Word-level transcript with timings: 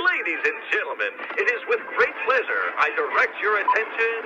Ladies 0.00 0.40
and 0.46 0.54
gentlemen, 0.72 1.12
it 1.36 1.50
is 1.50 1.60
with 1.68 1.80
great 1.94 2.14
pleasure 2.24 2.72
I 2.78 2.88
direct 2.96 3.38
your 3.42 3.58
attention. 3.60 4.22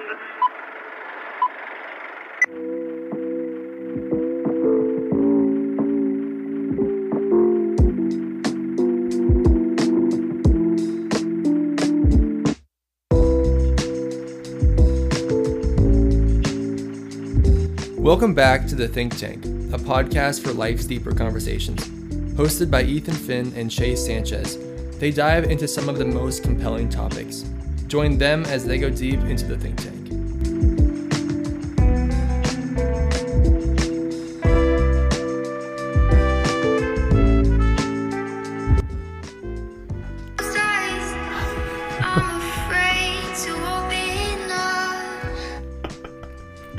Welcome 17.98 18.34
back 18.34 18.68
to 18.68 18.76
The 18.76 18.86
Think 18.86 19.18
Tank, 19.18 19.44
a 19.44 19.78
podcast 19.78 20.44
for 20.44 20.52
life's 20.52 20.84
deeper 20.86 21.12
conversations. 21.12 21.88
Hosted 22.36 22.70
by 22.70 22.84
Ethan 22.84 23.14
Finn 23.14 23.52
and 23.56 23.68
Chase 23.68 24.06
Sanchez, 24.06 24.56
they 25.04 25.10
dive 25.10 25.44
into 25.44 25.68
some 25.68 25.90
of 25.90 25.98
the 25.98 26.04
most 26.06 26.42
compelling 26.42 26.88
topics. 26.88 27.44
Join 27.88 28.16
them 28.16 28.42
as 28.46 28.64
they 28.64 28.78
go 28.78 28.88
deep 28.88 29.20
into 29.20 29.44
the 29.44 29.58
think 29.58 29.76
tank. 29.76 30.00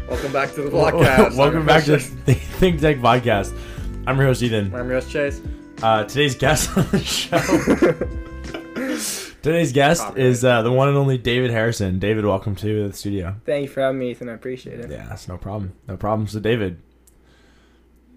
Welcome 0.10 0.34
back 0.34 0.52
to 0.56 0.64
the 0.64 0.72
podcast. 0.72 1.36
Welcome 1.38 1.64
back 1.68 1.84
to 1.84 1.92
the 1.92 2.00
Think 2.58 2.82
Tank 2.82 3.02
podcast. 3.02 3.56
I'm 4.08 4.18
your 4.18 4.26
host 4.26 4.42
Ethan. 4.42 4.74
I'm 4.74 4.90
your 4.90 5.00
host 5.00 5.12
Chase. 5.12 5.42
Uh, 5.82 6.04
today's 6.06 6.36
guest 6.36 6.70
on 6.78 6.88
the 6.90 7.00
show. 7.04 8.22
Today's 9.46 9.72
guest 9.72 10.18
is 10.18 10.44
uh, 10.44 10.64
the 10.64 10.72
one 10.72 10.88
and 10.88 10.98
only 10.98 11.20
David 11.20 11.52
Harrison. 11.52 12.00
David, 12.00 12.26
welcome 12.26 12.56
to 12.56 12.88
the 12.88 12.94
studio. 12.98 13.36
Thank 13.46 13.62
you 13.62 13.68
for 13.68 13.82
having 13.82 14.00
me, 14.00 14.10
Ethan. 14.10 14.28
I 14.28 14.34
appreciate 14.34 14.80
it. 14.80 14.90
Yeah, 14.90 15.06
that's 15.08 15.28
no 15.28 15.38
problem. 15.38 15.74
No 15.88 15.96
problem. 15.98 16.28
So, 16.28 16.40
David, 16.40 16.82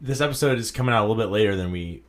this 0.00 0.22
episode 0.22 0.58
is 0.58 0.70
coming 0.70 0.94
out 0.94 1.00
a 1.00 1.06
little 1.06 1.22
bit 1.22 1.30
later 1.30 1.54
than 1.54 1.70
we 1.70 2.02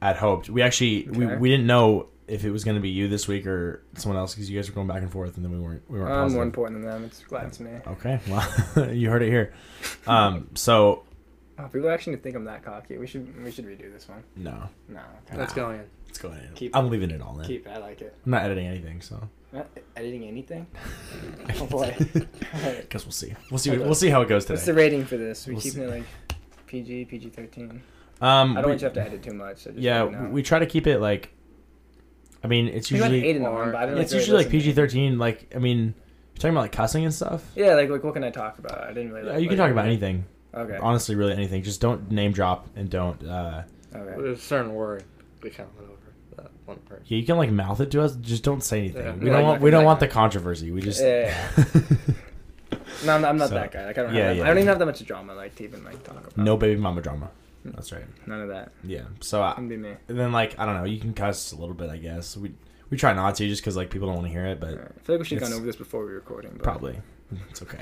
had 0.00 0.16
hoped. 0.16 0.48
We 0.48 0.62
actually 0.62 1.08
we, 1.10 1.26
Okay. 1.26 1.36
we 1.36 1.48
didn't 1.50 1.66
know 1.66 2.10
if 2.28 2.44
it 2.44 2.52
was 2.52 2.62
going 2.62 2.76
to 2.76 2.80
be 2.80 2.90
you 2.90 3.08
this 3.08 3.26
week 3.26 3.44
or 3.44 3.82
someone 3.96 4.16
else 4.16 4.36
because 4.36 4.48
you 4.48 4.56
guys 4.56 4.68
were 4.68 4.74
going 4.76 4.86
back 4.86 5.02
and 5.02 5.10
forth, 5.10 5.34
and 5.34 5.44
then 5.44 5.50
we 5.50 5.58
weren't 5.58 5.82
we 5.90 5.98
weren't. 5.98 6.12
I'm 6.12 6.18
positive. 6.18 6.34
more 6.36 6.44
important 6.44 6.82
than 6.82 6.90
them. 6.92 7.04
It's 7.04 7.24
glad 7.24 7.46
it's 7.46 7.58
me. 7.58 7.72
Okay, 7.88 8.20
well, 8.28 8.92
you 8.92 9.10
heard 9.10 9.22
it 9.22 9.30
here. 9.30 9.52
Um, 10.06 10.46
so 10.54 11.02
Oh, 11.58 11.68
people 11.68 11.90
actually 11.90 12.16
think 12.16 12.36
I'm 12.36 12.44
that 12.44 12.62
cocky. 12.62 12.96
We 12.98 13.06
should 13.08 13.42
we 13.44 13.50
should 13.50 13.66
redo 13.66 13.92
this 13.92 14.08
one. 14.08 14.22
no, 14.36 14.68
No, 14.88 15.00
okay. 15.26 15.36
Let's 15.38 15.52
go 15.52 15.70
in. 15.70 15.84
It's 16.10 16.18
going 16.18 16.38
in. 16.38 16.52
Keep 16.54 16.76
I'm 16.76 16.90
leaving 16.90 17.10
it 17.10 17.22
all 17.22 17.38
in. 17.40 17.46
keep. 17.46 17.66
it. 17.66 17.70
I 17.70 17.78
like 17.78 18.00
it. 18.02 18.14
I'm 18.24 18.30
not 18.32 18.42
editing 18.42 18.66
anything, 18.66 19.00
so 19.00 19.20
Not 19.52 19.68
editing 19.96 20.24
anything. 20.24 20.66
Oh 21.60 21.66
boy. 21.66 21.96
Alright. 22.54 22.88
guess 22.90 23.04
we'll 23.04 23.12
see. 23.12 23.34
We'll 23.50 23.58
see. 23.58 23.76
We'll 23.76 23.94
see 23.94 24.08
how 24.08 24.20
it 24.22 24.28
goes 24.28 24.48
What's 24.48 24.64
the 24.66 24.74
rating 24.74 25.04
for 25.04 25.16
this? 25.16 25.46
We 25.46 25.54
We'll 25.54 25.62
keeping 25.62 25.80
see. 25.80 25.84
it 25.86 25.90
like 25.90 26.04
PG, 26.66 27.04
PG 27.06 27.30
thirteen. 27.30 27.82
Um, 28.20 28.56
I 28.56 28.60
don't 28.60 28.64
we- 28.66 28.70
want 28.70 28.72
you 28.72 28.78
to 28.78 28.84
have 28.86 28.92
to 28.94 29.00
edit 29.02 29.22
too 29.22 29.32
much. 29.32 29.58
So 29.62 29.70
just 29.70 29.82
yeah, 29.82 30.02
let 30.02 30.12
me 30.12 30.18
know. 30.18 30.28
we 30.30 30.42
try 30.42 30.58
to 30.58 30.66
keep 30.66 30.86
it 30.86 30.98
like. 31.00 31.32
I 32.42 32.46
mean, 32.46 32.68
it's 32.68 32.90
We 32.90 32.98
got 32.98 33.10
usually 33.10 33.28
eight 33.28 33.36
in 33.36 33.44
on, 33.46 33.72
but 33.72 33.82
I 33.82 33.86
don't 33.86 33.98
it's 33.98 34.12
usually 34.14 34.38
like 34.38 34.50
PG 34.50 34.72
thirteen. 34.72 35.18
Like, 35.18 35.52
I 35.54 35.58
mean, 35.58 35.78
you're 35.88 35.94
talking 36.36 36.50
about 36.50 36.62
like 36.62 36.72
cussing 36.72 37.04
and 37.04 37.12
stuff. 37.14 37.44
Yeah, 37.54 37.74
like 37.74 37.90
like 37.90 38.02
what 38.04 38.14
can 38.14 38.24
I 38.24 38.30
talk 38.30 38.58
about? 38.58 38.78
I 38.82 38.92
didn't 38.92 39.12
really. 39.12 39.26
Yeah, 39.26 39.32
Like, 39.34 39.42
you 39.42 39.48
can 39.48 39.58
like- 39.58 39.66
talk 39.68 39.72
about 39.72 39.86
anything. 39.86 40.24
Okay. 40.54 40.78
Honestly, 40.80 41.14
really 41.14 41.32
anything. 41.32 41.62
Just 41.62 41.80
don't 41.80 42.10
name 42.10 42.32
drop 42.32 42.66
and 42.76 42.88
don't. 42.90 43.22
uh 43.24 43.62
Okay. 43.94 44.22
There's 44.22 44.38
a 44.38 44.42
certain 44.42 44.72
word 44.74 45.04
we 45.42 45.50
kind 45.50 45.68
of 45.68 45.76
went 45.76 45.90
over 45.90 45.98
that 45.99 45.99
one 46.70 46.80
word. 46.90 47.02
Yeah, 47.06 47.18
you 47.18 47.26
can 47.26 47.36
like 47.36 47.50
mouth 47.50 47.80
it 47.80 47.90
to 47.92 48.02
us. 48.02 48.16
Just 48.16 48.42
don't 48.42 48.62
say 48.62 48.78
anything. 48.80 49.04
Yeah. 49.04 49.12
We 49.14 49.24
don't 49.26 49.34
like- 49.34 49.44
want. 49.44 49.60
We 49.62 49.70
don't 49.70 49.84
want 49.84 50.00
the 50.00 50.08
controversy. 50.08 50.70
We 50.70 50.80
just. 50.80 51.00
Yeah, 51.02 51.36
No, 53.04 53.14
I'm, 53.14 53.24
I'm 53.24 53.36
not 53.38 53.48
So, 53.48 53.54
that 53.54 53.72
guy. 53.72 53.86
Like 53.86 53.98
I 53.98 54.02
don't. 54.02 54.14
yeah, 54.14 54.20
have 54.20 54.28
that, 54.28 54.36
yeah. 54.36 54.42
I 54.44 54.46
don't 54.48 54.56
even 54.58 54.68
have 54.68 54.78
that 54.78 54.86
much 54.86 55.04
drama. 55.06 55.34
Like 55.34 55.54
to 55.56 55.64
even 55.64 55.84
like 55.84 56.02
talk 56.04 56.18
about. 56.18 56.36
no 56.36 56.56
baby 56.56 56.80
mama 56.80 57.00
drama. 57.00 57.30
That's 57.64 57.92
right. 57.92 58.04
None 58.26 58.40
of 58.42 58.48
that. 58.48 58.72
Yeah. 58.84 59.02
So 59.20 59.50
Can 59.54 59.68
be 59.68 59.76
me. 59.76 59.94
and 60.08 60.18
then 60.18 60.32
like 60.32 60.58
I 60.58 60.66
don't 60.66 60.76
know. 60.76 60.84
You 60.84 60.98
can 60.98 61.14
cuss 61.14 61.52
a 61.52 61.56
little 61.56 61.74
bit, 61.74 61.88
I 61.90 61.96
guess. 61.96 62.36
We 62.36 62.52
we 62.90 62.96
try 62.96 63.12
not 63.12 63.34
to 63.36 63.46
just 63.48 63.62
because 63.62 63.76
like 63.76 63.90
people 63.90 64.08
don't 64.08 64.16
want 64.16 64.26
to 64.28 64.32
hear 64.32 64.46
it, 64.46 64.60
but 64.60 64.70
Alright. 64.74 64.92
I 64.96 65.00
feel 65.02 65.14
like 65.16 65.20
we 65.20 65.26
should 65.26 65.40
have 65.40 65.48
gone 65.48 65.56
over 65.56 65.66
this 65.66 65.76
before 65.76 66.00
we 66.00 66.06
were 66.10 66.14
recording. 66.16 66.52
But. 66.54 66.62
Probably. 66.62 66.96
It's 67.48 67.62
okay. 67.62 67.78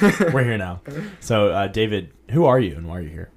We're 0.32 0.44
here 0.44 0.56
now. 0.56 0.80
So, 1.20 1.48
uh, 1.50 1.66
David, 1.68 2.10
who 2.30 2.46
are 2.46 2.58
you 2.58 2.74
and 2.74 2.88
why 2.88 2.96
are 2.98 3.02
you 3.02 3.10
here? 3.10 3.28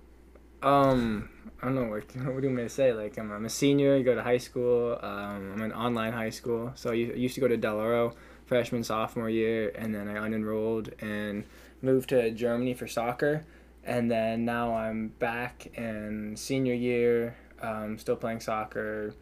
Um, 0.63 1.28
I 1.61 1.66
don't 1.66 1.75
know 1.75 1.85
what, 1.85 2.03
what 2.16 2.16
do 2.16 2.23
you 2.23 2.31
want 2.31 2.55
me 2.55 2.63
to 2.63 2.69
say. 2.69 2.94
Like, 2.94 3.17
I'm, 3.17 3.31
I'm 3.31 3.45
a 3.45 3.49
senior. 3.49 3.95
You 3.95 4.03
go 4.03 4.16
to 4.16 4.23
high 4.23 4.38
school. 4.38 4.97
Um, 5.01 5.53
I'm 5.53 5.61
in 5.61 5.73
online 5.73 6.13
high 6.13 6.29
school. 6.29 6.72
So 6.75 6.91
I 6.91 6.94
used 6.94 7.35
to 7.35 7.41
go 7.41 7.47
to 7.47 7.57
Del 7.57 7.77
Oro 7.77 8.13
freshman 8.45 8.83
sophomore 8.83 9.29
year, 9.29 9.72
and 9.75 9.95
then 9.95 10.09
I 10.09 10.16
unenrolled 10.16 10.91
and 11.01 11.45
moved 11.81 12.09
to 12.09 12.31
Germany 12.31 12.73
for 12.73 12.85
soccer. 12.85 13.45
And 13.83 14.11
then 14.11 14.44
now 14.44 14.75
I'm 14.75 15.09
back 15.19 15.67
in 15.75 16.35
senior 16.35 16.73
year. 16.73 17.35
Um, 17.61 17.97
still 17.97 18.16
playing 18.16 18.41
soccer. 18.41 19.13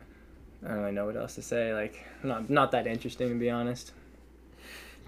I 0.64 0.70
don't 0.70 0.78
really 0.80 0.92
know 0.94 1.06
what 1.06 1.16
else 1.16 1.36
to 1.36 1.42
say. 1.42 1.74
Like, 1.74 2.04
not 2.24 2.50
not 2.50 2.72
that 2.72 2.88
interesting 2.88 3.30
to 3.30 3.36
be 3.36 3.50
honest. 3.50 3.92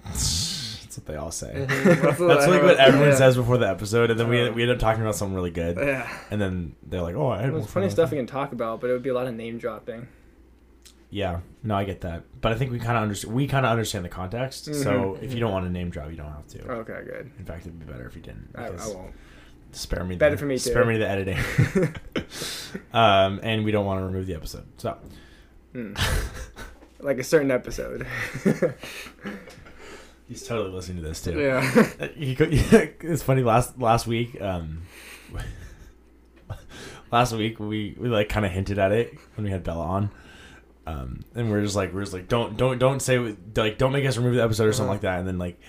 That's 0.92 0.98
what 0.98 1.06
they 1.08 1.16
all 1.16 1.32
say. 1.32 1.54
That's 1.70 2.20
That's 2.20 2.20
like 2.20 2.62
what 2.64 2.76
everyone 2.76 3.08
yeah. 3.12 3.16
says 3.16 3.38
before 3.38 3.58
the 3.58 3.70
episode, 3.70 4.12
and 4.12 4.20
then 4.20 4.28
we, 4.28 4.50
we 4.50 4.64
end 4.64 4.72
up 4.74 4.80
talking 4.80 5.02
about 5.02 5.16
something 5.16 5.34
really 5.34 5.50
good, 5.52 5.78
Yeah. 5.78 6.06
and 6.30 6.42
then 6.42 6.76
they're 6.84 7.02
like, 7.02 7.16
"Oh, 7.16 7.30
I 7.30 7.38
had 7.38 7.46
There's 7.54 7.62
more 7.62 7.68
plenty 7.68 7.86
of 7.86 7.94
stuff 7.94 8.08
with 8.10 8.12
we 8.12 8.18
can 8.18 8.28
talk 8.28 8.52
about, 8.52 8.82
but 8.82 8.90
it 8.90 8.94
would 8.94 9.02
be 9.02 9.08
a 9.08 9.14
lot 9.14 9.26
of 9.26 9.34
name 9.34 9.58
dropping. 9.58 10.10
Yeah, 11.10 11.40
no, 11.64 11.76
I 11.76 11.86
get 11.86 12.02
that, 12.02 12.24
but 12.42 12.52
I 12.52 12.56
think 12.56 12.74
we 12.74 12.80
kind 12.80 12.98
of 12.98 13.04
understand. 13.04 13.34
We 13.34 13.48
kind 13.48 13.66
of 13.66 13.72
understand 13.72 14.04
the 14.04 14.10
context. 14.10 14.66
So 14.66 14.74
Mhm. 15.18 15.24
if 15.24 15.34
you 15.34 15.40
don't 15.40 15.54
want 15.54 15.66
to 15.66 15.72
name 15.72 15.92
drop, 15.92 16.10
you 16.10 16.18
don't 16.18 16.28
have 16.28 16.46
to. 16.48 16.70
Okay, 16.70 17.00
good. 17.06 17.32
In 17.40 17.46
fact, 17.46 17.62
it'd 17.66 17.80
be 17.80 17.86
better 17.86 18.06
if 18.06 18.16
you 18.18 18.22
didn't. 18.22 18.50
I, 18.54 18.66
I 18.68 18.72
won't. 18.72 19.14
Spare 19.72 20.04
me. 20.04 20.18
Better 20.18 20.36
the, 20.36 20.40
for 20.40 20.46
me, 20.46 20.58
Spare 20.58 20.84
too. 20.84 20.90
me 20.90 20.98
the 20.98 21.08
editing. 21.08 21.38
um, 22.94 23.40
and 23.44 23.64
we 23.64 23.72
don't 23.72 23.86
want 23.86 24.02
to 24.02 24.06
remove 24.06 24.28
the 24.28 24.34
episode. 24.36 24.66
So 24.76 24.98
Hmm. 25.72 25.94
like 27.00 27.18
a 27.18 27.24
certain 27.24 27.50
episode. 27.50 28.06
He's 30.32 30.48
totally 30.48 30.72
listening 30.74 31.04
to 31.04 31.08
this 31.08 31.22
too. 31.22 31.38
Yeah. 31.40 31.60
Uh, 32.00 32.08
he 32.16 32.36
co- 32.36 32.48
it's 32.50 33.22
funny 33.22 33.44
last 33.44 33.78
last 33.78 34.08
week 34.08 34.42
um 34.42 34.84
last 37.12 37.34
week 37.34 37.60
we 37.60 37.96
we 38.00 38.08
like 38.10 38.30
kind 38.30 38.46
of 38.46 38.52
hinted 38.52 38.80
at 38.80 38.92
it 38.92 39.14
when 39.36 39.46
we 39.46 39.52
had 39.52 39.64
Bella 39.64 39.84
on 39.86 40.10
um 40.88 41.24
and 41.36 41.52
we're 41.52 41.62
just 41.62 41.76
like 41.76 41.94
we're 41.94 42.02
just 42.02 42.14
like 42.14 42.28
don't 42.28 42.58
don't 42.58 42.80
don't 42.80 43.02
say 43.02 43.20
like 43.56 43.78
don't 43.78 43.92
make 43.92 44.06
us 44.06 44.18
remove 44.18 44.36
the 44.36 44.44
episode 44.44 44.68
or 44.68 44.74
something 44.74 44.90
like 44.92 45.02
that 45.02 45.20
and 45.20 45.28
then 45.28 45.38
like 45.38 45.60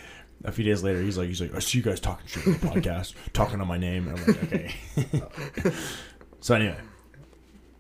a 0.44 0.52
few 0.52 0.64
days 0.64 0.82
later 0.82 1.00
he's 1.02 1.18
like 1.18 1.28
he's 1.28 1.40
like 1.40 1.54
I 1.54 1.58
see 1.58 1.78
you 1.78 1.84
guys 1.84 2.00
talking 2.00 2.26
shit 2.26 2.46
on 2.46 2.52
the 2.54 2.58
podcast 2.58 3.14
talking 3.32 3.60
on 3.60 3.66
my 3.66 3.78
name 3.78 4.08
and 4.08 4.18
I'm 4.18 4.26
like 4.26 4.42
okay 4.44 4.74
so 6.40 6.54
anyway 6.54 6.78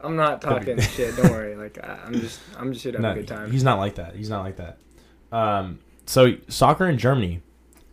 I'm 0.00 0.16
not 0.16 0.42
talking 0.42 0.80
shit. 0.80 1.16
Don't 1.16 1.30
worry. 1.30 1.54
Like 1.54 1.78
I- 1.82 2.00
I'm 2.04 2.12
just 2.14 2.40
I'm 2.58 2.72
just 2.72 2.82
here 2.82 2.90
to 2.92 2.98
have 2.98 3.02
no, 3.02 3.12
a 3.12 3.14
good 3.14 3.28
time. 3.28 3.52
he's 3.52 3.62
not 3.62 3.78
like 3.78 3.94
that 3.94 4.16
he's 4.16 4.28
not 4.28 4.42
like 4.42 4.56
that 4.56 4.78
um 5.30 5.78
so 6.12 6.32
soccer 6.48 6.86
in 6.88 6.98
Germany 6.98 7.40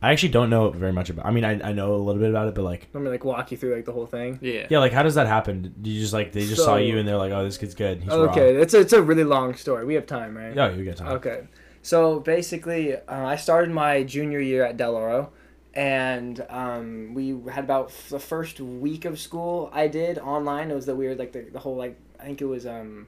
I 0.01 0.11
actually 0.13 0.29
don't 0.29 0.49
know 0.49 0.69
very 0.71 0.93
much 0.93 1.09
about 1.09 1.25
I 1.25 1.31
mean 1.31 1.43
I, 1.43 1.53
I 1.69 1.73
know 1.73 1.93
a 1.93 1.97
little 2.07 2.21
bit 2.21 2.29
about 2.29 2.47
it 2.47 2.55
but 2.55 2.63
like 2.63 2.87
Let 2.93 3.03
me 3.03 3.09
like 3.09 3.25
walk 3.25 3.51
you 3.51 3.57
through 3.57 3.75
like 3.75 3.85
the 3.85 3.91
whole 3.91 4.05
thing. 4.05 4.39
Yeah. 4.41 4.65
Yeah, 4.69 4.79
like 4.79 4.93
how 4.93 5.03
does 5.03 5.15
that 5.15 5.27
happen? 5.27 5.73
Do 5.81 5.89
you 5.89 5.99
just 5.99 6.13
like 6.13 6.31
they 6.31 6.45
just 6.45 6.57
saw 6.67 6.75
So- 6.75 6.77
you 6.87 6.97
and 6.99 7.05
they're 7.07 7.17
like, 7.25 7.31
"Oh, 7.33 7.43
this 7.43 7.57
kid's 7.57 7.75
good." 7.75 8.01
He's 8.03 8.11
Okay, 8.11 8.55
it's 8.55 8.73
a, 8.73 8.79
it's 8.79 8.93
a 8.93 9.01
really 9.01 9.23
long 9.35 9.55
story. 9.55 9.83
We 9.85 9.95
have 9.95 10.05
time, 10.05 10.37
right? 10.37 10.55
raw. 10.55 10.67
Yeah, 10.67 10.75
you 10.75 10.83
get 10.85 10.97
time. 10.97 11.13
Okay. 11.17 11.39
So 11.81 12.19
basically, 12.19 12.95
uh, 12.95 13.01
I 13.33 13.35
started 13.37 13.71
my 13.71 14.03
junior 14.03 14.39
year 14.51 14.63
at 14.65 14.75
Del 14.77 14.95
Oro, 14.95 15.31
and 15.73 16.45
um, 16.49 17.13
we 17.13 17.25
had 17.51 17.63
about 17.63 17.87
f- 17.89 18.09
the 18.09 18.19
first 18.19 18.59
week 18.59 19.05
of 19.05 19.19
school 19.19 19.69
I 19.73 19.87
did 19.87 20.17
online. 20.19 20.71
It 20.71 20.75
was 20.75 20.85
the 20.85 20.95
weird, 20.95 21.17
like 21.19 21.31
the, 21.31 21.41
the 21.51 21.59
whole 21.59 21.75
like 21.77 21.97
I 22.19 22.23
think 22.25 22.41
it 22.41 22.45
was 22.55 22.65
um, 22.65 23.07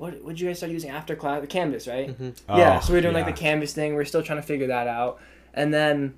what 0.00 0.24
would 0.24 0.40
you 0.40 0.48
guys 0.48 0.56
start 0.56 0.72
using 0.72 0.88
after 0.88 1.14
class? 1.14 1.42
The 1.42 1.46
Canvas, 1.46 1.86
right? 1.86 2.16
yeah. 2.48 2.78
Oh, 2.78 2.80
So 2.80 2.94
we 2.94 2.98
are 2.98 3.02
doing 3.02 3.14
yeah. 3.14 3.22
like 3.22 3.34
the 3.34 3.38
Canvas 3.38 3.74
thing. 3.74 3.94
We 3.94 4.00
are 4.00 4.06
still 4.06 4.22
trying 4.22 4.40
to 4.40 4.46
figure 4.46 4.68
that 4.68 4.88
out, 4.88 5.20
and 5.54 5.72
then. 5.72 6.14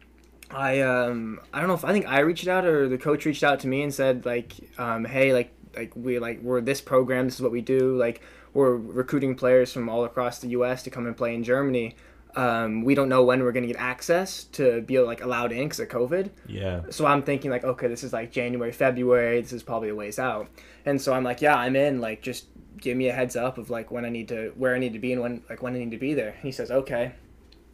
I 0.55 0.83
um 0.83 1.41
I 1.51 1.61
don't 1.61 1.69
know 1.69 1.75
if 1.75 1.83
I 1.83 1.93
think 1.93 2.07
I 2.07 2.21
reached 2.21 2.47
out 2.47 2.67
or 2.67 2.87
the 2.87 2.99
coach 2.99 3.25
reached 3.25 3.43
out 3.43 3.61
to 3.61 3.69
me 3.69 3.81
and 3.81 3.95
said 3.95 4.27
like 4.27 4.53
um 4.77 5.07
hey 5.07 5.33
like 5.33 5.51
like 5.75 5.97
we 5.97 6.19
like 6.19 6.43
we're 6.43 6.61
this 6.61 6.83
program 6.83 7.25
this 7.25 7.37
is 7.37 7.41
what 7.41 7.53
we 7.53 7.63
do 7.63 7.97
like 7.97 8.21
we're 8.53 8.77
recruiting 8.77 9.35
players 9.35 9.73
from 9.73 9.89
all 9.89 10.05
across 10.05 10.41
the 10.41 10.49
U.S. 10.49 10.83
to 10.83 10.91
come 10.91 11.07
and 11.07 11.17
play 11.17 11.35
in 11.35 11.43
Germany. 11.43 11.97
Um, 12.35 12.83
we 12.83 12.95
don't 12.95 13.09
know 13.09 13.25
when 13.25 13.43
we're 13.43 13.53
gonna 13.53 13.67
get 13.67 13.77
access 13.77 14.45
to 14.45 14.83
be 14.83 14.99
like 14.99 15.23
allowed 15.23 15.53
in 15.53 15.65
because 15.65 15.81
of 15.81 15.89
COVID. 15.89 16.31
Yeah. 16.47 16.83
So 16.91 17.07
I'm 17.07 17.23
thinking 17.23 17.51
like, 17.51 17.65
okay, 17.65 17.89
this 17.89 18.05
is 18.05 18.13
like 18.13 18.31
January, 18.31 18.73
February. 18.73 19.41
This 19.41 19.53
is 19.53 19.63
probably 19.63 19.91
a 19.91 19.95
ways 19.95 20.19
out. 20.19 20.49
And 20.85 21.01
so 21.01 21.13
I'm 21.13 21.25
like, 21.25 21.41
yeah, 21.41 21.57
I'm 21.57 21.77
in. 21.77 22.01
Like, 22.01 22.23
just 22.23 22.47
give 22.79 22.97
me 22.97 23.09
a 23.09 23.13
heads 23.13 23.37
up 23.37 23.59
of 23.59 23.71
like 23.71 23.91
when 23.91 24.05
I 24.05 24.09
need 24.09 24.29
to, 24.29 24.53
where 24.57 24.75
I 24.75 24.79
need 24.79 24.93
to 24.93 24.99
be, 24.99 25.13
and 25.13 25.23
when 25.23 25.43
like 25.49 25.63
when 25.63 25.75
I 25.75 25.79
need 25.79 25.91
to 25.93 25.99
be 25.99 26.15
there. 26.15 26.37
He 26.43 26.53
says, 26.53 26.71
okay. 26.71 27.13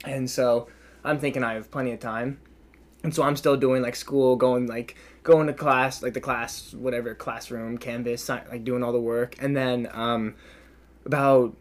And 0.04 0.30
so 0.30 0.68
I'm 1.04 1.18
thinking 1.18 1.42
I 1.42 1.54
have 1.54 1.70
plenty 1.70 1.92
of 1.92 2.00
time. 2.00 2.40
And 3.04 3.14
so 3.14 3.22
I'm 3.22 3.36
still 3.36 3.56
doing 3.56 3.82
like 3.82 3.96
school, 3.96 4.36
going 4.36 4.66
like 4.66 4.96
going 5.22 5.46
to 5.46 5.52
class, 5.52 6.02
like 6.02 6.14
the 6.14 6.20
class, 6.20 6.74
whatever 6.74 7.14
classroom, 7.14 7.78
canvas, 7.78 8.28
like 8.28 8.64
doing 8.64 8.82
all 8.82 8.92
the 8.92 9.00
work. 9.00 9.36
And 9.40 9.56
then 9.56 9.88
um, 9.92 10.34
about 11.04 11.56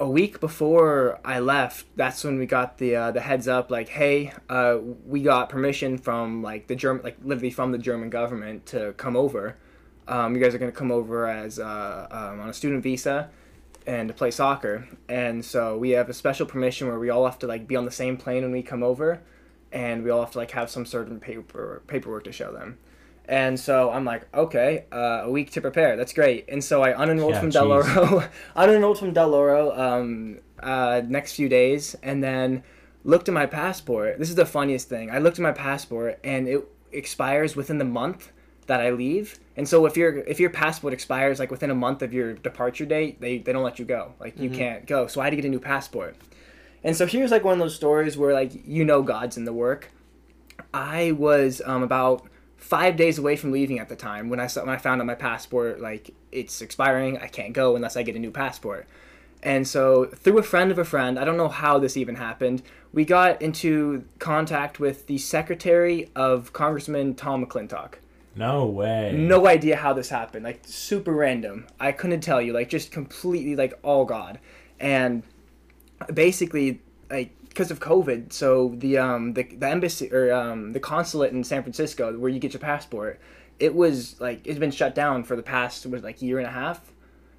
a 0.00 0.08
week 0.08 0.40
before 0.40 1.20
I 1.24 1.38
left, 1.38 1.86
that's 1.96 2.24
when 2.24 2.38
we 2.38 2.46
got 2.46 2.78
the 2.78 2.96
uh, 2.96 3.10
the 3.12 3.20
heads 3.20 3.48
up, 3.48 3.70
like, 3.70 3.88
hey, 3.88 4.32
uh, 4.48 4.78
we 5.06 5.22
got 5.22 5.48
permission 5.48 5.98
from 5.98 6.42
like 6.42 6.66
the 6.66 6.74
German, 6.74 7.02
like 7.02 7.16
literally 7.22 7.50
from 7.50 7.72
the 7.72 7.78
German 7.78 8.10
government 8.10 8.66
to 8.66 8.92
come 8.96 9.16
over. 9.16 9.56
Um, 10.06 10.34
you 10.36 10.42
guys 10.42 10.54
are 10.54 10.58
gonna 10.58 10.72
come 10.72 10.92
over 10.92 11.26
as 11.26 11.58
uh, 11.58 12.06
um, 12.10 12.40
on 12.40 12.48
a 12.48 12.52
student 12.52 12.82
visa 12.82 13.30
and 13.86 14.08
to 14.08 14.14
play 14.14 14.30
soccer. 14.30 14.88
And 15.08 15.44
so 15.44 15.76
we 15.76 15.90
have 15.90 16.08
a 16.08 16.14
special 16.14 16.46
permission 16.46 16.88
where 16.88 16.98
we 16.98 17.10
all 17.10 17.24
have 17.24 17.38
to 17.40 17.46
like 17.46 17.66
be 17.66 17.76
on 17.76 17.84
the 17.84 17.90
same 17.90 18.16
plane 18.16 18.42
when 18.42 18.52
we 18.52 18.62
come 18.62 18.82
over, 18.82 19.20
and 19.72 20.02
we 20.04 20.10
all 20.10 20.20
have 20.20 20.32
to 20.32 20.38
like 20.38 20.50
have 20.52 20.70
some 20.70 20.86
certain 20.86 21.20
paper 21.20 21.82
paperwork 21.86 22.24
to 22.24 22.32
show 22.32 22.52
them. 22.52 22.78
And 23.26 23.58
so 23.58 23.90
I'm 23.90 24.04
like, 24.04 24.26
okay, 24.34 24.84
uh, 24.92 25.22
a 25.24 25.30
week 25.30 25.50
to 25.52 25.60
prepare. 25.62 25.96
That's 25.96 26.12
great. 26.12 26.44
And 26.48 26.62
so 26.62 26.82
I 26.82 26.92
unenrolled 26.92 27.30
Yeah, 27.30 27.40
from 27.40 27.48
Del 27.50 27.68
jeez. 27.68 27.96
Oro, 27.96 28.28
unenrolled 28.56 28.98
from 28.98 29.14
Del 29.14 29.32
Oro 29.34 29.72
um, 29.78 30.40
uh, 30.62 31.00
next 31.06 31.32
few 31.32 31.48
days, 31.48 31.96
and 32.02 32.22
then 32.22 32.62
looked 33.02 33.28
at 33.28 33.32
my 33.34 33.46
passport. 33.46 34.18
This 34.18 34.28
is 34.28 34.34
the 34.34 34.44
funniest 34.46 34.90
thing. 34.90 35.10
I 35.10 35.18
looked 35.18 35.38
at 35.38 35.42
my 35.42 35.52
passport, 35.52 36.18
and 36.22 36.46
it 36.46 36.68
expires 36.92 37.56
within 37.56 37.78
the 37.78 37.84
month 37.86 38.30
that 38.66 38.80
I 38.80 38.90
leave. 38.90 39.38
And 39.56 39.68
so 39.68 39.86
if 39.86 39.96
your 39.96 40.18
if 40.20 40.40
your 40.40 40.50
passport 40.50 40.92
expires 40.92 41.38
like 41.38 41.50
within 41.50 41.70
a 41.70 41.74
month 41.74 42.02
of 42.02 42.12
your 42.12 42.34
departure 42.34 42.86
date, 42.86 43.20
they, 43.20 43.38
they 43.38 43.52
don't 43.52 43.62
let 43.62 43.78
you 43.78 43.84
go. 43.84 44.14
Like 44.18 44.38
you 44.38 44.50
can't 44.50 44.86
go. 44.86 45.06
So 45.06 45.20
I 45.20 45.24
had 45.24 45.30
to 45.30 45.36
get 45.36 45.44
a 45.44 45.48
new 45.48 45.60
passport. 45.60 46.16
And 46.82 46.96
so 46.96 47.06
here's 47.06 47.30
like 47.30 47.44
one 47.44 47.54
of 47.54 47.58
those 47.58 47.74
stories 47.74 48.16
where 48.16 48.32
like 48.32 48.52
you 48.66 48.84
know 48.84 49.02
God's 49.02 49.36
in 49.36 49.44
the 49.44 49.52
work. 49.52 49.90
I 50.72 51.12
was 51.12 51.62
um, 51.64 51.82
about 51.82 52.26
five 52.56 52.96
days 52.96 53.18
away 53.18 53.36
from 53.36 53.52
leaving 53.52 53.78
at 53.78 53.88
the 53.88 53.96
time 53.96 54.28
when 54.28 54.40
I 54.40 54.46
saw 54.46 54.64
when 54.64 54.74
I 54.74 54.78
found 54.78 55.00
out 55.00 55.06
my 55.06 55.14
passport 55.14 55.80
like 55.80 56.10
it's 56.32 56.60
expiring. 56.60 57.18
I 57.18 57.28
can't 57.28 57.52
go 57.52 57.76
unless 57.76 57.96
I 57.96 58.02
get 58.02 58.16
a 58.16 58.18
new 58.18 58.30
passport. 58.30 58.86
And 59.42 59.68
so 59.68 60.06
through 60.06 60.38
a 60.38 60.42
friend 60.42 60.70
of 60.70 60.78
a 60.78 60.84
friend, 60.84 61.18
I 61.18 61.24
don't 61.24 61.36
know 61.36 61.48
how 61.48 61.78
this 61.78 61.98
even 61.98 62.14
happened, 62.14 62.62
we 62.94 63.04
got 63.04 63.42
into 63.42 64.04
contact 64.18 64.80
with 64.80 65.06
the 65.06 65.18
secretary 65.18 66.10
of 66.16 66.52
Congressman 66.54 67.14
Tom 67.14 67.44
McClintock. 67.44 67.96
No 68.36 68.66
way. 68.66 69.12
No 69.12 69.46
idea 69.46 69.76
how 69.76 69.92
this 69.92 70.08
happened. 70.08 70.44
Like 70.44 70.60
super 70.64 71.12
random. 71.12 71.66
I 71.78 71.92
couldn't 71.92 72.20
tell 72.20 72.40
you. 72.40 72.52
Like 72.52 72.68
just 72.68 72.90
completely 72.90 73.56
like 73.56 73.78
all 73.82 74.04
God. 74.04 74.38
And 74.80 75.22
basically 76.12 76.80
like 77.10 77.30
because 77.48 77.70
of 77.70 77.80
COVID, 77.80 78.32
so 78.32 78.74
the 78.76 78.98
um 78.98 79.34
the, 79.34 79.44
the 79.44 79.68
embassy 79.68 80.12
or 80.12 80.32
um 80.32 80.72
the 80.72 80.80
consulate 80.80 81.32
in 81.32 81.44
San 81.44 81.62
Francisco 81.62 82.16
where 82.18 82.30
you 82.30 82.40
get 82.40 82.52
your 82.52 82.60
passport, 82.60 83.20
it 83.58 83.74
was 83.74 84.20
like 84.20 84.40
it's 84.44 84.58
been 84.58 84.72
shut 84.72 84.94
down 84.94 85.24
for 85.24 85.36
the 85.36 85.42
past 85.42 85.86
was 85.86 86.02
like 86.02 86.20
year 86.20 86.38
and 86.38 86.46
a 86.46 86.50
half, 86.50 86.92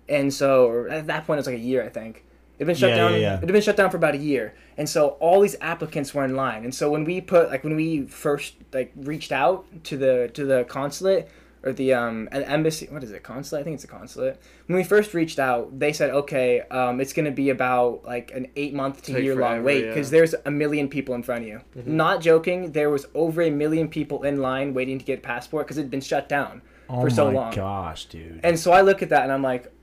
and 0.07 0.33
so 0.33 0.87
at 0.89 1.07
that 1.07 1.25
point 1.27 1.37
it 1.37 1.41
was 1.41 1.47
like 1.47 1.57
a 1.57 1.59
year 1.59 1.83
I 1.83 1.89
think. 1.89 2.24
It'd 2.57 2.67
been 2.67 2.75
shut 2.75 2.91
Yeah, 2.91 2.95
down. 2.97 3.11
yeah, 3.13 3.17
yeah. 3.17 3.37
It'd 3.37 3.51
been 3.51 3.61
shut 3.61 3.75
down 3.77 3.89
for 3.89 3.97
about 3.97 4.15
a 4.15 4.19
year, 4.19 4.53
and 4.77 4.87
so 4.87 5.09
all 5.19 5.41
these 5.41 5.55
applicants 5.61 6.13
were 6.13 6.23
in 6.23 6.35
line. 6.35 6.63
And 6.63 6.73
so 6.73 6.89
when 6.89 7.03
we 7.03 7.19
put 7.21 7.49
like 7.49 7.63
when 7.63 7.75
we 7.75 8.05
first 8.05 8.55
like 8.73 8.91
reached 8.95 9.31
out 9.31 9.65
to 9.85 9.97
the 9.97 10.29
to 10.33 10.45
the 10.45 10.63
consulate 10.65 11.27
or 11.63 11.73
the 11.73 11.93
um 11.93 12.29
an 12.31 12.43
embassy, 12.43 12.87
what 12.89 13.03
is 13.03 13.11
it 13.11 13.23
consulate? 13.23 13.61
I 13.61 13.63
think 13.65 13.73
it's 13.75 13.83
a 13.83 13.87
consulate. 13.87 14.39
When 14.67 14.77
we 14.77 14.83
first 14.85 15.13
reached 15.13 15.37
out, 15.39 15.77
they 15.77 15.91
said 15.91 16.11
okay, 16.11 16.61
um, 16.71 17.01
it's 17.01 17.11
gonna 17.11 17.31
be 17.31 17.49
about 17.49 18.05
like 18.05 18.31
an 18.33 18.47
eight 18.55 18.73
month 18.73 19.01
to 19.03 19.21
year 19.21 19.35
long 19.35 19.63
wait 19.63 19.87
because 19.87 20.09
there's 20.09 20.33
a 20.45 20.51
million 20.51 20.87
people 20.87 21.13
in 21.15 21.23
front 21.23 21.41
of 21.41 21.47
you. 21.49 21.61
Not 21.85 22.21
joking, 22.21 22.71
there 22.71 22.89
was 22.89 23.05
over 23.13 23.41
a 23.41 23.49
million 23.49 23.89
people 23.89 24.23
in 24.23 24.41
line 24.41 24.73
waiting 24.73 24.97
to 24.99 25.03
get 25.03 25.19
a 25.19 25.21
passport 25.21 25.65
because 25.65 25.77
it'd 25.77 25.91
been 25.91 25.99
shut 26.01 26.29
down 26.29 26.61
oh 26.89 27.01
for 27.01 27.09
so 27.09 27.25
long. 27.25 27.31
Oh 27.35 27.37
my 27.37 27.43
long. 27.47 27.53
gosh, 27.53 28.05
dude. 28.05 28.39
And 28.43 28.57
so 28.57 28.71
I 28.71 28.79
look 28.81 29.01
at 29.01 29.09
that 29.09 29.23
and 29.23 29.31
I'm 29.33 29.41
like, 29.43 29.73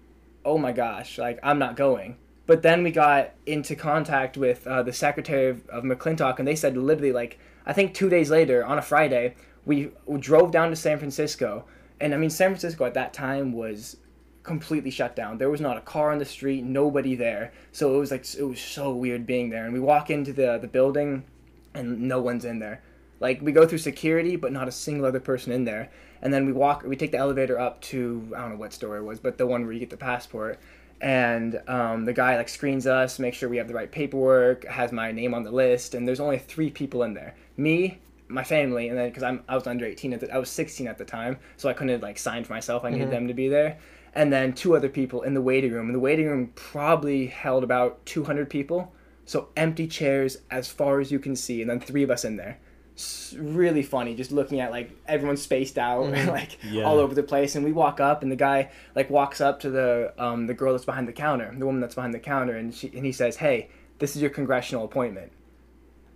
oh 0.45 0.57
my 0.57 0.73
gosh, 0.73 1.19
like 1.19 1.39
I'm 1.43 1.59
not 1.59 1.77
going. 1.77 2.17
But 2.47 2.63
then 2.63 2.83
we 2.83 2.91
got 2.91 3.33
into 3.47 3.77
contact 3.77 4.37
with 4.37 4.67
uh, 4.67 4.83
the 4.83 4.93
secretary 4.93 5.49
of, 5.49 5.67
of 5.69 5.85
McClintock, 5.85 6.39
and 6.39 6.49
they 6.49 6.57
said 6.57 6.77
literally 6.77 7.13
like 7.13 7.39
I 7.65 7.73
think 7.73 7.95
two 7.95 8.09
days 8.09 8.31
later 8.31 8.65
on 8.65 8.79
a 8.79 8.83
Friday 8.83 9.35
we, 9.65 9.91
we 10.07 10.19
drove 10.19 10.51
down 10.51 10.71
to 10.71 10.77
San 10.77 10.99
Francisco, 10.99 11.65
and 12.01 12.15
I 12.15 12.17
mean 12.17 12.31
San 12.31 12.51
Francisco 12.51 12.85
at 12.85 12.95
that 12.95 13.15
time 13.15 13.53
was 13.53 13.97
completely 14.43 14.91
shut 14.91 15.15
down. 15.15 15.39
There 15.39 15.51
was 15.51 15.61
not 15.61 15.77
a 15.77 15.81
car 15.81 16.11
on 16.11 16.19
the 16.19 16.25
street, 16.25 16.65
nobody 16.65 17.15
there. 17.15 17.53
So 17.71 17.95
it 17.95 17.99
was 17.99 18.11
like 18.11 18.27
it 18.35 18.43
was 18.43 18.61
so 18.61 18.93
weird 18.93 19.27
being 19.27 19.51
there. 19.51 19.65
And 19.65 19.73
we 19.73 19.81
walk 19.81 20.11
into 20.11 20.33
the 20.33 20.59
the 20.59 20.69
building, 20.69 21.25
and 21.75 22.03
no 22.03 22.21
one's 22.21 22.45
in 22.45 22.59
there. 22.59 22.83
Like 23.21 23.41
we 23.41 23.53
go 23.53 23.67
through 23.67 23.79
security, 23.79 24.37
but 24.37 24.53
not 24.53 24.67
a 24.67 24.73
single 24.73 25.07
other 25.07 25.21
person 25.21 25.53
in 25.53 25.65
there. 25.65 25.91
And 26.23 26.33
then 26.33 26.47
we 26.47 26.53
walk, 26.53 26.85
we 26.85 26.97
take 26.97 27.13
the 27.13 27.19
elevator 27.19 27.59
up 27.59 27.81
to 27.83 28.33
I 28.37 28.41
don't 28.41 28.51
know 28.51 28.57
what 28.57 28.73
store 28.73 28.97
it 28.97 29.05
was, 29.05 29.21
but 29.21 29.39
the 29.39 29.47
one 29.47 29.65
where 29.65 29.73
you 29.73 29.81
get 29.81 29.91
the 29.91 29.97
passport. 29.97 30.59
And 31.03 31.61
um, 31.67 32.05
the 32.05 32.13
guy 32.13 32.37
like 32.37 32.49
screens 32.49 32.87
us, 32.87 33.19
makes 33.19 33.37
sure 33.37 33.49
we 33.49 33.57
have 33.57 33.67
the 33.67 33.75
right 33.75 33.91
paperwork, 33.91 34.65
has 34.67 34.93
my 34.93 35.11
name 35.11 35.35
on 35.35 35.43
the 35.43 35.51
list, 35.51 35.95
and 35.95 36.07
there's 36.07 36.21
only 36.21 36.39
three 36.39 36.71
people 36.71 37.03
in 37.03 37.13
there: 37.13 37.35
me, 37.57 37.99
my 38.29 38.45
family, 38.45 38.89
and 38.89 38.97
then 38.97 39.09
because 39.09 39.25
I'm 39.25 39.43
I 39.49 39.57
was 39.57 39.67
under 39.67 39.85
18 39.85 40.13
at 40.13 40.21
the 40.21 40.33
I 40.33 40.39
was 40.39 40.49
16 40.49 40.87
at 40.87 40.99
the 40.99 41.05
time, 41.05 41.39
so 41.57 41.69
I 41.69 41.73
couldn't 41.73 42.03
like 42.03 42.19
sign 42.19 42.45
for 42.45 42.53
myself. 42.53 42.85
I 42.85 42.91
needed 42.91 43.11
them 43.11 43.27
to 43.27 43.35
be 43.35 43.49
there, 43.49 43.79
and 44.15 44.33
then 44.33 44.53
two 44.53 44.77
other 44.77 44.89
people 44.89 45.23
in 45.23 45.35
the 45.35 45.43
waiting 45.43 45.73
room. 45.73 45.87
And 45.87 45.95
the 45.95 46.01
waiting 46.01 46.29
room 46.29 46.53
probably 46.55 47.27
held 47.27 47.65
about 47.65 48.07
200 48.07 48.49
people, 48.49 48.95
so 49.27 49.49
empty 49.57 49.89
chairs 49.89 50.39
as 50.53 50.69
far 50.69 51.01
as 51.01 51.11
you 51.11 51.19
can 51.19 51.35
see, 51.35 51.63
and 51.63 51.69
then 51.69 51.81
three 51.81 52.05
of 52.05 52.13
us 52.13 52.25
in 52.25 52.37
there. 52.37 52.61
Really 53.39 53.83
funny, 53.83 54.15
just 54.15 54.31
looking 54.33 54.61
at 54.61 54.71
like 54.71 54.91
everyone's 55.07 55.43
spaced 55.43 55.79
out, 55.79 56.11
like 56.29 56.59
Yeah. 56.65 56.85
all 56.85 56.99
over 56.99 57.15
the 57.15 57.23
place. 57.23 57.55
And 57.55 57.65
we 57.65 57.73
walk 57.73 58.01
up, 58.01 58.23
and 58.23 58.31
the 58.31 58.37
guy 58.37 58.71
like 58.95 59.09
walks 59.11 59.41
up 59.41 59.61
to 59.61 59.71
the 59.71 60.13
um, 60.19 60.47
the 60.47 60.55
girl 60.55 60.73
that's 60.73 60.85
behind 60.85 61.09
the 61.09 61.13
counter, 61.13 61.55
the 61.57 61.65
woman 61.67 61.81
that's 61.81 61.95
behind 61.95 62.13
the 62.15 62.19
counter, 62.19 62.57
and 62.57 62.75
she 62.75 62.89
and 62.95 63.05
he 63.07 63.13
says, 63.13 63.37
"Hey, 63.37 63.69
this 63.99 64.15
is 64.17 64.23
your 64.23 64.31
congressional 64.31 64.85
appointment." 64.85 65.33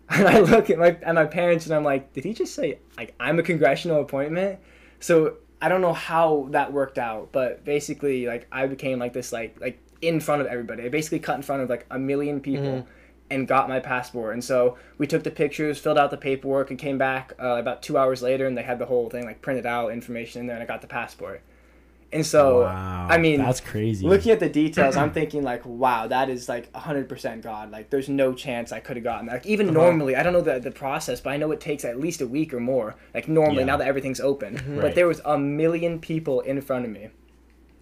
And 0.08 0.28
I 0.28 0.38
look 0.38 0.70
at 0.70 0.78
my 0.78 0.96
at 1.02 1.14
my 1.14 1.24
parents, 1.24 1.66
and 1.66 1.74
I'm 1.74 1.82
like, 1.84 2.12
"Did 2.12 2.24
he 2.24 2.32
just 2.32 2.54
say 2.54 2.78
like 2.96 3.14
I'm 3.18 3.38
a 3.38 3.42
congressional 3.42 4.00
appointment?" 4.00 4.60
So 5.00 5.38
I 5.60 5.68
don't 5.68 5.80
know 5.80 5.94
how 5.94 6.46
that 6.50 6.72
worked 6.72 6.98
out, 6.98 7.32
but 7.32 7.64
basically, 7.64 8.26
like 8.26 8.46
I 8.52 8.66
became 8.66 8.98
like 9.00 9.12
this 9.14 9.32
like 9.32 9.60
like 9.60 9.80
in 10.02 10.20
front 10.20 10.42
of 10.42 10.46
everybody. 10.46 10.84
I 10.84 10.90
basically 10.90 11.18
cut 11.18 11.36
in 11.36 11.42
front 11.42 11.62
of 11.62 11.68
like 11.70 11.86
a 11.90 11.98
million 11.98 12.40
people. 12.40 12.86
And 13.28 13.48
got 13.48 13.68
my 13.68 13.80
passport, 13.80 14.34
and 14.34 14.44
so 14.44 14.78
we 14.98 15.06
took 15.08 15.24
the 15.24 15.32
pictures, 15.32 15.78
filled 15.80 15.98
out 15.98 16.12
the 16.12 16.16
paperwork, 16.16 16.70
and 16.70 16.78
came 16.78 16.96
back 16.96 17.32
uh, 17.42 17.56
about 17.56 17.82
two 17.82 17.98
hours 17.98 18.22
later, 18.22 18.46
and 18.46 18.56
they 18.56 18.62
had 18.62 18.78
the 18.78 18.86
whole 18.86 19.10
thing 19.10 19.24
like 19.24 19.42
printed 19.42 19.66
out, 19.66 19.90
information 19.90 20.42
in 20.42 20.46
there, 20.46 20.54
and 20.54 20.62
I 20.62 20.66
got 20.66 20.80
the 20.80 20.86
passport. 20.86 21.42
And 22.12 22.24
so, 22.24 22.62
wow. 22.62 23.08
I 23.10 23.18
mean, 23.18 23.40
that's 23.40 23.60
crazy. 23.60 24.06
looking 24.06 24.30
at 24.30 24.38
the 24.38 24.48
details, 24.48 24.96
I'm 24.96 25.10
thinking 25.18 25.42
like, 25.42 25.66
wow, 25.66 26.06
that 26.06 26.30
is 26.30 26.48
like 26.48 26.72
100% 26.72 27.42
God. 27.42 27.72
Like, 27.72 27.90
there's 27.90 28.08
no 28.08 28.32
chance 28.32 28.70
I 28.70 28.78
could 28.78 28.96
have 28.96 29.02
gotten 29.02 29.26
that. 29.26 29.32
Like, 29.32 29.46
even 29.46 29.72
normally, 29.74 30.14
I 30.14 30.22
don't 30.22 30.32
know 30.32 30.40
the, 30.40 30.60
the 30.60 30.70
process, 30.70 31.20
but 31.20 31.30
I 31.30 31.36
know 31.36 31.50
it 31.50 31.60
takes 31.60 31.84
at 31.84 31.98
least 31.98 32.20
a 32.20 32.26
week 32.28 32.54
or 32.54 32.60
more. 32.60 32.94
Like, 33.12 33.26
normally, 33.26 33.58
Yeah. 33.62 33.64
now 33.66 33.76
that 33.78 33.88
everything's 33.88 34.20
open. 34.20 34.54
But 34.76 34.84
Right. 34.84 34.94
there 34.94 35.08
was 35.08 35.20
a 35.24 35.36
million 35.36 35.98
people 35.98 36.42
in 36.42 36.60
front 36.60 36.84
of 36.84 36.92
me. 36.92 37.08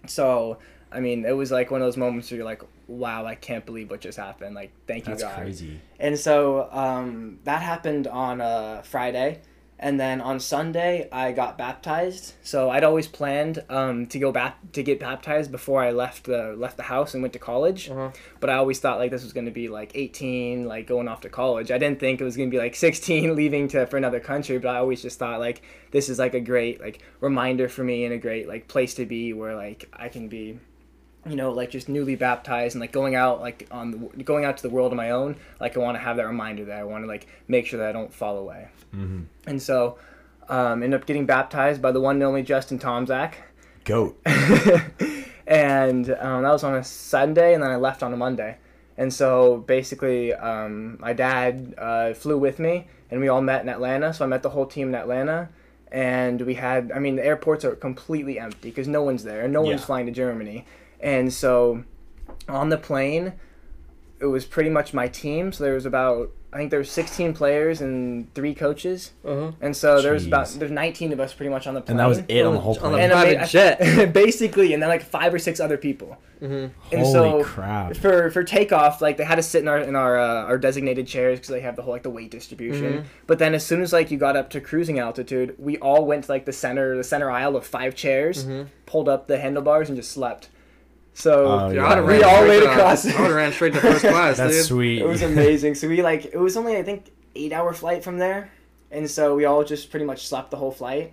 So, 0.07 0.57
I 0.95 1.01
mean, 1.01 1.25
it 1.25 1.37
was 1.37 1.51
like 1.51 1.71
one 1.71 1.81
of 1.81 1.87
those 1.87 1.97
moments 1.97 2.31
where 2.31 2.37
you're 2.37 2.45
like, 2.45 2.63
wow, 2.87 3.27
I 3.27 3.35
can't 3.35 3.67
believe 3.67 3.91
what 3.91 4.01
just 4.01 4.19
happened. 4.19 4.55
Like, 4.55 4.73
thank 4.87 5.07
you, 5.07 5.13
that's 5.13 5.23
God. 5.23 5.37
crazy. 5.37 5.81
And 5.99 6.19
so 6.19 6.69
um, 6.71 7.41
that 7.45 7.63
happened 7.63 8.07
on 8.07 8.41
uh, 8.41 8.83
Friday. 8.83 9.41
And 9.77 9.99
then 9.99 10.21
on 10.21 10.39
Sunday, 10.39 11.09
I 11.11 11.33
got 11.33 11.59
baptized. 11.59 12.35
So 12.43 12.71
I'd 12.71 12.85
always 12.85 13.09
planned 13.09 13.65
um, 13.69 14.07
to 14.07 14.19
go 14.21 14.31
back 14.31 14.57
to 14.73 14.83
get 14.85 15.01
baptized 15.01 15.51
before 15.51 15.83
I 15.83 15.91
left 15.91 16.25
the 16.25 16.55
left 16.57 16.77
the 16.77 16.85
house 16.85 17.13
and 17.13 17.23
went 17.23 17.33
to 17.33 17.41
college. 17.41 17.91
Uh-huh. 17.91 18.11
But 18.39 18.51
I 18.51 18.55
always 18.55 18.79
thought 18.79 18.99
like 18.99 19.11
this 19.11 19.25
was 19.25 19.33
going 19.33 19.47
to 19.47 19.53
be 19.53 19.69
like 19.69 19.93
18, 19.95 20.67
like 20.67 20.87
going 20.87 21.09
off 21.09 21.23
to 21.23 21.29
college. 21.29 21.73
I 21.73 21.79
didn't 21.79 21.99
think 21.99 22.21
it 22.21 22.25
was 22.25 22.37
going 22.37 22.51
to 22.51 22.55
be 22.55 22.59
like 22.59 22.75
16, 22.77 23.35
leaving 23.35 23.67
to 23.69 23.87
for 23.87 23.97
another 23.97 24.21
country. 24.21 24.59
But 24.59 24.77
I 24.77 24.79
always 24.79 25.03
just 25.03 25.19
thought 25.19 25.41
like 25.41 25.63
this 25.91 26.09
is 26.09 26.21
like 26.21 26.35
a 26.35 26.41
great 26.41 26.81
like 26.81 27.03
reminder 27.21 27.69
for 27.69 27.83
me 27.83 28.05
and 28.05 28.15
a 28.15 28.19
great 28.19 28.47
like 28.47 28.69
place 28.69 28.95
to 28.95 29.07
be 29.07 29.33
where 29.33 29.57
like 29.57 29.89
I 29.93 30.09
can 30.09 30.29
be 30.29 30.61
you 31.27 31.37
know, 31.37 31.51
like 31.51 31.71
just 31.71 31.89
newly 31.89 32.17
baptized 32.17 32.75
and 32.75 32.81
like 32.81 32.93
going 32.93 33.15
out 33.15 33.41
like 33.41 33.67
on 33.71 33.91
the, 33.91 34.23
going 34.23 34.45
out 34.45 34.57
to 34.59 34.63
the 34.63 34.71
world 34.71 34.93
on 34.93 34.97
my 34.97 35.11
own. 35.11 35.37
Like 35.61 35.77
I 35.77 35.81
want 35.81 35.97
to 35.97 36.03
have 36.03 36.17
that 36.17 36.27
reminder 36.27 36.65
that 36.67 36.79
I 36.79 36.85
want 36.85 37.05
to 37.05 37.09
like 37.09 37.27
make 37.49 37.67
sure 37.67 37.79
that 37.81 37.89
I 37.89 37.93
don't 37.93 38.13
fall 38.13 38.39
away. 38.39 38.69
Mm-hmm. 38.95 39.23
And 39.47 39.61
so, 39.63 39.99
um, 40.49 40.83
ended 40.83 41.01
up 41.01 41.07
getting 41.07 41.27
baptized 41.27 41.81
by 41.81 41.93
the 41.93 42.01
one 42.01 42.17
and 42.17 42.25
only 42.25 42.43
Justin 42.43 42.79
Tomzak. 42.79 43.35
Goat. 43.85 44.19
and 45.47 46.11
um, 46.11 46.43
that 46.43 46.53
was 46.53 46.65
on 46.65 46.75
a 46.75 46.85
Sunday, 46.85 47.55
and 47.55 47.63
then 47.63 47.71
I 47.71 47.77
left 47.77 48.03
on 48.03 48.13
a 48.13 48.17
Monday. 48.17 48.59
And 48.97 49.13
so 49.13 49.59
basically, 49.59 50.33
um, 50.33 50.99
my 51.01 51.13
dad 51.13 51.75
uh, 51.77 52.15
flew 52.15 52.39
with 52.39 52.59
me, 52.59 52.87
and 53.11 53.21
we 53.21 53.29
all 53.29 53.43
met 53.43 53.63
in 53.63 53.69
Atlanta. 53.69 54.15
So 54.15 54.25
I 54.25 54.29
met 54.29 54.43
the 54.43 54.51
whole 54.51 54.67
team 54.67 54.89
in 54.89 54.95
Atlanta, 54.95 55.49
and 55.91 56.41
we 56.43 56.55
had. 56.55 56.93
I 56.93 56.99
mean, 56.99 57.17
the 57.17 57.25
airports 57.25 57.65
are 57.65 57.75
completely 57.75 58.39
empty 58.39 58.71
because 58.71 58.89
no 58.89 59.03
one's 59.03 59.25
there, 59.25 59.43
and 59.43 59.53
no 59.53 59.63
one's 59.63 59.85
flying 59.85 60.07
to 60.07 60.13
Germany. 60.13 60.65
And 61.05 61.33
so, 61.33 61.85
on 62.49 62.71
the 62.71 62.79
plane, 62.79 63.35
it 64.21 64.27
was 64.27 64.45
pretty 64.47 64.71
much 64.71 64.95
my 64.95 65.07
team. 65.07 65.53
So 65.53 65.63
there 65.63 65.75
was 65.75 65.87
about 65.87 66.31
I 66.53 66.57
think 66.57 66.71
there 66.71 66.79
was 66.79 66.89
16 66.91 67.35
players 67.35 67.81
and 67.81 68.33
three 68.33 68.55
coaches, 68.55 69.11
Uh-huh. 69.25 69.51
and 69.61 69.77
so 69.77 70.01
there 70.01 70.13
was 70.13 70.25
about 70.25 70.47
there's 70.61 70.71
19 70.71 71.13
of 71.13 71.19
us 71.19 71.35
pretty 71.35 71.51
much 71.51 71.67
on 71.67 71.75
the 71.75 71.81
plane. 71.81 71.95
And 71.95 72.01
that 72.01 72.07
was 72.09 72.23
it 72.29 72.47
on 72.47 72.55
the 72.55 72.61
whole 72.61 72.79
On 72.81 72.93
the 72.93 72.99
plane. 72.99 73.11
Private 73.11 73.49
jet. 73.49 74.13
basically, 74.15 74.73
and 74.73 74.81
then 74.81 74.89
like 74.89 75.03
five 75.03 75.35
or 75.35 75.41
six 75.41 75.59
other 75.59 75.77
people. 75.77 76.17
Mhm. 76.41 76.71
And 76.93 77.01
Holy 77.01 77.13
so 77.13 77.43
crap! 77.45 77.97
for 77.97 78.31
for 78.31 78.45
takeoff, 78.45 79.03
like 79.03 79.17
they 79.17 79.25
had 79.25 79.35
to 79.35 79.43
sit 79.43 79.63
in 79.63 79.69
our 79.69 79.79
in 79.79 79.97
our 79.97 80.17
uh, 80.17 80.45
our 80.45 80.57
designated 80.57 81.09
chairs 81.09 81.41
because 81.41 81.51
they 81.51 81.61
have 81.61 81.75
the 81.75 81.83
whole 81.83 81.93
like 81.93 82.05
the 82.05 82.11
weight 82.11 82.31
distribution. 82.31 82.93
Mhm. 82.93 83.05
But 83.27 83.41
then 83.41 83.53
as 83.55 83.67
soon 83.67 83.83
as 83.83 83.93
like 83.93 84.13
you 84.13 84.17
got 84.17 84.37
up 84.37 84.49
to 84.51 84.61
cruising 84.61 85.01
altitude, 85.01 85.57
we 85.59 85.77
all 85.79 86.07
went 86.07 86.25
to 86.25 86.33
like 86.33 86.45
the 86.47 86.53
center 86.53 86.97
the 86.97 87.05
center 87.05 87.31
aisle 87.33 87.57
of 87.57 87.67
five 87.67 87.95
chairs, 87.97 88.45
Mhm. 88.47 88.67
pulled 88.87 89.09
up 89.09 89.27
the 89.27 89.39
handlebars, 89.39 89.89
and 89.89 89.97
just 89.99 90.13
slept. 90.13 90.51
So 91.15 91.47
oh, 91.47 91.59
oh, 91.67 91.69
Yeah, 91.71 91.75
yeah. 91.83 91.87
I'd 91.89 91.97
have 91.99 92.07
We 92.07 92.13
ran 92.15 92.25
all 92.25 92.37
straight 92.43 92.49
laid 92.49 92.61
to- 92.65 92.71
across. 92.73 93.07
I 93.07 93.09
would 93.09 93.27
have 93.29 93.35
ran 93.37 93.53
straight 93.53 93.73
to 93.75 93.81
first 93.81 94.01
class, 94.05 94.37
That's 94.37 94.57
dude. 94.57 94.65
sweet. 94.67 94.99
it 95.03 95.07
was 95.07 95.23
amazing. 95.23 95.75
so 95.77 95.89
we 95.89 96.03
like 96.03 96.27
it 96.27 96.39
was 96.39 96.57
only 96.57 96.77
I 96.77 96.83
think 96.83 97.11
eight 97.37 97.53
hour 97.53 97.73
flight 97.73 98.03
from 98.05 98.19
there, 98.19 98.51
and 98.91 99.09
so 99.11 99.35
we 99.35 99.45
all 99.45 99.65
just 99.65 99.91
pretty 99.91 100.07
much 100.07 100.27
slept 100.27 100.51
the 100.51 100.57
whole 100.57 100.73
flight. 100.73 101.13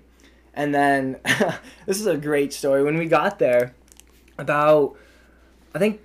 And 0.54 0.74
then 0.76 1.18
this 1.86 2.00
is 2.00 2.08
a 2.08 2.18
great 2.18 2.52
story. 2.52 2.84
When 2.84 2.98
we 2.98 3.06
got 3.06 3.40
there, 3.40 3.74
about 4.38 4.96
I 5.76 5.80
think 5.80 6.02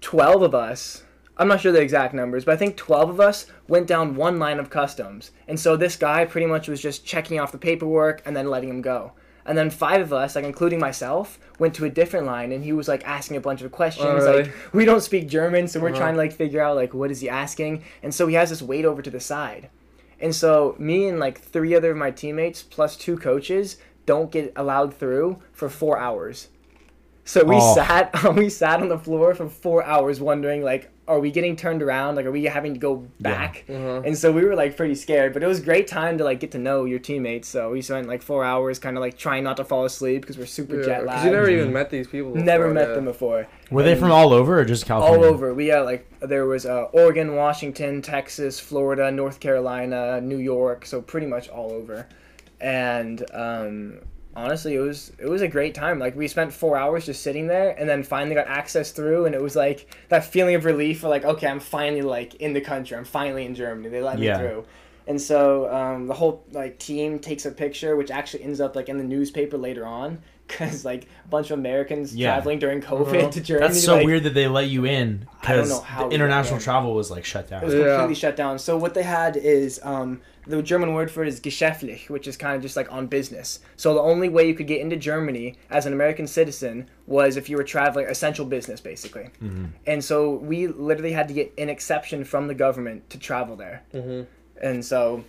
twelve 0.00 0.42
of 0.42 0.54
us. 0.54 1.02
I'm 1.40 1.46
not 1.46 1.60
sure 1.60 1.70
the 1.70 1.80
exact 1.80 2.14
numbers, 2.14 2.44
but 2.44 2.54
I 2.54 2.56
think 2.56 2.76
12 2.76 3.10
of 3.10 3.20
us 3.20 3.46
went 3.68 3.86
down 3.86 4.16
one 4.16 4.40
line 4.40 4.58
of 4.58 4.70
customs. 4.70 5.30
And 5.46 5.60
so 5.60 5.76
this 5.76 5.94
guy 5.94 6.24
pretty 6.24 6.48
much 6.48 6.66
was 6.66 6.82
just 6.82 7.04
checking 7.06 7.38
off 7.38 7.52
the 7.52 7.58
paperwork 7.58 8.22
and 8.26 8.34
then 8.36 8.50
letting 8.50 8.68
him 8.68 8.82
go. 8.82 9.12
And 9.48 9.58
then 9.58 9.70
five 9.70 10.00
of 10.02 10.12
us, 10.12 10.36
like 10.36 10.44
including 10.44 10.78
myself, 10.78 11.38
went 11.58 11.74
to 11.76 11.84
a 11.86 11.90
different 11.90 12.26
line 12.26 12.52
and 12.52 12.62
he 12.62 12.72
was 12.72 12.86
like 12.86 13.02
asking 13.08 13.36
a 13.36 13.40
bunch 13.40 13.62
of 13.62 13.72
questions. 13.72 14.06
Oh, 14.24 14.30
really? 14.30 14.42
Like 14.44 14.52
we 14.72 14.84
don't 14.84 15.00
speak 15.00 15.26
German, 15.26 15.66
so 15.66 15.80
we're 15.80 15.88
Uh-huh. 15.88 15.98
trying 15.98 16.14
to 16.14 16.18
like 16.18 16.32
figure 16.32 16.60
out 16.60 16.76
like 16.76 16.92
what 16.94 17.10
is 17.10 17.20
he 17.22 17.28
asking. 17.28 17.82
And 18.02 18.14
so 18.14 18.26
he 18.28 18.34
has 18.34 18.50
this 18.50 18.62
wait 18.62 18.84
over 18.84 19.02
to 19.02 19.10
the 19.10 19.20
side. 19.20 19.70
And 20.20 20.34
so 20.34 20.76
me 20.78 21.08
and 21.08 21.18
like 21.18 21.40
three 21.40 21.74
other 21.74 21.92
of 21.92 21.96
my 21.96 22.10
teammates 22.10 22.62
plus 22.62 22.94
two 22.96 23.16
coaches 23.16 23.78
don't 24.06 24.30
get 24.30 24.52
allowed 24.54 24.92
through 24.94 25.38
for 25.52 25.68
four 25.68 25.98
hours. 25.98 26.48
So 27.24 27.42
we 27.44 27.56
Oh. 27.56 27.74
sat 27.74 28.34
we 28.34 28.48
sat 28.50 28.80
on 28.80 28.88
the 28.88 28.98
floor 28.98 29.34
for 29.34 29.48
four 29.48 29.82
hours 29.84 30.20
wondering 30.20 30.62
like 30.62 30.90
are 31.08 31.18
we 31.20 31.30
getting 31.30 31.56
turned 31.56 31.82
around 31.82 32.14
like 32.16 32.26
are 32.26 32.30
we 32.30 32.44
having 32.44 32.74
to 32.74 32.78
go 32.80 32.96
back 33.20 33.64
Uh-huh. 33.68 34.02
and 34.04 34.16
so 34.16 34.30
we 34.30 34.44
were 34.44 34.54
like 34.54 34.76
pretty 34.76 34.94
scared 34.94 35.32
but 35.32 35.42
it 35.42 35.46
was 35.46 35.58
a 35.60 35.62
great 35.62 35.88
time 35.88 36.18
to 36.18 36.24
like 36.24 36.38
get 36.38 36.50
to 36.52 36.58
know 36.58 36.84
your 36.84 36.98
teammates 36.98 37.48
so 37.48 37.70
we 37.70 37.80
spent 37.82 38.06
like 38.06 38.22
four 38.22 38.44
hours 38.44 38.78
kind 38.78 38.96
of 38.96 39.00
like 39.00 39.16
trying 39.18 39.42
not 39.42 39.56
to 39.56 39.64
fall 39.64 39.84
asleep 39.86 40.20
because 40.20 40.36
we're 40.38 40.46
super 40.46 40.82
jet 40.84 41.04
lagged 41.06 41.24
you 41.24 41.30
never 41.32 41.48
even 41.48 41.72
met 41.72 41.88
these 41.90 42.06
people. 42.06 42.34
never 42.34 42.72
met 42.72 42.88
yeah. 42.88 42.94
them 42.94 43.06
before 43.06 43.48
Were 43.70 43.82
they 43.82 43.94
from 43.96 44.12
all 44.12 44.32
over 44.32 44.60
or 44.60 44.64
just 44.64 44.84
California? 44.86 45.26
all 45.26 45.32
over 45.34 45.54
we 45.54 45.68
had 45.68 45.80
like 45.80 46.06
there 46.20 46.44
was 46.46 46.66
uh, 46.66 46.84
oregon 46.92 47.34
washington 47.36 48.02
texas 48.02 48.60
florida 48.60 49.10
north 49.10 49.40
carolina 49.40 50.20
new 50.20 50.38
york 50.38 50.84
so 50.86 51.00
pretty 51.00 51.26
much 51.26 51.48
all 51.48 51.72
over 51.72 52.06
and 52.60 53.24
um, 53.32 54.00
honestly 54.36 54.74
it 54.76 54.80
was 54.80 55.10
it 55.18 55.26
was 55.26 55.42
a 55.42 55.48
great 55.48 55.74
time 55.74 55.98
like 55.98 56.14
we 56.14 56.28
spent 56.28 56.52
four 56.52 56.76
hours 56.76 57.06
just 57.06 57.22
sitting 57.22 57.46
there 57.46 57.70
and 57.78 57.88
then 57.88 58.02
finally 58.02 58.34
got 58.34 58.46
access 58.46 58.92
through 58.92 59.24
and 59.26 59.34
it 59.34 59.42
was 59.42 59.56
like 59.56 59.92
that 60.10 60.24
feeling 60.24 60.54
of 60.54 60.64
relief 60.64 61.00
for 61.00 61.08
like 61.08 61.24
okay 61.24 61.46
i'm 61.48 61.58
finally 61.60 62.02
like 62.02 62.34
in 62.36 62.52
the 62.52 62.60
country 62.60 62.96
i'm 62.96 63.04
finally 63.04 63.44
in 63.44 63.54
germany 63.54 63.88
they 63.88 64.00
let 64.02 64.18
me 64.18 64.26
Yeah. 64.26 64.38
through 64.38 64.64
and 65.06 65.18
so 65.20 65.72
um, 65.74 66.06
the 66.06 66.12
whole 66.12 66.44
like 66.52 66.78
team 66.78 67.18
takes 67.18 67.46
a 67.46 67.50
picture 67.50 67.96
which 67.96 68.10
actually 68.10 68.42
ends 68.44 68.60
up 68.60 68.76
like 68.76 68.88
in 68.90 68.98
the 68.98 69.04
newspaper 69.04 69.56
later 69.56 69.86
on 69.86 70.20
because 70.46 70.84
like 70.84 71.04
a 71.24 71.28
bunch 71.28 71.50
of 71.50 71.58
americans 71.58 72.14
Yeah. 72.14 72.28
traveling 72.34 72.58
during 72.58 72.80
covid 72.80 73.20
Uh-huh. 73.22 73.30
to 73.30 73.40
germany 73.40 73.66
That's 73.68 73.82
so 73.82 73.96
like, 73.96 74.06
weird 74.06 74.22
that 74.24 74.34
they 74.34 74.46
let 74.46 74.68
you 74.68 74.84
in 74.84 75.26
because 75.40 75.68
know 75.70 75.80
how 75.80 76.04
we 76.04 76.10
got 76.10 76.12
international 76.14 76.60
travel 76.60 76.94
was 76.94 77.10
like 77.10 77.24
shut 77.24 77.48
down. 77.48 77.62
It 77.62 77.66
was 77.66 77.74
Yeah. 77.74 77.86
completely 77.88 78.14
shut 78.14 78.36
down. 78.36 78.58
So 78.58 78.76
what 78.76 78.92
they 78.94 79.02
had 79.02 79.36
is 79.36 79.80
um, 79.82 80.20
the 80.48 80.62
German 80.62 80.94
word 80.94 81.10
for 81.10 81.22
it 81.22 81.28
is 81.28 81.40
geschäftlich, 81.40 82.08
which 82.08 82.26
is 82.26 82.36
kind 82.36 82.56
of 82.56 82.62
just 82.62 82.76
like 82.76 82.90
on 82.90 83.06
business. 83.06 83.60
So 83.76 83.94
the 83.94 84.00
only 84.00 84.28
way 84.28 84.48
you 84.48 84.54
could 84.54 84.66
get 84.66 84.80
into 84.80 84.96
Germany 84.96 85.56
as 85.70 85.86
an 85.86 85.92
American 85.92 86.26
citizen 86.26 86.88
was 87.06 87.36
if 87.36 87.48
you 87.48 87.56
were 87.56 87.64
traveling 87.64 88.06
essential 88.06 88.46
business, 88.46 88.80
basically. 88.80 89.28
Mm-hmm. 89.42 89.66
And 89.86 90.02
so 90.02 90.34
we 90.36 90.66
literally 90.66 91.12
had 91.12 91.28
to 91.28 91.34
get 91.34 91.52
an 91.58 91.68
exception 91.68 92.24
from 92.24 92.48
the 92.48 92.54
government 92.54 93.10
to 93.10 93.18
travel 93.18 93.56
there. 93.56 93.82
Mhm. 93.94 94.26
And 94.60 94.84
so 94.84 95.24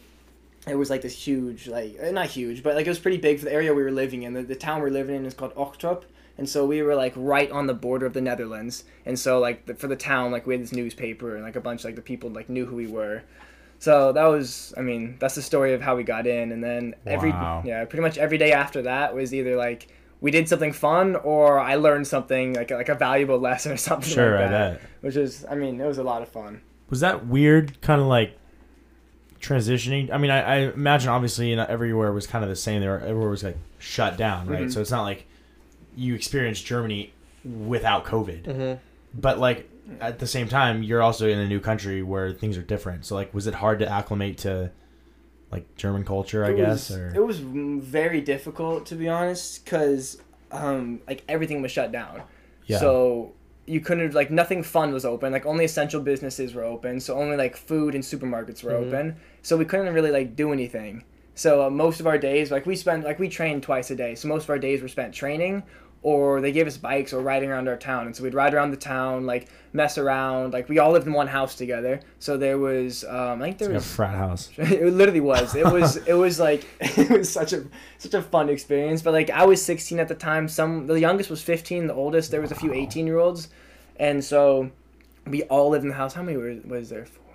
it 0.67 0.75
was 0.75 0.89
like 0.89 1.01
this 1.01 1.13
huge, 1.27 1.67
like 1.67 1.97
eh, 1.99 2.11
not 2.11 2.27
huge, 2.27 2.63
but 2.63 2.75
like 2.75 2.85
it 2.85 2.89
was 2.89 2.99
pretty 2.99 3.17
big 3.17 3.39
for 3.39 3.45
the 3.45 3.53
area 3.53 3.73
we 3.73 3.83
were 3.83 3.91
living 3.91 4.23
in. 4.23 4.33
The, 4.33 4.43
the 4.43 4.55
town 4.55 4.81
we 4.81 4.87
are 4.87 4.93
living 4.93 5.15
in 5.15 5.25
is 5.25 5.33
called 5.33 5.53
Ochtrup. 5.55 6.03
And 6.37 6.47
so 6.47 6.65
we 6.65 6.81
were 6.81 6.95
like 6.95 7.11
right 7.17 7.51
on 7.51 7.67
the 7.67 7.73
border 7.73 8.05
of 8.05 8.13
the 8.13 8.21
Netherlands, 8.21 8.85
and 9.05 9.19
so 9.19 9.39
like 9.39 9.65
the, 9.65 9.75
for 9.75 9.87
the 9.87 9.97
town, 9.97 10.31
like 10.31 10.47
we 10.47 10.53
had 10.53 10.63
this 10.63 10.71
newspaper, 10.71 11.35
and 11.35 11.43
like 11.43 11.57
a 11.57 11.59
bunch 11.59 11.83
like 11.83 11.97
the 11.97 12.01
people 12.01 12.29
like 12.29 12.47
knew 12.47 12.65
who 12.65 12.77
we 12.77 12.87
were. 12.87 13.23
So 13.79 14.11
that 14.11 14.25
was, 14.25 14.73
I 14.77 14.81
mean, 14.81 15.15
that's 15.19 15.35
the 15.35 15.41
story 15.41 15.73
of 15.73 15.81
how 15.81 15.95
we 15.95 16.03
got 16.03 16.27
in, 16.27 16.51
and 16.51 16.61
then 16.63 16.95
every 17.05 17.31
Wow. 17.31 17.63
yeah, 17.65 17.85
pretty 17.85 18.01
much 18.01 18.17
every 18.17 18.37
day 18.37 18.51
after 18.51 18.81
that 18.83 19.15
was 19.15 19.33
either 19.33 19.55
like 19.55 19.87
we 20.21 20.31
did 20.31 20.49
something 20.49 20.73
fun 20.73 21.15
or 21.15 21.59
I 21.59 21.75
learned 21.75 22.05
something 22.05 22.53
like 22.53 22.71
like 22.71 22.89
a 22.89 22.95
valuable 22.95 23.39
lesson 23.47 23.71
or 23.71 23.77
something 23.77 24.09
Sure, 24.13 24.35
like 24.35 24.47
I 24.47 24.49
that. 24.51 24.81
bet. 24.81 24.89
Which 25.01 25.15
is, 25.15 25.45
I 25.49 25.55
mean, 25.55 25.79
it 25.79 25.85
was 25.87 25.97
a 25.97 26.03
lot 26.03 26.21
of 26.21 26.27
fun. 26.27 26.59
Was 26.89 26.99
that 26.99 27.25
weird? 27.27 27.79
Kind 27.81 28.01
of 28.01 28.07
like 28.07 28.35
transitioning. 29.41 30.11
I 30.11 30.17
mean, 30.17 30.31
I, 30.31 30.41
I 30.41 30.55
imagine 30.73 31.09
obviously 31.09 31.55
not 31.55 31.69
everywhere 31.69 32.11
was 32.11 32.27
kind 32.27 32.43
of 32.43 32.49
the 32.49 32.55
same. 32.55 32.81
There, 32.81 32.99
everywhere 32.99 33.29
was 33.29 33.43
like 33.43 33.57
shut 33.77 34.17
down, 34.17 34.47
right? 34.47 34.63
Mhm. 34.63 34.73
So 34.73 34.81
it's 34.81 34.91
not 34.91 35.03
like 35.03 35.25
you 35.95 36.15
experienced 36.15 36.65
Germany 36.65 37.13
without 37.45 38.03
COVID, 38.05 38.43
Mhm. 38.43 38.79
but 39.13 39.39
like 39.39 39.69
at 40.01 40.19
the 40.19 40.27
same 40.27 40.47
time, 40.47 40.83
you're 40.83 41.01
also 41.01 41.27
in 41.27 41.39
a 41.39 41.47
new 41.47 41.59
country 41.59 42.01
where 42.03 42.33
things 42.33 42.57
are 42.57 42.61
different. 42.61 43.05
So 43.05 43.15
like, 43.15 43.33
was 43.33 43.47
it 43.47 43.55
hard 43.55 43.79
to 43.79 43.89
acclimate 43.89 44.37
to 44.39 44.71
like 45.51 45.75
German 45.75 46.05
culture? 46.05 46.45
I 46.45 46.51
It 46.51 46.57
guess, 46.57 46.89
was, 46.89 46.97
or 46.97 47.11
it 47.15 47.25
was 47.25 47.39
very 47.39 48.21
difficult 48.21 48.85
to 48.87 48.95
be 48.95 49.07
honest, 49.09 49.63
because 49.65 50.21
um, 50.51 51.01
like 51.07 51.23
everything 51.27 51.61
was 51.61 51.71
shut 51.71 51.91
down. 51.91 52.23
yeah, 52.65 52.79
So 52.79 53.33
you 53.65 53.79
couldn't 53.81 54.13
like 54.13 54.31
nothing 54.31 54.63
fun 54.63 54.91
was 54.93 55.05
open. 55.05 55.31
Like 55.31 55.45
only 55.45 55.65
essential 55.65 56.01
businesses 56.01 56.53
were 56.53 56.63
open. 56.63 56.99
So 56.99 57.15
only 57.17 57.37
like 57.37 57.55
food 57.55 57.93
and 57.95 58.03
supermarkets 58.03 58.63
were 58.63 58.71
Mhm. 58.71 58.87
open. 58.87 59.15
So 59.41 59.57
we 59.57 59.65
couldn't 59.65 59.93
really 59.93 60.11
like 60.11 60.35
do 60.35 60.51
anything. 60.51 61.03
So 61.35 61.65
uh, 61.65 61.69
most 61.69 61.99
of 61.99 62.07
our 62.07 62.17
days, 62.17 62.51
like 62.51 62.65
we 62.65 62.75
spent 62.75 63.03
like 63.03 63.19
we 63.19 63.29
trained 63.29 63.63
twice 63.63 63.91
a 63.91 63.95
day. 63.95 64.15
So 64.15 64.27
most 64.27 64.43
of 64.45 64.49
our 64.49 64.59
days 64.59 64.81
were 64.81 64.87
spent 64.87 65.13
training, 65.13 65.63
or 66.01 66.39
they 66.39 66.51
gave 66.51 66.65
us 66.65 66.77
bikes 66.77 67.11
or 67.11 67.21
riding 67.21 67.49
around 67.49 67.67
our 67.67 67.75
town. 67.75 68.05
And 68.05 68.15
so 68.15 68.23
we'd 68.23 68.33
ride 68.33 68.53
around 68.53 68.71
the 68.71 68.77
town, 68.77 69.25
like 69.25 69.49
mess 69.73 69.97
around. 69.97 70.53
Like 70.53 70.69
we 70.69 70.79
all 70.79 70.91
lived 70.91 71.07
in 71.07 71.13
one 71.13 71.27
house 71.27 71.55
together. 71.55 71.99
So 72.19 72.37
there 72.37 72.57
was 72.57 73.03
um, 73.03 73.41
I 73.41 73.45
think 73.45 73.57
there 73.57 73.69
like 73.69 73.77
a 73.77 73.81
frat 73.81 74.15
house. 74.15 74.49
it 74.57 74.93
literally 74.93 75.19
was. 75.19 75.55
It 75.55 75.65
was. 75.65 75.97
It 75.97 76.13
was 76.13 76.39
like 76.39 76.65
it 76.79 77.09
was 77.09 77.31
such 77.31 77.53
a 77.53 77.65
such 77.97 78.13
a 78.13 78.21
fun 78.21 78.49
experience. 78.49 79.01
But 79.01 79.13
like 79.13 79.29
I 79.29 79.45
was 79.45 79.63
16 79.63 79.99
at 79.99 80.07
the 80.07 80.15
time. 80.15 80.47
Some 80.47 80.87
the 80.87 80.99
youngest 80.99 81.29
was 81.29 81.41
15. 81.41 81.87
The 81.87 81.93
oldest 81.93 82.31
there 82.31 82.41
was 82.41 82.51
a 82.51 82.55
few 82.55 82.73
18 82.73 83.05
year 83.05 83.19
olds, 83.19 83.49
and 83.97 84.23
so 84.23 84.71
we 85.27 85.43
all 85.43 85.69
lived 85.69 85.83
in 85.83 85.89
the 85.89 85.95
house. 85.95 86.13
How 86.13 86.23
many 86.23 86.37
were 86.37 86.55
was 86.65 86.89
there? 86.89 87.05
Four. 87.05 87.25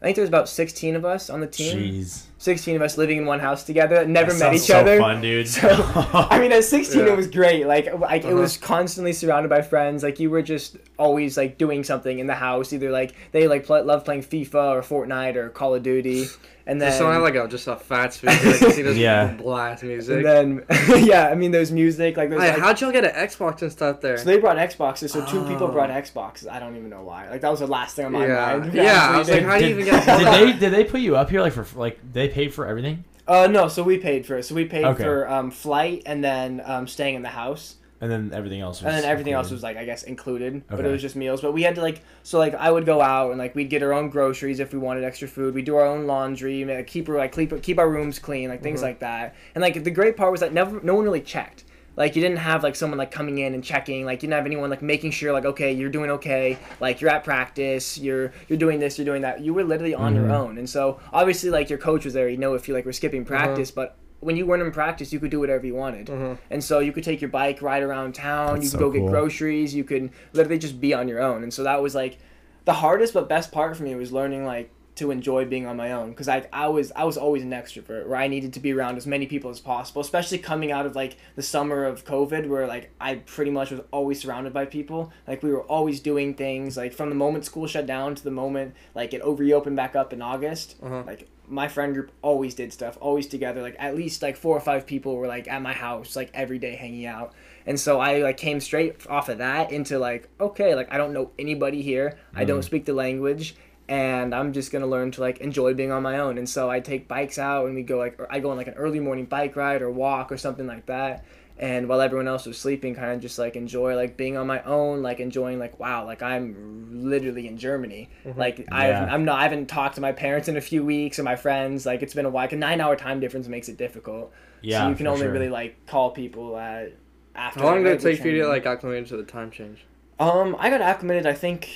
I 0.00 0.04
think 0.04 0.14
there 0.14 0.22
was 0.22 0.28
about 0.28 0.48
16 0.48 0.94
of 0.94 1.04
us 1.04 1.28
on 1.28 1.40
the 1.40 1.48
team. 1.48 1.76
Jeez, 1.76 2.26
16 2.38 2.76
of 2.76 2.82
us 2.82 2.96
living 2.96 3.18
in 3.18 3.26
one 3.26 3.40
house 3.40 3.64
together. 3.64 4.06
Never 4.06 4.32
That 4.32 4.38
met 4.38 4.38
sounds 4.38 4.62
each 4.62 4.68
so 4.68 4.78
other. 4.78 4.98
Fun, 4.98 5.20
dude. 5.22 5.48
So, 5.48 5.68
I 6.14 6.38
mean, 6.38 6.52
at 6.52 6.64
16, 6.64 7.00
Yeah. 7.06 7.12
it 7.12 7.16
was 7.16 7.26
great. 7.26 7.66
Like, 7.66 7.92
like 7.98 8.22
it 8.24 8.28
Uh-huh. 8.28 8.36
was 8.36 8.56
constantly 8.56 9.12
surrounded 9.12 9.48
by 9.48 9.62
friends. 9.62 10.02
Like, 10.02 10.20
you 10.20 10.30
were 10.30 10.42
just 10.42 10.76
always 10.98 11.36
like 11.36 11.58
doing 11.58 11.82
something 11.84 12.18
in 12.18 12.26
the 12.26 12.34
house. 12.34 12.72
Either 12.72 12.90
like 12.90 13.14
they 13.32 13.48
like 13.48 13.66
pl- 13.66 13.84
love 13.84 14.04
playing 14.04 14.22
FIFA 14.22 14.54
or 14.76 14.82
Fortnite 14.82 15.36
or 15.36 15.48
Call 15.48 15.74
of 15.74 15.82
Duty, 15.82 16.26
and 16.66 16.80
then 16.80 16.88
Just 16.88 16.98
someone 16.98 17.14
had 17.16 17.22
like 17.22 17.34
a 17.34 17.48
just 17.48 17.66
a 17.66 17.76
fat 17.76 18.12
speaker. 18.12 18.34
Like, 18.50 18.72
see 18.72 18.82
this 18.82 18.96
Yeah. 19.08 19.32
blast 19.34 19.82
music. 19.82 20.16
and 20.18 20.26
then 20.26 20.64
yeah, 21.04 21.28
I 21.28 21.34
mean, 21.34 21.50
there's 21.50 21.72
music. 21.72 22.16
Like, 22.16 22.28
there's 22.30 22.42
Hey, 22.42 22.50
like, 22.52 22.58
how'd 22.60 22.80
y'all 22.80 22.92
get 22.92 23.04
an 23.04 23.12
Xbox 23.28 23.62
and 23.62 23.72
stuff 23.72 24.00
there? 24.00 24.16
so 24.18 24.24
they 24.24 24.38
brought 24.38 24.56
Xboxes. 24.58 25.10
So 25.10 25.24
two 25.24 25.42
people 25.44 25.68
Oh. 25.68 25.72
brought 25.72 25.90
Xboxes. 25.90 26.48
I 26.48 26.58
don't 26.60 26.76
even 26.76 26.90
know 26.90 27.02
why. 27.02 27.28
Like 27.30 27.40
that 27.40 27.50
was 27.50 27.60
the 27.60 27.66
last 27.66 27.96
thing 27.96 28.06
on 28.06 28.12
my 28.12 28.26
Yeah. 28.26 28.56
mind. 28.58 28.74
Yeah, 28.74 28.82
I 29.14 29.18
was 29.18 29.28
like, 29.28 29.42
Honestly. 29.42 29.50
how 29.50 29.58
do 29.58 29.64
you 29.64 29.70
even 29.80 29.84
get? 29.86 30.18
did 30.18 30.26
they 30.26 30.58
did 30.58 30.72
they 30.72 30.84
put 30.84 31.00
you 31.00 31.16
up 31.16 31.30
here 31.30 31.40
like 31.40 31.52
for 31.54 31.66
like 31.78 31.98
they 32.12 32.27
paid 32.28 32.52
for 32.54 32.66
everything 32.66 33.04
Uh, 33.26 33.46
no. 33.46 33.68
So 33.68 33.82
we 33.82 33.98
paid 33.98 34.24
for 34.24 34.38
it. 34.38 34.44
So 34.44 34.54
we 34.54 34.64
paid 34.64 34.84
Okay. 34.86 35.04
for 35.04 35.28
um 35.30 35.50
flight 35.50 36.02
and 36.06 36.24
then 36.24 36.62
um 36.64 36.86
staying 36.88 37.14
in 37.14 37.22
the 37.22 37.28
house. 37.42 37.74
and 38.00 38.08
then 38.10 38.30
everything 38.32 38.60
else 38.60 38.80
was 38.80 38.86
and 38.86 38.94
then 39.02 39.10
everything 39.10 39.32
else 39.34 39.46
included? 39.50 39.56
was 39.56 39.62
like 39.64 39.76
I 39.76 39.84
guess 39.84 40.02
included, 40.04 40.62
but 40.68 40.78
Okay. 40.78 40.88
it 40.88 40.92
was 40.92 41.02
just 41.02 41.16
meals. 41.16 41.40
But 41.42 41.52
we 41.52 41.62
had 41.64 41.74
to 41.74 41.82
like 41.82 42.00
so 42.22 42.38
like 42.38 42.54
I 42.54 42.70
would 42.70 42.86
go 42.86 43.00
out 43.02 43.30
and 43.30 43.38
like 43.38 43.54
we'd 43.54 43.68
get 43.70 43.82
our 43.82 43.92
own 43.92 44.08
groceries 44.08 44.60
if 44.60 44.72
we 44.72 44.78
wanted 44.78 45.04
extra 45.04 45.28
food. 45.28 45.52
We 45.54 45.58
would 45.60 45.66
do 45.66 45.76
our 45.76 45.84
own 45.86 46.06
laundry, 46.06 46.64
ma- 46.64 46.82
keep 46.86 47.08
our 47.08 47.16
like 47.16 47.32
keep 47.34 47.50
keep 47.62 47.78
our 47.78 47.90
rooms 47.90 48.18
clean, 48.18 48.48
like 48.48 48.62
things 48.62 48.80
Mhm. 48.80 48.84
like 48.88 48.98
that. 49.00 49.34
And 49.54 49.60
like 49.60 49.82
the 49.84 49.90
great 49.90 50.16
part 50.16 50.30
was 50.30 50.40
that 50.40 50.52
never 50.54 50.80
no 50.82 50.94
one 50.94 51.04
really 51.04 51.20
checked. 51.20 51.64
Like 51.98 52.14
you 52.16 52.22
didn't 52.22 52.38
have 52.38 52.62
like 52.62 52.76
someone 52.76 52.96
like 52.96 53.10
coming 53.10 53.38
in 53.38 53.52
and 53.54 53.62
checking. 53.62 54.06
Like 54.06 54.22
you 54.22 54.28
didn't 54.28 54.38
have 54.38 54.46
anyone 54.46 54.70
like 54.70 54.82
making 54.82 55.10
sure 55.10 55.32
like 55.32 55.44
okay 55.44 55.72
you're 55.72 55.90
doing 55.90 56.10
okay. 56.12 56.56
Like 56.80 57.00
you're 57.00 57.10
at 57.10 57.24
practice. 57.24 57.98
You're 57.98 58.32
you're 58.48 58.58
doing 58.58 58.78
this. 58.78 58.96
You're 58.98 59.04
doing 59.04 59.22
that. 59.22 59.40
You 59.40 59.52
were 59.52 59.64
literally 59.64 59.94
on 59.94 60.14
your 60.14 60.26
Mhm. 60.26 60.30
own. 60.40 60.58
And 60.58 60.70
so 60.70 61.00
obviously 61.12 61.50
like 61.50 61.68
your 61.68 61.78
coach 61.78 62.04
was 62.04 62.14
there. 62.14 62.28
You 62.28 62.36
know 62.38 62.54
if 62.54 62.68
you 62.68 62.74
like 62.74 62.84
were 62.86 62.92
skipping 62.92 63.22
Uh-huh. 63.22 63.28
practice, 63.36 63.70
but 63.72 63.96
when 64.20 64.36
you 64.36 64.46
weren't 64.46 64.62
in 64.62 64.70
practice, 64.72 65.12
you 65.12 65.20
could 65.20 65.30
do 65.30 65.40
whatever 65.40 65.66
you 65.66 65.74
wanted. 65.74 66.06
Mhm. 66.06 66.38
And 66.50 66.62
so 66.64 66.78
you 66.78 66.92
could 66.92 67.04
take 67.04 67.20
your 67.20 67.30
bike, 67.30 67.60
ride 67.62 67.82
around 67.82 68.14
town. 68.14 68.54
That's 68.54 68.64
you 68.66 68.70
could 68.70 68.80
so 68.80 68.90
go 68.90 68.90
get 68.90 69.06
groceries. 69.06 69.74
You 69.74 69.84
could 69.84 70.10
literally 70.32 70.58
just 70.58 70.80
be 70.80 70.94
on 70.94 71.08
your 71.08 71.20
own. 71.20 71.42
And 71.42 71.52
so 71.52 71.62
that 71.64 71.82
was 71.82 71.94
like, 71.96 72.18
the 72.64 72.72
hardest 72.74 73.12
but 73.14 73.28
best 73.28 73.50
part 73.52 73.76
for 73.76 73.82
me 73.82 73.94
was 73.94 74.12
learning 74.12 74.44
like 74.44 74.70
to 74.98 75.10
enjoy 75.10 75.44
being 75.44 75.66
on 75.66 75.76
my 75.76 75.92
own 75.92 76.10
because 76.10 76.28
I, 76.28 76.46
I 76.52 76.68
was 76.68 76.92
I 76.94 77.04
was 77.04 77.16
always 77.16 77.42
an 77.42 77.50
extrovert 77.50 78.06
where 78.06 78.16
I 78.16 78.28
needed 78.28 78.52
to 78.54 78.60
be 78.60 78.72
around 78.72 78.96
as 78.96 79.06
many 79.06 79.26
people 79.26 79.50
as 79.50 79.60
possible 79.60 80.00
especially 80.02 80.38
coming 80.38 80.70
out 80.72 80.86
of 80.86 80.94
like 80.94 81.16
the 81.36 81.42
summer 81.42 81.84
of 81.84 82.04
COVID 82.04 82.48
where 82.48 82.66
like 82.66 82.90
I 83.00 83.16
pretty 83.16 83.50
much 83.50 83.70
was 83.70 83.80
always 83.90 84.20
surrounded 84.20 84.52
by 84.52 84.64
people. 84.66 85.12
Like 85.26 85.42
we 85.42 85.50
were 85.50 85.62
always 85.62 86.00
doing 86.00 86.34
things 86.34 86.76
like 86.76 86.92
from 86.92 87.08
the 87.08 87.14
moment 87.14 87.44
school 87.44 87.66
shut 87.66 87.86
down 87.86 88.14
to 88.14 88.22
the 88.24 88.30
moment 88.30 88.74
like 88.94 89.14
it 89.14 89.20
over 89.22 89.42
reopened 89.42 89.76
back 89.76 89.96
up 89.96 90.12
in 90.12 90.20
August 90.22 90.76
Uh-huh. 90.82 91.02
like 91.06 91.28
my 91.50 91.66
friend 91.66 91.94
group 91.94 92.12
always 92.20 92.54
did 92.54 92.70
stuff 92.74 92.98
always 93.00 93.26
together 93.26 93.62
like 93.62 93.74
at 93.78 93.96
least 93.96 94.20
like 94.20 94.36
four 94.36 94.54
or 94.54 94.60
five 94.60 94.86
people 94.86 95.16
were 95.16 95.26
like 95.26 95.48
at 95.48 95.62
my 95.62 95.72
house 95.72 96.14
like 96.14 96.30
every 96.34 96.58
day 96.58 96.74
hanging 96.76 97.06
out. 97.06 97.32
And 97.64 97.78
so 97.80 98.00
I 98.00 98.18
like 98.22 98.36
came 98.36 98.60
straight 98.60 99.06
off 99.08 99.28
of 99.30 99.38
that 99.38 99.72
into 99.72 99.98
like 99.98 100.28
okay 100.40 100.74
like 100.74 100.92
I 100.92 100.98
don't 100.98 101.12
know 101.14 101.30
anybody 101.38 101.80
here. 101.82 102.18
I 102.34 102.44
don't 102.44 102.62
speak 102.62 102.84
the 102.84 102.92
language 102.92 103.54
and 103.88 104.34
I'm 104.34 104.52
just 104.52 104.70
gonna 104.70 104.86
learn 104.86 105.10
to 105.12 105.20
like 105.20 105.38
enjoy 105.38 105.72
being 105.74 105.92
on 105.92 106.02
my 106.02 106.18
own. 106.18 106.36
And 106.38 106.48
so 106.48 106.70
I 106.70 106.80
take 106.80 107.08
bikes 107.08 107.38
out 107.38 107.66
and 107.66 107.74
we 107.74 107.82
go 107.82 107.96
like 107.96 108.18
or 108.18 108.30
I 108.30 108.40
go 108.40 108.50
on 108.50 108.56
like 108.56 108.66
an 108.66 108.74
early 108.74 109.00
morning 109.00 109.24
bike 109.24 109.56
ride 109.56 109.80
or 109.80 109.90
walk 109.90 110.30
or 110.30 110.36
something 110.36 110.66
like 110.66 110.86
that. 110.86 111.24
And 111.60 111.88
while 111.88 112.00
everyone 112.00 112.28
else 112.28 112.46
was 112.46 112.56
sleeping, 112.56 112.94
kind 112.94 113.10
of 113.10 113.20
just 113.20 113.36
like 113.36 113.56
enjoy 113.56 113.96
like 113.96 114.16
being 114.16 114.36
on 114.36 114.46
my 114.46 114.62
own, 114.62 115.02
like 115.02 115.20
enjoying 115.20 115.58
like 115.58 115.80
wow, 115.80 116.04
like 116.04 116.22
I'm 116.22 117.10
literally 117.10 117.48
in 117.48 117.56
Germany. 117.56 118.10
Mm-hmm. 118.26 118.38
Like 118.38 118.68
I 118.70 118.88
Yeah. 118.88 119.08
I'm 119.10 119.24
not 119.24 119.38
I 119.38 119.44
haven't 119.44 119.66
talked 119.66 119.94
to 119.94 120.00
my 120.02 120.12
parents 120.12 120.48
in 120.48 120.56
a 120.56 120.60
few 120.60 120.84
weeks 120.84 121.18
or 121.18 121.22
my 121.22 121.36
friends. 121.36 121.86
Like 121.86 122.02
it's 122.02 122.14
been 122.14 122.26
a 122.26 122.30
while. 122.30 122.44
Like, 122.44 122.52
a 122.52 122.56
nine 122.56 122.80
hour 122.80 122.94
time 122.94 123.20
difference 123.20 123.48
makes 123.48 123.68
it 123.68 123.78
difficult. 123.78 124.32
Yeah, 124.60 124.82
so 124.82 124.90
you 124.90 124.96
can 124.96 125.06
only 125.06 125.22
sure. 125.22 125.32
really 125.32 125.48
like 125.48 125.86
call 125.86 126.10
people 126.10 126.58
at 126.58 126.92
after. 127.34 127.60
How 127.60 127.66
long 127.66 127.74
like, 127.76 127.84
did 127.84 127.90
it 127.90 127.94
regular 127.94 128.12
take 128.12 128.22
for 128.22 128.28
you 128.28 128.42
to 128.42 128.48
like 128.48 128.66
acclimate 128.66 129.06
to 129.08 129.16
the 129.16 129.22
time 129.22 129.50
change? 129.50 129.84
Um, 130.20 130.56
I 130.58 130.68
got 130.68 130.80
acclimated. 130.80 131.26
I 131.26 131.32
think 131.32 131.70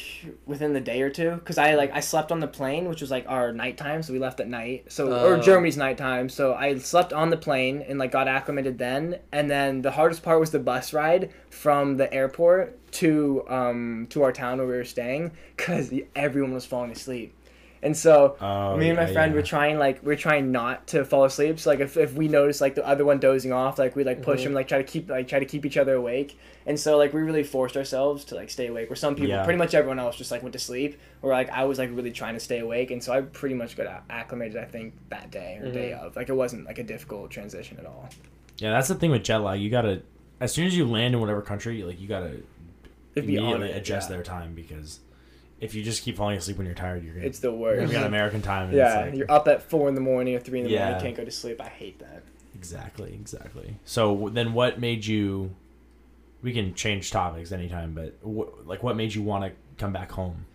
within 0.46 0.72
the 0.72 0.80
day 0.80 1.00
or 1.02 1.10
two, 1.10 1.32
because 1.36 1.58
I 1.58 1.76
like 1.76 1.92
I 1.92 2.00
slept 2.00 2.32
on 2.32 2.40
the 2.40 2.48
plane, 2.48 2.88
which 2.88 3.00
was 3.00 3.10
like 3.10 3.24
our 3.28 3.52
nighttime, 3.52 4.02
so 4.02 4.12
we 4.12 4.18
left 4.18 4.40
at 4.40 4.48
night. 4.48 4.90
So 4.90 5.12
or 5.12 5.36
Oh. 5.36 5.40
Germany's 5.40 5.76
nighttime. 5.76 6.28
So 6.28 6.52
I 6.54 6.76
slept 6.78 7.12
on 7.12 7.30
the 7.30 7.36
plane 7.36 7.84
and 7.88 8.00
like 8.00 8.10
got 8.10 8.26
acclimated 8.26 8.78
then. 8.78 9.20
And 9.30 9.48
then 9.48 9.82
the 9.82 9.92
hardest 9.92 10.24
part 10.24 10.40
was 10.40 10.50
the 10.50 10.58
bus 10.58 10.92
ride 10.92 11.30
from 11.50 11.96
the 11.98 12.12
airport 12.12 12.78
to 12.94 13.44
um 13.48 14.06
to 14.10 14.22
our 14.24 14.32
town 14.32 14.58
where 14.58 14.66
we 14.66 14.74
were 14.76 14.84
staying, 14.84 15.30
because 15.56 15.92
everyone 16.16 16.52
was 16.52 16.66
falling 16.66 16.90
asleep. 16.90 17.34
And 17.84 17.96
so 17.96 18.36
Oh, 18.40 18.76
me 18.76 18.90
and 18.90 18.96
my 18.96 19.06
yeah, 19.08 19.12
friend 19.12 19.32
yeah. 19.32 19.36
were 19.36 19.42
trying 19.42 19.76
like 19.78 20.02
we're 20.04 20.14
trying 20.16 20.52
not 20.52 20.86
to 20.88 21.04
fall 21.04 21.24
asleep. 21.24 21.58
So 21.58 21.70
like 21.70 21.80
if, 21.80 21.96
if 21.96 22.12
we 22.14 22.28
notice 22.28 22.60
like 22.60 22.76
the 22.76 22.86
other 22.86 23.04
one 23.04 23.18
dozing 23.18 23.52
off, 23.52 23.78
like 23.78 23.96
we 23.96 24.04
like 24.04 24.22
push 24.22 24.40
Mm-hmm. 24.40 24.48
him, 24.50 24.54
like 24.54 24.68
try 24.68 24.78
to 24.78 24.84
keep 24.84 25.10
like 25.10 25.26
try 25.26 25.40
to 25.40 25.44
keep 25.44 25.66
each 25.66 25.76
other 25.76 25.94
awake. 25.94 26.38
And 26.64 26.78
so 26.78 26.96
like 26.96 27.12
we 27.12 27.22
really 27.22 27.42
forced 27.42 27.76
ourselves 27.76 28.24
to 28.26 28.36
like 28.36 28.50
stay 28.50 28.68
awake. 28.68 28.88
Where 28.88 28.96
some 28.96 29.16
people, 29.16 29.30
Yeah. 29.30 29.42
pretty 29.44 29.58
much 29.58 29.74
everyone 29.74 29.98
else, 29.98 30.16
just 30.16 30.30
like 30.30 30.42
went 30.44 30.52
to 30.52 30.60
sleep. 30.60 31.00
Where 31.22 31.32
like 31.32 31.50
I 31.50 31.64
was 31.64 31.78
like 31.80 31.90
really 31.92 32.12
trying 32.12 32.34
to 32.34 32.40
stay 32.40 32.60
awake, 32.60 32.92
and 32.92 33.02
so 33.02 33.12
I 33.12 33.20
pretty 33.22 33.56
much 33.56 33.76
got 33.76 34.04
acclimated. 34.08 34.56
I 34.58 34.64
think 34.66 34.94
that 35.08 35.32
day 35.32 35.58
or 35.60 35.72
day 35.72 35.90
Mm-hmm. 35.90 36.06
of. 36.06 36.14
Like 36.14 36.28
it 36.28 36.34
wasn't 36.34 36.66
like 36.66 36.78
a 36.78 36.84
difficult 36.84 37.32
transition 37.32 37.78
at 37.80 37.86
all. 37.86 38.08
Yeah, 38.58 38.70
that's 38.70 38.86
the 38.86 38.94
thing 38.94 39.10
with 39.10 39.24
jet 39.24 39.38
lag. 39.38 39.60
You 39.60 39.70
gotta, 39.70 40.02
as 40.38 40.52
soon 40.52 40.68
as 40.68 40.76
you 40.76 40.86
land 40.86 41.14
in 41.14 41.20
whatever 41.20 41.42
country, 41.42 41.82
like 41.82 42.00
you 42.00 42.06
gotta 42.06 42.36
It'd 43.16 43.26
be 43.26 43.38
on 43.38 43.44
immediately 43.44 43.70
it, 43.70 43.76
adjust 43.78 44.08
their 44.08 44.22
time 44.22 44.54
because 44.54 45.00
if 45.62 45.74
you 45.74 45.82
just 45.82 46.02
keep 46.02 46.16
falling 46.16 46.36
asleep 46.36 46.56
when 46.58 46.66
you're 46.66 46.74
tired, 46.74 47.04
you're 47.04 47.14
gonna, 47.14 47.26
It's 47.26 47.38
the 47.38 47.48
you're 47.50 47.56
worst. 47.58 47.90
be 47.90 47.96
on 47.96 48.04
American 48.04 48.42
time. 48.42 48.68
And 48.68 48.76
yeah, 48.76 48.98
it's 49.00 49.06
like, 49.10 49.16
you're 49.18 49.30
up 49.30 49.48
at 49.48 49.62
four 49.62 49.88
in 49.88 49.94
the 49.94 50.00
morning 50.00 50.34
or 50.34 50.40
three 50.40 50.58
in 50.60 50.64
the 50.64 50.70
morning. 50.70 50.86
Yeah. 50.86 50.90
morning, 50.92 51.04
can't 51.06 51.16
go 51.16 51.24
to 51.24 51.30
sleep. 51.30 51.60
I 51.60 51.68
hate 51.68 51.98
that. 52.00 52.22
Exactly, 52.54 53.12
exactly. 53.14 53.76
So 53.84 54.30
then, 54.32 54.52
what 54.52 54.78
made 54.80 55.06
you? 55.06 55.54
We 56.42 56.52
can 56.52 56.74
change 56.74 57.10
topics 57.10 57.52
anytime, 57.52 57.94
but 57.94 58.14
wh- 58.22 58.66
like, 58.66 58.82
what 58.82 58.96
made 58.96 59.14
you 59.14 59.22
want 59.22 59.44
to 59.44 59.52
come 59.78 59.92
back 59.92 60.10
home? 60.12 60.46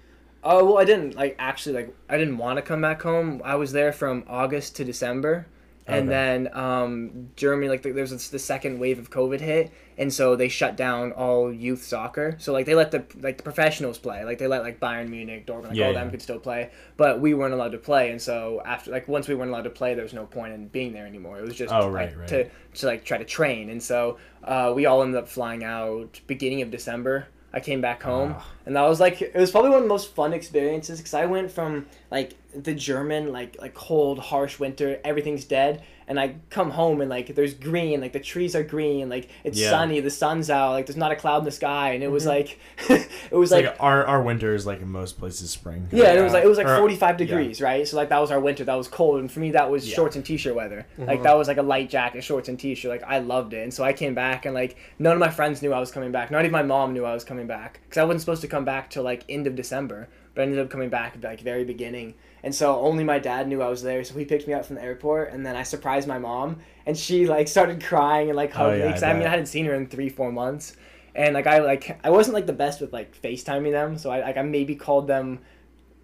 Oh 0.44 0.64
well, 0.66 0.78
I 0.78 0.86
didn't 0.86 1.16
like 1.16 1.36
actually 1.40 1.76
like 1.76 1.96
I 2.10 2.18
didn't 2.18 2.38
want 2.38 2.58
to 2.58 2.62
come 2.62 2.82
back 2.82 3.02
home. 3.02 3.42
I 3.44 3.56
was 3.56 3.72
there 3.72 3.92
from 3.92 4.24
August 4.28 4.76
to 4.78 4.86
December, 4.86 5.48
and 5.88 6.10
Okay. 6.10 6.10
then 6.10 6.50
um, 6.54 7.30
Germany 7.36 7.70
like 7.70 7.82
the, 7.82 7.92
there 7.92 8.04
was 8.04 8.12
this, 8.12 8.30
the 8.30 8.40
second 8.40 8.80
wave 8.80 9.00
of 9.00 9.10
COVID 9.10 9.40
hit, 9.40 9.72
and 9.98 10.14
so 10.14 10.36
they 10.36 10.50
shut 10.50 10.76
down 10.76 11.14
all 11.14 11.52
youth 11.52 11.84
soccer. 11.84 12.36
So 12.40 12.52
like 12.54 12.66
they 12.66 12.76
let 12.76 12.92
the 12.92 13.06
like 13.22 13.38
the 13.38 13.44
professionals 13.44 13.98
play, 13.98 14.24
like 14.26 14.38
they 14.38 14.48
let 14.48 14.64
like 14.64 14.80
Bayern 14.80 15.10
Munich, 15.10 15.48
Dortmund, 15.48 15.70
like 15.70 15.78
Yeah, 15.78 15.88
all 15.88 15.94
yeah. 15.94 16.02
them 16.02 16.12
could 16.12 16.22
still 16.22 16.40
play, 16.40 16.72
but 16.98 17.22
we 17.22 17.34
weren't 17.34 17.54
allowed 17.54 17.72
to 17.72 17.78
play. 17.78 18.12
And 18.12 18.22
so 18.22 18.62
after 18.66 18.92
like 18.92 19.08
once 19.08 19.28
we 19.28 19.36
weren't 19.36 19.50
allowed 19.50 19.64
to 19.64 19.70
play, 19.70 19.94
there 19.94 20.04
was 20.04 20.14
no 20.14 20.26
point 20.26 20.54
in 20.54 20.68
being 20.68 20.94
there 20.94 21.08
anymore. 21.08 21.40
It 21.40 21.44
was 21.46 21.56
just 21.56 21.74
Oh, 21.74 21.88
like, 21.88 21.92
right, 21.92 22.18
right. 22.18 22.28
to 22.28 22.50
to 22.76 22.86
like 22.86 23.06
try 23.06 23.18
to 23.18 23.26
train. 23.26 23.70
And 23.70 23.82
so 23.82 24.18
uh, 24.44 24.74
we 24.76 24.86
all 24.86 25.02
ended 25.02 25.18
up 25.18 25.28
flying 25.30 25.64
out 25.64 26.20
beginning 26.28 26.62
of 26.62 26.70
December. 26.72 27.28
I 27.58 27.60
came 27.60 27.82
back 27.82 28.04
home, 28.04 28.36
Ah. 28.38 28.46
and 28.68 28.76
that 28.76 28.84
was 28.88 29.00
like 29.00 29.20
it 29.22 29.34
was 29.36 29.50
probably 29.52 29.72
one 29.72 29.80
of 29.80 29.84
the 29.86 29.90
most 29.90 30.14
fun 30.14 30.32
experiences 30.32 31.00
because 31.00 31.16
I 31.16 31.26
went 31.26 31.50
from 31.52 31.88
like 32.12 32.36
the 32.56 32.74
German 32.76 33.32
like 33.38 33.58
like 33.60 33.74
cold 33.74 34.20
harsh 34.20 34.60
winter, 34.60 35.00
everything's 35.04 35.44
dead, 35.46 35.82
and 36.08 36.20
I 36.20 36.36
come 36.50 36.72
home 36.72 37.02
and 37.02 37.10
like 37.10 37.36
there's 37.36 37.54
green, 37.54 38.00
like 38.00 38.14
the 38.14 38.20
trees 38.20 38.56
are 38.56 38.64
green, 38.64 39.10
like 39.10 39.30
it's 39.44 39.60
Yeah. 39.60 39.70
sunny, 39.70 40.00
the 40.00 40.10
sun's 40.10 40.50
out, 40.50 40.72
like 40.72 40.86
there's 40.86 40.98
not 40.98 41.12
a 41.12 41.16
cloud 41.16 41.40
in 41.40 41.44
the 41.46 41.52
sky, 41.52 41.92
and 41.92 42.04
it 42.04 42.10
was 42.10 42.26
mm-hmm. 42.26 42.90
like 42.90 43.08
it 43.32 43.36
was 43.36 43.52
like, 43.52 43.66
like. 43.66 43.76
our 43.80 44.06
our 44.06 44.22
winter 44.22 44.56
is 44.56 44.66
like 44.66 44.82
in 44.82 44.90
most 44.90 45.20
places 45.20 45.52
spring. 45.52 45.88
yeah, 45.92 46.06
and 46.06 46.20
it 46.20 46.24
was 46.24 46.34
like 46.34 46.46
it 46.46 46.48
was 46.48 46.58
like 46.58 46.68
Or- 46.68 46.78
45 46.78 47.10
yeah. 47.10 47.18
degrees, 47.18 47.62
right? 47.62 47.88
So 47.88 47.98
like 47.98 48.10
that 48.10 48.20
was 48.20 48.32
our 48.32 48.40
winter. 48.40 48.64
That 48.64 48.76
was 48.76 48.88
cold, 48.88 49.20
and 49.20 49.32
for 49.32 49.40
me 49.42 49.52
that 49.52 49.70
was 49.70 49.88
Yeah. 49.88 49.96
shorts 49.96 50.16
and 50.16 50.26
t-shirt 50.26 50.56
weather. 50.56 50.86
Like 50.98 51.08
mm-hmm. 51.10 51.24
that 51.24 51.38
was 51.38 51.48
like 51.48 51.58
a 51.58 51.62
light 51.62 51.90
jacket, 51.90 52.24
shorts 52.24 52.48
and 52.48 52.58
t-shirt. 52.60 52.90
Like 52.90 53.04
I 53.04 53.20
loved 53.20 53.54
it, 53.54 53.64
and 53.64 53.74
so 53.74 53.84
I 53.84 53.92
came 53.92 54.16
back, 54.16 54.46
and 54.46 54.54
like 54.54 54.78
none 55.00 55.14
of 55.14 55.20
my 55.20 55.30
friends 55.30 55.62
knew 55.62 55.74
I 55.74 55.80
was 55.80 55.92
coming 55.92 56.12
back. 56.14 56.32
Not 56.32 56.42
even 56.42 56.54
my 56.54 56.64
mom 56.64 56.94
knew 56.94 57.04
I 57.04 57.14
was 57.14 57.26
coming 57.26 57.48
back 57.48 57.82
because 57.84 57.98
I 57.98 58.06
wasn't 58.06 58.22
supposed 58.22 58.42
to 58.42 58.48
come 58.48 58.64
back 58.64 58.90
till 58.90 59.04
like 59.04 59.24
end 59.28 59.46
of 59.46 59.56
December, 59.56 60.08
but 60.34 60.42
I 60.42 60.44
ended 60.46 60.60
up 60.60 60.70
coming 60.70 60.90
back 60.90 61.16
at 61.16 61.24
like 61.24 61.42
very 61.42 61.66
beginning. 61.66 62.14
And 62.44 62.54
so 62.54 62.80
only 62.80 63.04
my 63.04 63.20
dad 63.20 63.48
knew 63.48 63.62
I 63.62 63.68
was 63.70 63.82
there, 63.82 64.04
so 64.04 64.18
he 64.18 64.24
picked 64.26 64.48
me 64.48 64.54
up 64.54 64.66
from 64.66 64.76
the 64.78 64.84
airport, 64.84 65.34
and 65.34 65.46
then 65.46 65.56
I 65.56 65.64
surprised 65.64 66.08
my 66.08 66.20
mom, 66.20 66.58
and 66.86 66.98
she 66.98 67.26
like 67.28 67.48
started 67.48 67.84
crying 67.84 68.30
and 68.30 68.36
like 68.38 68.52
Oh, 68.56 68.66
hugged 68.70 68.78
yeah, 68.78 68.84
me 68.86 68.90
because 68.90 69.04
I, 69.04 69.14
mean. 69.14 69.26
I 69.28 69.30
hadn't 69.30 69.48
seen 69.48 69.66
her 69.66 69.74
in 69.74 69.88
three 69.88 70.10
four 70.10 70.32
months, 70.32 70.76
and 71.16 71.34
like 71.34 71.48
I 71.48 71.60
like 71.60 72.00
I 72.04 72.10
wasn't 72.12 72.36
like 72.36 72.46
the 72.46 72.54
best 72.54 72.80
with 72.80 72.94
like 72.94 73.20
FaceTiming 73.22 73.72
them, 73.72 73.98
so 73.98 74.12
I 74.12 74.22
like 74.22 74.38
I 74.38 74.44
maybe 74.44 74.76
called 74.76 75.08
them 75.08 75.40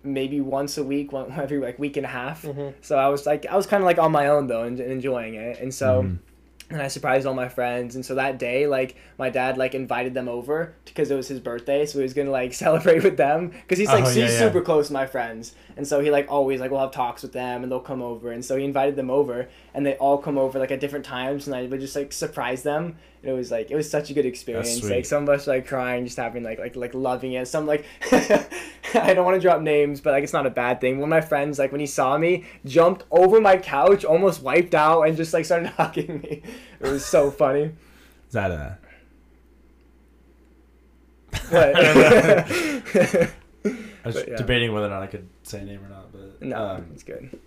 maybe 0.04 0.41
once 0.41 0.78
a 0.78 0.84
week, 0.84 1.12
one, 1.13 1.32
every 1.39 1.60
like 1.60 1.80
week 1.80 1.96
and 1.98 2.06
a 2.06 2.10
half. 2.10 2.46
So 2.82 2.98
I 2.98 3.08
was 3.08 3.26
like, 3.26 3.46
I 3.46 3.56
was 3.56 3.65
kind 3.67 3.82
of 3.82 3.86
like 3.86 4.00
on 4.00 4.12
my 4.12 4.28
own 4.28 4.48
though 4.48 4.63
and, 4.63 4.80
and 4.80 4.91
enjoying 4.91 5.36
it. 5.36 5.60
And 5.62 5.74
so, 5.74 6.04
Mhm. 6.04 6.17
And 6.74 6.82
I 6.82 6.88
surprised 6.88 7.26
all 7.26 7.34
my 7.34 7.48
friends. 7.48 7.96
And 7.96 8.06
so 8.06 8.16
that 8.16 8.40
day, 8.40 8.68
like 8.68 8.96
my 9.18 9.30
dad 9.30 9.58
like 9.58 9.76
invited 9.76 10.14
them 10.14 10.28
over 10.28 10.74
because 10.86 11.12
it 11.12 11.16
was 11.16 11.28
his 11.28 11.40
birthday, 11.40 11.86
so 11.86 12.00
he 12.00 12.04
was 12.04 12.14
gonna 12.14 12.32
like 12.32 12.54
celebrate 12.66 13.04
with 13.04 13.16
them 13.18 13.50
because 13.50 13.78
he's 13.78 13.88
like 13.88 14.04
Oh, 14.04 14.08
he's 14.08 14.18
yeah, 14.18 14.24
yeah. 14.26 14.40
super 14.40 14.62
close 14.62 14.88
to 14.88 14.94
my 14.94 15.06
friends. 15.06 15.56
And 15.78 15.88
so 15.88 16.00
he 16.02 16.12
like 16.12 16.30
always 16.30 16.60
like 16.60 16.72
we'll 16.72 16.82
have 16.82 16.92
talks 16.92 17.22
with 17.22 17.34
them 17.34 17.64
and 17.64 17.72
they'll 17.72 17.80
come 17.80 18.02
over. 18.02 18.32
And 18.32 18.44
so 18.44 18.58
he 18.58 18.66
invited 18.66 18.96
them 18.96 19.10
over 19.10 19.48
and 19.74 19.86
they 19.86 19.96
all 19.98 20.18
come 20.18 20.38
over 20.38 20.60
like 20.60 20.72
at 20.72 20.80
different 20.80 21.06
times 21.06 21.48
and 21.48 21.56
I 21.56 21.66
would 21.68 21.80
just 21.80 21.96
like 21.96 22.12
surprise 22.12 22.64
them. 22.64 22.98
It 23.24 23.32
was 23.32 23.52
like 23.52 23.72
it 23.72 23.76
was 23.76 23.90
such 23.90 24.10
a 24.10 24.14
good 24.14 24.26
experience. 24.26 24.84
Like 24.84 25.06
some 25.06 25.24
of 25.24 25.30
us 25.30 25.48
like 25.48 25.66
crying, 25.66 26.04
just 26.04 26.18
having 26.18 26.44
like 26.44 26.60
like 26.60 26.76
like 26.76 26.94
loving 26.94 27.34
it. 27.34 27.48
Some 27.48 27.66
like 27.66 27.86
I 28.12 29.14
don't 29.14 29.24
want 29.24 29.36
to 29.36 29.42
drop 29.42 29.62
names, 29.62 30.02
but 30.02 30.12
like 30.12 30.24
it's 30.26 30.34
not 30.34 30.46
a 30.46 30.50
bad 30.50 30.82
thing. 30.82 31.00
One 31.00 31.06
of 31.06 31.10
my 31.10 31.22
friends 31.22 31.58
like 31.58 31.72
when 31.72 31.80
he 31.80 31.88
saw 31.88 32.18
me, 32.18 32.44
jumped 32.66 33.06
over 33.12 33.40
my 33.40 33.56
couch, 33.56 34.04
almost 34.04 34.42
wiped 34.42 34.76
out, 34.76 35.04
and 35.04 35.16
just 35.16 35.34
like 35.34 35.46
started 35.46 35.68
hugging 35.78 36.20
me. 36.20 36.42
It 36.82 36.92
was 36.92 37.06
so 37.06 37.32
funny. 37.32 37.72
Is 38.28 38.34
that 38.34 38.52
a? 38.52 38.78
But 41.50 41.76
I 41.78 43.32
was 44.06 44.16
But, 44.16 44.28
yeah. 44.28 44.36
debating 44.36 44.74
whether 44.74 44.88
or 44.88 44.90
not 44.90 45.02
I 45.02 45.08
could 45.08 45.30
say 45.44 45.62
a 45.62 45.64
name 45.64 45.84
or 45.84 45.90
not, 45.90 46.12
but 46.12 46.42
no, 46.42 46.58
um, 46.58 46.86
it's 46.94 47.04
good. 47.04 47.40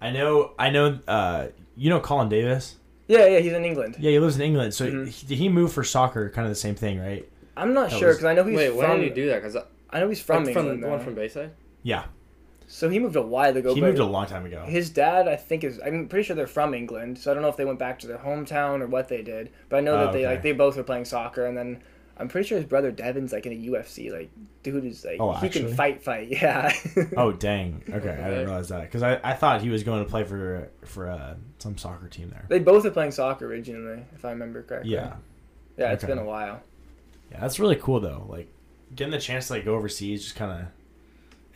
I 0.00 0.10
know, 0.10 0.52
I 0.58 0.68
know. 0.70 0.98
Uh, 1.08 1.46
you 1.76 1.88
know 1.88 1.98
Colin 2.00 2.28
Davis? 2.28 2.76
Yeah, 3.06 3.26
yeah, 3.26 3.38
he's 3.40 3.52
in 3.52 3.64
England. 3.64 3.96
Yeah, 3.98 4.12
he 4.12 4.18
lives 4.18 4.36
in 4.36 4.42
England. 4.42 4.72
So 4.74 4.86
Mhm. 4.90 5.08
he, 5.08 5.26
did 5.26 5.38
he 5.38 5.48
move 5.48 5.72
for 5.72 5.84
soccer? 5.84 6.30
Kind 6.30 6.46
of 6.46 6.50
the 6.50 6.56
same 6.56 6.74
thing, 6.74 7.00
right? 7.00 7.28
I'm 7.56 7.74
not 7.74 7.90
That 7.90 7.98
sure 7.98 8.08
was- 8.08 8.16
because 8.16 8.24
I 8.30 8.34
know 8.34 8.44
he's 8.44 8.56
Wait, 8.56 8.74
when 8.74 8.86
from. 8.86 9.00
did 9.00 9.08
he 9.08 9.14
do 9.14 9.26
that? 9.28 9.42
Because 9.42 9.56
I 9.90 10.00
know 10.00 10.08
he's 10.08 10.20
from 10.20 10.44
from, 10.44 10.56
England. 10.56 10.82
the 10.82 10.88
one 10.88 11.00
from 11.00 11.14
Bayside. 11.14 11.50
Yeah, 11.82 12.04
so 12.66 12.88
he 12.88 12.98
moved 12.98 13.14
a 13.14 13.22
while 13.22 13.56
ago. 13.56 13.74
he 13.74 13.80
moved 13.80 13.98
a 13.98 14.04
long 14.06 14.26
time 14.26 14.46
ago. 14.46 14.64
His 14.66 14.88
dad, 14.90 15.28
I 15.28 15.36
think, 15.36 15.62
is. 15.64 15.78
I'm 15.84 16.08
pretty 16.08 16.24
sure 16.24 16.34
they're 16.34 16.46
from 16.46 16.72
England, 16.74 17.18
so 17.18 17.30
I 17.30 17.34
don't 17.34 17.42
know 17.42 17.48
if 17.50 17.56
they 17.58 17.64
went 17.66 17.78
back 17.78 17.98
to 18.00 18.06
their 18.06 18.16
hometown 18.18 18.80
or 18.80 18.86
what 18.86 19.08
they 19.08 19.22
did. 19.22 19.50
But 19.68 19.76
I 19.76 19.80
know 19.80 19.94
Oh, 19.96 19.98
that 20.06 20.12
they 20.12 20.20
okay. 20.24 20.28
like 20.34 20.42
they 20.42 20.52
both 20.52 20.76
were 20.76 20.82
playing 20.82 21.04
soccer, 21.04 21.44
and 21.46 21.56
then 21.56 21.82
I'm 22.16 22.28
pretty 22.28 22.46
sure 22.48 22.58
his 22.58 22.66
brother 22.66 22.92
Devin's 22.92 23.32
like 23.32 23.44
in 23.46 23.52
a 23.52 23.56
UFC. 23.70 24.12
Like, 24.12 24.30
dude 24.62 24.84
is 24.84 25.04
like 25.04 25.16
Oh, 25.20 25.32
he 25.32 25.46
actually? 25.46 25.66
can 25.66 25.74
fight, 25.76 26.02
fight. 26.02 26.28
Yeah. 26.30 26.72
Oh 27.16 27.32
dang! 27.32 27.82
Okay, 27.88 28.08
I 28.10 28.28
didn't 28.30 28.46
realize 28.46 28.68
that 28.68 28.82
because 28.82 29.02
I, 29.02 29.18
I 29.24 29.32
thought 29.34 29.62
he 29.62 29.68
was 29.70 29.82
going 29.82 30.04
to 30.04 30.08
play 30.10 30.22
for 30.24 30.68
for 30.84 31.08
uh, 31.10 31.34
some 31.58 31.76
soccer 31.76 32.08
team 32.08 32.30
there. 32.30 32.44
They 32.48 32.60
both 32.60 32.84
are 32.86 32.90
playing 32.90 33.10
soccer 33.12 33.46
originally, 33.46 34.04
if 34.14 34.24
I 34.24 34.30
remember 34.30 34.62
correctly. 34.62 34.92
Yeah, 34.92 35.14
Yeah, 35.76 35.92
it's 35.92 36.04
Okay. 36.04 36.12
been 36.12 36.22
a 36.22 36.26
while. 36.26 36.62
yeah, 37.32 37.40
that's 37.40 37.58
really 37.58 37.76
cool 37.76 37.98
though. 38.00 38.26
Like 38.28 38.48
getting 38.94 39.10
the 39.12 39.18
chance 39.18 39.48
to 39.48 39.54
like 39.54 39.64
go 39.64 39.74
overseas, 39.74 40.22
just 40.22 40.36
kind 40.36 40.52
of 40.52 40.66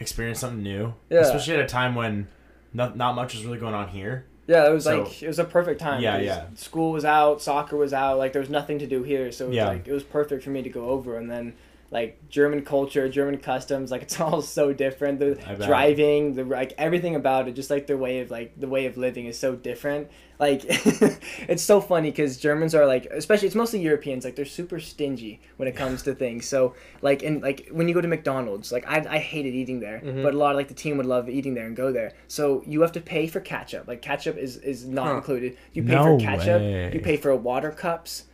experience 0.00 0.40
something 0.40 0.62
new. 0.62 0.94
Yeah. 1.10 1.20
Especially 1.20 1.54
at 1.54 1.60
a 1.60 1.66
time 1.66 1.94
when 1.94 2.26
not 2.72 2.96
not 2.96 3.14
much 3.14 3.34
was 3.34 3.44
really 3.46 3.58
going 3.58 3.74
on 3.74 3.88
here. 3.88 4.26
Yeah, 4.48 4.66
it 4.68 4.72
was 4.72 4.84
So- 4.84 5.02
like 5.02 5.22
it 5.22 5.26
was 5.28 5.38
a 5.38 5.44
perfect 5.44 5.78
time. 5.80 6.02
Yeah, 6.02 6.18
yeah. 6.18 6.46
School 6.54 6.90
was 6.90 7.04
out, 7.04 7.40
soccer 7.42 7.76
was 7.76 7.92
out, 7.92 8.18
like 8.18 8.32
there 8.32 8.40
was 8.40 8.48
nothing 8.50 8.78
to 8.80 8.86
do 8.86 9.02
here, 9.04 9.30
so 9.30 9.44
it 9.44 9.48
was 9.48 9.56
Yeah. 9.56 9.68
like 9.68 9.86
it 9.86 9.92
was 9.92 10.02
perfect 10.02 10.42
for 10.42 10.50
me 10.50 10.62
to 10.62 10.70
go 10.70 10.86
over 10.86 11.16
and 11.16 11.30
then 11.30 11.52
like 11.90 12.28
German 12.28 12.62
culture, 12.64 13.08
German 13.08 13.38
customs, 13.38 13.90
like 13.90 14.02
it's 14.02 14.20
all 14.26 14.42
so 14.42 14.72
different. 14.72 15.18
The 15.20 15.34
driving, 15.64 16.34
the 16.34 16.44
like 16.44 16.74
everything 16.78 17.16
about 17.16 17.48
it, 17.48 17.52
just 17.52 17.70
like 17.70 17.86
their 17.86 17.96
way 17.96 18.20
of 18.20 18.30
like 18.30 18.58
the 18.60 18.68
way 18.68 18.86
of 18.86 18.96
living 18.96 19.26
is 19.26 19.38
so 19.38 19.54
different. 19.56 20.08
Like 20.38 20.62
it's 20.68 21.62
so 21.62 21.80
funny 21.80 22.10
because 22.10 22.36
Germans 22.36 22.74
are 22.74 22.86
like, 22.86 23.06
especially 23.06 23.46
it's 23.46 23.56
mostly 23.56 23.80
Europeans, 23.80 24.24
like 24.24 24.36
they're 24.36 24.44
super 24.44 24.78
stingy 24.78 25.40
when 25.56 25.66
it 25.68 25.74
comes 25.76 26.02
to 26.02 26.14
things. 26.14 26.46
So 26.46 26.74
like 27.02 27.22
and 27.22 27.42
like 27.42 27.68
when 27.72 27.88
you 27.88 27.94
go 27.94 28.00
to 28.00 28.08
McDonald's, 28.08 28.70
like 28.70 28.86
I, 28.86 29.04
I 29.08 29.18
hated 29.18 29.54
eating 29.54 29.80
there, 29.80 30.00
Mhm. 30.04 30.22
but 30.22 30.34
a 30.34 30.36
lot 30.38 30.50
of 30.50 30.56
like 30.56 30.68
the 30.68 30.74
team 30.74 30.96
would 30.98 31.06
love 31.06 31.28
eating 31.28 31.54
there 31.54 31.66
and 31.66 31.74
go 31.74 31.90
there. 31.90 32.12
So 32.28 32.62
you 32.66 32.82
have 32.82 32.92
to 32.92 33.00
pay 33.00 33.26
for 33.26 33.40
ketchup. 33.40 33.88
Like 33.88 34.02
ketchup 34.02 34.36
is 34.36 34.58
is 34.58 34.84
not 34.86 35.06
Huh. 35.08 35.16
included. 35.16 35.56
You 35.72 35.82
pay 35.82 35.94
No 35.94 36.18
for 36.18 36.24
ketchup. 36.24 36.60
way. 36.60 36.90
You 36.92 37.00
pay 37.00 37.16
for 37.16 37.34
water 37.34 37.70
cups. 37.70 38.24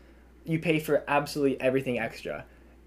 You 0.44 0.58
pay 0.58 0.78
for 0.80 1.04
absolutely 1.08 1.58
everything 1.60 1.98
extra. 1.98 2.44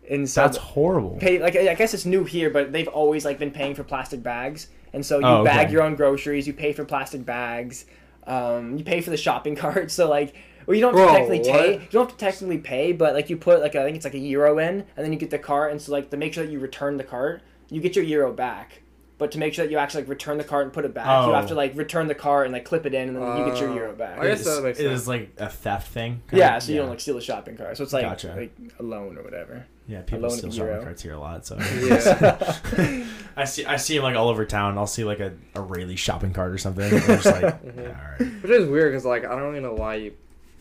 And 0.09 0.29
so 0.29 0.41
That's 0.41 0.57
horrible. 0.57 1.17
pay 1.19 1.39
like 1.39 1.55
I 1.55 1.73
guess 1.75 1.93
it's 1.93 2.05
new 2.05 2.23
here, 2.23 2.49
but 2.49 2.71
they've 2.71 2.87
always 2.87 3.25
like 3.25 3.39
been 3.39 3.51
paying 3.51 3.75
for 3.75 3.83
plastic 3.83 4.23
bags, 4.23 4.67
and 4.93 5.05
so 5.05 5.19
you 5.19 5.25
Oh, 5.25 5.41
okay. 5.41 5.49
bag 5.49 5.71
your 5.71 5.81
own 5.83 5.95
groceries. 5.95 6.47
You 6.47 6.53
pay 6.53 6.71
for 6.73 6.85
plastic 6.85 7.25
bags. 7.25 7.85
Um, 8.25 8.77
you 8.77 8.83
pay 8.83 9.01
for 9.01 9.09
the 9.09 9.17
shopping 9.17 9.55
cart. 9.63 9.91
So 9.91 10.09
like, 10.09 10.35
well, 10.65 10.75
you 10.75 10.81
don't 10.81 10.95
have 10.97 11.07
to 11.07 11.11
Bro, 11.13 11.19
technically 11.27 11.51
pay. 11.51 11.73
You 11.73 11.87
don't 11.91 12.09
have 12.09 12.17
to 12.17 12.25
technically 12.25 12.57
pay, 12.59 12.91
but 12.93 13.13
like 13.13 13.29
you 13.29 13.37
put 13.37 13.59
like 13.61 13.75
I 13.75 13.83
think 13.83 13.95
it's 13.97 14.05
like 14.05 14.13
a 14.13 14.19
euro 14.19 14.57
in, 14.59 14.85
and 14.95 15.05
then 15.05 15.11
you 15.11 15.19
get 15.19 15.29
the 15.29 15.39
cart, 15.39 15.71
and 15.71 15.81
so 15.81 15.91
like 15.91 16.09
to 16.11 16.17
make 16.17 16.33
sure 16.33 16.45
that 16.45 16.51
you 16.51 16.59
return 16.59 16.95
the 16.97 17.03
cart, 17.03 17.41
you 17.69 17.81
get 17.81 17.95
your 17.95 18.05
euro 18.05 18.31
back. 18.31 18.81
But 19.17 19.31
to 19.31 19.39
make 19.39 19.55
sure 19.55 19.65
that 19.65 19.71
you 19.71 19.77
actually 19.79 20.03
like 20.03 20.09
return 20.11 20.37
the 20.37 20.43
cart 20.43 20.63
and 20.65 20.71
put 20.73 20.85
it 20.85 20.93
back, 20.93 21.05
you 21.25 21.31
Oh. 21.31 21.35
have 21.35 21.47
to 21.47 21.55
like 21.55 21.75
return 21.75 22.07
the 22.07 22.13
cart 22.15 22.45
and 22.45 22.53
like 22.53 22.65
clip 22.65 22.85
it 22.85 22.93
in, 22.93 23.09
and 23.09 23.17
then 23.17 23.37
you 23.39 23.45
get 23.45 23.59
your 23.59 23.71
Uh, 23.71 23.75
euro 23.75 23.93
back. 23.93 24.19
I 24.19 24.27
guess 24.27 24.41
It's- 24.41 24.55
that 24.57 24.63
makes 24.63 24.77
sense. 24.77 25.01
is 25.01 25.07
like 25.07 25.31
a 25.37 25.49
theft 25.49 25.87
thing. 25.91 26.21
kinda? 26.29 26.37
yeah, 26.45 26.59
so 26.59 26.71
you 26.71 26.77
don't 26.77 26.89
like 26.89 26.99
steal 27.01 27.17
a 27.17 27.21
shopping 27.21 27.57
cart. 27.57 27.75
So 27.77 27.83
it's 27.83 27.93
like 27.93 28.03
Gotcha. 28.03 28.35
like 28.37 28.51
a 28.79 28.83
loan 28.83 29.17
or 29.17 29.23
whatever. 29.23 29.65
Yeah, 29.87 30.01
people 30.01 30.29
still 30.29 30.51
steal 30.51 30.65
in 30.65 30.69
shopping 30.71 30.83
carts 30.83 31.01
here 31.01 31.13
a 31.13 31.19
lot. 31.19 31.45
So 31.45 31.57
Yeah. 31.57 33.05
I 33.37 33.45
see 33.45 33.65
I 33.65 33.77
see 33.77 33.95
them 33.95 34.03
like 34.03 34.15
all 34.15 34.27
over 34.29 34.45
town. 34.45 34.77
I'll 34.77 34.87
see 34.87 35.03
like 35.03 35.19
a, 35.19 35.33
a 35.55 35.61
Rayleigh 35.61 35.95
shopping 35.95 36.33
cart 36.33 36.51
or 36.51 36.57
something. 36.57 36.83
And 36.85 36.95
I'm 36.95 37.07
just 37.21 37.25
like, 37.25 37.43
Mhm. 37.63 37.77
yeah, 37.77 37.87
all 37.89 38.25
right. 38.25 38.41
Which 38.43 38.51
is 38.51 38.67
weird 38.67 38.91
because 38.91 39.05
like 39.05 39.23
I 39.25 39.37
don't 39.39 39.51
even 39.51 39.63
know 39.63 39.73
why 39.75 39.95
you 39.95 40.13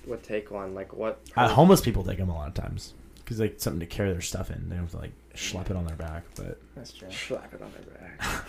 would 0.06 0.22
take 0.22 0.50
one. 0.50 0.74
Like 0.74 0.92
what? 0.92 1.20
Uh, 1.36 1.48
homeless 1.48 1.80
people 1.80 2.04
take 2.04 2.18
them 2.18 2.28
a 2.28 2.34
lot 2.34 2.48
of 2.48 2.54
times 2.54 2.94
because 3.16 3.40
like 3.40 3.54
something 3.58 3.80
to 3.80 3.86
carry 3.86 4.12
their 4.12 4.20
stuff 4.20 4.50
in. 4.50 4.68
They 4.68 4.76
don't 4.76 4.84
have 4.84 4.90
to 4.92 4.98
like 4.98 5.12
schlep 5.34 5.70
it 5.70 5.76
on 5.76 5.86
their 5.86 5.96
back. 5.96 6.22
But 6.36 6.60
That's 6.76 6.92
true. 6.92 7.08
Slap 7.10 7.52
it 7.52 7.60
on 7.62 7.72
their 7.72 7.94
back. 8.18 8.44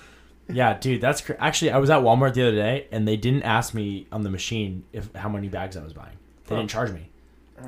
yeah, 0.48 0.78
dude, 0.78 1.00
that's 1.00 1.20
cr- 1.20 1.32
actually 1.38 1.70
I 1.70 1.78
was 1.78 1.90
at 1.90 2.00
Walmart 2.02 2.34
the 2.34 2.42
other 2.42 2.56
day 2.56 2.88
and 2.90 3.06
they 3.06 3.16
didn't 3.16 3.42
ask 3.44 3.74
me 3.74 4.06
on 4.10 4.22
the 4.22 4.30
machine 4.30 4.84
if 4.92 5.12
how 5.14 5.28
many 5.28 5.48
bags 5.48 5.76
I 5.76 5.82
was 5.84 5.92
buying. 5.92 6.16
They 6.46 6.54
Huh. 6.54 6.60
didn't 6.62 6.70
charge 6.70 6.92
me, 6.92 7.10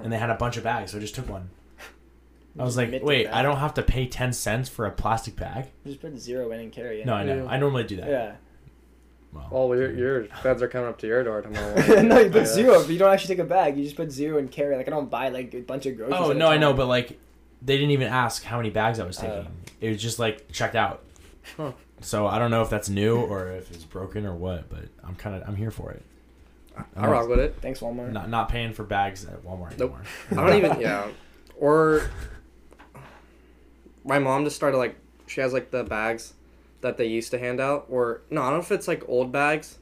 and 0.02 0.12
they 0.12 0.18
had 0.18 0.30
a 0.30 0.34
bunch 0.36 0.56
of 0.56 0.62
bags, 0.64 0.92
so 0.92 0.98
I 0.98 1.00
just 1.00 1.14
took 1.16 1.28
one. 1.28 1.50
I 2.58 2.64
was 2.64 2.76
like, 2.76 3.02
wait. 3.02 3.28
I 3.28 3.42
don't 3.42 3.58
have 3.58 3.74
to 3.74 3.82
pay 3.82 4.06
ten 4.06 4.32
cents 4.32 4.68
for 4.68 4.86
a 4.86 4.90
plastic 4.90 5.36
bag. 5.36 5.66
Just 5.86 6.00
put 6.00 6.16
zero 6.18 6.50
in 6.52 6.60
and 6.60 6.72
carry 6.72 7.00
it. 7.00 7.06
No, 7.06 7.14
I 7.14 7.24
know. 7.24 7.44
Yeah. 7.44 7.50
I 7.50 7.58
normally 7.58 7.84
do 7.84 7.96
that. 7.96 8.08
Yeah. 8.08 8.32
Well, 9.32 9.48
Oh, 9.52 9.66
well, 9.66 9.78
your, 9.78 9.92
your 9.92 10.24
feds 10.42 10.62
are 10.62 10.68
coming 10.68 10.88
up 10.88 10.98
to 10.98 11.06
your 11.06 11.22
door 11.22 11.42
tomorrow. 11.42 11.74
no, 12.02 12.18
you 12.18 12.30
put 12.30 12.46
zero, 12.46 12.80
but 12.80 12.88
you 12.90 12.98
don't 12.98 13.12
actually 13.12 13.34
take 13.36 13.44
a 13.44 13.48
bag. 13.48 13.76
You 13.76 13.84
just 13.84 13.96
put 13.96 14.10
zero 14.10 14.38
and 14.38 14.50
carry. 14.50 14.76
Like 14.76 14.88
I 14.88 14.90
don't 14.90 15.10
buy 15.10 15.28
like 15.28 15.52
a 15.54 15.60
bunch 15.60 15.86
of 15.86 15.96
groceries. 15.96 16.18
Oh 16.18 16.32
no, 16.32 16.48
I 16.48 16.56
know, 16.56 16.72
but 16.72 16.86
like 16.86 17.18
they 17.60 17.76
didn't 17.76 17.90
even 17.90 18.08
ask 18.08 18.42
how 18.42 18.56
many 18.56 18.70
bags 18.70 18.98
I 18.98 19.04
was 19.04 19.18
uh. 19.18 19.22
taking. 19.22 19.46
Oh. 19.46 19.72
it 19.80 19.88
was 19.90 20.02
just 20.02 20.18
like 20.18 20.50
checked 20.52 20.76
out. 20.76 21.04
Huh. 21.56 21.72
So 22.00 22.26
I 22.26 22.38
don't 22.38 22.50
know 22.50 22.62
if 22.62 22.70
that's 22.70 22.88
new 22.88 23.16
or 23.18 23.50
if 23.50 23.70
it's 23.70 23.84
broken 23.84 24.24
or 24.24 24.34
what, 24.34 24.68
but 24.68 24.84
I'm 25.04 25.14
kind 25.16 25.36
of 25.36 25.48
I'm 25.48 25.56
here 25.56 25.70
for 25.70 25.90
it. 25.90 26.02
I 26.96 27.08
rock 27.08 27.28
with 27.28 27.40
it. 27.40 27.56
Thanks, 27.60 27.80
Walmart. 27.80 28.12
Not 28.12 28.30
not 28.30 28.48
paying 28.48 28.72
for 28.72 28.84
bags 28.84 29.24
at 29.24 29.42
Walmart 29.44 29.76
Nope. 29.78 29.96
anymore. 30.30 30.44
I 30.46 30.50
don't 30.50 30.64
even. 30.64 30.80
Yeah. 30.80 31.08
Or 31.56 32.08
my 34.08 34.18
mom 34.18 34.44
just 34.44 34.56
started 34.56 34.78
like 34.78 34.96
she 35.26 35.40
has 35.40 35.52
like 35.52 35.70
the 35.70 35.84
bags 35.84 36.32
that 36.80 36.96
they 36.96 37.06
used 37.06 37.30
to 37.32 37.38
hand 37.38 37.60
out. 37.60 37.86
Or 37.88 38.22
no, 38.30 38.42
I 38.42 38.46
don't 38.46 38.54
know 38.54 38.62
if 38.62 38.72
it's 38.72 38.88
like 38.88 39.06
old 39.08 39.30
bags. 39.30 39.78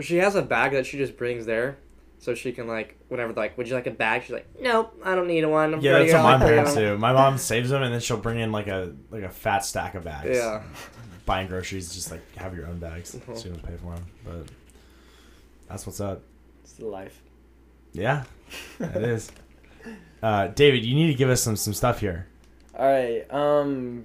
She 0.00 0.16
has 0.16 0.34
a 0.34 0.42
bag 0.42 0.72
that 0.72 0.86
she 0.86 0.96
just 0.96 1.16
brings 1.16 1.44
there. 1.46 1.76
So 2.18 2.34
she 2.34 2.52
can 2.52 2.66
like 2.68 2.96
whenever 3.08 3.32
like 3.32 3.58
would 3.58 3.68
you 3.68 3.74
like 3.74 3.86
a 3.86 3.90
bag? 3.90 4.22
She's 4.22 4.30
like 4.30 4.46
nope 4.60 4.98
I 5.04 5.14
don't 5.14 5.26
need 5.26 5.44
one. 5.44 5.74
I'm 5.74 5.80
Yeah, 5.80 5.98
that's 5.98 6.12
what 6.14 6.22
my 6.22 6.38
parents 6.38 6.74
do. 6.84 6.96
My 6.96 7.12
mom 7.12 7.36
saves 7.36 7.70
them 7.70 7.82
and 7.82 7.92
then 7.92 8.00
she'll 8.00 8.16
bring 8.16 8.38
in 8.38 8.52
like 8.52 8.68
a 8.68 8.94
like 9.10 9.24
a 9.24 9.28
fat 9.28 9.64
stack 9.64 9.94
of 9.94 10.04
bags. 10.04 10.36
Yeah. 10.36 10.62
Buying 11.26 11.46
groceries, 11.46 11.94
just 11.94 12.10
like 12.10 12.20
have 12.36 12.56
your 12.56 12.66
own 12.66 12.78
bags. 12.78 13.14
Mhm. 13.14 13.36
So 13.36 13.48
you 13.48 13.54
don't 13.54 13.64
pay 13.64 13.76
for 13.76 13.94
them. 13.94 14.06
But 14.24 14.46
that's 15.68 15.86
what's 15.86 16.00
up. 16.00 16.22
It's 16.64 16.72
the 16.74 16.86
life. 16.86 17.20
Yeah, 17.92 18.24
it 18.80 19.02
is. 19.02 19.30
Uh, 20.22 20.46
David, 20.48 20.84
you 20.84 20.94
need 20.94 21.08
to 21.08 21.14
give 21.14 21.28
us 21.28 21.42
some 21.42 21.56
some 21.56 21.74
stuff 21.74 22.00
here. 22.00 22.26
All 22.78 22.86
right. 22.86 23.24
Um, 23.32 24.04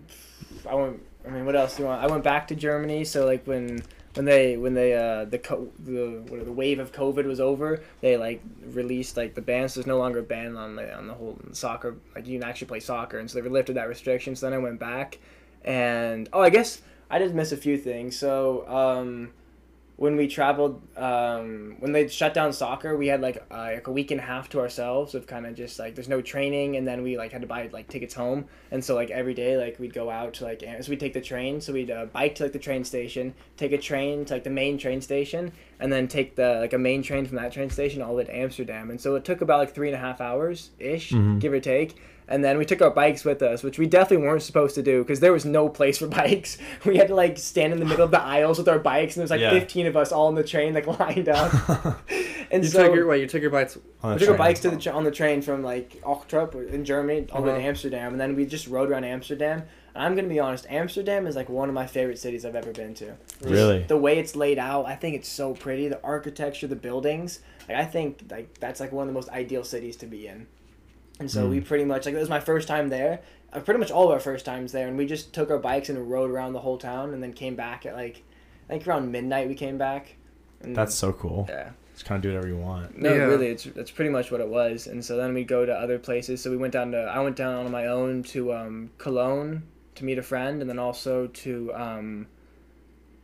I 0.67 0.75
went. 0.75 1.01
I 1.25 1.30
mean, 1.30 1.45
what 1.45 1.56
else 1.56 1.75
do 1.75 1.84
you 1.84 1.88
want? 1.89 2.01
I 2.01 2.08
went 2.08 2.23
back 2.23 2.47
to 2.49 2.56
Germany. 2.56 3.03
So 3.03 3.25
like 3.25 3.45
when 3.45 3.84
when 4.13 4.25
they 4.25 4.58
when 4.58 4.73
they 4.73 4.93
uh 4.93 5.25
the 5.25 5.38
co- 5.38 5.71
the 5.80 6.23
what, 6.27 6.43
the 6.45 6.51
wave 6.51 6.80
of 6.80 6.91
COVID 6.91 7.25
was 7.25 7.39
over, 7.39 7.82
they 8.01 8.17
like 8.17 8.41
released 8.65 9.17
like 9.17 9.36
the 9.36 9.41
ban. 9.41 9.69
So 9.69 9.80
there's 9.80 9.88
no 9.88 9.97
longer 9.97 10.19
a 10.19 10.23
ban 10.23 10.58
on 10.58 10.75
the 10.75 10.95
on 10.95 11.08
the 11.08 11.13
whole 11.13 11.38
soccer. 11.51 11.97
Like 12.15 12.27
you 12.27 12.39
can 12.39 12.47
actually 12.47 12.67
play 12.67 12.80
soccer, 12.80 13.19
and 13.19 13.30
so 13.30 13.41
they 13.41 13.47
lifted 13.49 13.75
that 13.75 13.88
restriction. 13.88 14.36
So 14.36 14.47
then 14.47 14.53
I 14.53 14.58
went 14.62 14.80
back, 14.80 15.19
and 15.63 16.30
oh, 16.34 16.41
I 16.41 16.49
guess 16.49 16.82
I 17.10 17.19
did 17.19 17.36
miss 17.36 17.51
a 17.51 17.58
few 17.58 17.77
things. 17.77 18.17
So 18.17 18.67
um. 18.67 19.32
When 19.97 20.15
we 20.15 20.27
traveled, 20.27 20.79
um, 20.95 21.77
when 21.79 21.91
they 21.91 22.07
shut 22.07 22.36
down 22.36 22.53
soccer, 22.53 22.95
we 22.95 23.07
had 23.07 23.19
like, 23.19 23.43
uh, 23.49 23.69
like 23.73 23.88
a 23.88 23.91
week 23.91 24.12
and 24.12 24.19
a 24.21 24.23
half 24.23 24.47
to 24.49 24.60
ourselves 24.60 25.15
of 25.15 25.25
kind 25.25 25.47
of 25.47 25.55
just 25.55 25.79
like 25.79 25.95
there's 25.95 26.07
no 26.07 26.21
training, 26.21 26.75
and 26.77 26.88
then 26.88 27.01
we 27.01 27.17
like 27.17 27.31
had 27.31 27.41
to 27.41 27.47
buy 27.47 27.67
like 27.73 27.88
tickets 27.88 28.13
home, 28.13 28.45
and 28.69 28.86
so 28.86 28.93
like 28.93 29.10
every 29.10 29.33
day 29.33 29.57
like 29.57 29.79
we'd 29.79 29.95
go 29.95 30.12
out 30.12 30.36
to 30.36 30.43
like 30.43 30.62
so 30.81 30.89
we'd 30.91 30.99
take 30.99 31.13
the 31.13 31.21
train. 31.21 31.60
So 31.60 31.73
we'd 31.73 31.89
uh, 31.89 32.05
bike 32.05 32.36
to 32.36 32.43
like 32.43 32.53
the 32.53 32.60
train 32.60 32.83
station 32.83 33.33
take 33.57 33.71
a 33.71 33.77
train 33.79 34.23
to 34.25 34.36
like 34.36 34.43
the 34.43 34.51
main 34.51 34.77
train 34.77 35.01
station 35.01 35.51
and 35.79 35.91
then 35.91 36.07
take 36.07 36.36
the 36.36 36.60
like 36.62 36.73
a 36.73 36.77
main 36.77 37.01
train 37.01 37.25
from 37.25 37.38
that 37.38 37.51
train 37.51 37.71
station 37.71 38.03
all 38.03 38.10
the 38.12 38.17
way 38.17 38.23
to 38.25 38.36
amsterdam. 38.38 38.91
And 38.91 39.01
so 39.01 39.15
it 39.15 39.25
took 39.25 39.41
about 39.41 39.57
like 39.57 39.73
three 39.73 39.88
and 39.88 39.95
a 39.95 39.99
half 39.99 40.21
hours 40.21 40.69
ish 40.77 41.12
Mhm. 41.12 41.39
give 41.39 41.53
or 41.53 41.60
take 41.60 41.95
and 42.30 42.44
then 42.44 42.58
we 42.58 42.66
took 42.66 42.82
our 42.82 42.90
bikes 42.92 43.24
with 43.24 43.42
us 43.42 43.63
which 43.63 43.78
we 43.80 43.86
definitely 43.88 44.26
weren't 44.26 44.42
supposed 44.42 44.76
to 44.76 44.84
do 44.84 45.04
because 45.04 45.20
there 45.20 45.32
was 45.34 45.46
no 45.46 45.70
place 45.70 45.98
for 45.98 46.08
bikes 46.22 46.58
we 46.86 46.98
had 46.98 47.08
to 47.08 47.16
like 47.16 47.38
stand 47.38 47.72
in 47.74 47.80
the 47.80 47.86
middle 47.86 48.04
of 48.04 48.12
the 48.12 48.22
aisles 48.22 48.58
with 48.58 48.68
our 48.68 48.80
bikes 48.80 49.16
and 49.16 49.22
there's 49.22 49.32
like 49.32 49.40
Yeah. 49.42 49.52
15 49.52 49.88
of 49.88 49.96
us 49.98 50.12
all 50.12 50.30
in 50.30 50.36
the 50.36 50.44
train 50.44 50.74
like 50.74 50.88
lined 51.00 51.30
up 51.30 51.54
and 52.52 52.63
You 52.63 52.70
so 52.70 52.86
took 52.88 52.96
your 52.96 53.08
wait. 53.08 53.22
You 53.22 53.28
took 53.28 53.42
your 53.42 53.52
bites. 53.52 53.78
On 54.04 54.13
we 54.13 54.20
the 54.20 54.26
took 54.26 54.30
our 54.32 54.38
bikes 54.38 54.62
to 54.62 54.70
the 54.70 54.92
on 54.94 55.04
the 55.04 55.12
train 55.12 55.42
from 55.42 55.63
like 55.63 56.02
Ochtrup 56.04 56.56
in 56.72 56.86
Germany 56.86 57.28
all 57.32 57.42
the 57.42 57.48
way 57.48 57.54
to 57.54 57.58
Uh-huh. 57.60 57.68
Amsterdam, 57.68 58.12
and 58.13 58.22
then 58.22 58.36
we 58.36 58.46
just 58.46 58.68
rode 58.68 58.90
around 58.90 59.04
Amsterdam. 59.04 59.63
And 59.94 60.04
I'm 60.06 60.16
gonna 60.16 60.28
be 60.30 60.40
honest, 60.40 60.66
Amsterdam 60.70 61.28
is 61.28 61.36
like 61.36 61.50
one 61.50 61.68
of 61.70 61.76
my 61.76 61.88
favorite 61.88 62.20
cities 62.20 62.46
I've 62.46 62.56
ever 62.56 62.72
been 62.72 62.94
to. 62.96 63.16
Really? 63.42 63.84
The 63.84 63.98
way 63.98 64.18
it's 64.20 64.36
laid 64.36 64.60
out, 64.60 64.86
I 64.86 64.96
think 64.96 65.16
it's 65.16 65.28
so 65.28 65.54
pretty. 65.56 65.88
The 65.90 66.02
architecture, 66.04 66.68
the 66.68 66.76
buildings, 66.76 67.40
like 67.68 67.78
I 67.78 67.86
think 67.86 68.24
like 68.32 68.58
that's 68.60 68.80
like 68.80 68.92
one 68.94 69.04
of 69.04 69.13
the 69.13 69.13
most 69.20 69.30
ideal 69.30 69.63
cities 69.63 69.96
to 69.98 70.06
be 70.06 70.28
in. 70.28 70.48
And 71.19 71.30
so 71.32 71.45
Mm. 71.47 71.49
we 71.49 71.60
pretty 71.62 71.86
much 71.86 72.06
like 72.06 72.13
it 72.15 72.19
was 72.19 72.30
my 72.30 72.39
first 72.39 72.67
time 72.67 72.89
there. 72.89 73.21
Uh, 73.51 73.60
pretty 73.60 73.80
much 73.80 73.91
all 73.91 74.06
of 74.06 74.12
our 74.12 74.19
first 74.19 74.45
times 74.45 74.71
there, 74.71 74.88
and 74.88 74.97
we 74.97 75.06
just 75.06 75.34
took 75.34 75.49
our 75.49 75.58
bikes 75.58 75.89
and 75.89 76.12
rode 76.12 76.30
around 76.30 76.53
the 76.53 76.60
whole 76.60 76.77
town, 76.77 77.13
and 77.13 77.23
then 77.23 77.34
came 77.34 77.56
back 77.56 77.86
at 77.86 77.95
like 77.95 78.23
I 78.69 78.73
think 78.73 78.88
around 78.88 79.12
midnight 79.12 79.47
we 79.47 79.56
came 79.56 79.77
back. 79.77 80.15
And 80.62 80.75
That's 80.75 80.93
so 80.95 81.13
cool. 81.13 81.45
yeah. 81.49 81.69
Just 81.93 82.06
kind 82.06 82.17
of 82.17 82.23
do 82.23 82.30
whatever 82.30 82.47
you 82.47 82.58
want. 82.58 82.97
No, 82.97 83.10
Yeah. 83.13 83.23
really, 83.23 83.47
it's 83.47 83.63
that's 83.63 83.89
pretty 83.89 84.12
much 84.12 84.32
what 84.32 84.41
it 84.41 84.47
was. 84.49 84.86
And 84.86 85.03
so 85.03 85.17
then 85.17 85.34
we 85.34 85.43
go 85.43 85.65
to 85.65 85.73
other 85.73 85.97
places. 85.97 86.41
So 86.41 86.51
we 86.51 86.58
went 86.58 86.73
down 86.73 86.91
to 86.91 86.97
I 86.99 87.19
went 87.21 87.36
down 87.36 87.65
on 87.65 87.71
my 87.71 87.88
own 87.88 88.21
to 88.23 88.53
um, 88.53 88.91
Cologne 88.99 89.63
to 89.95 90.06
meet 90.06 90.19
a 90.19 90.23
friend, 90.23 90.62
and 90.62 90.69
then 90.69 90.77
also 90.77 91.25
to 91.27 91.73
um, 91.73 92.27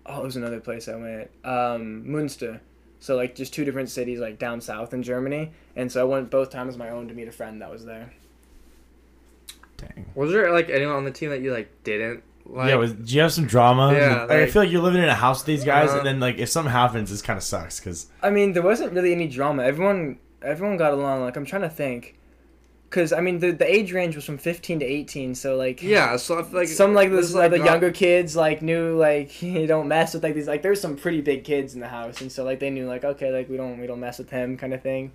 oh, 0.08 0.22
it 0.22 0.24
was 0.24 0.36
another 0.38 0.60
place 0.60 0.88
I 0.88 0.96
went 0.96 1.30
um, 1.44 2.12
Munster. 2.12 2.62
So 3.04 3.18
like 3.18 3.36
just 3.36 3.54
two 3.54 3.66
different 3.66 3.90
cities 3.90 4.22
like 4.22 4.40
down 4.40 4.62
south 4.62 4.94
in 4.94 5.04
Germany. 5.04 5.52
And 5.76 5.92
so 5.92 6.00
I 6.00 6.06
went 6.06 6.30
both 6.30 6.50
times 6.52 6.78
my 6.78 6.90
own 6.90 7.10
to 7.10 7.14
meet 7.14 7.28
a 7.28 7.34
friend 7.34 7.62
that 7.62 7.70
was 7.70 7.84
there. 7.84 8.14
Dang. 9.76 10.06
Was 10.16 10.32
there 10.32 10.54
like 10.54 10.70
anyone 10.70 10.96
on 10.96 11.04
the 11.04 11.12
team 11.12 11.30
that 11.32 11.42
you 11.42 11.52
like 11.52 11.84
didn't 11.84 12.24
like? 12.46 12.70
yeah, 12.70 12.76
was, 12.76 12.94
do 12.94 13.14
you 13.14 13.20
have 13.20 13.34
some 13.34 13.46
drama? 13.46 13.92
Yeah, 13.92 14.22
Like, 14.22 14.32
I 14.32 14.46
feel 14.50 14.62
like 14.62 14.72
you're 14.72 14.82
living 14.82 15.04
in 15.04 15.10
a 15.10 15.16
house 15.16 15.42
with 15.42 15.48
these 15.48 15.66
guys, 15.66 15.90
Uh-huh. 15.90 15.98
and 15.98 16.08
then 16.08 16.20
like 16.22 16.38
if 16.38 16.48
something 16.48 16.72
happens, 16.72 17.12
it 17.12 17.22
kind 17.26 17.36
of 17.36 17.44
sucks 17.44 17.78
because 17.82 18.08
I 18.22 18.30
mean, 18.30 18.54
there 18.54 18.64
wasn't 18.64 18.94
really 18.94 19.12
any 19.12 19.28
drama. 19.28 19.64
Everyone 19.64 20.18
everyone 20.42 20.78
got 20.78 20.94
along. 20.94 21.24
Like 21.24 21.36
I'm 21.36 21.46
trying 21.46 21.64
to 21.64 21.70
think. 21.70 22.16
Cause 22.94 23.12
I 23.12 23.22
mean 23.22 23.40
the, 23.40 23.50
the 23.50 23.66
age 23.66 23.92
range 23.92 24.16
was 24.16 24.24
from 24.24 24.38
15 24.38 24.82
to 24.82 24.86
18, 24.86 25.34
so 25.34 25.56
like 25.56 25.82
yeah. 25.82 26.16
So 26.16 26.38
I 26.38 26.44
feel 26.44 26.60
like 26.60 26.68
some 26.68 26.94
like 26.94 27.10
this 27.10 27.26
is, 27.26 27.34
like 27.34 27.50
the 27.50 27.58
younger 27.58 27.90
kids 27.92 28.36
like 28.36 28.62
knew 28.62 28.96
like 28.96 29.42
you 29.42 29.66
don't 29.66 29.88
mess 29.88 30.14
with 30.14 30.22
like 30.22 30.36
these 30.36 30.48
like 30.48 30.62
there's 30.62 30.80
some 30.80 30.96
pretty 30.96 31.20
big 31.20 31.44
kids 31.44 31.74
in 31.74 31.80
the 31.80 31.88
house 31.88 32.22
and 32.22 32.32
so 32.32 32.44
like 32.44 32.60
they 32.60 32.70
knew 32.70 32.86
like 32.86 33.04
okay 33.04 33.32
like 33.32 33.50
we 33.50 33.58
don't 33.58 33.80
we 33.80 33.88
don't 33.88 34.00
mess 34.00 34.20
with 34.20 34.30
him 34.30 34.58
kind 34.58 34.76
of 34.76 34.84
thing 34.84 35.12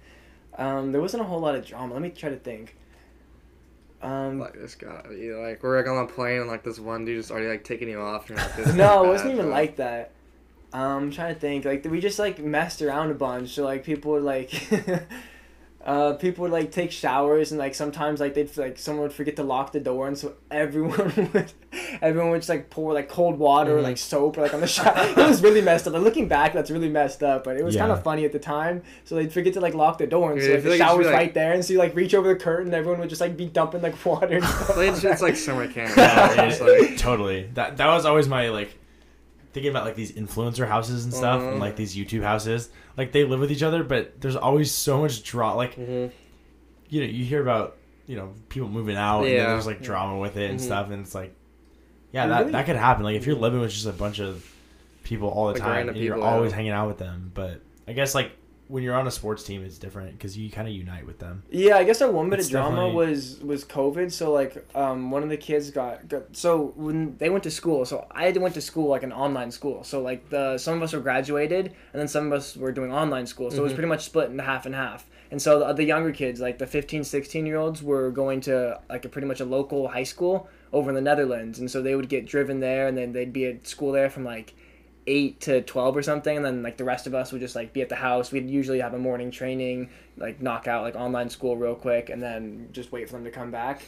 um 0.56 0.90
there 0.90 1.00
wasn't 1.00 1.22
a 1.22 1.24
whole 1.24 1.38
lot 1.38 1.54
of 1.54 1.64
drama 1.64 1.92
let 1.92 2.02
me 2.02 2.10
try 2.10 2.30
to 2.30 2.36
think 2.36 2.74
um 4.02 4.40
Like 4.40 4.54
this 4.54 4.74
guy, 4.74 5.00
you 5.16 5.38
like 5.40 5.62
we're 5.62 5.76
like 5.76 5.88
on 5.88 6.04
a 6.04 6.08
plane 6.08 6.40
and 6.40 6.48
like 6.48 6.64
this 6.64 6.80
one 6.80 7.04
dude 7.04 7.18
is 7.18 7.30
already 7.30 7.46
like 7.46 7.62
taking 7.62 7.88
you 7.88 8.00
off. 8.00 8.28
And 8.28 8.38
like, 8.38 8.56
this 8.56 8.74
no 8.74 9.04
it 9.04 9.08
wasn't 9.08 9.34
even 9.34 9.46
bro. 9.46 9.54
like 9.54 9.76
that 9.76 10.10
um 10.72 11.04
I'm 11.04 11.10
trying 11.12 11.32
to 11.32 11.40
think 11.40 11.64
like 11.64 11.84
we 11.84 12.00
just 12.00 12.18
like 12.18 12.40
messed 12.40 12.82
around 12.82 13.12
a 13.12 13.14
bunch 13.14 13.50
so 13.54 13.62
like 13.62 13.84
people 13.84 14.10
would 14.12 14.24
like 14.24 14.50
Uh, 15.88 16.12
people 16.12 16.42
would 16.42 16.51
like 16.53 16.70
take 16.70 16.92
showers 16.92 17.51
and 17.51 17.59
like 17.59 17.74
sometimes 17.74 18.20
like 18.20 18.35
they'd 18.35 18.55
like 18.59 18.79
someone 18.79 19.03
would 19.05 19.12
forget 19.12 19.37
to 19.37 19.42
lock 19.42 19.72
the 19.72 19.81
door 19.81 20.07
and 20.07 20.18
so 20.18 20.35
everyone 20.51 21.31
would 21.33 21.51
everyone 22.03 22.31
would 22.31 22.40
just 22.40 22.51
like 22.51 22.68
pour 22.68 22.92
like 22.92 23.09
cold 23.09 23.38
water 23.38 23.79
or 23.79 23.81
Mhm. 23.81 23.85
like 23.85 23.96
soap 23.96 24.37
or 24.37 24.42
like 24.42 24.53
on 24.53 24.61
the 24.61 24.66
shower. 24.66 24.92
it 24.98 25.16
was 25.16 25.42
really 25.42 25.62
messed 25.62 25.87
up. 25.87 25.94
Like, 25.94 26.03
looking 26.03 26.29
back, 26.29 26.53
that's 26.53 26.70
really 26.70 26.90
messed 26.90 27.22
up, 27.22 27.44
but 27.44 27.57
it 27.57 27.64
was 27.64 27.74
kind 27.74 27.90
of 27.90 28.03
funny 28.03 28.27
at 28.27 28.33
the 28.33 28.38
time. 28.38 28.83
So 29.05 29.14
they'd 29.14 29.33
forget 29.33 29.55
to 29.55 29.61
like 29.61 29.72
lock 29.72 29.96
the 29.96 30.07
door 30.07 30.33
and 30.33 30.40
so 30.42 30.46
Yeah, 30.46 30.53
I 30.53 30.55
like, 30.57 30.64
the 30.64 30.70
like 30.70 30.79
shower's 30.79 31.07
like- 31.07 31.14
right 31.14 31.33
there 31.33 31.53
and 31.55 31.64
so 31.64 31.72
you 31.72 31.79
like 31.79 31.94
reach 31.94 32.12
over 32.14 32.29
the 32.29 32.38
curtain, 32.38 32.74
everyone 32.74 33.01
would 33.01 33.09
just 33.09 33.22
like 33.22 33.35
be 33.38 33.46
dumping 33.46 33.81
like 33.81 33.94
water. 34.05 34.27
And 34.37 34.44
stuff 34.57 34.77
it's, 34.79 35.03
it's 35.05 35.22
like 35.22 35.37
summer 35.37 35.66
camp. 35.72 35.96
Yeah, 35.96 36.42
It's 36.42 36.61
it- 36.61 36.81
like- 36.90 36.98
totally. 36.98 37.48
That 37.55 37.79
that 37.79 37.87
was 37.87 38.05
always 38.05 38.29
my 38.29 38.51
like 38.51 38.77
thinking 39.52 39.70
about 39.70 39.84
like 39.84 39.94
these 39.96 40.12
influencer 40.12 40.66
houses 40.68 41.04
and 41.04 41.12
stuff, 41.14 41.40
and 41.42 41.56
Mhm. 41.56 41.61
like 41.61 41.76
these 41.76 41.96
YouTube 41.96 42.22
houses. 42.22 42.68
Like 42.96 43.12
they 43.12 43.24
live 43.24 43.40
with 43.40 43.50
each 43.52 43.62
other, 43.62 43.82
but 43.84 44.20
there's 44.20 44.37
always 44.37 44.70
so 44.72 45.00
much 45.00 45.22
draw. 45.22 45.54
Like 45.54 45.76
Mhm. 45.76 46.11
you 46.88 47.00
know, 47.00 47.06
you 47.06 47.24
hear 47.24 47.42
about 47.42 47.76
you 48.06 48.16
know 48.16 48.32
people 48.48 48.68
moving 48.68 48.96
out, 48.96 49.20
and 49.24 49.37
then 49.37 49.46
there's 49.46 49.66
like 49.66 49.82
drama 49.82 50.18
with 50.18 50.37
it 50.37 50.50
and 50.50 50.58
Mhm. 50.58 50.62
stuff, 50.62 50.90
and 50.90 51.02
it's 51.04 51.14
like, 51.14 51.34
yeah, 52.12 52.26
that 52.26 52.38
really- 52.40 52.52
that 52.52 52.66
could 52.66 52.76
happen. 52.76 53.04
Like 53.04 53.16
if 53.16 53.26
you're 53.26 53.37
living 53.37 53.61
with 53.61 53.70
just 53.70 53.87
a 53.87 53.92
bunch 53.92 54.18
of 54.20 54.44
people 55.04 55.28
all 55.28 55.46
the 55.46 55.52
Like 55.54 55.62
time, 55.62 55.88
and 55.88 55.96
you're 55.98 56.20
always 56.22 56.50
yeah. 56.50 56.56
hanging 56.56 56.72
out 56.72 56.88
with 56.88 56.98
them. 56.98 57.30
But 57.34 57.61
I 57.87 57.92
guess 57.92 58.14
like 58.14 58.32
when 58.68 58.83
you're 58.83 58.94
on 58.94 59.07
a 59.07 59.11
sports 59.11 59.42
team, 59.42 59.64
it's 59.64 59.78
different 59.78 60.12
because 60.12 60.37
you 60.37 60.50
kind 60.50 60.68
of 60.68 60.74
unite 60.74 61.07
with 61.07 61.18
them. 61.18 61.42
Yeah, 61.50 61.76
I 61.78 61.85
guess 61.85 62.00
our 62.02 62.11
one 62.11 62.31
bit 62.31 62.38
It's 62.38 62.48
of 62.48 62.52
drama 62.52 62.76
definitely- 62.76 62.94
was 63.12 63.40
was 63.40 63.64
COVID. 63.64 64.12
So 64.12 64.33
like, 64.33 64.64
um, 64.76 65.11
one 65.11 65.22
of 65.22 65.28
the 65.31 65.37
kids 65.37 65.70
got, 65.70 66.09
got 66.09 66.37
so 66.37 66.72
when 66.76 67.16
they 67.16 67.31
went 67.31 67.44
to 67.44 67.50
school. 67.50 67.85
So 67.85 68.07
I 68.11 68.31
went 68.31 68.54
to 68.54 68.61
school 68.61 68.88
like 68.88 69.02
an 69.02 69.12
online 69.12 69.50
school. 69.50 69.85
So 69.85 70.00
like 70.02 70.28
the 70.31 70.59
some 70.59 70.74
of 70.76 70.83
us 70.83 70.92
were 70.92 71.00
graduated, 71.00 71.66
and 71.92 72.00
then 72.00 72.09
some 72.09 72.26
of 72.26 72.33
us 72.33 72.57
were 72.57 72.72
doing 72.72 72.92
online 72.92 73.26
school. 73.26 73.50
So 73.50 73.59
it 73.59 73.62
was 73.62 73.72
Mhm. 73.72 73.76
pretty 73.76 73.88
much 73.88 74.04
split 74.04 74.31
into 74.31 74.42
half 74.42 74.66
and 74.66 74.74
half. 74.74 75.09
And 75.31 75.42
so 75.42 75.59
the, 75.59 75.72
the 75.74 75.85
younger 75.85 76.11
kids, 76.12 76.40
like 76.40 76.57
the 76.59 76.66
15, 76.66 77.04
16 77.04 77.44
year 77.46 77.57
olds, 77.59 77.83
were 77.83 78.11
going 78.11 78.40
to 78.42 78.81
like 78.88 79.04
a 79.04 79.09
pretty 79.11 79.28
much 79.28 79.40
a 79.40 79.44
local 79.44 79.88
high 79.88 80.02
school 80.04 80.48
over 80.72 80.90
in 80.90 80.94
the 80.94 81.00
Netherlands, 81.02 81.59
and 81.59 81.70
so 81.70 81.81
they 81.83 81.94
would 81.94 82.09
get 82.09 82.26
driven 82.26 82.61
there, 82.61 82.87
and 82.87 82.96
then 82.96 83.12
they'd 83.12 83.33
be 83.33 83.46
at 83.46 83.66
school 83.66 83.92
there 83.92 84.09
from 84.11 84.24
like 84.24 84.54
eight 85.08 85.40
to 85.40 85.62
twelve 85.62 85.96
or 85.96 86.02
something, 86.02 86.36
and 86.36 86.44
then 86.46 86.62
like 86.62 86.76
the 86.76 86.84
rest 86.84 87.06
of 87.08 87.14
us 87.14 87.32
would 87.32 87.40
just 87.40 87.56
like 87.56 87.72
be 87.72 87.82
at 87.82 87.88
the 87.88 87.96
house. 87.96 88.30
We'd 88.30 88.48
usually 88.48 88.80
have 88.80 88.94
a 88.94 88.98
morning 88.98 89.30
training, 89.30 89.90
like 90.16 90.40
knock 90.40 90.68
out 90.68 90.82
like 90.82 90.94
online 90.94 91.30
school 91.30 91.56
real 91.56 91.74
quick, 91.74 92.10
and 92.10 92.22
then 92.22 92.68
just 92.72 92.92
wait 92.92 93.06
for 93.08 93.14
them 93.16 93.24
to 93.24 93.30
come 93.30 93.50
back. 93.50 93.82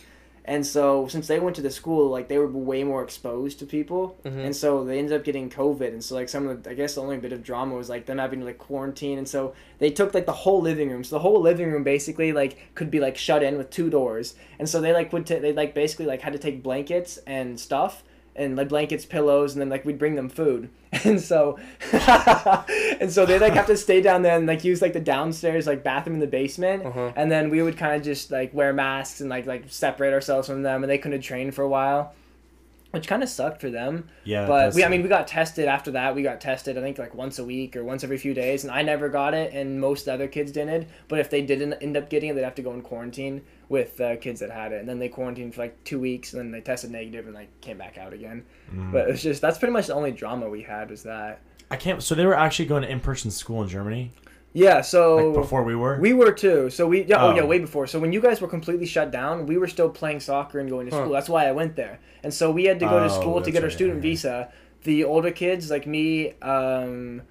And 0.46 0.66
so 0.66 1.06
since 1.06 1.26
they 1.28 1.38
went 1.38 1.54
to 1.56 1.62
the 1.62 1.70
school, 1.70 2.09
like 2.09 2.28
they 2.28 2.38
were 2.38 2.46
way 2.46 2.83
more 2.83 3.04
exposed 3.04 3.59
to 3.59 3.66
people, 3.66 4.16
Mhm. 4.24 4.46
and 4.46 4.56
so 4.56 4.85
they 4.85 4.98
ended 4.98 5.12
up 5.12 5.22
getting 5.22 5.50
COVID. 5.50 5.88
And 5.88 6.02
so 6.02 6.14
like 6.14 6.30
some 6.30 6.48
of 6.48 6.62
the, 6.62 6.70
I 6.70 6.74
guess 6.74 6.94
the 6.94 7.02
only 7.02 7.18
bit 7.18 7.33
of 7.35 7.42
drama 7.44 7.74
was 7.76 7.90
like 7.90 8.06
them 8.06 8.16
having 8.18 8.40
to 8.40 8.46
like 8.46 8.56
quarantine, 8.59 9.18
and 9.18 9.28
so 9.28 9.52
they 9.78 9.90
took 9.90 10.14
like 10.14 10.24
the 10.24 10.33
whole 10.33 10.62
living 10.62 10.90
room. 10.90 11.04
So 11.04 11.16
the 11.16 11.20
whole 11.20 11.40
living 11.42 11.70
room 11.70 11.85
basically 11.85 12.33
like 12.33 12.74
could 12.74 12.90
be 12.90 13.00
like 13.00 13.18
shut 13.18 13.42
in 13.42 13.59
with 13.59 13.68
two 13.68 13.90
doors, 13.90 14.35
and 14.59 14.66
so 14.66 14.80
they 14.80 14.94
like 14.94 15.12
would 15.12 15.26
ta 15.26 15.37
they 15.38 15.52
like 15.52 15.74
basically 15.74 16.06
like 16.06 16.22
had 16.22 16.33
to 16.33 16.38
take 16.38 16.62
blankets 16.62 17.18
and 17.26 17.61
stuff 17.61 18.02
and 18.40 18.57
like 18.57 18.68
blankets, 18.68 19.05
pillows, 19.05 19.53
and 19.53 19.61
then 19.61 19.68
like 19.68 19.85
we'd 19.85 19.98
bring 19.98 20.14
them 20.14 20.29
food. 20.29 20.70
And 21.05 21.20
so, 21.20 21.57
and 21.92 23.12
so 23.12 23.24
they 23.24 23.38
like 23.38 23.53
have 23.53 23.68
to 23.68 23.76
stay 23.76 24.00
down 24.00 24.22
there 24.22 24.37
and 24.37 24.46
like 24.46 24.64
use 24.64 24.83
like 24.83 24.92
the 24.92 25.00
downstairs 25.00 25.66
like 25.66 25.85
bathroom 25.85 26.14
in 26.14 26.20
the 26.20 26.26
basement. 26.26 26.85
Uh-huh. 26.85 27.12
And 27.14 27.31
then 27.31 27.48
we 27.48 27.62
would 27.62 27.76
kind 27.76 27.94
of 27.94 28.03
just 28.03 28.33
like 28.33 28.53
wear 28.53 28.72
masks 28.72 29.20
and 29.20 29.31
like 29.31 29.46
like 29.46 29.64
separate 29.68 30.12
ourselves 30.12 30.48
from 30.48 30.62
them, 30.62 30.83
and 30.83 30.90
they 30.90 30.98
couldn't 30.98 31.20
train 31.20 31.53
for 31.53 31.62
a 31.62 31.68
while, 31.68 32.12
which 32.90 33.07
kind 33.07 33.22
of 33.22 33.29
sucked 33.29 33.61
for 33.61 33.70
them. 33.70 34.09
Yeah, 34.24 34.46
But 34.46 34.74
we, 34.74 34.83
I 34.85 34.88
mean, 34.88 35.03
we 35.03 35.09
got 35.09 35.29
tested 35.29 35.66
after 35.68 35.92
that. 35.92 36.14
We 36.14 36.22
got 36.22 36.40
tested, 36.40 36.76
I 36.76 36.81
think, 36.81 36.98
like 36.98 37.14
once 37.14 37.38
a 37.38 37.44
week 37.44 37.76
or 37.76 37.85
once 37.85 38.03
every 38.03 38.18
few 38.18 38.35
days, 38.35 38.64
and 38.64 38.72
I 38.72 38.83
never 38.83 39.09
got 39.09 39.33
it, 39.35 39.53
and 39.53 39.81
most 39.81 40.09
other 40.09 40.26
kids 40.29 40.50
didn't. 40.53 40.88
But 41.09 41.20
if 41.20 41.31
they 41.31 41.42
didn't 41.42 41.74
end 41.74 41.96
up 41.96 42.11
getting 42.11 42.31
it, 42.31 42.35
they'd 42.35 42.42
have 42.42 42.55
to 42.57 42.62
go 42.62 42.72
in 42.72 42.83
quarantine 42.83 43.42
with 43.68 43.96
the 43.96 44.18
kids 44.20 44.40
that 44.40 44.50
had 44.50 44.72
it, 44.72 44.81
and 44.81 44.88
then 44.88 44.98
they 44.98 45.09
quarantined 45.09 45.55
for 45.55 45.62
like 45.62 45.83
two 45.85 46.00
weeks, 46.00 46.33
and 46.33 46.40
then 46.40 46.50
they 46.50 46.61
tested 46.61 46.90
negative 46.90 47.26
and 47.26 47.35
like 47.35 47.48
came 47.61 47.79
back 47.79 47.96
out 47.98 48.12
again. 48.12 48.44
Mm. 48.74 48.90
But 48.92 49.09
it's 49.11 49.22
just 49.22 49.40
that's 49.40 49.59
pretty 49.59 49.72
much 49.72 49.87
the 49.87 49.94
only 49.94 50.11
drama 50.12 50.48
we 50.48 50.62
had 50.62 50.90
was 50.90 51.05
that. 51.05 51.40
I 51.70 51.76
can't. 51.76 52.03
So 52.03 52.16
they 52.16 52.26
were 52.26 52.35
actually 52.37 52.66
going 52.66 52.83
to 52.83 52.90
in-person 52.90 53.31
school 53.31 53.62
in 53.62 53.68
Germany, 53.68 54.11
Yeah, 54.53 54.81
so 54.81 55.29
like 55.29 55.35
before 55.35 55.62
we 55.62 55.76
were. 55.76 56.00
We 56.00 56.12
were 56.12 56.33
too. 56.33 56.68
So 56.70 56.88
we 56.88 57.05
yeah, 57.05 57.22
oh. 57.24 57.33
yeah 57.37 57.42
Oh. 57.42 57.46
way 57.46 57.61
before. 57.61 57.87
So 57.87 58.00
when 58.00 58.12
you 58.12 58.20
guys 58.20 58.40
were 58.40 58.48
completely 58.48 58.87
shut 58.87 59.12
down, 59.12 59.46
we 59.46 59.57
were 59.57 59.68
still 59.68 59.88
playing 59.88 60.18
soccer 60.18 60.59
and 60.59 60.68
going 60.68 60.87
to 60.88 60.92
Huh. 60.92 61.03
school. 61.03 61.12
That's 61.12 61.29
why 61.29 61.46
I 61.46 61.53
went 61.53 61.76
there. 61.76 62.00
And 62.22 62.33
so 62.33 62.50
we 62.50 62.64
had 62.64 62.80
to 62.80 62.87
go 62.87 62.98
to 63.00 63.06
Oh, 63.06 63.20
school 63.20 63.42
to 63.42 63.50
get 63.50 63.62
our 63.62 63.68
right, 63.68 63.72
student 63.74 63.98
okay. 63.98 64.09
visa. 64.09 64.52
The 64.83 65.04
older 65.04 65.30
kids 65.30 65.70
like 65.70 65.87
me, 65.87 66.33
um, 66.40 67.22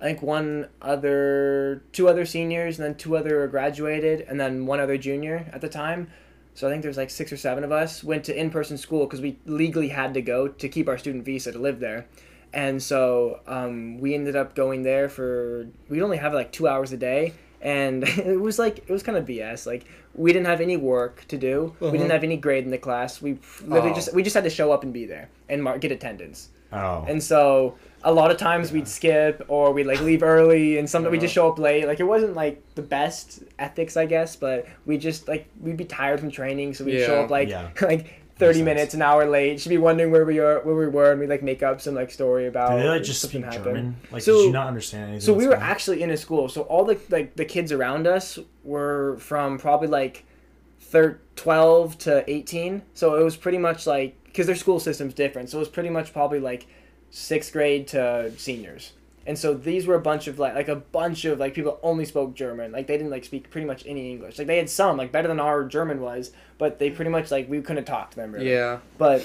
I 0.00 0.04
think 0.04 0.22
one 0.22 0.68
other, 0.80 1.82
two 1.92 2.08
other 2.08 2.24
seniors, 2.24 2.78
and 2.78 2.86
then 2.86 2.94
two 2.96 3.16
other 3.16 3.46
graduated, 3.46 4.22
and 4.22 4.38
then 4.38 4.66
one 4.66 4.80
other 4.80 4.96
junior 4.98 5.48
at 5.52 5.60
the 5.60 5.68
time. 5.68 6.08
So 6.54 6.66
I 6.66 6.70
think 6.70 6.82
there's 6.82 6.96
like 6.96 7.10
six 7.10 7.32
or 7.32 7.36
seven 7.36 7.64
of 7.64 7.72
us 7.72 8.04
went 8.04 8.24
to 8.24 8.38
in-person 8.38 8.76
school 8.78 9.06
because 9.06 9.20
we 9.20 9.38
legally 9.46 9.88
had 9.88 10.14
to 10.14 10.22
go 10.22 10.48
to 10.48 10.68
keep 10.68 10.88
our 10.88 10.98
student 10.98 11.24
visa 11.24 11.50
to 11.52 11.58
live 11.58 11.80
there. 11.80 12.06
And 12.52 12.82
so 12.82 13.40
um, 13.46 13.98
we 13.98 14.14
ended 14.14 14.36
up 14.36 14.54
going 14.54 14.82
there 14.82 15.08
for 15.08 15.68
we'd 15.88 16.02
only 16.02 16.18
have 16.18 16.34
like 16.34 16.52
two 16.52 16.68
hours 16.68 16.92
a 16.92 16.98
day, 16.98 17.32
and 17.62 18.04
it 18.06 18.40
was 18.40 18.58
like 18.58 18.78
it 18.78 18.90
was 18.90 19.02
kind 19.02 19.16
of 19.16 19.24
BS. 19.24 19.66
Like 19.66 19.86
we 20.14 20.32
didn't 20.32 20.46
have 20.46 20.60
any 20.60 20.76
work 20.76 21.24
to 21.28 21.36
do. 21.38 21.74
We 21.80 21.88
Uh-huh. 21.88 21.96
didn't 21.96 22.10
have 22.10 22.24
any 22.24 22.36
grade 22.36 22.64
in 22.64 22.70
the 22.70 22.78
class. 22.78 23.22
We 23.22 23.38
literally 23.66 23.92
Oh. 23.92 23.94
just 23.94 24.14
we 24.14 24.22
just 24.22 24.34
had 24.34 24.44
to 24.44 24.50
show 24.50 24.72
up 24.72 24.82
and 24.82 24.92
be 24.92 25.04
there 25.06 25.28
and 25.48 25.62
mark, 25.62 25.80
get 25.80 25.92
attendance. 25.92 26.48
oh, 26.72 27.04
And 27.08 27.22
so 27.22 27.74
a 28.04 28.12
lot 28.12 28.30
of 28.30 28.36
times 28.38 28.72
we'd 28.72 28.88
skip 28.88 29.44
or 29.48 29.72
we'd 29.72 29.86
like 29.86 30.00
leave 30.00 30.22
early, 30.22 30.78
and 30.78 30.88
sometimes 30.88 31.12
we'd 31.12 31.20
just 31.20 31.34
show 31.34 31.48
up 31.48 31.58
late. 31.58 31.86
Like 31.86 32.00
it 32.00 32.04
wasn't 32.04 32.34
like 32.34 32.62
the 32.74 32.82
best 32.82 33.42
ethics, 33.58 33.96
I 33.96 34.06
guess, 34.06 34.36
but 34.36 34.66
we 34.86 34.96
just 34.98 35.28
like 35.28 35.46
we'd 35.60 35.76
be 35.76 35.84
tired 35.84 36.18
from 36.20 36.30
training, 36.30 36.74
so 36.74 36.84
we'd 36.84 37.04
show 37.04 37.22
up 37.22 37.30
like 37.30 37.48
Yeah. 37.48 37.68
like. 37.82 38.06
30 38.42 38.54
sense. 38.58 38.64
minutes, 38.64 38.94
an 38.94 39.02
hour 39.02 39.24
late. 39.28 39.60
She'd 39.60 39.68
be 39.70 39.78
wondering 39.78 40.10
where 40.10 40.24
we 40.24 40.38
are, 40.38 40.60
where 40.60 40.74
we 40.74 40.88
were, 40.88 41.10
and 41.12 41.20
we'd 41.20 41.28
like 41.28 41.42
make 41.42 41.62
up 41.62 41.80
some 41.80 41.94
like 41.94 42.10
story 42.10 42.46
about. 42.46 42.76
did 42.76 42.82
they 42.84 42.88
like 42.88 43.02
just 43.02 43.22
speak 43.22 43.44
happened. 43.44 43.64
German? 43.64 43.96
Like, 44.10 44.22
So- 44.22 44.38
did 44.38 44.46
you 44.46 44.52
not 44.52 44.66
understand 44.68 45.04
anything? 45.10 45.20
So 45.20 45.32
we 45.32 45.46
were 45.46 45.52
going 45.54 45.62
actually 45.62 46.02
in 46.02 46.10
a 46.10 46.16
school. 46.16 46.48
So 46.48 46.62
all 46.62 46.84
the 46.84 46.98
like 47.10 47.36
the 47.36 47.44
kids 47.44 47.72
around 47.72 48.06
us 48.06 48.38
were 48.64 49.16
from 49.18 49.58
probably 49.58 49.88
like 49.88 50.24
thir- 50.80 51.18
12 51.36 51.98
to 51.98 52.30
18. 52.30 52.82
So 52.94 53.14
it 53.18 53.24
was 53.24 53.36
pretty 53.36 53.58
much 53.58 53.86
like 53.86 54.16
because 54.24 54.46
their 54.46 54.56
school 54.56 54.80
system's 54.80 55.14
different. 55.14 55.50
So 55.50 55.58
it 55.58 55.60
was 55.60 55.68
pretty 55.68 55.90
much 55.90 56.12
probably 56.12 56.40
like 56.40 56.66
sixth 57.10 57.52
grade 57.52 57.86
to 57.88 58.32
seniors. 58.36 58.92
And 59.26 59.38
so 59.38 59.54
these 59.54 59.86
were 59.86 59.94
a 59.94 60.00
bunch 60.00 60.26
of 60.26 60.38
like 60.38 60.54
like 60.54 60.68
a 60.68 60.76
bunch 60.76 61.24
of 61.24 61.38
like 61.38 61.54
people 61.54 61.78
only 61.82 62.04
spoke 62.04 62.34
German. 62.34 62.72
Like 62.72 62.86
they 62.86 62.96
didn't 62.96 63.10
like 63.10 63.24
speak 63.24 63.50
pretty 63.50 63.66
much 63.66 63.84
any 63.86 64.10
English. 64.10 64.38
Like 64.38 64.46
they 64.46 64.56
had 64.56 64.68
some 64.68 64.96
like 64.96 65.12
better 65.12 65.28
than 65.28 65.40
our 65.40 65.64
German 65.64 66.00
was, 66.00 66.32
but 66.58 66.78
they 66.78 66.90
pretty 66.90 67.10
much 67.10 67.30
like 67.30 67.48
we 67.48 67.60
couldn't 67.62 67.84
talk 67.84 68.10
to 68.10 68.16
them 68.16 68.32
really 68.32 68.50
Yeah. 68.50 68.78
but 68.98 69.24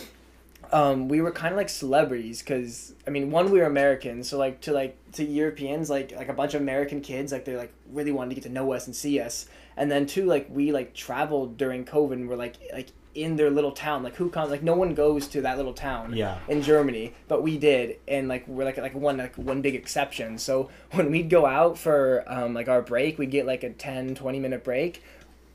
um, 0.71 1.07
we 1.07 1.21
were 1.21 1.31
kind 1.31 1.53
of 1.53 1.57
like 1.57 1.69
celebrities 1.69 2.39
because 2.41 2.93
I 3.05 3.09
mean, 3.09 3.31
one 3.31 3.51
we 3.51 3.59
were 3.59 3.65
Americans, 3.65 4.27
so 4.29 4.37
like 4.37 4.61
to 4.61 4.73
like 4.73 4.97
to 5.13 5.23
Europeans, 5.23 5.89
like 5.89 6.11
like 6.15 6.29
a 6.29 6.33
bunch 6.33 6.53
of 6.53 6.61
American 6.61 7.01
kids, 7.01 7.31
like 7.31 7.45
they 7.45 7.55
like 7.55 7.71
really 7.91 8.11
wanted 8.11 8.29
to 8.29 8.35
get 8.35 8.43
to 8.43 8.49
know 8.49 8.73
us 8.73 8.85
and 8.85 8.95
see 8.95 9.19
us, 9.19 9.47
and 9.77 9.89
then 9.89 10.05
two, 10.05 10.25
like 10.25 10.47
we 10.49 10.71
like 10.71 10.93
traveled 10.93 11.57
during 11.57 11.85
COVID 11.85 12.13
and 12.13 12.27
we're 12.29 12.35
like 12.35 12.55
like 12.73 12.87
in 13.17 13.35
their 13.35 13.49
little 13.49 13.71
town, 13.71 14.03
like 14.03 14.15
who 14.15 14.29
comes, 14.29 14.51
like 14.51 14.61
no 14.63 14.75
one 14.75 14.93
goes 14.93 15.27
to 15.29 15.41
that 15.41 15.57
little 15.57 15.73
town 15.73 16.13
Yeah. 16.15 16.37
in 16.47 16.61
Germany, 16.61 17.13
but 17.27 17.41
we 17.41 17.57
did, 17.57 17.97
and 18.07 18.27
like 18.27 18.47
we're 18.47 18.63
like 18.65 18.77
like 18.77 18.93
one 18.93 19.17
like 19.17 19.35
one 19.35 19.61
big 19.61 19.75
exception. 19.75 20.37
So 20.37 20.69
when 20.91 21.11
we'd 21.11 21.29
go 21.29 21.45
out 21.45 21.77
for 21.77 22.23
um, 22.27 22.53
like 22.53 22.67
our 22.69 22.81
break, 22.81 23.17
we'd 23.17 23.31
get 23.31 23.45
like 23.45 23.63
a 23.63 23.71
10, 23.71 24.15
20 24.15 24.39
minute 24.39 24.63
break. 24.63 25.01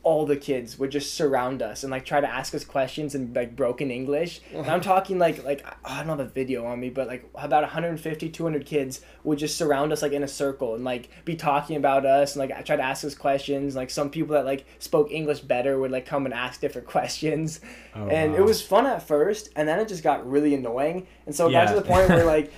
All 0.05 0.27
the 0.27 0.37
kids 0.37 0.79
would 0.81 0.91
just 0.91 1.15
surround 1.15 1.63
us 1.63 1.85
and 1.85 1.91
like 1.93 2.05
try 2.05 2.21
to 2.21 2.29
ask 2.29 2.55
us 2.57 2.65
questions 2.65 3.15
in 3.15 3.33
like 3.35 3.55
broken 3.55 3.89
English. 3.91 4.41
And 4.53 4.67
I'm 4.67 4.81
talking 4.81 5.19
like 5.19 5.45
like 5.45 5.65
I 5.85 5.99
don't 5.99 6.09
have 6.09 6.19
a 6.21 6.25
video 6.25 6.65
on 6.67 6.81
me, 6.81 6.91
but 6.91 7.07
like 7.07 7.25
about 7.37 7.63
150, 7.63 8.29
200 8.29 8.67
kids 8.67 9.01
would 9.23 9.39
just 9.39 9.57
surround 9.57 9.93
us 9.93 10.03
like 10.03 10.11
in 10.11 10.25
a 10.25 10.29
circle 10.29 10.75
and 10.75 10.83
like 10.85 11.09
be 11.25 11.37
talking 11.37 11.77
about 11.77 12.05
us 12.05 12.35
and 12.35 12.41
like 12.41 12.65
try 12.67 12.75
to 12.75 12.83
ask 12.83 13.05
us 13.05 13.15
questions. 13.15 13.77
Like 13.77 13.91
some 13.91 14.11
people 14.11 14.35
that 14.35 14.45
like 14.45 14.65
spoke 14.81 15.13
English 15.13 15.39
better 15.41 15.79
would 15.79 15.93
like 15.93 16.05
come 16.07 16.25
and 16.25 16.35
ask 16.35 16.61
different 16.61 16.89
questions 16.97 17.61
Oh, 17.95 18.09
and 18.09 18.33
wow. 18.33 18.39
it 18.39 18.43
was 18.45 18.61
fun 18.61 18.87
at 18.87 19.03
first 19.07 19.51
and 19.55 19.69
then 19.69 19.79
it 19.79 19.87
just 19.87 20.03
got 20.03 20.29
really 20.29 20.55
annoying 20.55 21.07
and 21.27 21.35
so 21.35 21.49
it 21.49 21.53
got 21.53 21.69
to 21.69 21.75
the 21.75 21.83
point 21.83 22.09
where 22.09 22.25
like 22.37 22.53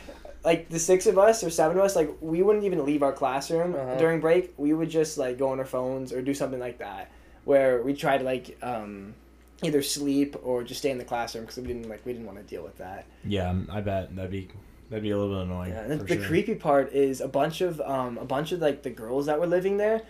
like 0.45 0.69
the 0.69 0.79
six 0.79 1.07
of 1.07 1.19
us 1.19 1.43
or 1.45 1.51
seven 1.51 1.77
of 1.79 1.85
us 1.85 1.97
like 1.97 2.11
we 2.21 2.43
wouldn't 2.43 2.65
even 2.65 2.85
leave 2.87 3.03
our 3.03 3.13
classroom 3.13 3.75
Uh-huh. 3.75 3.97
during 3.99 4.21
break 4.21 4.55
we 4.57 4.73
would 4.73 4.89
just 4.91 5.19
like 5.19 5.37
go 5.39 5.49
on 5.51 5.59
our 5.59 5.65
phones 5.65 6.13
or 6.13 6.23
do 6.23 6.33
something 6.35 6.61
like 6.61 6.79
that 6.79 7.11
where 7.45 7.83
we 7.83 7.95
tried 7.95 8.19
to 8.19 8.25
like 8.25 8.57
um 8.63 9.15
either 9.63 9.83
sleep 9.83 10.37
or 10.43 10.63
just 10.63 10.81
stay 10.81 10.91
in 10.91 10.99
the 10.99 11.05
classroom 11.05 11.45
because 11.45 11.57
we 11.59 11.67
didn't 11.67 11.89
like 11.89 12.05
we 12.05 12.13
didn't 12.13 12.27
want 12.27 12.39
to 12.39 12.45
deal 12.45 12.63
with 12.63 12.77
that 12.79 13.07
Yeah, 13.25 13.49
um, 13.51 13.69
I 13.73 13.81
bet 13.81 14.15
that'd 14.15 14.31
be 14.31 14.49
that'd 14.91 15.03
be 15.03 15.11
a 15.11 15.19
little 15.19 15.35
bit 15.35 15.47
annoying. 15.47 15.71
yeah, 15.73 15.87
the 15.97 16.07
sure. 16.07 16.25
creepy 16.27 16.55
part 16.55 16.93
is 16.93 17.21
a 17.21 17.29
bunch 17.29 17.61
of 17.61 17.81
um, 17.81 18.19
a 18.19 18.25
bunch 18.25 18.53
of 18.53 18.61
like 18.61 18.83
the 18.83 18.91
girls 18.91 19.27
that 19.27 19.39
were 19.41 19.47
living 19.47 19.77
there. 19.79 20.03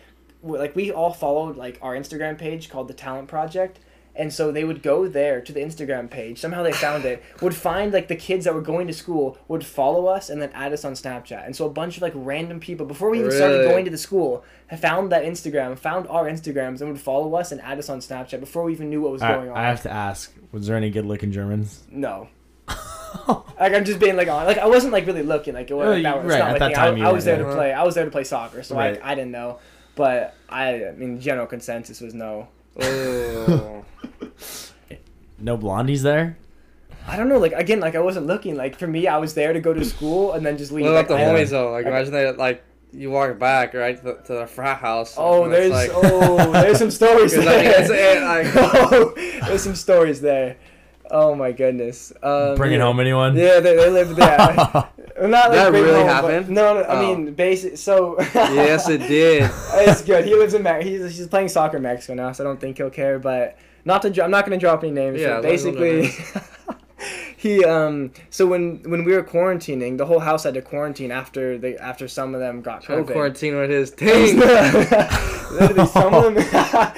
Like 0.42 0.74
we 0.76 0.90
all 0.92 1.12
followed 1.12 1.56
like 1.56 1.78
our 1.80 1.94
Instagram 1.94 2.36
page 2.36 2.68
called 2.68 2.88
the 2.88 2.94
Talent 2.94 3.28
Project, 3.28 3.78
And 4.16 4.32
so 4.32 4.52
they 4.52 4.62
would 4.62 4.82
go 4.82 5.08
there 5.08 5.40
to 5.40 5.52
the 5.52 5.60
Instagram 5.60 6.08
page. 6.08 6.38
Somehow 6.38 6.62
they 6.62 6.72
found 6.72 7.04
it. 7.04 7.22
Would 7.40 7.54
find 7.54 7.92
like 7.92 8.06
the 8.06 8.14
kids 8.14 8.44
that 8.44 8.54
were 8.54 8.62
going 8.62 8.86
to 8.86 8.92
school 8.92 9.36
would 9.48 9.66
follow 9.66 10.06
us 10.06 10.30
and 10.30 10.40
then 10.40 10.50
add 10.54 10.72
us 10.72 10.84
on 10.84 10.92
Snapchat. 10.92 11.44
And 11.44 11.54
so 11.56 11.66
a 11.66 11.70
bunch 11.70 11.96
of 11.96 12.02
like 12.02 12.12
random 12.14 12.60
people 12.60 12.86
before 12.86 13.10
we 13.10 13.18
even 13.18 13.32
started 13.32 13.68
going 13.68 13.84
to 13.86 13.90
the 13.90 13.98
school 13.98 14.44
found 14.76 15.10
that 15.12 15.24
Instagram, 15.24 15.78
found 15.78 16.06
our 16.08 16.24
Instagrams, 16.24 16.80
and 16.80 16.90
would 16.90 17.00
follow 17.00 17.34
us 17.34 17.52
and 17.52 17.60
add 17.60 17.78
us 17.78 17.88
on 17.88 17.98
Snapchat 17.98 18.40
before 18.40 18.64
we 18.64 18.72
even 18.72 18.88
knew 18.88 19.00
what 19.00 19.12
was 19.12 19.22
I, 19.22 19.34
going 19.34 19.50
on. 19.50 19.56
I 19.56 19.62
have 19.62 19.82
to 19.82 19.90
ask: 19.90 20.32
Was 20.52 20.66
there 20.66 20.76
any 20.76 20.90
good 20.90 21.06
looking 21.06 21.32
Germans? 21.32 21.82
No. 21.90 22.28
like 23.28 23.72
I'm 23.72 23.84
just 23.84 24.00
being 24.00 24.16
like 24.16 24.28
on 24.28 24.46
like 24.46 24.58
I 24.58 24.66
wasn't 24.66 24.92
like 24.92 25.06
really 25.06 25.22
looking 25.22 25.54
like 25.54 25.70
it 25.70 25.74
was 25.74 25.86
like, 25.86 26.02
that 26.02 26.24
was 26.24 26.32
right, 26.32 26.38
not 26.38 26.50
at 26.54 26.58
that 26.60 26.74
time 26.74 27.00
I, 27.00 27.08
I 27.08 27.12
was 27.12 27.24
there 27.24 27.38
to 27.38 27.52
play. 27.52 27.72
I 27.72 27.82
was 27.82 27.94
there 27.94 28.04
to 28.04 28.10
play 28.10 28.24
soccer, 28.24 28.62
so 28.62 28.76
Right. 28.76 29.00
I 29.02 29.12
I 29.12 29.14
didn't 29.14 29.30
know. 29.32 29.58
But 29.94 30.34
I, 30.48 30.86
I 30.86 30.92
mean 30.92 31.20
general 31.20 31.46
consensus 31.46 32.00
was 32.00 32.14
no. 32.14 32.48
Oh. 32.80 33.84
No 35.38 35.58
blondies 35.58 36.02
there. 36.02 36.38
I 37.06 37.16
don't 37.18 37.28
know 37.28 37.36
like 37.38 37.52
again 37.52 37.78
like 37.80 37.94
I 37.94 37.98
wasn't 38.00 38.26
looking 38.26 38.56
like 38.56 38.78
for 38.78 38.86
me 38.86 39.06
I 39.06 39.18
was 39.18 39.34
there 39.34 39.52
to 39.52 39.60
go 39.60 39.74
to 39.74 39.84
school 39.84 40.32
and 40.32 40.46
then 40.46 40.56
just 40.56 40.72
leave. 40.72 40.86
what 40.86 40.94
Like, 40.94 41.06
about 41.06 41.18
the 41.18 41.22
homies 41.24 41.50
though? 41.50 41.70
Like 41.72 41.84
imagine 41.84 42.12
that 42.14 42.38
like 42.38 42.64
you 42.92 43.10
walk 43.10 43.38
back 43.38 43.74
right 43.74 43.96
to 43.98 44.02
the, 44.02 44.14
to 44.26 44.32
the 44.34 44.46
frat 44.46 44.78
house. 44.78 45.16
Oh, 45.18 45.48
there's 45.48 45.70
like, 45.70 45.90
oh, 45.92 46.50
there's 46.52 46.78
some 46.78 46.90
stories 46.92 47.34
'Cause, 47.34 47.44
like, 47.44 47.64
there. 47.64 47.80
it's, 47.82 47.90
eh, 47.90 48.24
like- 48.24 48.52
oh, 48.92 49.12
there's 49.48 49.62
some 49.62 49.74
stories 49.74 50.20
there. 50.22 50.56
Oh 51.10 51.34
my 51.34 51.52
goodness. 51.52 52.12
Um, 52.22 52.54
Bringing 52.56 52.78
yeah. 52.78 52.86
home 52.86 52.98
anyone? 53.00 53.36
Yeah, 53.36 53.60
they, 53.60 53.76
they 53.76 53.90
lived 53.90 54.16
there. 54.16 54.36
Not 54.48 54.90
like 55.14 55.52
That 55.52 55.70
bring 55.70 55.84
really 55.84 55.98
home, 56.00 56.08
happened? 56.08 56.48
No, 56.48 56.74
no. 56.74 56.80
I 56.80 56.96
Oh. 56.96 57.14
mean, 57.14 57.34
basic. 57.34 57.76
So. 57.78 58.16
yes, 58.34 58.88
it 58.88 58.98
did. 58.98 59.48
it's 59.74 60.02
good. 60.02 60.24
He 60.24 60.34
lives 60.34 60.54
in 60.54 60.62
Mexico. 60.62 60.90
He's, 61.04 61.16
he's 61.18 61.26
playing 61.28 61.48
soccer 61.48 61.76
in 61.76 61.82
Mexico 61.84 62.14
now, 62.14 62.32
so 62.32 62.42
I 62.42 62.46
don't 62.46 62.60
think 62.60 62.78
he'll 62.78 62.90
care. 62.90 63.18
But 63.18 63.56
not 63.84 64.02
to. 64.02 64.24
I'm 64.24 64.30
not 64.30 64.44
going 64.46 64.58
to 64.58 64.64
drop 64.64 64.82
any 64.82 64.92
names. 64.92 65.20
Yeah, 65.20 65.40
but 65.40 65.50
as 65.52 65.64
long 65.64 65.74
as 65.74 65.78
we'll 65.80 66.02
basically, 66.02 66.44
he 67.36 67.64
um. 67.64 68.10
So 68.30 68.46
when 68.46 68.82
when 68.84 69.04
we 69.04 69.12
were 69.12 69.22
quarantining, 69.22 69.98
the 69.98 70.06
whole 70.06 70.20
house 70.20 70.42
had 70.44 70.54
to 70.54 70.62
quarantine 70.62 71.12
after 71.12 71.58
they 71.58 71.76
after 71.76 72.08
some 72.08 72.34
of 72.34 72.40
them 72.40 72.60
got 72.62 72.82
Trying 72.82 73.04
COVID. 73.04 73.12
quarantine 73.12 73.56
with 73.56 73.70
his 73.70 73.90
thing. 73.90 74.40
Some 75.86 76.14
of 76.14 76.34
them. 76.34 76.92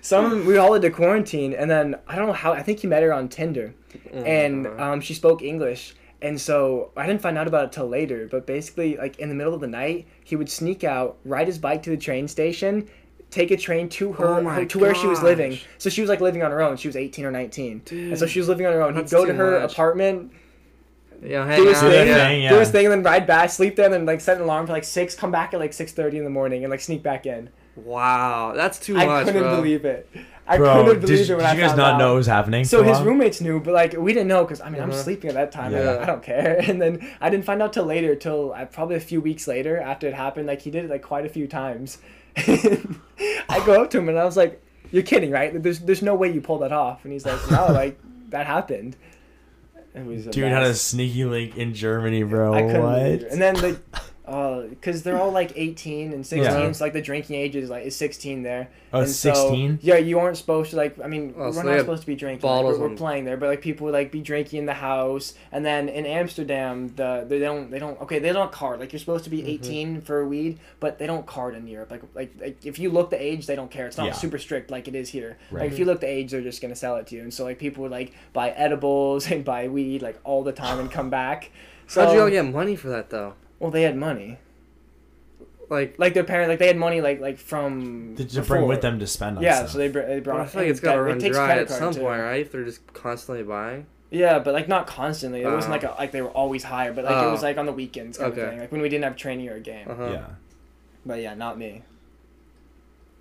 Some 0.00 0.46
we 0.46 0.56
all 0.56 0.72
had 0.72 0.82
to 0.82 0.90
quarantine, 0.90 1.52
and 1.52 1.70
then 1.70 1.96
I 2.08 2.16
don't 2.16 2.26
know 2.26 2.32
how. 2.32 2.52
I 2.52 2.62
think 2.62 2.80
he 2.80 2.86
met 2.86 3.02
her 3.02 3.12
on 3.12 3.28
Tinder, 3.28 3.74
and 4.12 4.66
um, 4.80 5.00
she 5.00 5.14
spoke 5.14 5.42
English. 5.42 5.94
And 6.22 6.38
so 6.38 6.90
I 6.98 7.06
didn't 7.06 7.22
find 7.22 7.38
out 7.38 7.46
about 7.46 7.64
it 7.64 7.72
till 7.72 7.88
later. 7.88 8.28
But 8.30 8.46
basically, 8.46 8.96
like 8.98 9.18
in 9.18 9.30
the 9.30 9.34
middle 9.34 9.54
of 9.54 9.60
the 9.62 9.66
night, 9.66 10.06
he 10.22 10.36
would 10.36 10.50
sneak 10.50 10.84
out, 10.84 11.16
ride 11.24 11.46
his 11.46 11.56
bike 11.56 11.82
to 11.84 11.90
the 11.90 11.96
train 11.96 12.28
station, 12.28 12.88
take 13.30 13.50
a 13.50 13.56
train 13.56 13.88
to 13.88 14.12
her, 14.12 14.26
Oh 14.40 14.44
her- 14.44 14.66
to 14.66 14.78
where 14.78 14.94
she 14.94 15.06
was 15.06 15.22
living. 15.22 15.58
So 15.78 15.88
she 15.88 16.02
was 16.02 16.10
like 16.10 16.20
living 16.20 16.42
on 16.42 16.50
her 16.50 16.60
own. 16.60 16.76
She 16.76 16.88
was 16.88 16.96
18 16.96 17.24
or 17.24 17.30
19, 17.30 17.82
and 17.90 18.18
so 18.18 18.26
she 18.26 18.38
was 18.38 18.48
living 18.48 18.66
on 18.66 18.72
her 18.74 18.82
own. 18.82 18.94
He'd 18.94 19.00
that's 19.02 19.12
go 19.12 19.24
to 19.24 19.32
too 19.32 19.38
her 19.38 19.60
much. 19.60 19.72
apartment, 19.72 20.32
Yeah, 21.22 21.46
hang 21.46 21.62
do 21.62 21.68
his 21.68 21.78
out. 21.78 21.90
thing, 21.90 22.08
Yeah. 22.08 22.30
Yeah. 22.30 22.50
do 22.50 22.58
his 22.58 22.70
thing, 22.70 22.84
and 22.84 22.92
then 22.92 23.02
ride 23.02 23.26
back, 23.26 23.48
sleep 23.48 23.76
there, 23.76 23.86
and 23.86 23.94
then 23.94 24.04
like 24.04 24.20
set 24.20 24.36
an 24.36 24.42
alarm 24.42 24.66
for 24.66 24.72
like 24.74 24.84
six, 24.84 25.14
come 25.14 25.30
back 25.30 25.54
at 25.54 25.60
like 25.60 25.72
6:30 25.72 26.18
in 26.18 26.24
the 26.24 26.30
morning, 26.30 26.64
and 26.64 26.70
like 26.70 26.80
sneak 26.80 27.02
back 27.02 27.24
in. 27.24 27.48
Wow, 27.76 28.52
that's 28.54 28.78
too 28.78 28.96
I 28.96 29.06
much, 29.06 29.22
I 29.22 29.24
couldn't 29.32 29.42
bro. 29.42 29.56
believe 29.56 29.84
it. 29.84 30.08
I 30.46 30.56
Bro, 30.58 30.66
couldn't 30.84 31.00
believe 31.02 31.18
did 31.18 31.30
it 31.30 31.34
when 31.36 31.40
you 31.40 31.46
I 31.46 31.52
you 31.54 31.60
guys 31.60 31.68
found 31.70 31.78
not 31.78 31.94
out. 31.94 31.98
know 31.98 32.12
it 32.14 32.16
was 32.16 32.26
happening? 32.26 32.64
So 32.64 32.82
his 32.82 32.96
while? 32.96 33.04
roommates 33.06 33.40
knew, 33.40 33.60
but 33.60 33.72
like 33.72 33.94
we 33.96 34.12
didn't 34.12 34.26
know 34.28 34.42
because 34.44 34.60
I 34.60 34.68
mean 34.68 34.82
I'm 34.82 34.90
Uh-huh. 34.90 34.98
sleeping 35.02 35.28
at 35.30 35.34
that 35.34 35.52
time. 35.52 35.72
Yeah. 35.72 35.90
Like, 35.92 36.00
I 36.00 36.06
don't 36.06 36.22
care. 36.22 36.60
And 36.68 36.82
then 36.82 37.08
I 37.20 37.30
didn't 37.30 37.44
find 37.44 37.62
out 37.62 37.72
till 37.72 37.84
later, 37.84 38.16
till 38.16 38.52
uh, 38.52 38.64
probably 38.64 38.96
a 38.96 39.00
few 39.00 39.20
weeks 39.20 39.46
later 39.46 39.78
after 39.80 40.08
it 40.08 40.14
happened. 40.14 40.46
Like 40.48 40.60
he 40.62 40.70
did 40.72 40.84
it 40.86 40.90
like 40.90 41.02
quite 41.02 41.24
a 41.24 41.28
few 41.28 41.46
times. 41.46 41.98
I 42.36 43.62
go 43.64 43.82
up 43.82 43.90
to 43.90 43.98
him 43.98 44.08
and 44.08 44.18
I 44.18 44.24
was 44.24 44.36
like, 44.36 44.60
"You're 44.90 45.02
kidding, 45.04 45.30
right? 45.30 45.62
There's 45.62 45.78
there's 45.80 46.02
no 46.02 46.14
way 46.16 46.32
you 46.32 46.40
pulled 46.40 46.62
that 46.62 46.72
off." 46.72 47.04
And 47.04 47.12
he's 47.12 47.24
like, 47.26 47.38
"No, 47.50 47.66
like 47.72 47.98
that 48.30 48.46
happened." 48.46 48.96
It 49.94 50.04
was 50.06 50.26
a 50.26 50.30
Dude 50.30 50.44
had 50.50 50.62
a 50.62 50.74
sneaky 50.74 51.24
link 51.24 51.56
in 51.56 51.74
Germany, 51.74 52.22
bro. 52.22 52.54
I 52.54 52.62
couldn't 52.62 52.82
What? 52.82 53.32
And 53.32 53.40
then 53.42 53.60
like, 53.60 53.78
because 54.30 55.02
they're 55.02 55.20
all 55.20 55.32
like 55.32 55.52
18 55.56 56.12
and 56.12 56.24
16, 56.24 56.44
Yeah. 56.60 56.70
so 56.72 56.84
like 56.84 56.92
the 56.92 57.02
drinking 57.02 57.34
age 57.36 57.56
is 57.56 57.68
like 57.68 57.84
is 57.84 57.96
16 57.96 58.42
there. 58.44 58.68
Oh, 58.92 59.00
and 59.00 59.08
it's 59.08 59.16
so- 59.18 59.34
16? 59.34 59.78
yeah, 59.82 59.96
you 59.96 60.18
aren't 60.20 60.36
supposed 60.36 60.70
to 60.70 60.76
like. 60.76 60.98
I 61.02 61.08
mean, 61.08 61.34
Oh, 61.36 61.50
we're 61.50 61.62
they 61.62 61.70
not 61.70 61.78
supposed 61.80 62.02
to 62.02 62.06
be 62.06 62.14
drinking. 62.14 62.48
Like, 62.48 62.64
we're, 62.64 62.78
we're 62.78 62.96
playing 62.96 63.24
there, 63.24 63.36
but 63.36 63.48
like 63.48 63.60
people 63.60 63.86
would 63.86 63.92
like 63.94 64.12
be 64.12 64.20
drinking 64.20 64.60
in 64.60 64.66
the 64.66 64.74
house, 64.74 65.34
and 65.50 65.64
then 65.64 65.88
in 65.88 66.06
Amsterdam, 66.06 66.92
the 66.96 67.24
they 67.28 67.38
don't 67.40 67.70
they 67.70 67.78
don't 67.80 68.00
okay 68.02 68.18
they 68.20 68.32
don't 68.32 68.52
card. 68.52 68.78
Like 68.80 68.92
you're 68.92 69.00
supposed 69.00 69.24
to 69.24 69.30
Mm-hmm. 69.30 69.46
be 69.46 69.52
18 69.52 70.00
for 70.02 70.24
weed, 70.26 70.58
but 70.80 70.98
they 70.98 71.06
don't 71.06 71.26
card 71.26 71.54
in 71.56 71.66
Europe. 71.66 71.90
Like 71.90 72.02
like 72.14 72.32
like 72.40 72.64
if 72.64 72.78
you 72.78 72.90
look 72.90 73.10
the 73.10 73.20
age, 73.20 73.46
they 73.46 73.56
don't 73.56 73.70
care. 73.70 73.86
It's 73.86 73.96
not 73.96 74.06
Yeah. 74.06 74.12
super 74.12 74.38
strict 74.38 74.70
like 74.70 74.86
it 74.88 74.94
is 74.94 75.08
here. 75.08 75.38
Right. 75.50 75.62
Like 75.64 75.72
if 75.72 75.78
you 75.78 75.84
look 75.84 76.00
the 76.00 76.08
age, 76.08 76.30
they're 76.30 76.40
just 76.40 76.62
gonna 76.62 76.76
sell 76.76 76.96
it 76.96 77.06
to 77.08 77.16
you. 77.16 77.22
And 77.22 77.32
so 77.34 77.44
like 77.44 77.58
people 77.58 77.82
would 77.82 77.92
like 77.92 78.12
buy 78.32 78.50
edibles 78.50 79.30
and 79.30 79.44
buy 79.44 79.68
weed 79.68 80.02
like 80.02 80.18
all 80.24 80.42
the 80.44 80.52
time 80.52 80.78
and 80.78 80.90
come 80.90 81.10
back. 81.10 81.50
So 81.86 82.04
How'd 82.04 82.14
you 82.14 82.20
all 82.22 82.30
get 82.30 82.44
money 82.44 82.76
for 82.76 82.88
that 82.90 83.10
though? 83.10 83.34
Well, 83.60 83.70
they 83.70 83.82
had 83.82 83.96
money. 83.96 84.38
Like, 85.68 85.94
Like 85.98 86.14
their 86.14 86.24
parents, 86.24 86.48
like 86.48 86.58
they 86.58 86.66
had 86.66 86.76
money, 86.76 87.00
like 87.00 87.20
like 87.20 87.38
from. 87.38 88.16
Did 88.16 88.32
you 88.34 88.42
bring 88.42 88.62
before. 88.62 88.66
with 88.66 88.80
them 88.80 88.98
to 88.98 89.06
spend 89.06 89.36
on 89.38 89.42
Yeah, 89.44 89.58
stuff? 89.58 89.70
so 89.70 89.78
they, 89.78 89.86
br- 89.88 90.00
they 90.00 90.16
I 90.16 90.20
brought. 90.20 90.50
feel 90.50 90.62
like 90.62 90.70
it's 90.70 90.80
gotta 90.80 90.98
that- 90.98 91.04
it 91.06 91.10
run 91.10 91.18
takes 91.20 91.36
dry 91.36 91.46
credit 91.46 91.60
at 91.62 91.68
card, 91.68 91.78
some 91.78 91.94
too. 91.94 92.00
point, 92.00 92.20
right? 92.20 92.40
If 92.40 92.50
they're 92.50 92.64
just 92.64 92.92
constantly 92.92 93.44
buying. 93.44 93.86
Yeah, 94.10 94.40
but 94.40 94.52
like 94.54 94.66
not 94.66 94.88
constantly. 94.88 95.42
It 95.42 95.46
wasn't 95.46 95.70
Oh. 95.70 95.76
like 95.76 95.84
a, 95.84 95.94
like 95.96 96.10
they 96.10 96.22
were 96.22 96.30
always 96.30 96.64
higher, 96.64 96.92
but 96.92 97.04
like 97.04 97.12
it 97.14 97.18
Oh. 97.24 97.30
was 97.30 97.44
like 97.44 97.56
on 97.58 97.66
the 97.66 97.72
weekends 97.72 98.18
kind 98.18 98.32
Okay. 98.32 98.42
of 98.42 98.48
thing, 98.50 98.58
like 98.58 98.72
when 98.72 98.80
we 98.80 98.88
didn't 98.88 99.04
have 99.04 99.14
training 99.14 99.48
or 99.48 99.54
a 99.54 99.60
game. 99.60 99.86
Uh 99.88 99.94
huh. 99.94 100.08
yeah. 100.12 100.24
But 101.06 101.20
yeah, 101.20 101.34
not 101.34 101.56
me. 101.56 101.82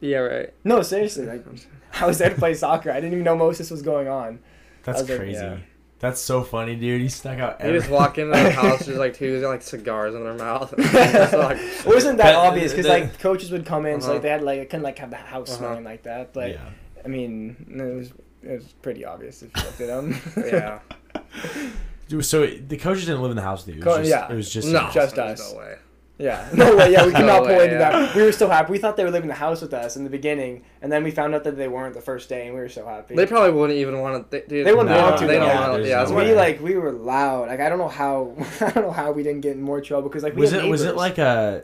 Yeah, 0.01 0.17
right. 0.19 0.53
No, 0.63 0.81
seriously, 0.81 1.27
like 1.27 1.45
I 2.01 2.07
was 2.07 2.17
there 2.17 2.31
to 2.31 2.35
play 2.35 2.55
soccer. 2.55 2.89
I 2.89 2.95
didn't 2.95 3.11
even 3.13 3.23
know 3.25 3.35
most 3.37 3.55
of 3.55 3.65
this 3.65 3.71
was 3.71 3.83
going 3.83 4.07
on. 4.07 4.39
That's 4.83 4.97
I 4.97 5.01
was 5.01 5.09
like, 5.11 5.19
crazy. 5.19 5.39
yeah. 5.43 5.57
That's 5.99 6.21
so 6.21 6.43
funny, 6.43 6.75
dude. 6.77 7.01
He 7.01 7.09
snuck 7.09 7.39
out 7.39 7.59
You 7.59 7.67
every. 7.67 7.79
just 7.79 7.91
walk 7.91 8.17
into 8.17 8.31
the 8.31 8.51
house, 8.61 8.85
there's 8.85 8.97
like 8.97 9.15
two, 9.15 9.39
like 9.45 9.61
cigars 9.61 10.15
in 10.15 10.23
their 10.23 10.33
mouth. 10.33 10.73
It's 10.77 11.33
like, 11.33 11.57
It 11.57 11.85
wasn't 11.85 12.17
that 12.19 12.31
That- 12.31 12.35
obvious 12.35 12.71
because 12.71 12.87
like 12.87 13.19
coaches 13.19 13.51
would 13.51 13.65
come 13.65 13.85
in, 13.85 13.99
so 13.99 14.05
Uh-huh. 14.05 14.13
like 14.13 14.21
they 14.21 14.29
had 14.29 14.41
like 14.41 14.59
it 14.59 14.69
couldn't 14.69 14.83
like 14.83 14.97
have 14.99 15.09
the 15.09 15.17
house 15.17 15.49
Uh-huh. 15.49 15.57
smelling 15.59 15.83
like 15.83 16.03
that. 16.03 16.33
But 16.33 16.51
yeah. 16.51 16.69
I 17.03 17.07
mean, 17.09 17.65
it 17.69 17.95
was 17.95 18.13
it 18.41 18.55
was 18.55 18.73
pretty 18.81 19.03
obvious 19.03 19.41
if 19.43 19.51
you 19.55 19.63
looked 19.63 19.81
at 19.81 19.87
them. 19.87 20.21
yeah. 20.37 20.79
Dude, 22.07 22.25
So 22.25 22.47
the 22.47 22.77
coaches 22.77 23.05
didn't 23.05 23.21
live 23.21 23.31
in 23.31 23.37
the 23.37 23.43
house, 23.43 23.65
dude. 23.65 23.75
It 23.77 23.85
was 23.85 23.93
Co- 23.95 23.97
just, 23.99 24.09
yeah. 24.09 24.31
It 24.31 24.35
was 24.35 24.49
just 24.51 24.67
No, 24.69 24.89
Just 24.93 25.17
us. 25.19 25.51
No 25.53 25.59
way. 25.59 25.75
Yeah. 26.19 26.47
No 26.53 26.75
way. 26.75 26.91
Yeah, 26.91 27.05
we 27.05 27.11
could 27.13 27.21
No 27.21 27.27
not 27.27 27.37
pull 27.47 27.47
way, 27.57 27.63
into 27.63 27.77
yeah. 27.79 27.91
that. 27.91 28.15
We 28.15 28.23
were 28.23 28.31
so 28.33 28.49
happy. 28.49 28.71
We 28.73 28.77
thought 28.77 28.97
they 28.97 29.05
were 29.05 29.09
living 29.09 29.29
in 29.29 29.35
the 29.35 29.41
house 29.47 29.61
with 29.61 29.73
us 29.73 29.95
in 29.95 30.03
the 30.03 30.09
beginning, 30.09 30.63
and 30.81 30.91
then 30.91 31.03
we 31.03 31.11
found 31.11 31.33
out 31.33 31.45
that 31.45 31.55
they 31.57 31.69
weren't 31.69 31.93
the 31.95 32.01
first 32.01 32.27
day, 32.27 32.45
and 32.47 32.53
we 32.55 32.59
were 32.59 32.67
so 32.69 32.85
happy. 32.85 33.15
They 33.15 33.25
probably 33.25 33.51
wouldn't 33.51 33.79
even 33.79 33.99
want 34.01 34.29
to. 34.29 34.45
Dude, 34.45 34.65
They 34.67 34.73
wouldn't 34.73 34.93
want 34.95 35.17
to, 35.19 35.25
They 35.27 35.37
don't 35.37 35.47
yeah, 35.47 35.69
want 35.69 35.81
to. 35.83 35.87
Yeah, 35.89 35.95
no 35.95 35.99
that's 36.01 36.11
way. 36.11 36.23
we 36.25 36.29
what- 36.31 36.37
like 36.37 36.61
we 36.61 36.75
were 36.75 36.91
loud. 36.91 37.47
Like 37.47 37.61
I 37.61 37.69
don't 37.69 37.77
know 37.79 37.87
how 37.87 38.35
I 38.61 38.69
don't 38.71 38.83
know 38.83 38.91
how 38.91 39.11
we 39.13 39.23
didn't 39.23 39.41
get 39.41 39.55
in 39.55 39.61
more 39.61 39.79
trouble 39.81 40.09
because 40.09 40.23
like 40.23 40.35
we 40.35 40.41
was 40.41 40.51
had 40.51 40.65
it 40.65 40.69
was 40.69 40.83
it 40.83 40.95
like 40.97 41.17
a 41.17 41.63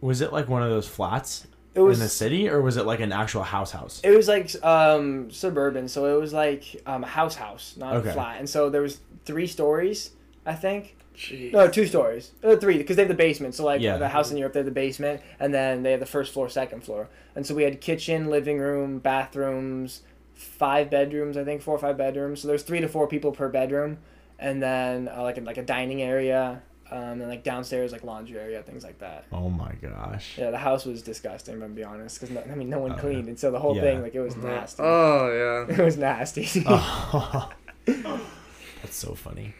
was 0.00 0.22
it 0.22 0.32
like 0.32 0.48
one 0.48 0.62
of 0.62 0.70
those 0.70 0.88
flats 0.88 1.46
it 1.74 1.80
was 1.80 1.98
in 1.98 2.04
the 2.04 2.08
city 2.08 2.48
or 2.48 2.62
was 2.62 2.78
it 2.78 2.86
like 2.86 3.00
an 3.00 3.12
actual 3.12 3.42
house 3.42 3.70
house? 3.70 4.00
it 4.02 4.10
was 4.16 4.26
like 4.28 4.50
um 4.64 5.30
suburban, 5.30 5.88
so 5.88 6.16
it 6.16 6.18
was 6.18 6.32
like 6.32 6.64
um 6.86 7.04
a 7.04 7.06
house 7.06 7.34
house, 7.36 7.74
not 7.76 7.96
Okay. 7.96 8.08
a 8.08 8.12
flat, 8.14 8.38
and 8.38 8.48
so 8.48 8.70
there 8.70 8.80
was 8.82 8.98
three 9.26 9.46
stories, 9.46 10.10
I 10.46 10.54
think. 10.54 10.96
Jeez. 11.20 11.52
No, 11.52 11.68
two 11.68 11.86
stories. 11.86 12.32
Uh, 12.42 12.56
three, 12.56 12.78
because 12.78 12.96
they 12.96 13.02
have 13.02 13.08
the 13.08 13.14
basement. 13.14 13.54
So, 13.54 13.64
like, 13.64 13.80
Yeah. 13.82 13.98
the 13.98 14.08
house 14.08 14.30
in 14.30 14.38
Europe, 14.38 14.54
they 14.54 14.60
have 14.60 14.64
the 14.66 14.72
basement, 14.72 15.20
and 15.38 15.52
then 15.52 15.82
they 15.82 15.90
have 15.90 16.00
the 16.00 16.06
first 16.06 16.32
floor, 16.32 16.48
second 16.48 16.82
floor. 16.82 17.08
And 17.36 17.46
so 17.46 17.54
we 17.54 17.62
had 17.64 17.80
kitchen, 17.82 18.28
living 18.30 18.58
room, 18.58 18.98
bathrooms, 19.00 20.00
five 20.34 20.88
bedrooms, 20.88 21.36
I 21.36 21.44
think, 21.44 21.60
four 21.60 21.74
or 21.74 21.78
five 21.78 21.98
bedrooms. 21.98 22.40
So 22.40 22.48
there's 22.48 22.62
three 22.62 22.80
to 22.80 22.88
four 22.88 23.06
people 23.06 23.32
per 23.32 23.50
bedroom. 23.50 23.98
And 24.38 24.62
then, 24.62 25.08
uh, 25.14 25.22
like, 25.22 25.36
a, 25.36 25.42
like 25.42 25.58
a 25.58 25.62
dining 25.62 26.00
area, 26.00 26.62
um, 26.90 27.20
and, 27.20 27.28
like, 27.28 27.44
downstairs, 27.44 27.92
like, 27.92 28.02
laundry 28.02 28.38
area, 28.38 28.62
things 28.62 28.82
like 28.82 28.98
that. 29.00 29.26
Oh 29.30 29.50
my 29.50 29.72
gosh. 29.82 30.38
Yeah, 30.38 30.50
the 30.50 30.56
house 30.58 30.86
was 30.86 31.02
disgusting, 31.02 31.52
I'm 31.54 31.60
gonna 31.60 31.74
be 31.74 31.84
honest, 31.84 32.18
because, 32.18 32.34
no, 32.34 32.42
I 32.50 32.54
mean, 32.54 32.70
no 32.70 32.78
one 32.78 32.92
yeah. 32.92 32.98
cleaned. 32.98 33.28
And 33.28 33.38
so 33.38 33.50
the 33.50 33.58
whole 33.58 33.76
Yeah. 33.76 33.82
thing, 33.82 34.00
like, 34.02 34.14
it 34.14 34.20
was 34.22 34.36
nasty. 34.36 34.82
Oh 34.82 35.66
yeah. 35.68 35.74
It 35.78 35.84
was 35.84 35.98
nasty. 35.98 36.48
Oh. 36.66 37.50
That's 37.86 38.96
so 38.96 39.14
funny. 39.14 39.52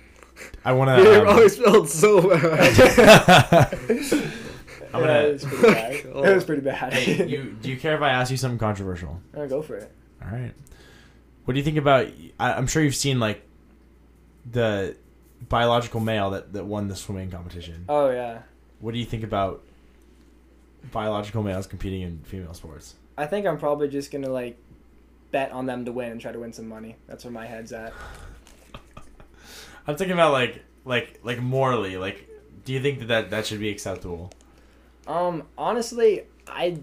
I 0.65 0.73
want 0.73 0.97
Dude, 1.03 1.07
it 1.07 1.21
to. 1.21 1.27
always 1.29 1.57
felt 1.57 1.89
so 1.89 2.29
bad. 2.41 3.75
I'm 4.93 5.01
gonna. 5.01 5.13
it 5.21 5.33
was 5.33 5.45
pretty 5.45 5.63
bad. 5.73 6.07
Oh 6.13 6.23
it 6.25 6.35
was 6.35 6.45
pretty 6.45 6.63
bad. 6.63 6.93
Hey, 6.93 7.27
you 7.27 7.57
do 7.63 7.71
you 7.71 7.77
care 7.77 7.95
if 7.95 8.03
I 8.03 8.11
ask 8.11 8.31
you 8.31 8.37
something 8.37 8.59
controversial? 8.59 9.21
I'll 9.37 9.49
go 9.49 9.63
for 9.63 9.77
it. 9.77 9.91
All 10.23 10.29
right. 10.31 10.53
What 11.45 11.55
do 11.55 11.59
you 11.61 11.65
think 11.65 11.77
about? 11.79 12.09
I, 12.39 12.53
I'm 12.55 12.67
sure 12.67 12.83
you've 12.83 12.95
seen 12.97 13.21
like 13.21 13.43
the 14.51 14.97
biological 15.49 16.01
male 16.01 16.31
that 16.31 16.53
that 16.53 16.65
won 16.67 16.89
the 16.89 16.97
swimming 16.97 17.31
competition. 17.31 17.85
Oh, 17.89 18.11
yeah. 18.11 18.43
What 18.81 18.93
do 18.93 18.99
you 18.99 19.05
think 19.07 19.23
about 19.25 19.63
biological 20.93 21.43
males 21.43 21.67
competing 21.67 22.03
in 22.03 22.19
female 22.25 22.55
sports? 22.55 22.95
I 23.17 23.27
think 23.27 23.47
I'm 23.47 23.59
probably 23.59 23.89
just 23.89 24.11
gonna 24.11 24.31
like 24.31 24.59
bet 25.31 25.53
on 25.53 25.67
them 25.67 25.85
to 25.85 25.93
win 25.93 26.11
and 26.13 26.21
try 26.21 26.33
to 26.33 26.39
win 26.41 26.53
some 26.53 26.69
money. 26.69 26.97
That's 27.07 27.25
where 27.25 27.33
my 27.33 27.47
head's 27.47 27.73
at. 27.73 27.93
I'm 29.91 29.97
thinking 29.97 30.15
about 30.15 30.33
like 30.33 30.65
like 30.85 31.21
like 31.23 31.41
morally. 31.41 31.97
Like, 31.97 32.29
do 32.65 32.73
you 32.73 32.81
think 32.81 33.01
that 33.01 33.09
that, 33.09 33.31
that 33.31 33.47
should 33.47 33.61
be 33.61 33.71
acceptable? 33.71 34.33
Um, 35.07 35.45
honestly, 35.59 36.23
I 36.47 36.79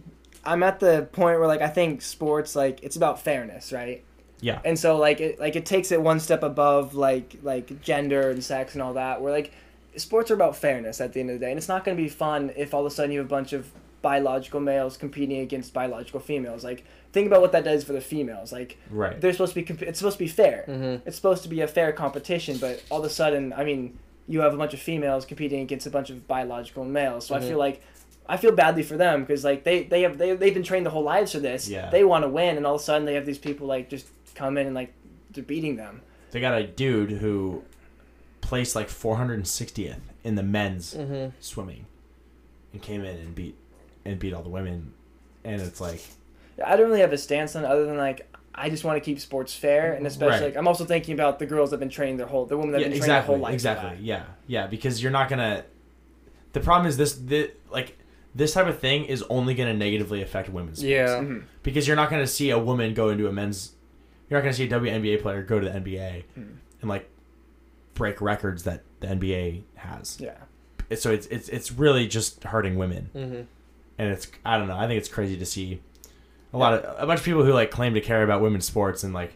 I'm 0.46 0.64
at 0.64 0.80
the 0.80 1.08
point 1.12 1.40
where 1.40 1.48
like 1.48 1.62
I 1.62 1.70
think 1.70 2.02
sports 2.02 2.56
like 2.56 2.84
it's 2.84 2.96
about 2.96 3.22
fairness, 3.22 3.72
right? 3.72 4.04
Yeah. 4.40 4.62
and 4.64 4.78
so 4.78 4.98
like 4.98 5.20
it 5.20 5.40
like 5.40 5.56
it 5.56 5.66
takes 5.66 5.92
it 5.92 6.00
one 6.00 6.20
step 6.20 6.44
above 6.44 6.94
like 6.94 7.38
like 7.42 7.82
gender 7.82 8.30
and 8.30 8.44
sex 8.44 8.74
and 8.74 8.84
all 8.84 8.94
that. 8.94 9.22
Where 9.22 9.32
like 9.32 9.54
sports 9.96 10.30
are 10.30 10.36
about 10.36 10.56
fairness 10.56 11.02
at 11.02 11.14
the 11.14 11.20
end 11.22 11.32
of 11.32 11.40
the 11.40 11.46
day, 11.46 11.52
and 11.52 11.58
it's 11.58 11.68
not 11.68 11.84
going 11.84 11.98
to 11.98 12.04
be 12.04 12.10
fun 12.10 12.52
if 12.56 12.74
all 12.74 12.86
of 12.86 12.92
a 12.92 12.96
sudden 12.96 13.12
you 13.12 13.20
have 13.20 13.28
a 13.28 13.30
bunch 13.30 13.54
of 13.54 13.72
biological 14.02 14.60
males 14.60 14.96
competing 14.96 15.40
against 15.40 15.74
biological 15.74 16.20
females. 16.20 16.64
Like 16.64 16.86
think 17.18 17.28
about 17.28 17.42
what 17.42 17.52
that 17.54 17.64
does 17.64 17.84
for 17.84 17.94
the 17.94 18.02
females. 18.02 18.52
Like 18.52 18.78
Right. 18.90 19.20
they're 19.20 19.32
supposed 19.34 19.54
to 19.54 19.60
be 19.62 19.64
comp- 19.64 19.82
it's 19.82 20.00
supposed 20.00 20.18
to 20.20 20.24
be 20.24 20.30
fair. 20.30 20.66
Mm-hmm. 20.68 21.08
It's 21.08 21.16
supposed 21.16 21.44
to 21.44 21.50
be 21.50 21.62
a 21.62 21.68
fair 21.68 21.92
competition, 21.92 22.58
but 22.58 22.84
all 22.90 23.00
of 23.00 23.06
a 23.06 23.10
sudden, 23.10 23.54
I 23.54 23.64
mean, 23.64 23.98
you 24.28 24.42
have 24.42 24.54
a 24.54 24.58
bunch 24.58 24.74
of 24.74 24.80
females 24.80 25.26
competing 25.26 25.62
against 25.62 25.88
a 25.88 25.90
bunch 25.90 26.10
of 26.10 26.28
biological 26.28 26.84
males. 26.86 27.26
So 27.28 27.34
Mhm. 27.34 27.38
I 27.38 27.42
feel 27.50 27.58
like 27.58 27.82
I 28.30 28.36
feel 28.36 28.52
badly 28.52 28.84
for 28.84 28.98
them 28.98 29.22
because 29.22 29.44
like 29.46 29.64
they 29.64 29.84
they 29.84 30.02
have 30.02 30.18
they 30.18 30.36
they've 30.36 30.54
been 30.54 30.64
trained 30.64 30.86
their 30.86 30.92
whole 30.92 31.04
lives 31.16 31.32
for 31.32 31.40
this. 31.40 31.70
Yeah. 31.70 31.90
They 31.90 32.04
want 32.04 32.24
to 32.26 32.30
win, 32.30 32.58
and 32.58 32.66
all 32.66 32.76
of 32.76 32.82
a 32.82 32.84
sudden 32.84 33.06
they 33.06 33.14
have 33.16 33.26
these 33.26 33.38
people 33.48 33.66
like 33.68 33.90
just 33.90 34.06
come 34.36 34.58
in 34.58 34.66
and 34.68 34.76
like 34.76 34.92
they're 35.32 35.44
beating 35.44 35.76
them. 35.78 36.02
They 36.32 36.42
got 36.42 36.60
a 36.60 36.68
dude 36.68 37.12
who 37.24 37.64
placed 38.42 38.76
like 38.76 38.90
460th 38.90 40.02
in 40.24 40.36
the 40.36 40.44
men's 40.44 40.94
Mm-hmm. 40.94 41.30
swimming, 41.40 41.86
and 42.74 42.82
came 42.82 43.02
in 43.04 43.16
and 43.18 43.34
beat 43.34 43.56
and 44.06 44.20
beat 44.20 44.34
all 44.34 44.44
the 44.44 44.50
women, 44.60 44.94
and 45.46 45.62
it's 45.62 45.80
like 45.82 46.02
I 46.66 46.76
don't 46.76 46.88
really 46.88 47.02
have 47.02 47.14
a 47.14 47.18
stance 47.18 47.56
on 47.56 47.64
it 47.64 47.68
other 47.68 47.86
than 47.86 47.98
like. 47.98 48.28
I 48.60 48.72
just 48.72 48.84
want 48.84 48.96
to 48.98 49.02
keep 49.02 49.20
sports 49.20 49.54
fair, 49.54 49.94
and 49.94 50.08
especially 50.08 50.32
Right. 50.32 50.42
like 50.46 50.58
I'm 50.58 50.68
also 50.68 50.84
thinking 50.84 51.14
about 51.14 51.38
the 51.38 51.46
girls 51.46 51.70
that've 51.70 51.80
been 51.80 51.90
training 51.90 52.18
their 52.18 52.26
whole, 52.26 52.48
the 52.48 52.58
women 52.58 52.72
that 52.72 52.80
yeah, 52.82 52.86
have 52.88 52.94
been 52.94 53.00
training 53.02 53.16
exactly, 53.18 53.34
their 53.34 53.38
whole 53.38 53.44
life. 53.44 53.54
exactly, 53.54 53.98
yeah, 54.02 54.24
yeah, 54.48 54.66
because 54.68 55.02
you're 55.04 55.12
not 55.12 55.30
gonna. 55.30 55.64
The 56.54 56.60
problem 56.62 56.88
is 56.88 56.98
this, 56.98 57.14
the 57.14 57.52
like 57.70 58.00
this 58.34 58.54
type 58.54 58.66
of 58.66 58.80
thing 58.80 59.06
is 59.06 59.24
only 59.30 59.54
gonna 59.54 59.76
negatively 59.76 60.24
affect 60.24 60.50
women's 60.50 60.80
sports. 60.80 60.90
Yeah. 60.90 61.20
Mhm. 61.20 61.44
because 61.62 61.86
you're 61.88 61.96
not 61.96 62.10
gonna 62.10 62.26
see 62.26 62.50
a 62.50 62.58
woman 62.58 62.96
go 62.96 63.10
into 63.10 63.28
a 63.28 63.32
men's. 63.32 63.74
You're 64.28 64.40
not 64.40 64.44
gonna 64.44 64.54
see 64.54 64.66
a 64.66 64.68
WNBA 64.70 65.22
player 65.22 65.44
go 65.44 65.60
to 65.60 65.66
the 65.70 65.76
NBA 65.76 66.24
Mm. 66.38 66.56
and 66.82 66.90
like 66.90 67.10
break 67.94 68.20
records 68.22 68.64
that 68.64 68.82
the 69.02 69.08
NBA 69.08 69.64
has. 69.76 70.18
Yeah. 70.20 70.32
So 70.96 71.12
it's 71.12 71.28
it's 71.28 71.48
it's 71.50 71.72
really 71.72 72.08
just 72.08 72.44
hurting 72.44 72.76
women. 72.76 73.10
Mm-hmm. 73.16 73.42
and 74.00 74.12
it's 74.12 74.28
I 74.44 74.58
don't 74.58 74.68
know. 74.68 74.78
I 74.78 74.88
think 74.88 74.98
it's 74.98 75.10
crazy 75.10 75.38
to 75.38 75.46
see 75.46 75.82
a 76.54 76.58
lot 76.58 76.74
of 76.74 76.96
a 77.04 77.06
bunch 77.06 77.20
of 77.20 77.26
people 77.26 77.44
who 77.44 77.54
like 77.54 77.72
claim 77.72 77.94
to 77.94 78.02
care 78.02 78.24
about 78.24 78.42
women's 78.42 78.66
sports 78.66 79.04
and 79.04 79.14
like 79.14 79.34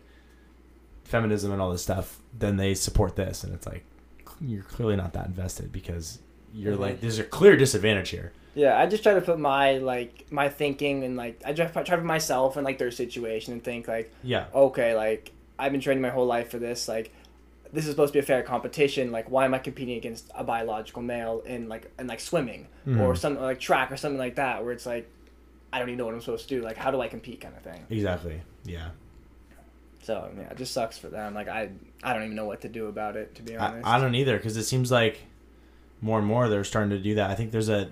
feminism 1.03 1.51
and 1.51 1.62
all 1.62 1.72
this 1.72 1.82
stuff. 1.84 2.20
Then 2.38 2.57
they 2.57 2.74
support 2.74 3.16
this, 3.16 3.43
and 3.43 3.53
it's 3.53 3.66
like 3.68 3.84
you're 4.39 4.64
clearly 4.64 4.95
not 4.95 5.14
that 5.14 5.28
invested 5.28 5.72
because 5.72 6.20
you're 6.53 6.76
like 6.76 7.01
there's 7.01 7.20
a 7.20 7.24
clear 7.24 7.55
disadvantage 7.55 8.09
here. 8.09 8.32
Yeah, 8.55 8.78
I 8.78 8.86
just 8.86 9.03
try 9.03 9.14
to 9.14 9.22
put 9.22 9.39
my 9.39 9.78
like 9.78 10.26
my 10.30 10.49
thinking 10.49 11.03
and 11.03 11.16
like 11.16 11.41
I 11.45 11.53
just 11.53 11.74
try 11.74 11.84
to 11.84 11.91
put 11.97 12.03
myself 12.03 12.57
in 12.57 12.64
like 12.64 12.78
their 12.78 12.91
situation 12.91 13.53
and 13.53 13.64
think 13.64 13.88
like 13.88 14.12
Yeah, 14.24 14.45
okay, 14.53 14.95
like 14.95 15.32
I've 15.59 15.72
been 15.72 15.82
training 15.82 16.01
my 16.01 16.09
whole 16.09 16.26
life 16.26 16.49
for 16.49 16.59
this. 16.59 16.88
Like 16.88 17.14
this 17.74 17.86
is 17.86 17.91
supposed 17.91 18.12
to 18.14 18.18
be 18.20 18.24
a 18.24 18.26
fair 18.26 18.43
competition. 18.43 19.12
Like 19.12 19.30
why 19.30 19.45
am 19.45 19.53
I 19.53 19.59
competing 19.59 19.95
against 19.97 20.30
a 20.36 20.43
biological 20.43 21.01
male 21.01 21.41
in 21.45 21.70
like 21.70 21.89
in 21.99 22.07
like 22.07 22.20
swimming 22.20 22.68
or 22.86 22.91
Mhm. 23.14 23.18
something 23.18 23.43
like 23.43 23.59
track 23.59 23.91
or 23.91 23.97
something 23.97 24.20
like 24.20 24.36
that 24.36 24.64
where 24.64 24.74
it's 24.74 24.86
like 24.86 25.09
I 25.74 25.80
don't 25.80 25.89
even 25.89 25.97
know 25.97 26.05
what 26.05 26.13
I'm 26.13 26.22
supposed 26.22 26.47
to 26.49 26.55
do. 26.55 26.61
Like 26.63 26.78
how 26.78 26.91
do 26.91 26.99
I 27.01 27.07
compete 27.07 27.41
kind 27.41 27.55
of 27.55 27.61
thing. 27.63 27.86
exactly. 27.89 28.41
Yeah, 28.65 28.89
So 30.03 30.30
yeah, 30.38 30.49
it 30.51 30.57
just 30.57 30.74
sucks 30.74 30.97
for 30.97 31.07
them. 31.09 31.34
Like 31.34 31.47
I 31.47 31.69
I 32.03 32.13
don't 32.13 32.24
even 32.24 32.36
know 32.36 32.45
what 32.45 32.61
to 32.61 32.69
do 32.69 32.88
about 32.88 33.15
it 33.15 33.36
to 33.36 33.41
be 33.41 33.55
I, 33.57 33.67
honest. 33.67 33.88
I 33.88 33.99
don't 33.99 34.15
either 34.15 34.38
because 34.38 34.57
it 34.57 34.63
seems 34.63 34.91
like 34.91 35.22
more 36.01 36.17
and 36.19 36.28
more 36.28 36.49
they're 36.49 36.63
starting 36.63 36.89
to 36.91 36.99
do 36.99 37.15
that. 37.15 37.30
I 37.30 37.36
think 37.36 37.51
there's 37.51 37.69
a 37.69 37.89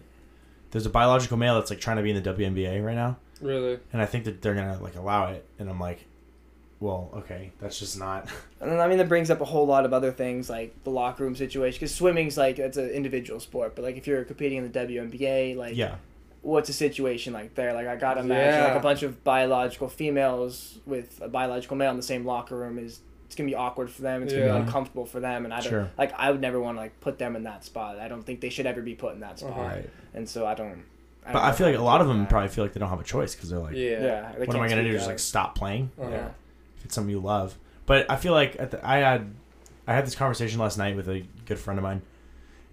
there's 0.72 0.86
a 0.86 0.90
biological 0.90 1.38
male 1.38 1.56
that's 1.56 1.70
like 1.70 1.80
trying 1.80 1.98
to 1.98 2.04
be 2.04 2.12
in 2.12 2.22
the 2.22 2.34
WNBA 2.34 2.84
right 2.86 2.96
now, 2.96 3.18
Really. 3.42 3.80
and 3.92 4.02
I 4.02 4.06
think 4.06 4.26
that 4.26 4.42
they're 4.42 4.54
gonna 4.56 4.80
like 4.82 4.96
allow 4.96 5.32
it, 5.32 5.44
and 5.58 5.68
I'm 5.70 5.80
like, 5.80 6.06
well, 6.80 7.10
okay, 7.16 7.52
that's 7.60 7.80
just 7.80 7.98
not. 7.98 8.30
And 8.62 8.70
then, 8.70 8.80
I 8.82 8.88
mean, 8.90 8.98
that 8.98 9.08
brings 9.08 9.32
up 9.32 9.40
a 9.40 9.46
whole 9.46 9.66
lot 9.66 9.86
of 9.86 9.94
other 9.94 10.12
things 10.12 10.50
like 10.50 10.84
the 10.84 10.90
locker 10.92 11.24
room 11.24 11.34
situation. 11.36 11.78
Because 11.80 11.96
swimming's 11.96 12.38
like 12.38 12.60
it's 12.60 12.76
an 12.78 12.90
individual 12.90 13.40
sport, 13.40 13.74
but 13.74 13.84
like 13.86 13.96
if 13.98 14.06
you're 14.06 14.24
competing 14.26 14.58
in 14.58 14.70
the 14.70 14.80
WNBA, 14.80 15.56
like 15.56 15.76
yeah, 15.78 15.96
what's 16.42 16.70
a 16.70 16.74
situation 16.74 17.34
like 17.34 17.56
there? 17.56 17.74
Like 17.74 17.88
I 17.88 17.96
gotta 17.96 18.22
imagine 18.22 18.64
like 18.64 18.78
a 18.78 18.80
bunch 18.80 19.04
of 19.04 19.24
biological 19.24 19.88
females 19.90 20.78
with 20.86 21.20
a 21.22 21.28
biological 21.28 21.76
male 21.78 21.92
in 21.92 21.98
the 21.98 22.04
same 22.04 22.26
locker 22.26 22.56
room 22.56 22.78
is 22.80 23.00
it's 23.26 23.36
gonna 23.36 23.50
be 23.50 23.56
awkward 23.56 23.90
for 23.92 24.02
them. 24.02 24.24
It's 24.24 24.34
gonna 24.34 24.46
be 24.46 24.50
uncomfortable 24.52 25.06
for 25.06 25.20
them, 25.20 25.46
and 25.46 25.54
I 25.54 25.60
don't 25.62 25.70
Sure. 25.70 25.92
like 25.98 26.14
I 26.18 26.32
would 26.32 26.42
never 26.42 26.60
want 26.60 26.78
to 26.78 26.82
like 26.82 27.00
put 27.02 27.20
them 27.20 27.36
in 27.36 27.44
that 27.44 27.64
spot. 27.64 28.00
I 28.00 28.08
don't 28.08 28.24
think 28.24 28.42
they 28.42 28.50
should 28.50 28.66
ever 28.66 28.82
be 28.82 28.96
put 28.96 29.14
in 29.14 29.20
that 29.20 29.40
spot. 29.40 29.58
Right. 29.58 29.90
And 30.14 30.28
so 30.28 30.46
I 30.48 30.56
don't. 30.56 30.84
I 31.26 31.34
But 31.34 31.40
don't 31.40 31.42
I 31.50 31.52
feel 31.52 31.68
like 31.68 31.76
a 31.78 31.82
lot 31.82 32.02
of 32.02 32.08
them 32.08 32.20
that. 32.20 32.30
probably 32.30 32.50
feel 32.50 32.64
like 32.64 32.74
they 32.74 32.80
don't 32.80 32.90
have 32.90 33.00
a 33.02 33.04
choice 33.04 33.36
because 33.36 33.50
they're 33.50 33.60
like, 33.60 33.76
Yeah. 33.76 34.02
Yeah. 34.04 34.32
they 34.40 34.46
what 34.46 34.56
am 34.56 34.62
I 34.64 34.70
gonna 34.70 34.82
do? 34.84 34.90
speak 34.90 34.98
Just 34.98 35.08
like 35.10 35.20
stop 35.20 35.54
playing 35.56 35.92
Uh-huh. 36.02 36.10
Yeah. 36.10 36.28
if 36.78 36.86
it's 36.86 36.96
something 36.96 37.12
you 37.12 37.20
love. 37.20 37.56
But 37.86 38.10
I 38.10 38.16
feel 38.16 38.34
like 38.34 38.56
at 38.60 38.72
the, 38.72 38.88
I 38.88 38.98
had 38.98 39.32
I 39.88 39.94
had 39.94 40.06
this 40.08 40.16
conversation 40.16 40.60
last 40.60 40.78
night 40.78 40.96
with 40.96 41.08
a 41.10 41.24
good 41.46 41.60
friend 41.60 41.78
of 41.78 41.84
mine, 41.84 42.02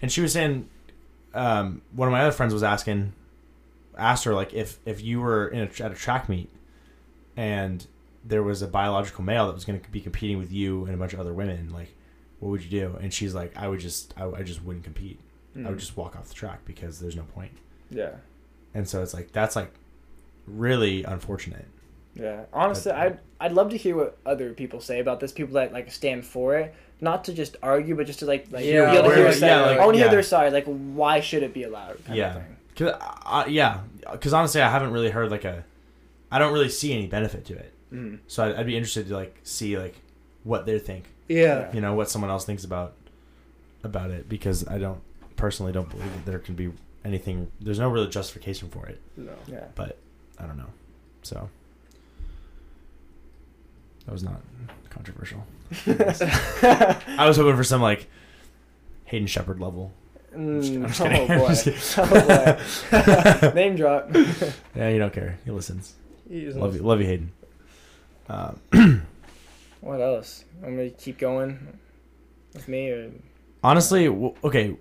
and 0.01 0.11
she 0.13 0.21
was 0.21 0.33
saying, 0.33 0.69
um, 1.35 1.83
one 1.93 2.09
of 2.09 2.13
my 2.13 2.21
other 2.23 2.33
friends 2.33 2.53
was 2.53 2.63
asking, 2.63 3.13
asked 3.97 4.25
her 4.25 4.35
like 4.35 4.53
if 4.55 4.79
if 4.85 5.03
you 5.03 5.21
were 5.21 5.49
in 5.49 5.61
a, 5.61 5.83
at 5.85 5.93
a 5.93 5.95
track 5.95 6.29
meet, 6.29 6.51
and 7.37 7.87
there 8.25 8.43
was 8.43 8.63
a 8.63 8.67
biological 8.67 9.23
male 9.25 9.47
that 9.47 9.55
was 9.55 9.65
going 9.65 9.81
to 9.81 9.91
be 9.91 10.01
competing 10.01 10.39
with 10.39 10.51
you 10.53 10.85
and 10.85 10.95
a 10.95 10.97
bunch 10.97 11.13
of 11.13 11.21
other 11.21 11.33
women, 11.33 11.71
like, 11.73 11.95
what 12.41 12.49
would 12.51 12.63
you 12.65 12.71
do? 12.71 12.97
And 13.01 13.13
she's 13.15 13.35
like, 13.35 13.57
I 13.57 13.69
would 13.69 13.81
just 13.81 14.15
I, 14.19 14.27
I 14.31 14.43
just 14.43 14.63
wouldn't 14.65 14.85
compete. 14.85 15.21
I 15.55 15.61
would 15.69 15.77
Mm. 15.77 15.79
just 15.79 15.97
walk 15.97 16.17
off 16.17 16.29
the 16.29 16.35
track 16.35 16.65
because 16.67 16.99
there's 17.01 17.17
no 17.17 17.23
point. 17.23 17.53
Yeah. 17.91 18.11
And 18.75 18.87
so 18.87 19.03
it's 19.03 19.15
like 19.15 19.33
that's 19.33 19.57
like 19.57 19.73
really 20.47 21.03
unfortunate. 21.05 21.67
Yeah, 22.15 22.45
honestly, 22.53 22.93
But- 22.93 23.01
I'd 23.01 23.19
I'd 23.41 23.53
love 23.53 23.71
to 23.71 23.77
hear 23.77 23.97
what 23.97 24.19
other 24.27 24.53
people 24.55 24.81
say 24.81 25.01
about 25.01 25.21
this. 25.21 25.33
People 25.33 25.55
that 25.55 25.73
like 25.73 25.91
stand 25.93 26.25
for 26.27 26.57
it, 26.57 26.75
not 27.01 27.25
to 27.25 27.33
just 27.35 27.57
argue, 27.63 27.95
but 27.95 28.07
just 28.07 28.19
to 28.21 28.27
like 28.27 28.47
like 28.51 28.65
Yeah, 28.65 28.91
be 28.91 28.97
able 28.99 29.09
to 29.11 29.15
hear 29.15 29.25
their 29.25 29.33
side. 29.33 29.47
yeah, 29.47 29.61
like- 29.67 29.79
I 29.79 29.85
want 29.85 29.95
to 29.95 29.99
yeah. 29.99 30.05
hear 30.05 30.13
their 30.13 30.23
side. 30.23 30.53
Like, 30.53 30.65
why 30.67 31.21
should 31.21 31.43
it 31.43 31.53
be 31.55 31.63
allowed? 31.65 32.03
Kind 32.05 32.17
Yeah. 32.19 32.43
Of 32.81 32.93
thing. 32.93 33.01
Cause 33.01 33.13
uh, 33.25 33.45
yeah, 33.49 33.81
because 34.13 34.33
honestly, 34.33 34.61
I 34.61 34.71
haven't 34.71 34.93
really 34.93 35.11
heard 35.11 35.31
like 35.31 35.45
a, 35.45 35.65
I 36.31 36.39
don't 36.39 36.53
really 36.53 36.69
see 36.69 36.93
any 36.93 37.07
benefit 37.07 37.45
to 37.47 37.55
it. 37.55 37.73
Mhm. 37.93 38.19
So 38.27 38.45
I'd, 38.45 38.57
I'd 38.57 38.67
be 38.67 38.77
interested 38.77 39.09
to 39.09 39.15
like 39.15 39.39
see 39.43 39.79
like 39.79 39.95
what 40.45 40.67
they 40.67 40.79
think. 40.79 41.05
Yeah. 41.29 41.73
You 41.73 41.81
know 41.81 41.95
what 41.95 42.11
someone 42.11 42.31
else 42.31 42.45
thinks 42.45 42.65
about 42.65 42.95
about 43.85 44.11
it 44.11 44.29
because 44.29 44.67
I 44.69 44.79
don't 44.79 45.01
personally 45.37 45.73
don't 45.73 45.89
believe 45.89 46.13
that 46.13 46.25
there 46.31 46.39
can 46.39 46.55
be 46.55 46.73
anything. 47.05 47.51
There's 47.61 47.79
no 47.79 47.89
real 47.89 48.07
justification 48.09 48.69
for 48.69 48.87
it, 48.87 49.01
No. 49.17 49.33
Yeah. 49.47 49.65
but 49.75 49.99
I 50.39 50.47
don't 50.47 50.57
know. 50.57 50.71
So 51.23 51.49
that 54.07 54.13
was 54.13 54.23
not 54.23 54.41
controversial. 54.91 55.45
I 55.87 57.25
was 57.27 57.37
hoping 57.37 57.57
for 57.57 57.65
some 57.65 57.83
like 57.83 58.07
Hayden 59.07 59.27
Shepard 59.27 59.61
level. 59.61 59.93
Just- 60.33 60.35
I'm 60.35 60.41
Mm, 60.41 60.87
just 60.89 61.01
kidding. 61.03 61.31
oh 61.31 61.39
boy. 61.39 61.49
just 61.49 61.99
oh 61.99 63.41
boy. 63.51 63.53
Name 63.55 63.77
drop. 63.77 64.11
Yeah, 64.75 64.89
you 64.91 64.99
don't 64.99 65.13
care. 65.13 65.39
He 65.45 65.51
listens. 65.51 65.95
He's 66.29 66.55
Love 66.57 66.75
you, 66.75 66.83
love 66.83 67.01
you, 67.01 67.07
Hayden. 67.07 67.33
Um, 68.29 68.61
what 69.81 70.01
else? 70.01 70.45
I'm 70.65 70.77
gonna 70.77 70.91
keep 70.91 71.19
going 71.19 71.79
with 72.55 72.67
me 72.69 72.89
or 72.91 73.11
honestly, 73.63 74.07
w- 74.07 74.35
okay. 74.43 74.77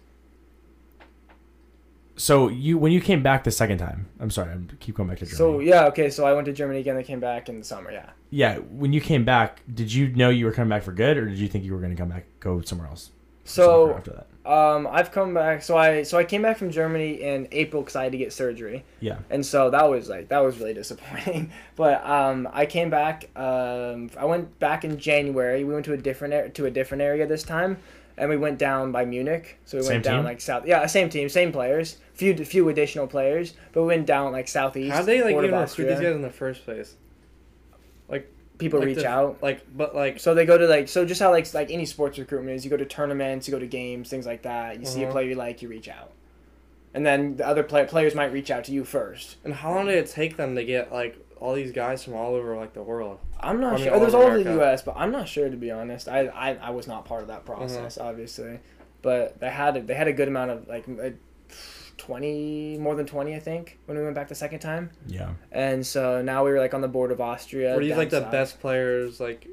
So 2.17 2.47
you 2.47 2.77
when 2.77 2.91
you 2.93 3.01
came 3.01 3.21
back 3.21 3.43
the 3.43 3.51
second 3.51 3.77
time, 3.77 4.07
I'm 4.21 4.31
sorry, 4.31 4.51
I'm 4.53 4.69
keep 4.79 4.95
going 4.95 5.09
back 5.09 5.19
to 5.19 5.25
Germany. 5.25 5.37
so 5.37 5.59
yeah. 5.59 5.85
Okay, 5.87 6.09
so 6.09 6.25
I 6.25 6.31
went 6.33 6.45
to 6.45 6.53
Germany 6.53 6.79
again. 6.79 6.95
I 6.95 7.03
came 7.03 7.19
back 7.19 7.49
in 7.49 7.59
the 7.59 7.65
summer. 7.65 7.91
Yeah. 7.91 8.09
yeah, 8.29 8.57
when 8.57 8.93
you 8.93 9.01
came 9.01 9.25
back, 9.25 9.61
did 9.73 9.91
you 9.93 10.07
know 10.15 10.29
you 10.29 10.45
were 10.45 10.53
coming 10.53 10.69
back 10.69 10.83
for 10.83 10.93
good, 10.93 11.17
or 11.17 11.25
did 11.27 11.37
you 11.37 11.47
think 11.49 11.65
you 11.65 11.73
were 11.73 11.79
going 11.79 11.91
to 11.93 11.97
come 12.01 12.07
back, 12.09 12.25
go 12.39 12.61
somewhere 12.61 12.87
else? 12.87 13.11
So 13.43 13.93
after 13.95 14.11
that, 14.11 14.27
Um, 14.45 14.87
I've 14.91 15.11
come 15.11 15.33
back. 15.33 15.63
So 15.63 15.75
I 15.75 16.03
so 16.03 16.17
I 16.17 16.23
came 16.23 16.43
back 16.43 16.57
from 16.57 16.69
Germany 16.69 17.21
in 17.21 17.47
April 17.51 17.81
because 17.81 17.95
I 17.95 18.03
had 18.03 18.11
to 18.11 18.17
get 18.17 18.31
surgery, 18.31 18.83
yeah, 18.99 19.17
and 19.29 19.43
so 19.43 19.71
that 19.71 19.89
was 19.89 20.07
like 20.07 20.27
that 20.29 20.39
was 20.39 20.57
really 20.59 20.73
disappointing. 20.73 21.51
But 21.75 22.05
um, 22.05 22.47
I 22.53 22.65
came 22.65 22.89
back. 22.89 23.29
Um, 23.35 24.09
I 24.17 24.25
went 24.25 24.59
back 24.59 24.85
in 24.85 24.97
January. 24.97 25.63
We 25.63 25.73
went 25.73 25.85
to 25.85 25.93
a 25.93 25.97
different 25.97 26.53
to 26.55 26.65
a 26.65 26.71
different 26.71 27.01
area 27.01 27.25
this 27.25 27.43
time, 27.43 27.77
and 28.17 28.29
we 28.29 28.37
went 28.37 28.59
down 28.59 28.91
by 28.91 29.03
Munich. 29.03 29.57
So 29.65 29.77
we 29.77 29.83
Same 29.83 29.93
went 29.93 30.03
down 30.03 30.17
team? 30.19 30.25
like 30.25 30.41
south. 30.41 30.67
Yeah, 30.67 30.85
same 30.85 31.09
team, 31.09 31.27
same 31.27 31.51
players. 31.51 31.97
Few 32.13 32.35
few 32.45 32.69
additional 32.69 33.07
players, 33.07 33.55
but 33.73 33.81
we 33.81 33.87
went 33.87 34.05
down 34.05 34.31
like 34.31 34.47
southeast. 34.47 34.93
How 34.93 35.01
they 35.01 35.21
like 35.23 35.33
part 35.33 35.45
of 35.45 35.49
even 35.49 35.59
recruit 35.59 35.85
these 35.87 35.99
guys 35.99 36.15
in 36.15 36.21
the 36.21 36.29
first 36.29 36.63
place? 36.63 36.95
People 38.57 38.79
Like 38.79 38.87
reach 38.87 38.97
the- 38.99 39.07
out. 39.07 39.41
Like, 39.41 39.61
but 39.75 39.93
like, 39.95 40.19
So 40.19 40.33
they 40.33 40.45
go 40.45 40.57
to 40.57 40.65
like 40.67 40.87
so 40.87 41.05
just 41.05 41.21
how 41.21 41.31
like 41.31 41.53
like 41.53 41.69
any 41.71 41.85
sports 41.85 42.17
recruitment 42.17 42.55
is 42.55 42.63
you 42.63 42.71
go 42.71 42.77
to 42.77 42.85
tournaments, 42.85 43.47
you 43.47 43.51
go 43.51 43.59
to 43.59 43.67
games, 43.67 44.09
things 44.09 44.25
like 44.25 44.43
that. 44.43 44.79
You 44.79 44.85
see 44.85 45.01
a 45.01 45.03
Uh-huh. 45.05 45.11
player 45.13 45.29
you 45.29 45.35
like, 45.35 45.61
you 45.61 45.67
reach 45.69 45.89
out, 45.89 46.11
and 46.93 47.05
then 47.05 47.35
the 47.37 47.45
other 47.47 47.63
play- 47.63 47.85
players 47.85 48.15
might 48.15 48.31
reach 48.31 48.49
out 48.51 48.63
to 48.65 48.71
you 48.71 48.83
first. 48.83 49.37
and 49.43 49.53
how 49.53 49.73
long 49.73 49.85
did 49.87 49.95
it 49.97 50.07
take 50.07 50.37
them 50.37 50.55
to 50.55 50.63
get 50.63 50.91
like 50.91 51.17
all 51.39 51.53
these 51.53 51.71
guys 51.73 52.03
from 52.03 52.13
all 52.13 52.33
over 52.35 52.55
like 52.55 52.73
the 52.73 52.81
world? 52.83 53.19
I'm 53.41 53.59
not 53.59 53.73
I 53.73 53.75
mean, 53.75 53.83
sure. 53.85 53.93
all 53.93 53.99
There's 53.99 54.13
all 54.13 54.23
over 54.23 54.41
the 54.41 54.51
U.S., 54.53 54.81
but 54.81 54.95
I'm 54.97 55.11
not 55.11 55.27
sure 55.27 55.49
to 55.49 55.57
be 55.57 55.69
honest. 55.71 56.07
I 56.07 56.27
I, 56.27 56.55
I 56.55 56.69
was 56.69 56.87
not 56.87 57.05
part 57.05 57.21
of 57.23 57.27
that 57.27 57.45
process, 57.45 57.97
Uh-huh. 57.97 58.07
obviously, 58.09 58.59
but 59.01 59.39
they 59.41 59.49
had 59.49 59.75
a, 59.77 59.81
they 59.81 59.93
had 59.95 60.07
a 60.07 60.13
good 60.13 60.27
amount 60.29 60.51
of 60.51 60.67
like 60.67 60.85
uh, 61.97 62.03
twenty, 62.03 62.77
more 62.77 62.95
than 62.95 63.05
twenty, 63.05 63.35
I 63.35 63.39
think, 63.39 63.77
when 63.85 63.97
we 63.97 64.03
went 64.03 64.15
back 64.15 64.27
the 64.27 64.35
second 64.35 64.59
time. 64.59 64.91
Yeah. 65.07 65.31
And 65.51 65.85
so 65.85 66.21
now 66.21 66.43
we 66.45 66.51
were 66.51 66.59
like 66.59 66.73
on 66.73 66.81
the 66.81 66.87
board 66.87 67.11
of 67.11 67.21
Austria. 67.21 67.75
Were 67.75 67.81
you 67.81 67.95
like 67.95 68.09
the 68.09 68.21
south. 68.21 68.31
best 68.31 68.59
players 68.59 69.19
like 69.19 69.47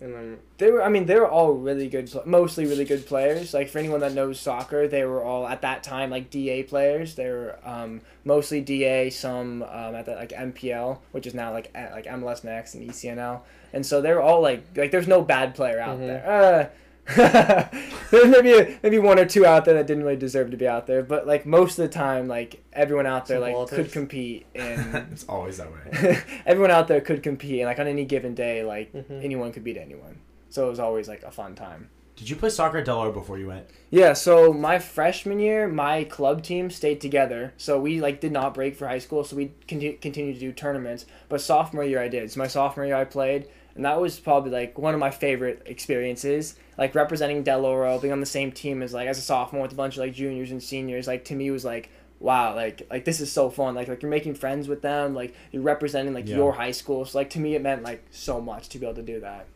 in 0.00 0.12
the 0.12 0.38
They 0.58 0.70
were. 0.70 0.82
I 0.82 0.88
mean, 0.88 1.04
they 1.06 1.16
were 1.18 1.28
all 1.28 1.52
really 1.52 1.86
good. 1.88 2.10
Mostly 2.24 2.64
really 2.64 2.84
good 2.86 3.06
players. 3.06 3.52
Like 3.52 3.68
for 3.68 3.78
anyone 3.78 4.00
that 4.00 4.14
knows 4.14 4.40
soccer, 4.40 4.88
they 4.88 5.04
were 5.04 5.22
all 5.22 5.46
at 5.46 5.60
that 5.62 5.82
time 5.82 6.08
like 6.10 6.30
DA 6.30 6.62
players. 6.62 7.16
They 7.16 7.28
were 7.28 7.58
um, 7.64 8.00
mostly 8.24 8.60
DA, 8.62 9.10
some 9.10 9.62
um, 9.64 9.94
at 9.94 10.06
the 10.06 10.14
like 10.14 10.30
NPL, 10.30 10.98
which 11.12 11.26
is 11.26 11.34
now 11.34 11.52
like 11.52 11.70
at, 11.74 11.92
like 11.92 12.06
MLS 12.06 12.44
Next 12.44 12.74
and 12.74 12.82
E 12.84 12.88
ECNL. 12.88 13.40
And 13.72 13.84
so 13.84 14.00
they 14.00 14.12
were 14.12 14.22
all 14.22 14.40
like 14.40 14.64
like 14.74 14.90
there's 14.90 15.06
no 15.08 15.20
bad 15.22 15.54
player 15.54 15.78
out 15.80 15.98
Mhm. 15.98 16.06
there. 16.06 16.26
Uh, 16.26 16.68
there's 17.16 18.28
maybe 18.42 18.78
maybe 18.82 18.98
one 18.98 19.18
or 19.18 19.24
two 19.24 19.44
out 19.46 19.64
there 19.64 19.74
that 19.74 19.86
didn't 19.86 20.04
really 20.04 20.16
deserve 20.16 20.50
to 20.50 20.56
be 20.56 20.66
out 20.68 20.86
there, 20.86 21.02
but 21.02 21.26
like 21.26 21.46
most 21.46 21.78
of 21.78 21.82
the 21.84 21.88
time, 21.92 22.28
like 22.28 22.62
everyone 22.72 23.06
out 23.06 23.26
there 23.26 23.36
Some 23.38 23.42
like 23.42 23.54
Walters. 23.54 23.76
could 23.76 23.92
compete 23.92 24.46
in 24.54 25.08
it's 25.12 25.24
always 25.28 25.58
that 25.58 25.68
way. 25.72 26.18
everyone 26.46 26.70
out 26.70 26.88
there 26.88 27.00
could 27.00 27.22
compete 27.22 27.60
and 27.60 27.66
like 27.68 27.78
on 27.78 27.86
any 27.86 28.04
given 28.04 28.34
day 28.34 28.62
like 28.64 28.92
Mhm. 28.92 29.24
anyone 29.24 29.52
could 29.52 29.64
beat 29.64 29.76
anyone 29.76 30.20
so 30.48 30.66
it 30.66 30.70
was 30.70 30.80
always 30.80 31.08
like 31.08 31.22
a 31.22 31.30
fun 31.30 31.54
time 31.54 31.90
Did 32.16 32.28
you 32.30 32.36
play 32.36 32.50
soccer 32.50 32.78
at 32.78 32.84
Del 32.84 32.98
Oro 32.98 33.12
before 33.12 33.38
you 33.38 33.48
went? 33.48 33.66
yeah 33.90 34.12
so 34.12 34.52
my 34.52 34.78
freshman 34.78 35.40
year 35.40 35.66
my 35.68 36.04
club 36.04 36.42
team 36.42 36.70
stayed 36.70 37.00
together 37.00 37.52
so 37.56 37.78
we 37.80 38.00
like 38.00 38.20
did 38.20 38.32
not 38.32 38.54
break 38.54 38.76
for 38.76 38.86
high 38.88 38.98
school 38.98 39.24
so 39.24 39.34
we 39.36 39.52
conti- 39.68 39.94
continued 39.94 40.34
to 40.34 40.40
do 40.40 40.52
tournaments 40.52 41.06
but 41.28 41.40
sophomore 41.40 41.84
year 41.84 42.00
i 42.00 42.08
did 42.08 42.30
so 42.30 42.38
my 42.38 42.46
sophomore 42.46 42.86
year 42.86 42.96
i 42.96 43.04
played 43.04 43.48
and 43.74 43.84
that 43.84 44.00
was 44.00 44.18
probably 44.20 44.50
like 44.50 44.78
one 44.78 44.94
of 44.94 45.00
my 45.00 45.10
favorite 45.10 45.62
experiences 45.66 46.54
like 46.78 46.94
representing 46.94 47.42
del 47.42 47.64
oro 47.64 47.98
being 47.98 48.12
on 48.12 48.20
the 48.20 48.26
same 48.26 48.50
team 48.52 48.82
as 48.82 48.92
like 48.94 49.06
as 49.08 49.18
a 49.18 49.22
sophomore 49.22 49.62
with 49.62 49.72
a 49.72 49.76
bunch 49.76 49.94
of 49.94 50.00
like 50.00 50.12
juniors 50.12 50.50
and 50.50 50.62
seniors 50.62 51.06
like 51.06 51.24
to 51.24 51.34
me 51.34 51.50
was 51.50 51.64
like 51.64 51.90
wow 52.18 52.54
like 52.54 52.86
like 52.90 53.04
this 53.04 53.20
is 53.20 53.30
so 53.32 53.48
fun 53.48 53.74
like 53.74 53.88
like 53.88 54.02
you're 54.02 54.10
making 54.10 54.34
friends 54.34 54.68
with 54.68 54.82
them 54.82 55.14
like 55.14 55.34
you're 55.52 55.62
representing 55.62 56.12
like 56.14 56.28
Yeah. 56.28 56.36
your 56.36 56.52
high 56.52 56.70
school 56.72 57.04
so 57.04 57.16
like 57.18 57.30
to 57.30 57.40
me 57.40 57.54
it 57.54 57.62
meant 57.62 57.82
like 57.82 58.04
so 58.10 58.40
much 58.40 58.68
to 58.70 58.78
be 58.78 58.86
able 58.86 58.96
to 58.96 59.02
do 59.02 59.20
that 59.20 59.46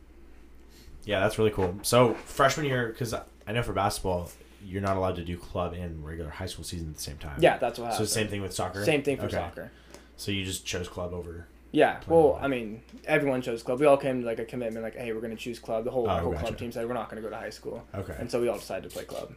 Yeah, 1.04 1.20
that's 1.20 1.38
really 1.38 1.50
cool. 1.50 1.74
So 1.82 2.14
freshman 2.24 2.64
year, 2.66 2.88
because 2.88 3.12
I 3.12 3.52
know 3.52 3.62
for 3.62 3.74
basketball, 3.74 4.30
you're 4.64 4.80
not 4.80 4.96
allowed 4.96 5.16
to 5.16 5.24
do 5.24 5.36
club 5.36 5.74
and 5.74 6.02
regular 6.02 6.30
high 6.30 6.46
school 6.46 6.64
season 6.64 6.88
at 6.88 6.96
the 6.96 7.02
same 7.02 7.18
time. 7.18 7.36
yeah 7.40 7.58
that's 7.58 7.78
what 7.78 7.88
So 7.88 7.96
happened 7.98 8.08
same 8.08 8.28
thing 8.28 8.40
with 8.42 8.54
soccer. 8.54 8.82
same 8.84 9.02
thing 9.02 9.18
for 9.18 9.24
Okay. 9.26 9.36
soccer 9.36 9.70
So 10.16 10.30
you 10.32 10.44
just 10.44 10.64
chose 10.64 10.88
club 10.88 11.12
over. 11.12 11.46
Yeah, 11.74 11.98
well. 12.06 12.38
I 12.40 12.46
mean, 12.46 12.82
everyone 13.04 13.42
chose 13.42 13.64
club. 13.64 13.80
We 13.80 13.86
all 13.86 13.96
came 13.96 14.20
to 14.20 14.26
like 14.26 14.38
a 14.38 14.44
commitment, 14.44 14.84
like, 14.84 14.94
hey, 14.94 15.12
we're 15.12 15.20
gonna 15.20 15.34
choose 15.34 15.58
club. 15.58 15.84
The 15.84 15.90
whole, 15.90 16.08
Oh, 16.08 16.18
whole 16.18 16.30
gotcha. 16.30 16.44
club 16.46 16.58
team 16.58 16.70
said 16.70 16.86
we're 16.86 16.94
not 16.94 17.08
gonna 17.10 17.20
go 17.20 17.30
to 17.30 17.36
high 17.36 17.50
school, 17.50 17.82
Okay, 17.92 18.14
and 18.18 18.30
so 18.30 18.40
we 18.40 18.46
all 18.48 18.58
decided 18.58 18.88
to 18.88 18.94
play 18.94 19.04
club. 19.04 19.34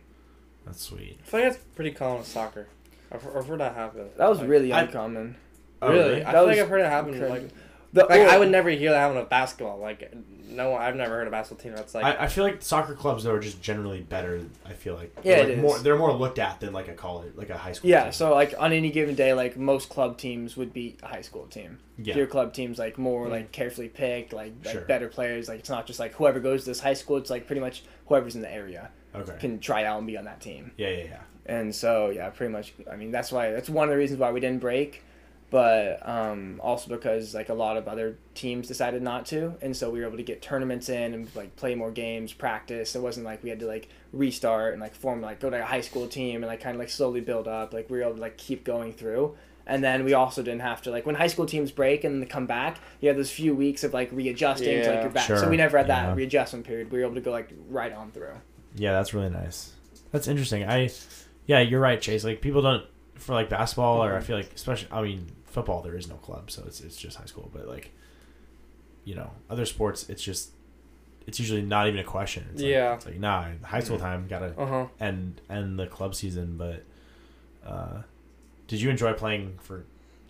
that's 0.65 0.81
sweet. 0.81 1.17
I 1.19 1.25
feel 1.25 1.39
like 1.41 1.49
that's 1.53 1.63
pretty 1.75 1.91
common 1.91 2.19
with 2.19 2.27
soccer. 2.27 2.67
I've, 3.11 3.25
I've 3.35 3.47
heard 3.47 3.59
that 3.59 3.73
happen. 3.73 4.09
That 4.17 4.29
was 4.29 4.39
Like, 4.39 4.49
really 4.49 4.71
I- 4.71 4.81
uncommon. 4.83 5.35
Oh, 5.81 5.91
really? 5.91 6.19
That 6.19 6.27
I 6.27 6.31
feel 6.33 6.41
like 6.43 6.49
was 6.51 6.59
I've 6.59 6.69
heard 6.69 6.81
it 6.81 6.89
happen. 6.89 7.11
crazy. 7.17 7.25
Like, 7.29 7.49
The, 7.93 8.01
like 8.01 8.09
well, 8.09 8.29
I 8.29 8.37
would 8.37 8.49
never 8.51 8.69
hear 8.69 8.91
that 8.91 8.97
happen 8.99 9.17
with 9.17 9.29
basketball. 9.29 9.79
Like 9.79 10.13
no, 10.49 10.75
I've 10.75 10.95
never 10.95 11.15
heard 11.15 11.27
a 11.27 11.31
basketball 11.31 11.63
team 11.63 11.73
that's 11.73 11.95
like. 11.95 12.03
I, 12.03 12.25
I 12.25 12.27
feel 12.27 12.43
like 12.43 12.61
soccer 12.61 12.93
clubs 12.95 13.23
though 13.23 13.33
are 13.33 13.39
just 13.39 13.61
generally 13.61 14.01
better. 14.01 14.41
I 14.65 14.73
feel 14.73 14.95
like 14.95 15.15
Yeah, 15.23 15.41
like. 15.43 15.57
More, 15.57 15.79
they're 15.79 15.97
more 15.97 16.11
looked 16.13 16.37
at 16.39 16.59
than 16.59 16.73
like 16.73 16.87
a 16.89 16.93
college, 16.93 17.33
like 17.35 17.49
a 17.49 17.57
high 17.57 17.71
school. 17.73 17.89
Yeah, 17.89 18.03
team. 18.05 18.11
so 18.13 18.33
like 18.33 18.53
on 18.59 18.73
any 18.73 18.91
given 18.91 19.15
day, 19.15 19.33
like 19.33 19.57
most 19.57 19.89
club 19.89 20.17
teams 20.17 20.57
would 20.57 20.73
beat 20.73 20.99
a 21.03 21.07
high 21.07 21.21
school 21.21 21.45
team. 21.47 21.79
yeah, 21.97 22.15
Your 22.15 22.27
club 22.27 22.53
team's 22.53 22.77
like 22.77 22.97
more 22.97 23.27
Mm. 23.27 23.31
like 23.31 23.51
carefully 23.51 23.87
picked, 23.89 24.33
like, 24.33 24.53
like 24.65 24.73
Sure. 24.73 24.81
better 24.81 25.07
players. 25.07 25.47
Like 25.47 25.59
it's 25.59 25.69
not 25.69 25.87
just 25.87 25.99
like 25.99 26.13
whoever 26.13 26.39
goes 26.39 26.63
to 26.63 26.69
this 26.71 26.79
high 26.81 26.93
school. 26.93 27.17
It's 27.17 27.29
like 27.29 27.47
pretty 27.47 27.61
much 27.61 27.83
whoever's 28.07 28.35
in 28.35 28.41
the 28.41 28.51
area 28.51 28.89
okay. 29.15 29.33
can 29.39 29.59
try 29.59 29.85
out 29.85 29.97
and 29.97 30.07
be 30.07 30.17
on 30.17 30.25
that 30.25 30.41
team. 30.41 30.71
Yeah, 30.77 30.89
yeah, 30.89 31.03
yeah. 31.03 31.19
and 31.45 31.73
so 31.73 32.09
yeah 32.09 32.29
pretty 32.29 32.51
much 32.51 32.73
i 32.91 32.95
mean 32.97 33.09
that's 33.11 33.31
why 33.31 33.51
that's 33.51 33.69
one 33.69 33.87
of 33.87 33.91
the 33.91 33.97
reasons 33.97 34.19
why 34.19 34.31
we 34.31 34.39
didn't 34.41 34.59
break 34.59 35.01
but 35.49 36.07
um, 36.07 36.59
also 36.61 36.89
because 36.89 37.33
like 37.33 37.49
a 37.49 37.53
lot 37.53 37.77
of 37.77 37.87
other 37.87 38.17
teams 38.35 38.67
decided 38.67 39.01
not 39.01 39.25
to 39.25 39.53
and 39.61 39.75
so 39.75 39.89
we 39.89 39.99
were 39.99 40.05
able 40.05 40.17
to 40.17 40.23
get 40.23 40.41
tournaments 40.41 40.89
in 40.89 41.13
and 41.13 41.35
like 41.35 41.55
play 41.55 41.73
more 41.73 41.91
games 41.91 42.33
practice. 42.33 42.95
It 42.95 43.01
wasn't 43.01 43.25
like 43.25 43.43
we 43.43 43.49
had 43.49 43.59
to 43.61 43.65
like 43.65 43.87
restart 44.11 44.73
and 44.73 44.81
like 44.81 44.93
form 44.93 45.21
like 45.21 45.39
go 45.39 45.49
to 45.49 45.61
a 45.61 45.65
high 45.65 45.81
school 45.81 46.07
team 46.07 46.37
and 46.43 46.47
like 46.47 46.61
kind 46.61 46.75
of 46.75 46.79
like 46.79 46.89
slowly 46.89 47.21
build 47.21 47.47
up. 47.47 47.73
Like 47.73 47.89
we 47.89 47.97
were 47.97 48.03
able 48.03 48.15
to 48.15 48.21
like 48.21 48.37
keep 48.37 48.63
going 48.65 48.93
through. 48.93 49.37
And 49.65 49.83
then 49.83 50.05
we 50.05 50.13
also 50.13 50.43
didn't 50.43 50.61
have 50.61 50.81
to 50.83 50.91
like 50.91 51.05
when 51.05 51.15
high 51.15 51.27
school 51.27 51.45
teams 51.45 51.71
break 51.71 52.03
and 52.03 52.21
they 52.21 52.25
come 52.25 52.45
back 52.45 52.79
you 52.99 53.07
have 53.09 53.17
those 53.17 53.31
few 53.31 53.53
weeks 53.53 53.83
of 53.83 53.93
like 53.93 54.09
readjusting 54.11 54.83
to 54.83 54.91
like 54.91 55.01
your 55.01 55.11
back. 55.11 55.27
So 55.27 55.49
we 55.49 55.57
never 55.57 55.77
had 55.77 55.87
yeah. 55.87 56.07
that 56.07 56.17
readjustment 56.17 56.65
period. 56.65 56.91
We 56.91 56.99
were 56.99 57.05
able 57.05 57.15
to 57.15 57.21
go 57.21 57.31
like 57.31 57.51
right 57.69 57.93
on 57.93 58.11
through. 58.11 58.35
Yeah, 58.75 58.91
that's 58.91 59.13
really 59.13 59.29
nice. 59.29 59.71
That's 60.11 60.27
interesting. 60.27 60.63
I, 60.63 60.89
yeah, 61.45 61.59
you're 61.59 61.79
right, 61.79 61.99
Chase. 61.99 62.23
Like 62.23 62.41
people 62.41 62.61
don't 62.61 62.85
for 63.15 63.33
like 63.33 63.49
basketball 63.49 64.03
or 64.03 64.15
I 64.15 64.21
feel 64.21 64.37
like 64.37 64.53
especially 64.53 64.89
I 64.91 65.01
mean 65.01 65.27
football 65.57 65.81
there 65.81 65.95
is 65.95 66.07
no 66.07 66.15
club 66.15 66.49
so 66.51 66.63
it's 66.67 66.79
it's 66.81 66.97
just 66.97 67.17
high 67.17 67.25
school 67.25 67.49
but 67.53 67.67
like 67.67 67.91
you 69.05 69.15
know 69.15 69.29
other 69.49 69.65
sports 69.65 70.07
it's 70.09 70.23
just 70.23 70.51
it's 71.25 71.39
usually 71.41 71.61
not 71.61 71.87
even 71.89 71.99
a 71.99 72.05
question. 72.05 72.45
It's 72.53 72.61
like, 72.61 72.71
Yeah. 72.71 72.93
it's 72.95 73.05
like 73.05 73.19
nah, 73.19 73.45
high 73.61 73.81
school 73.81 73.99
time 73.99 74.27
gotta 74.29 74.53
uh 74.57 74.65
huh. 74.65 74.85
end 75.01 75.41
end 75.49 75.77
the 75.77 75.85
club 75.85 76.15
season. 76.15 76.55
But 76.57 76.83
uh, 77.69 78.03
did 78.69 78.79
you 78.79 78.89
enjoy 78.89 79.11
playing 79.11 79.59
for 79.61 79.83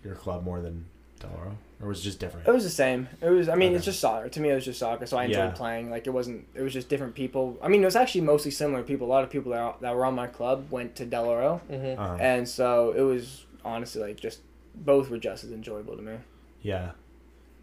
your 0.04 0.16
club 0.16 0.44
more 0.44 0.60
than 0.60 0.86
Del 1.20 1.30
Oro, 1.38 1.52
or 1.82 1.90
was 1.90 2.00
it 2.00 2.04
just 2.04 2.20
different? 2.20 2.48
It 2.48 2.52
was 2.52 2.64
the 2.64 2.72
same. 2.72 3.08
It 3.22 3.30
was. 3.30 3.48
I 3.48 3.54
mean, 3.54 3.76
it's 3.76 3.86
just 3.86 4.00
soccer. 4.00 4.28
To 4.28 4.40
me, 4.40 4.50
it 4.50 4.56
was 4.56 4.66
just 4.66 4.80
soccer. 4.80 5.06
So 5.06 5.18
I 5.18 5.26
enjoyed 5.26 5.50
Yeah. 5.50 5.52
playing. 5.52 5.92
Like 5.92 6.08
it 6.08 6.14
wasn't. 6.20 6.48
It 6.56 6.64
was 6.64 6.74
just 6.74 6.90
different 6.90 7.14
people. 7.14 7.60
I 7.62 7.68
mean, 7.68 7.84
it 7.84 7.86
was 7.86 7.96
actually 7.96 8.22
mostly 8.22 8.50
similar 8.50 8.82
people. 8.82 9.06
A 9.06 9.14
lot 9.18 9.24
of 9.24 9.30
people 9.30 9.52
that, 9.52 9.80
that 9.82 9.96
were 9.96 10.04
on 10.04 10.16
my 10.16 10.26
club 10.26 10.72
went 10.72 10.96
to 10.96 11.06
Del 11.06 11.26
Oro, 11.28 11.62
Mm-hmm. 11.70 12.02
Uh, 12.02 12.18
and 12.20 12.50
so 12.50 12.94
it 12.98 13.02
was 13.04 13.46
honestly 13.64 14.02
like 14.02 14.20
just 14.20 14.40
both 14.86 15.10
were 15.10 15.18
just 15.18 15.44
as 15.44 15.52
enjoyable 15.52 15.96
to 15.96 16.02
me. 16.02 16.18
yeah. 16.62 16.92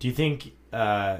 Do 0.01 0.09
you 0.09 0.15
think, 0.15 0.53
uh, 0.73 1.19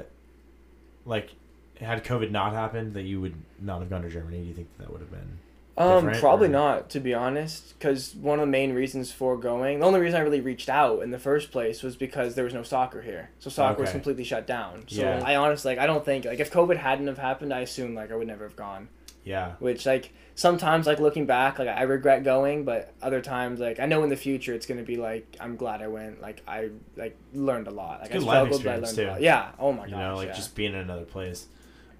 like, 1.05 1.31
had 1.79 2.03
COVID 2.03 2.29
not 2.31 2.53
happened, 2.53 2.93
that 2.93 3.03
you 3.03 3.19
would 3.21 3.33
not 3.59 3.79
have 3.79 3.89
gone 3.89 4.01
to 4.03 4.09
Germany? 4.09 4.39
Do 4.41 4.45
you 4.45 4.53
think 4.53 4.67
that 4.79 4.91
would 4.91 5.01
have 5.01 5.09
been? 5.11 5.39
Um, 5.77 6.11
probably 6.19 6.47
or- 6.47 6.51
not, 6.51 6.89
to 6.91 6.99
be 6.99 7.13
honest, 7.13 7.77
because 7.79 8.15
one 8.15 8.39
of 8.39 8.45
the 8.45 8.51
main 8.51 8.73
reasons 8.73 9.11
for 9.11 9.35
going, 9.37 9.79
the 9.79 9.85
only 9.85 9.99
reason 9.99 10.19
I 10.19 10.23
really 10.23 10.39
reached 10.39 10.69
out 10.69 11.01
in 11.03 11.11
the 11.11 11.19
first 11.19 11.51
place 11.51 11.83
was 11.83 11.95
because 11.97 12.35
there 12.35 12.45
was 12.45 12.53
no 12.53 12.63
soccer 12.63 13.01
here, 13.01 13.29
so 13.39 13.49
soccer 13.49 13.81
was 13.81 13.91
completely 13.91 14.23
shut 14.23 14.45
down. 14.47 14.83
So 14.87 15.01
Yeah. 15.01 15.21
I 15.25 15.35
honestly, 15.35 15.71
like, 15.71 15.79
I 15.79 15.85
don't 15.85 16.05
think 16.05 16.23
like 16.25 16.39
if 16.39 16.49
COVID 16.51 16.77
hadn't 16.77 17.07
have 17.07 17.17
happened, 17.17 17.53
I 17.53 17.59
assume 17.61 17.93
like 17.95 18.11
I 18.11 18.15
would 18.15 18.27
never 18.27 18.43
have 18.45 18.55
gone. 18.55 18.87
Yeah. 19.25 19.53
which 19.59 19.85
like 19.85 20.13
sometimes 20.35 20.85
like 20.87 20.99
looking 20.99 21.25
back 21.25 21.59
like 21.59 21.67
i 21.69 21.81
regret 21.83 22.23
going 22.23 22.63
but 22.65 22.93
other 23.01 23.21
times 23.21 23.59
like 23.59 23.79
i 23.79 23.85
know 23.85 24.03
in 24.03 24.09
the 24.09 24.15
future 24.17 24.53
it's 24.53 24.65
going 24.65 24.77
to 24.79 24.83
be 24.83 24.97
like 24.97 25.35
i'm 25.39 25.55
glad 25.55 25.81
i 25.81 25.87
went 25.87 26.21
like 26.21 26.41
i 26.47 26.69
like 26.97 27.17
learned 27.33 27.67
a 27.67 27.71
lot 27.71 28.01
like 28.01 28.11
It's 28.11 28.15
i 28.15 28.19
good 28.19 28.23
life 28.27 28.35
struggled 28.47 28.63
but 28.63 28.69
i 28.71 28.75
experience, 28.77 28.97
learned 28.97 28.99
a 28.99 29.03
too. 29.03 29.11
lot 29.13 29.21
yeah 29.21 29.51
oh 29.59 29.71
my 29.71 29.77
god. 29.83 29.89
you 29.89 29.95
gosh 29.95 30.01
know, 30.09 30.15
like 30.17 30.27
yeah. 30.29 30.33
just 30.35 30.55
being 30.55 30.73
in 30.73 30.79
another 30.79 31.05
place. 31.05 31.47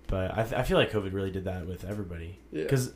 But 0.07 0.37
I, 0.37 0.43
th- 0.43 0.53
I 0.53 0.61
feel 0.63 0.77
like 0.77 0.91
COVID 0.91 1.13
really 1.13 1.31
did 1.31 1.45
that 1.45 1.65
with 1.65 1.83
everybody 1.83 2.37
Yeah. 2.51 2.61
because 2.63 2.93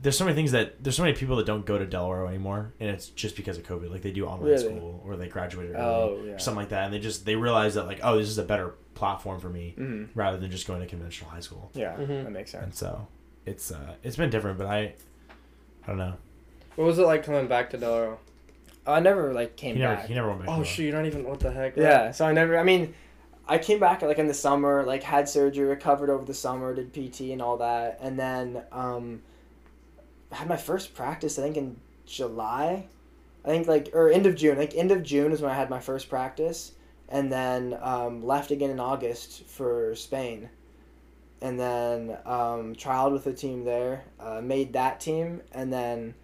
there's 0.00 0.16
so 0.16 0.24
many 0.24 0.34
things 0.34 0.52
that 0.52 0.82
there's 0.82 0.96
so 0.96 1.02
many 1.02 1.14
people 1.14 1.36
that 1.36 1.44
don't 1.46 1.66
go 1.66 1.76
to 1.78 1.84
Del 1.84 2.04
Oro 2.06 2.28
anymore, 2.28 2.72
and 2.80 2.88
it's 2.88 3.08
just 3.08 3.36
because 3.36 3.58
of 3.58 3.64
COVID. 3.66 3.90
Like 3.90 4.00
they 4.02 4.10
do 4.12 4.24
online 4.26 4.50
Really? 4.52 4.62
school 4.76 5.02
or 5.04 5.16
they 5.16 5.28
graduated 5.28 5.74
early 5.74 5.82
oh 5.84 6.22
yeah 6.24 6.32
or 6.32 6.38
something 6.38 6.60
like 6.60 6.68
that, 6.70 6.84
and 6.84 6.94
they 6.94 6.98
just 6.98 7.26
they 7.26 7.36
realize 7.36 7.74
that 7.74 7.86
like 7.86 8.00
oh 8.02 8.16
this 8.16 8.28
is 8.28 8.38
a 8.38 8.42
better 8.42 8.74
platform 8.94 9.38
for 9.40 9.50
me 9.50 9.72
hmm 9.76 10.04
rather 10.14 10.38
than 10.38 10.50
just 10.50 10.66
going 10.66 10.80
to 10.80 10.86
conventional 10.86 11.28
high 11.30 11.40
school. 11.40 11.70
yeah 11.74 11.94
Mhm. 11.96 12.24
that 12.24 12.32
makes 12.32 12.52
sense. 12.52 12.64
And 12.64 12.74
so 12.74 13.06
it's 13.46 13.70
uh 13.72 13.94
it's 14.02 14.16
been 14.16 14.30
different, 14.30 14.58
but 14.58 14.66
I 14.66 14.94
I 15.84 15.86
don't 15.86 15.98
know. 15.98 16.14
What 16.74 16.84
was 16.84 16.98
it 16.98 17.06
like 17.06 17.24
coming 17.24 17.46
back 17.46 17.70
to 17.70 17.78
Del 17.78 17.92
Oro? 17.92 18.18
i 18.86 19.00
never 19.00 19.32
like 19.32 19.56
came 19.56 19.74
He 19.74 19.80
never 19.82 19.96
back 19.96 20.06
he 20.06 20.14
never 20.14 20.28
went 20.28 20.40
back. 20.46 20.48
Oh 20.48 20.60
to 20.60 20.64
shoot, 20.64 20.84
you're 20.84 20.92
not 20.92 21.06
even 21.06 21.24
what 21.24 21.40
the 21.40 21.50
heck? 21.50 21.76
right? 21.76 21.82
yeah 21.82 22.10
so 22.12 22.24
i 22.24 22.32
never 22.32 22.56
i 22.56 22.62
mean 22.62 22.94
i 23.48 23.58
came 23.58 23.80
back 23.80 24.02
like 24.02 24.18
in 24.18 24.28
the 24.28 24.34
summer 24.34 24.84
like 24.84 25.02
had 25.02 25.28
surgery 25.28 25.66
recovered 25.66 26.08
over 26.10 26.24
the 26.24 26.34
summer 26.34 26.74
did 26.74 26.92
pt 26.92 27.32
and 27.32 27.42
all 27.42 27.56
that 27.56 27.98
and 28.00 28.18
then 28.18 28.62
um 28.72 29.22
had 30.30 30.48
my 30.48 30.56
first 30.56 30.94
practice 30.94 31.38
i 31.38 31.42
think 31.42 31.56
in 31.56 31.76
july 32.06 32.86
i 33.44 33.48
think 33.48 33.66
like 33.66 33.90
or 33.92 34.08
end 34.10 34.26
of 34.26 34.36
june 34.36 34.56
like 34.56 34.74
end 34.76 34.92
of 34.92 35.02
june 35.02 35.32
is 35.32 35.40
when 35.40 35.50
i 35.50 35.54
had 35.54 35.68
my 35.68 35.80
first 35.80 36.08
practice 36.08 36.72
and 37.08 37.32
then 37.32 37.76
um, 37.82 38.24
left 38.24 38.50
again 38.50 38.70
in 38.70 38.78
august 38.78 39.44
for 39.46 39.94
spain 39.96 40.48
and 41.42 41.58
then 41.60 42.16
um, 42.24 42.74
trialed 42.74 43.12
with 43.12 43.26
a 43.26 43.32
team 43.32 43.64
there 43.64 44.04
uh, 44.20 44.40
made 44.42 44.72
that 44.72 45.00
team 45.00 45.42
and 45.52 45.72
then 45.72 46.14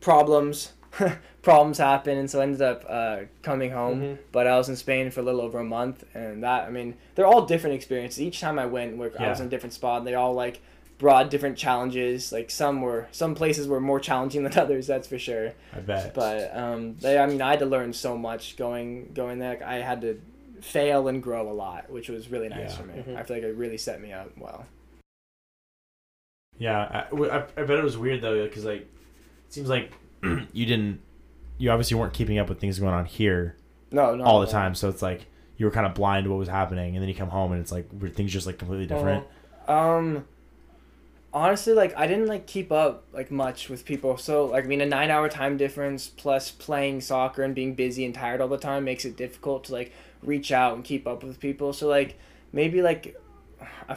problems 0.00 0.72
problems 1.42 1.78
happened 1.78 2.18
and 2.18 2.30
so 2.30 2.40
I 2.40 2.44
ended 2.44 2.62
up 2.62 2.84
uh, 2.88 3.16
coming 3.42 3.70
home 3.72 4.00
Mhm. 4.00 4.18
but 4.32 4.46
i 4.46 4.56
was 4.56 4.68
in 4.68 4.76
spain 4.76 5.10
for 5.10 5.20
a 5.20 5.22
little 5.22 5.40
over 5.40 5.58
a 5.58 5.64
month 5.64 6.04
and 6.14 6.42
that 6.42 6.64
i 6.64 6.70
mean 6.70 6.94
they're 7.14 7.26
all 7.26 7.44
different 7.46 7.74
experiences 7.76 8.20
each 8.20 8.40
time 8.40 8.58
i 8.58 8.66
went 8.66 8.96
where 8.96 9.10
i 9.20 9.28
was 9.28 9.40
in 9.40 9.46
a 9.46 9.50
different 9.50 9.74
spot 9.74 9.98
and 9.98 10.06
they 10.06 10.14
all 10.14 10.32
like 10.34 10.60
brought 10.98 11.30
different 11.30 11.56
challenges 11.58 12.32
like 12.32 12.50
some 12.50 12.80
were 12.80 13.06
some 13.12 13.34
places 13.34 13.68
were 13.68 13.80
more 13.80 14.00
challenging 14.00 14.42
than 14.44 14.56
others 14.64 14.86
that's 14.86 15.06
for 15.06 15.18
sure 15.18 15.52
I 15.74 15.80
bet. 15.80 16.14
but 16.14 16.56
um, 16.56 16.96
they, 16.96 17.18
I 17.18 17.26
mean, 17.26 17.40
I 17.42 17.50
had 17.50 17.58
to 17.60 17.66
learn 17.66 17.92
so 17.92 18.16
much 18.18 18.56
going 18.56 19.12
going 19.14 19.38
there. 19.38 19.62
I 19.64 19.76
had 19.76 20.00
to 20.00 20.20
fail 20.60 21.08
and 21.08 21.22
grow 21.22 21.50
a 21.50 21.52
lot, 21.52 21.90
which 21.90 22.08
was 22.08 22.28
really 22.30 22.48
nice 22.48 22.70
Yeah. 22.72 22.76
for 22.76 22.82
me. 22.84 22.94
Mhm. 23.06 23.16
I 23.16 23.22
feel 23.22 23.36
like 23.36 23.44
it 23.44 23.54
really 23.56 23.78
set 23.78 24.00
me 24.00 24.12
up 24.12 24.30
well. 24.38 24.66
Yeah, 26.58 27.06
I 27.16 27.62
bet 27.62 27.78
it 27.78 27.84
was 27.84 27.96
weird 27.96 28.20
though, 28.20 28.42
because 28.44 28.64
like, 28.64 28.80
it 28.80 28.88
seems 29.52 29.68
like 29.68 29.92
you 30.52 30.66
didn't 30.66 31.00
you 31.58 31.70
obviously 31.70 31.96
weren't 31.96 32.12
keeping 32.12 32.38
up 32.38 32.48
with 32.48 32.60
things 32.60 32.78
going 32.78 32.94
on 32.94 33.04
here 33.04 33.56
No, 33.90 34.14
no. 34.14 34.24
all 34.24 34.40
the 34.40 34.46
no. 34.46 34.52
time. 34.52 34.74
So 34.74 34.88
it's 34.88 35.02
like 35.02 35.26
you 35.56 35.66
were 35.66 35.72
kind 35.72 35.86
of 35.86 35.94
blind 35.94 36.24
to 36.24 36.30
what 36.30 36.38
was 36.38 36.48
happening, 36.48 36.94
and 36.94 37.02
then 37.02 37.08
you 37.08 37.14
come 37.14 37.30
home 37.30 37.52
and 37.52 37.60
it's 37.60 37.72
like 37.72 37.88
were 38.00 38.08
things 38.08 38.32
just 38.32 38.46
like 38.46 38.58
completely 38.58 38.86
different. 38.86 39.24
Um, 39.68 40.24
honestly, 41.32 41.74
like 41.74 41.96
I 41.96 42.06
didn't 42.08 42.26
like 42.26 42.46
keep 42.46 42.72
up 42.72 43.04
like 43.12 43.30
much 43.30 43.68
with 43.68 43.84
people. 43.84 44.16
So 44.18 44.46
like 44.46 44.64
I 44.64 44.66
mean, 44.66 44.80
a 44.80 44.86
nine-hour 44.86 45.28
time 45.28 45.56
difference 45.56 46.08
plus 46.08 46.50
playing 46.50 47.00
soccer 47.02 47.42
and 47.44 47.54
being 47.54 47.74
busy 47.74 48.04
and 48.04 48.14
tired 48.14 48.40
all 48.40 48.48
the 48.48 48.58
time 48.58 48.84
makes 48.84 49.04
it 49.04 49.16
difficult 49.16 49.64
to 49.64 49.72
like 49.72 49.92
reach 50.22 50.50
out 50.52 50.74
and 50.74 50.84
keep 50.84 51.06
up 51.06 51.22
with 51.22 51.40
people. 51.40 51.72
So 51.72 51.88
like 51.88 52.18
maybe 52.52 52.82
like 52.82 53.16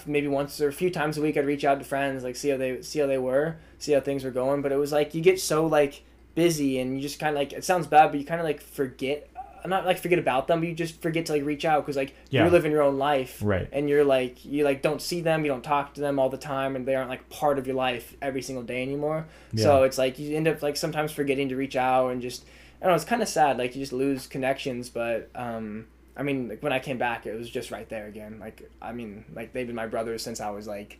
maybe 0.05 0.27
once 0.27 0.59
or 0.61 0.67
a 0.67 0.73
few 0.73 0.89
times 0.89 1.17
a 1.17 1.21
week 1.21 1.37
I'd 1.37 1.45
reach 1.45 1.63
out 1.65 1.79
to 1.79 1.85
friends 1.85 2.23
like 2.23 2.35
see 2.35 2.49
how 2.49 2.57
they 2.57 2.81
see 2.81 2.99
how 2.99 3.07
they 3.07 3.17
were, 3.17 3.57
see 3.77 3.91
how 3.93 3.99
things 3.99 4.23
were 4.23 4.31
going. 4.31 4.61
But 4.61 4.71
it 4.71 4.77
was 4.77 4.91
like 4.91 5.13
you 5.13 5.21
get 5.21 5.39
so 5.39 5.65
like 5.65 6.03
busy 6.35 6.79
and 6.79 6.95
you 6.95 7.01
just 7.01 7.19
kind 7.19 7.35
of 7.35 7.39
like 7.39 7.53
it 7.53 7.63
sounds 7.63 7.87
bad, 7.87 8.11
but 8.11 8.19
you 8.19 8.25
kind 8.25 8.39
of 8.41 8.45
like 8.45 8.61
forget. 8.61 9.27
I'm 9.63 9.69
Not 9.69 9.85
like 9.85 9.99
forget 9.99 10.17
about 10.17 10.47
them, 10.47 10.59
but 10.61 10.69
you 10.69 10.73
just 10.73 11.03
forget 11.03 11.27
to 11.27 11.33
like 11.33 11.45
reach 11.45 11.65
out 11.65 11.83
because 11.85 11.95
like 11.95 12.15
Yeah. 12.31 12.41
you're 12.41 12.49
living 12.49 12.71
your 12.71 12.81
own 12.81 12.97
life, 12.97 13.39
Right. 13.43 13.69
and 13.71 13.87
you're 13.87 14.03
like 14.03 14.43
you 14.43 14.63
like 14.63 14.81
don't 14.81 14.99
see 14.99 15.21
them 15.21 15.45
you 15.45 15.51
don't 15.51 15.63
talk 15.63 15.93
to 15.93 16.01
them 16.01 16.17
all 16.17 16.29
the 16.29 16.37
time 16.37 16.75
and 16.75 16.83
they 16.87 16.95
aren't 16.95 17.09
like 17.11 17.29
part 17.29 17.59
of 17.59 17.67
your 17.67 17.75
life 17.75 18.15
every 18.23 18.41
single 18.41 18.63
day 18.63 18.81
anymore 18.81 19.27
so 19.55 19.83
it's 19.83 19.99
like 19.99 20.17
you 20.17 20.35
end 20.35 20.47
up 20.47 20.63
like 20.63 20.77
sometimes 20.77 21.11
forgetting 21.11 21.49
to 21.49 21.55
reach 21.55 21.75
out 21.75 22.07
and 22.09 22.23
just 22.23 22.43
i 22.81 22.85
don't 22.85 22.91
know 22.93 22.95
it's 22.95 23.05
kind 23.05 23.21
of 23.21 23.27
sad 23.27 23.59
like 23.59 23.75
you 23.75 23.81
just 23.81 23.93
lose 23.93 24.25
connections 24.25 24.89
but 24.89 25.29
um 25.35 25.85
i 26.17 26.23
mean 26.23 26.47
like 26.49 26.61
when 26.63 26.73
i 26.73 26.79
came 26.79 26.97
back 26.97 27.25
it 27.25 27.35
was 27.35 27.49
just 27.49 27.71
right 27.71 27.87
there 27.89 28.07
again 28.07 28.37
like 28.39 28.69
i 28.81 28.91
mean 28.91 29.23
like 29.33 29.53
they've 29.53 29.67
been 29.67 29.75
my 29.75 29.87
brothers 29.87 30.21
since 30.21 30.39
i 30.41 30.49
was 30.49 30.67
like 30.67 30.99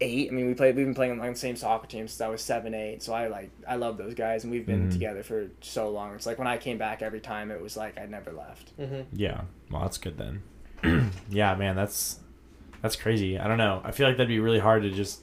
eight 0.00 0.28
i 0.30 0.34
mean 0.34 0.46
we 0.46 0.54
played 0.54 0.76
we've 0.76 0.86
been 0.86 0.94
playing 0.94 1.18
on 1.20 1.26
the 1.32 1.34
same 1.34 1.56
soccer 1.56 1.86
team 1.86 2.06
since 2.06 2.20
i 2.20 2.28
was 2.28 2.40
seven 2.40 2.72
eight 2.72 3.02
so 3.02 3.12
i 3.12 3.26
like 3.26 3.50
i 3.66 3.74
love 3.74 3.98
those 3.98 4.14
guys 4.14 4.44
and 4.44 4.52
we've 4.52 4.64
been 4.66 4.88
Mhm. 4.88 4.92
together 4.92 5.22
for 5.24 5.48
so 5.60 5.90
long 5.90 6.14
it's 6.14 6.24
like 6.26 6.38
when 6.38 6.46
i 6.46 6.56
came 6.56 6.78
back 6.78 7.02
every 7.02 7.20
time 7.20 7.50
it 7.50 7.60
was 7.60 7.76
like 7.76 7.98
i 7.98 8.06
never 8.06 8.32
left 8.32 8.76
Mm-hmm. 8.78 9.02
Yeah. 9.12 9.42
Well, 9.70 9.82
that's 9.82 9.98
good 9.98 10.16
then. 10.16 10.42
yeah, 11.30 11.54
man, 11.56 11.74
that's 11.76 12.20
that's 12.80 12.94
crazy. 12.94 13.36
I 13.38 13.48
don't 13.48 13.58
know. 13.58 13.80
I 13.84 13.90
feel 13.90 14.06
like 14.06 14.16
that'd 14.16 14.28
be 14.28 14.38
really 14.38 14.60
hard 14.60 14.84
to 14.84 14.90
just 14.90 15.20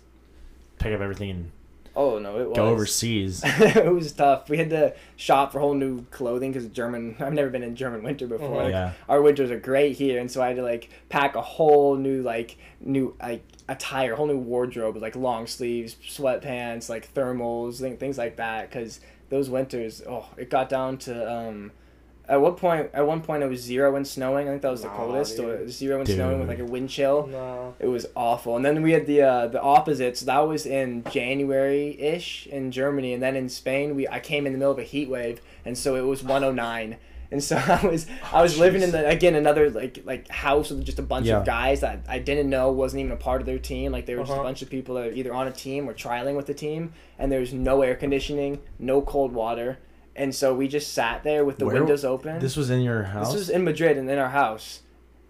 pick 0.77 0.93
up 0.93 0.99
everything 0.99 1.29
and 1.29 1.51
oh 1.95 2.19
no 2.19 2.39
it 2.39 2.49
was 2.49 2.55
go 2.57 2.67
overseas. 2.67 3.41
it 3.45 3.91
was 3.93 4.11
tough. 4.11 4.49
We 4.49 4.57
had 4.57 4.69
to 4.71 4.93
shop 5.15 5.51
for 5.51 5.59
whole 5.59 5.73
new 5.73 6.03
clothing 6.11 6.51
because 6.51 6.67
German. 6.69 7.15
I've 7.19 7.33
never 7.33 7.49
been 7.49 7.63
in 7.63 7.75
German 7.75 8.03
winter 8.03 8.27
before. 8.27 8.49
Mhm. 8.61 8.63
Like, 8.63 8.71
Yeah. 8.71 8.91
Our 9.09 9.21
winters 9.21 9.51
are 9.51 9.59
great 9.59 9.95
here, 9.97 10.19
and 10.19 10.29
so 10.29 10.41
I 10.41 10.47
had 10.47 10.55
to 10.57 10.63
like 10.63 10.89
pack 11.09 11.35
a 11.35 11.41
whole 11.41 11.95
new 11.95 12.21
like 12.21 12.57
new 12.81 13.15
like 13.21 13.43
attire, 13.67 14.15
whole 14.15 14.27
new 14.27 14.37
wardrobe 14.37 14.93
with 14.95 15.03
like 15.03 15.15
long 15.15 15.47
sleeves, 15.47 15.95
sweatpants, 16.07 16.89
like 16.89 17.13
thermals, 17.13 17.79
thing- 17.79 17.97
things 17.97 18.17
like 18.17 18.35
that. 18.37 18.69
Because 18.69 18.99
those 19.29 19.49
winters, 19.49 20.01
oh, 20.07 20.25
it 20.37 20.49
got 20.49 20.69
down 20.69 20.97
to 20.99 21.31
um. 21.31 21.71
At 22.27 22.41
what 22.41 22.57
point? 22.57 22.89
At 22.93 23.05
one 23.05 23.21
point, 23.21 23.43
it 23.43 23.47
was 23.49 23.61
zero 23.61 23.95
and 23.95 24.07
snowing. 24.07 24.47
I 24.47 24.51
think 24.51 24.61
that 24.63 24.71
was 24.71 24.81
the 24.81 24.87
Nah, 24.87 24.95
coldest. 24.95 25.37
So 25.37 25.43
dude. 25.43 25.59
it 25.61 25.63
was 25.65 25.77
zero 25.77 25.99
and 25.99 26.07
snowing 26.09 26.39
with 26.39 26.47
like 26.47 26.59
a 26.59 26.65
wind 26.65 26.89
chill. 26.89 27.27
No. 27.27 27.75
It 27.79 27.87
was 27.87 28.05
awful. 28.15 28.55
And 28.55 28.65
then 28.65 28.81
we 28.81 28.91
had 28.93 29.05
the 29.05 29.21
uh, 29.21 29.47
the 29.47 29.61
opposites. 29.61 30.21
That 30.21 30.39
was 30.47 30.65
in 30.65 31.03
January 31.11 31.99
ish 31.99 32.47
in 32.47 32.71
Germany, 32.71 33.13
and 33.13 33.21
then 33.21 33.35
in 33.35 33.49
Spain, 33.49 33.95
we 33.95 34.07
I 34.07 34.19
came 34.19 34.45
in 34.47 34.53
the 34.53 34.59
middle 34.59 34.71
of 34.71 34.79
a 34.79 34.83
heat 34.83 35.09
wave, 35.09 35.41
and 35.65 35.77
so 35.77 35.95
it 35.95 36.01
was 36.01 36.23
109. 36.35 36.97
And 37.31 37.43
so 37.43 37.57
I 37.67 37.85
was 37.85 38.05
I 38.31 38.41
was 38.41 38.57
living 38.57 38.81
in 38.83 38.91
the 38.91 39.07
again 39.07 39.35
another 39.35 39.69
like 39.71 39.99
like 40.05 40.27
house 40.29 40.69
with 40.69 40.85
just 40.85 40.99
a 40.99 41.03
bunch 41.03 41.25
Yeah. 41.25 41.39
of 41.39 41.45
guys 41.45 41.81
that 41.81 41.99
I 42.07 42.19
didn't 42.19 42.49
know 42.49 42.71
wasn't 42.71 43.01
even 43.01 43.11
a 43.11 43.17
part 43.17 43.41
of 43.41 43.47
their 43.47 43.57
team. 43.59 43.91
Like 43.91 44.05
they 44.05 44.13
were 44.15 44.21
just 44.21 44.31
a 44.31 44.35
Uh-huh. 44.35 44.43
bunch 44.43 44.61
of 44.61 44.69
people 44.69 44.95
that 44.95 45.07
are 45.07 45.11
either 45.11 45.33
on 45.33 45.47
a 45.47 45.51
team 45.51 45.89
or 45.89 45.93
trialing 45.93 46.35
with 46.35 46.45
the 46.45 46.53
team, 46.53 46.93
and 47.19 47.31
there's 47.31 47.51
no 47.53 47.81
air 47.81 47.95
conditioning, 47.95 48.59
no 48.79 49.01
cold 49.01 49.33
water, 49.33 49.79
and 50.15 50.33
so 50.33 50.53
we 50.53 50.67
just 50.67 50.93
sat 50.93 51.23
there 51.23 51.43
with 51.45 51.57
the 51.57 51.65
Where- 51.65 51.75
windows 51.75 52.05
open. 52.05 52.39
This 52.39 52.55
was 52.55 52.69
in 52.69 52.81
your 52.81 53.03
house. 53.03 53.27
This 53.27 53.35
was 53.39 53.49
in 53.49 53.63
Madrid 53.63 53.97
and 53.97 54.09
in 54.09 54.17
our 54.17 54.29
house. 54.29 54.81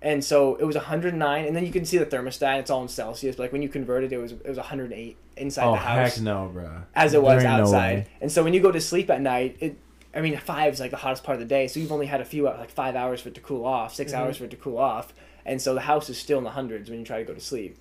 And 0.01 0.23
so 0.23 0.55
it 0.57 0.65
was 0.65 0.75
109, 0.75 1.45
and 1.45 1.55
then 1.55 1.65
you 1.65 1.71
can 1.71 1.83
see 1.83 1.97
the 1.97 2.05
thermostat. 2.05 2.59
It's 2.59 2.69
all 2.69 2.83
in 2.83 2.87
Celsius, 2.87 3.35
but 3.37 3.43
like 3.43 3.51
when 3.51 3.63
you 3.63 3.69
converted, 3.69 4.11
it, 4.11 4.15
it 4.17 4.19
was 4.19 4.33
it 4.33 4.47
was 4.47 4.57
108 4.57 5.17
inside 5.37 5.65
oh 5.65 5.71
the 5.71 5.77
house 5.77 6.15
heck 6.15 6.23
no, 6.23 6.49
bro. 6.53 6.69
as 6.93 7.13
it 7.15 7.21
was 7.23 7.41
There 7.41 7.49
ain't 7.51 7.57
no 7.59 7.63
outside. 7.63 7.95
way. 7.95 8.07
and 8.21 8.31
so 8.31 8.43
when 8.43 8.53
you 8.53 8.59
go 8.61 8.71
to 8.71 8.79
sleep 8.79 9.09
at 9.09 9.19
night, 9.21 9.57
it 9.59 9.77
I 10.13 10.21
mean 10.21 10.37
five 10.37 10.73
is 10.73 10.79
like 10.79 10.91
the 10.91 10.97
hottest 10.97 11.23
part 11.23 11.35
of 11.35 11.39
the 11.39 11.45
day, 11.47 11.67
so 11.67 11.79
you've 11.79 11.91
only 11.91 12.05
had 12.05 12.21
a 12.21 12.25
few 12.25 12.43
like 12.43 12.69
five 12.69 12.95
hours 12.95 13.19
for 13.21 13.29
it 13.29 13.35
to 13.35 13.41
cool 13.41 13.65
off, 13.65 13.95
6 13.95 14.11
Mhm. 14.11 14.15
hours 14.15 14.37
for 14.37 14.43
it 14.45 14.51
to 14.51 14.57
cool 14.57 14.77
off, 14.77 15.11
and 15.45 15.59
so 15.61 15.73
the 15.73 15.81
house 15.81 16.07
is 16.09 16.17
still 16.19 16.37
in 16.37 16.43
the 16.43 16.51
hundreds 16.51 16.89
when 16.89 16.99
you 16.99 17.05
try 17.05 17.17
to 17.17 17.25
go 17.25 17.33
to 17.33 17.41
sleep. 17.41 17.77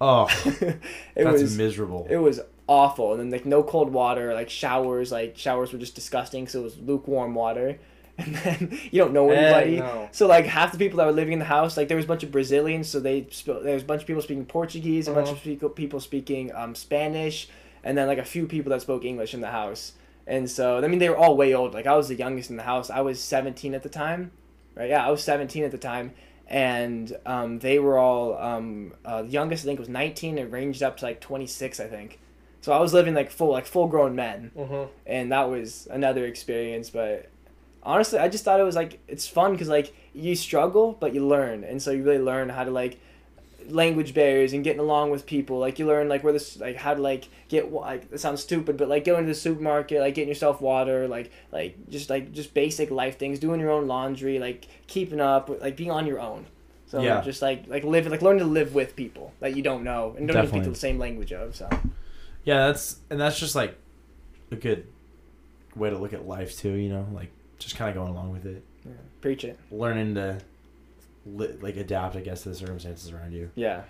Oh, 0.00 0.28
it 0.60 0.78
that's 1.16 1.42
was 1.42 1.56
miserable. 1.56 2.06
it 2.08 2.16
was 2.18 2.40
awful, 2.68 3.12
and 3.12 3.20
then 3.20 3.30
like 3.30 3.46
no 3.46 3.62
cold 3.62 3.92
water, 3.92 4.34
like 4.34 4.50
showers, 4.50 5.12
like 5.12 5.36
showers 5.38 5.72
were 5.72 5.78
just 5.78 5.94
disgusting, 5.94 6.46
so 6.48 6.60
it 6.60 6.64
was 6.64 6.78
lukewarm 6.78 7.34
water. 7.34 7.78
And 8.18 8.34
then 8.34 8.78
you 8.90 8.98
don't 9.02 9.12
know 9.12 9.28
anybody, 9.28 9.76
no. 9.80 10.08
so 10.10 10.26
like 10.26 10.46
half 10.46 10.72
the 10.72 10.78
people 10.78 10.96
that 10.96 11.04
were 11.04 11.12
living 11.12 11.34
in 11.34 11.38
the 11.38 11.44
house, 11.44 11.76
like 11.76 11.88
there 11.88 11.98
was 11.98 12.06
a 12.06 12.08
bunch 12.08 12.22
of 12.22 12.32
Brazilians, 12.32 12.88
so 12.88 12.98
they 12.98 13.26
sp- 13.28 13.60
there 13.62 13.74
was 13.74 13.82
a 13.82 13.86
bunch 13.86 14.00
of 14.00 14.06
people 14.06 14.22
speaking 14.22 14.46
Portuguese, 14.46 15.06
a 15.06 15.12
bunch 15.12 15.26
Uh-huh. 15.28 15.36
of 15.36 15.42
people 15.42 15.68
people 15.68 16.00
speaking 16.00 16.50
um, 16.54 16.74
Spanish, 16.74 17.46
and 17.84 17.98
then 17.98 18.06
like 18.06 18.16
a 18.16 18.24
few 18.24 18.46
people 18.46 18.70
that 18.70 18.80
spoke 18.80 19.04
English 19.04 19.34
in 19.34 19.42
the 19.42 19.50
house. 19.50 19.92
And 20.26 20.50
so 20.50 20.78
I 20.82 20.88
mean 20.88 20.98
they 20.98 21.10
were 21.10 21.16
all 21.18 21.36
way 21.36 21.52
old. 21.52 21.74
Like 21.74 21.86
I 21.86 21.94
was 21.94 22.08
the 22.08 22.14
youngest 22.14 22.48
in 22.48 22.56
the 22.56 22.62
house. 22.62 22.88
I 22.88 23.02
was 23.02 23.20
seventeen 23.20 23.74
at 23.74 23.82
the 23.82 23.90
time, 23.90 24.30
right? 24.74 24.88
Yeah, 24.88 25.06
I 25.06 25.10
was 25.10 25.22
seventeen 25.22 25.64
at 25.64 25.70
the 25.70 25.76
time, 25.78 26.12
and 26.48 27.14
um, 27.26 27.58
they 27.58 27.78
were 27.78 27.98
all 27.98 28.38
um, 28.38 28.94
uh, 29.04 29.22
the 29.22 29.28
youngest 29.28 29.64
I 29.64 29.66
think 29.66 29.78
was 29.78 29.90
nineteen. 29.90 30.38
It 30.38 30.50
ranged 30.50 30.82
up 30.82 30.96
to 30.98 31.04
like 31.04 31.20
twenty 31.20 31.46
six, 31.46 31.80
I 31.80 31.86
think. 31.86 32.18
So 32.66 32.72
I 32.72 32.80
was 32.80 32.92
living 32.92 33.14
like 33.14 33.30
full 33.30 33.52
like 33.52 33.64
full 33.64 33.86
grown 33.86 34.16
men. 34.16 34.50
Mm-hmm. 34.58 34.90
and 35.06 35.30
that 35.30 35.48
was 35.48 35.86
another 35.88 36.26
experience 36.26 36.90
but 36.90 37.28
honestly 37.84 38.18
i 38.18 38.26
just 38.28 38.42
thought 38.44 38.58
it 38.58 38.64
was 38.64 38.74
like 38.74 38.98
it's 39.06 39.28
fun 39.28 39.52
because 39.52 39.68
like 39.68 39.94
you 40.14 40.34
struggle 40.34 40.96
but 40.98 41.14
you 41.14 41.24
learn. 41.24 41.62
And 41.62 41.80
so 41.80 41.92
you 41.92 42.02
really 42.02 42.18
learn 42.18 42.48
how 42.48 42.64
to 42.64 42.72
like 42.72 42.98
language 43.68 44.14
barriers 44.14 44.52
and 44.52 44.64
getting 44.64 44.80
along 44.80 45.10
with 45.10 45.26
people. 45.26 45.60
Like 45.60 45.78
you 45.78 45.86
learn 45.86 46.08
like 46.08 46.24
where 46.24 46.32
this 46.32 46.58
like 46.58 46.74
how 46.74 46.94
to 46.94 47.00
like 47.00 47.28
get 47.46 47.70
like 47.72 48.10
it 48.10 48.18
sounds 48.18 48.42
stupid 48.42 48.76
but 48.76 48.88
like 48.88 49.04
going 49.04 49.22
to 49.26 49.28
the 49.28 49.34
supermarket 49.34 50.00
like 50.00 50.14
getting 50.16 50.28
yourself 50.28 50.60
water 50.60 51.06
like 51.06 51.30
like 51.52 51.76
just 51.88 52.10
like 52.10 52.32
just 52.32 52.52
basic 52.52 52.90
life 52.90 53.16
things 53.16 53.38
doing 53.38 53.60
your 53.60 53.70
own 53.70 53.86
laundry 53.86 54.40
like 54.40 54.66
keeping 54.88 55.20
up 55.20 55.48
like 55.60 55.76
being 55.76 55.92
on 55.92 56.04
your 56.04 56.18
own. 56.18 56.46
So 56.86 57.00
Yeah. 57.00 57.20
just 57.20 57.42
like 57.42 57.68
like 57.68 57.84
live 57.84 58.08
like 58.08 58.22
learn 58.22 58.38
to 58.38 58.44
live 58.44 58.74
with 58.74 58.96
people 58.96 59.32
that 59.38 59.54
you 59.56 59.62
don't 59.62 59.84
know 59.84 60.16
and 60.18 60.26
don't 60.26 60.36
even 60.38 60.48
speak 60.48 60.64
the 60.64 60.74
same 60.74 60.98
language 60.98 61.32
of 61.32 61.54
so 61.54 61.68
Yeah, 62.46 62.68
that's 62.68 62.96
and 63.10 63.20
that's 63.20 63.38
just 63.38 63.54
like 63.54 63.76
a 64.50 64.56
good 64.56 64.86
way 65.74 65.90
to 65.90 65.98
look 65.98 66.14
at 66.14 66.26
life 66.26 66.56
too. 66.56 66.72
You 66.72 66.88
know, 66.88 67.06
like 67.12 67.30
just 67.58 67.76
kind 67.76 67.90
of 67.90 67.94
going 67.96 68.10
along 68.10 68.32
with 68.32 68.46
it, 68.46 68.64
yeah, 68.86 68.92
preach 69.20 69.44
it 69.44 69.58
learning 69.70 70.14
to 70.14 70.38
li- 71.26 71.56
like 71.60 71.76
adapt, 71.76 72.16
I 72.16 72.20
guess, 72.20 72.42
to 72.44 72.48
the 72.50 72.54
circumstances 72.54 73.10
around 73.12 73.32
you. 73.32 73.50
yeah 73.56 73.82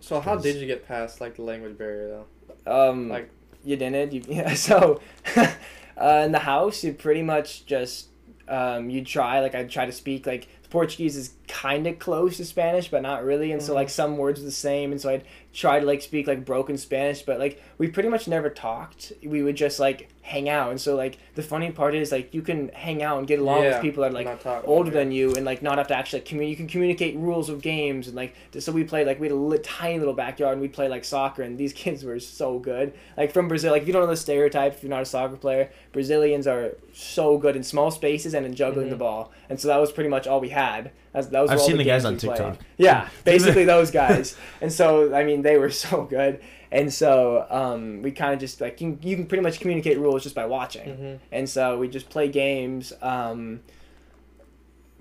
So 0.00 0.20
how 0.20 0.36
did 0.36 0.56
you 0.56 0.66
get 0.66 0.86
past 0.86 1.20
like 1.20 1.36
the 1.36 1.42
language 1.42 1.76
barrier 1.76 2.22
though? 2.64 2.90
Um, 2.90 3.08
Like- 3.10 3.28
you 3.64 3.76
didn't. 3.76 4.12
You, 4.12 4.22
yeah. 4.28 4.52
So, 4.54 5.00
uh, 5.36 6.22
in 6.26 6.32
the 6.32 6.38
house, 6.40 6.84
you 6.84 6.92
pretty 6.92 7.22
much 7.22 7.64
just 7.66 8.08
um, 8.46 8.90
you 8.90 9.02
try. 9.02 9.40
Like 9.40 9.54
I 9.54 9.64
try 9.64 9.86
to 9.86 9.92
speak 9.92 10.26
like 10.26 10.46
Portuguese 10.68 11.16
is 11.16 11.32
kind 11.48 11.86
of 11.86 11.98
close 11.98 12.36
to 12.38 12.44
Spanish, 12.44 12.90
but 12.90 13.02
not 13.02 13.24
really. 13.24 13.52
And 13.52 13.62
so 13.62 13.72
Mhm. 13.72 13.76
like 13.76 13.90
some 13.90 14.16
words 14.16 14.40
are 14.40 14.44
the 14.44 14.50
same, 14.50 14.92
and 14.92 15.00
so 15.00 15.10
I'd 15.10 15.24
try 15.52 15.78
to 15.78 15.86
like 15.86 16.02
speak 16.02 16.26
like 16.26 16.44
broken 16.44 16.76
Spanish, 16.76 17.22
but 17.22 17.38
like 17.38 17.60
we 17.78 17.86
pretty 17.88 18.08
much 18.08 18.26
never 18.26 18.50
talked. 18.50 19.12
We 19.24 19.42
would 19.42 19.54
just 19.56 19.78
like 19.78 20.08
hang 20.22 20.48
out, 20.48 20.70
and 20.70 20.80
so 20.80 20.96
like 20.96 21.18
the 21.34 21.42
funny 21.42 21.70
part 21.70 21.94
is 21.94 22.10
like 22.10 22.32
you 22.34 22.42
can 22.42 22.70
hang 22.74 23.02
out 23.02 23.18
and 23.18 23.26
get 23.26 23.38
along 23.38 23.62
Yeah, 23.62 23.74
with 23.74 23.82
people 23.82 24.02
that 24.02 24.10
are 24.10 24.14
like 24.14 24.46
older 24.66 24.90
than 24.90 25.12
you 25.12 25.34
and 25.34 25.44
like 25.44 25.62
not 25.62 25.78
have 25.78 25.86
to 25.88 25.96
actually 25.96 26.20
communicate. 26.22 26.50
You 26.50 26.56
can 26.56 26.68
communicate 26.68 27.16
rules 27.16 27.48
of 27.50 27.60
games 27.62 28.06
and 28.08 28.16
like 28.16 28.34
so 28.58 28.72
we 28.72 28.84
played 28.84 29.06
like 29.06 29.20
we 29.20 29.28
had 29.28 29.36
a 29.36 29.58
tiny 29.58 29.98
little 29.98 30.14
backyard 30.14 30.52
and 30.54 30.62
we 30.62 30.68
played 30.68 30.90
like 30.90 31.04
soccer 31.04 31.42
and 31.42 31.58
these 31.58 31.72
kids 31.84 32.04
were 32.04 32.18
so 32.18 32.58
good. 32.58 32.92
Like 33.16 33.32
from 33.32 33.48
Brazil, 33.48 33.72
like 33.72 33.82
if 33.82 33.88
you 33.88 33.92
don't 33.92 34.02
know 34.02 34.08
the 34.08 34.16
stereotype, 34.16 34.74
if 34.74 34.82
you're 34.82 34.90
not 34.90 35.02
a 35.02 35.06
soccer 35.06 35.36
player, 35.36 35.70
Brazilians 35.92 36.46
are 36.46 36.76
so 36.92 37.36
good 37.38 37.54
in 37.54 37.62
small 37.62 37.90
spaces 37.90 38.34
and 38.34 38.44
in 38.46 38.54
juggling 38.54 38.86
Mhm. 38.86 38.90
the 38.90 38.96
ball. 38.96 39.30
And 39.50 39.60
so 39.60 39.68
that 39.68 39.78
was 39.78 39.92
pretty 39.92 40.10
much 40.10 40.26
all 40.26 40.40
we 40.40 40.48
had. 40.48 40.90
That's, 41.14 41.28
that 41.28 41.40
was 41.40 41.50
I've 41.50 41.60
seen 41.62 41.78
the 41.78 41.84
guys 41.84 42.04
on 42.04 42.14
we 42.14 42.18
played. 42.18 42.36
TikTok. 42.36 42.58
Yeah, 42.76 43.08
basically 43.24 43.64
those 43.64 43.90
guys. 43.90 44.36
And 44.60 44.70
so 44.70 45.14
I 45.14 45.24
mean 45.24 45.40
they 45.40 45.56
were 45.56 45.70
so 45.86 46.02
good. 46.04 46.42
And 46.72 46.92
so 46.92 47.46
um, 47.50 48.02
we 48.02 48.10
kind 48.10 48.34
of 48.34 48.40
just 48.40 48.60
like 48.60 48.80
you, 48.80 48.98
you 49.00 49.14
can 49.16 49.26
pretty 49.26 49.42
much 49.42 49.60
communicate 49.60 49.96
rules 49.98 50.24
just 50.24 50.34
by 50.34 50.44
watching 50.44 50.88
Mm-hmm. 50.88 51.14
and 51.30 51.48
so 51.48 51.78
we 51.78 51.86
just 51.88 52.10
play 52.10 52.28
games 52.28 52.92
um, 53.00 53.60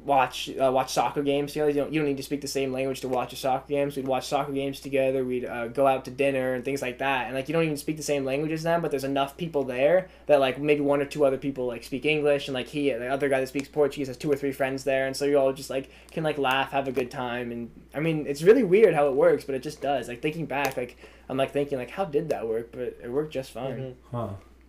watch 0.06 0.50
uh, 0.62 0.72
watch 0.72 0.92
soccer 0.92 1.24
games 1.24 1.54
together. 1.54 1.70
You 1.70 1.76
don't, 1.82 1.94
you 1.94 2.00
don't 2.00 2.08
need 2.08 2.18
to 2.18 2.24
speak 2.24 2.42
the 2.42 2.48
same 2.48 2.72
language 2.72 3.02
to 3.02 3.08
watch 3.08 3.34
a 3.34 3.36
soccer 3.36 3.68
games. 3.68 3.96
We'd 3.96 4.08
watch 4.08 4.28
soccer 4.28 4.52
games 4.52 4.80
together. 4.80 5.24
We'd 5.24 5.46
uh, 5.46 5.68
go 5.68 5.88
out 5.88 6.06
to 6.06 6.12
dinner 6.12 6.54
and 6.54 6.64
things 6.66 6.82
like 6.82 6.98
that. 7.00 7.26
And 7.28 7.36
like 7.36 7.48
you 7.48 7.54
don't 7.54 7.64
even 7.64 7.78
speak 7.78 7.98
the 7.98 8.04
same 8.04 8.26
language 8.26 8.52
as 8.52 8.64
them 8.64 8.82
but 8.82 8.92
there's 8.92 9.04
enough 9.04 9.38
people 9.38 9.64
there 9.64 10.10
that 10.28 10.40
like 10.40 10.60
maybe 10.60 10.82
one 10.82 11.02
or 11.02 11.06
two 11.06 11.26
other 11.26 11.38
people 11.38 11.66
like 11.68 11.84
speak 11.84 12.06
english. 12.06 12.48
And 12.48 12.54
like 12.54 12.68
he 12.68 12.90
the 12.92 13.08
other 13.08 13.30
guy 13.30 13.40
that 13.40 13.48
speaks 13.48 13.68
portuguese 13.68 14.08
has 14.08 14.18
two 14.18 14.32
or 14.32 14.36
three 14.36 14.52
friends 14.52 14.84
there. 14.84 15.08
And 15.08 15.16
so 15.16 15.26
you 15.26 15.38
all 15.38 15.54
just 15.54 15.70
like 15.70 15.90
can 16.12 16.24
like 16.24 16.38
laugh 16.38 16.72
have 16.72 16.88
a 16.88 16.92
good 16.92 17.10
time. 17.10 17.52
And 17.52 17.72
i 17.94 18.00
mean 18.00 18.26
it's 18.28 18.44
really 18.44 18.64
weird 18.64 18.94
how 18.94 19.08
it 19.08 19.14
works 19.16 19.44
but 19.46 19.56
it 19.56 19.64
just 19.64 19.82
does. 19.82 20.08
Like 20.08 20.22
thinking 20.22 20.46
back 20.46 20.78
like 20.78 20.98
i'm 21.30 21.38
like 21.38 21.52
thinking 21.52 21.78
like 21.78 21.92
how 21.92 22.06
did 22.06 22.30
that 22.30 22.48
work? 22.48 22.72
But 22.72 22.98
it 23.04 23.10
worked 23.12 23.32
just 23.34 23.52
fine. 23.52 23.78
Mhm. 23.78 23.94
Huh. 24.12 24.28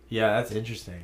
Yeah, 0.09 0.39
that's 0.39 0.51
interesting. 0.51 1.03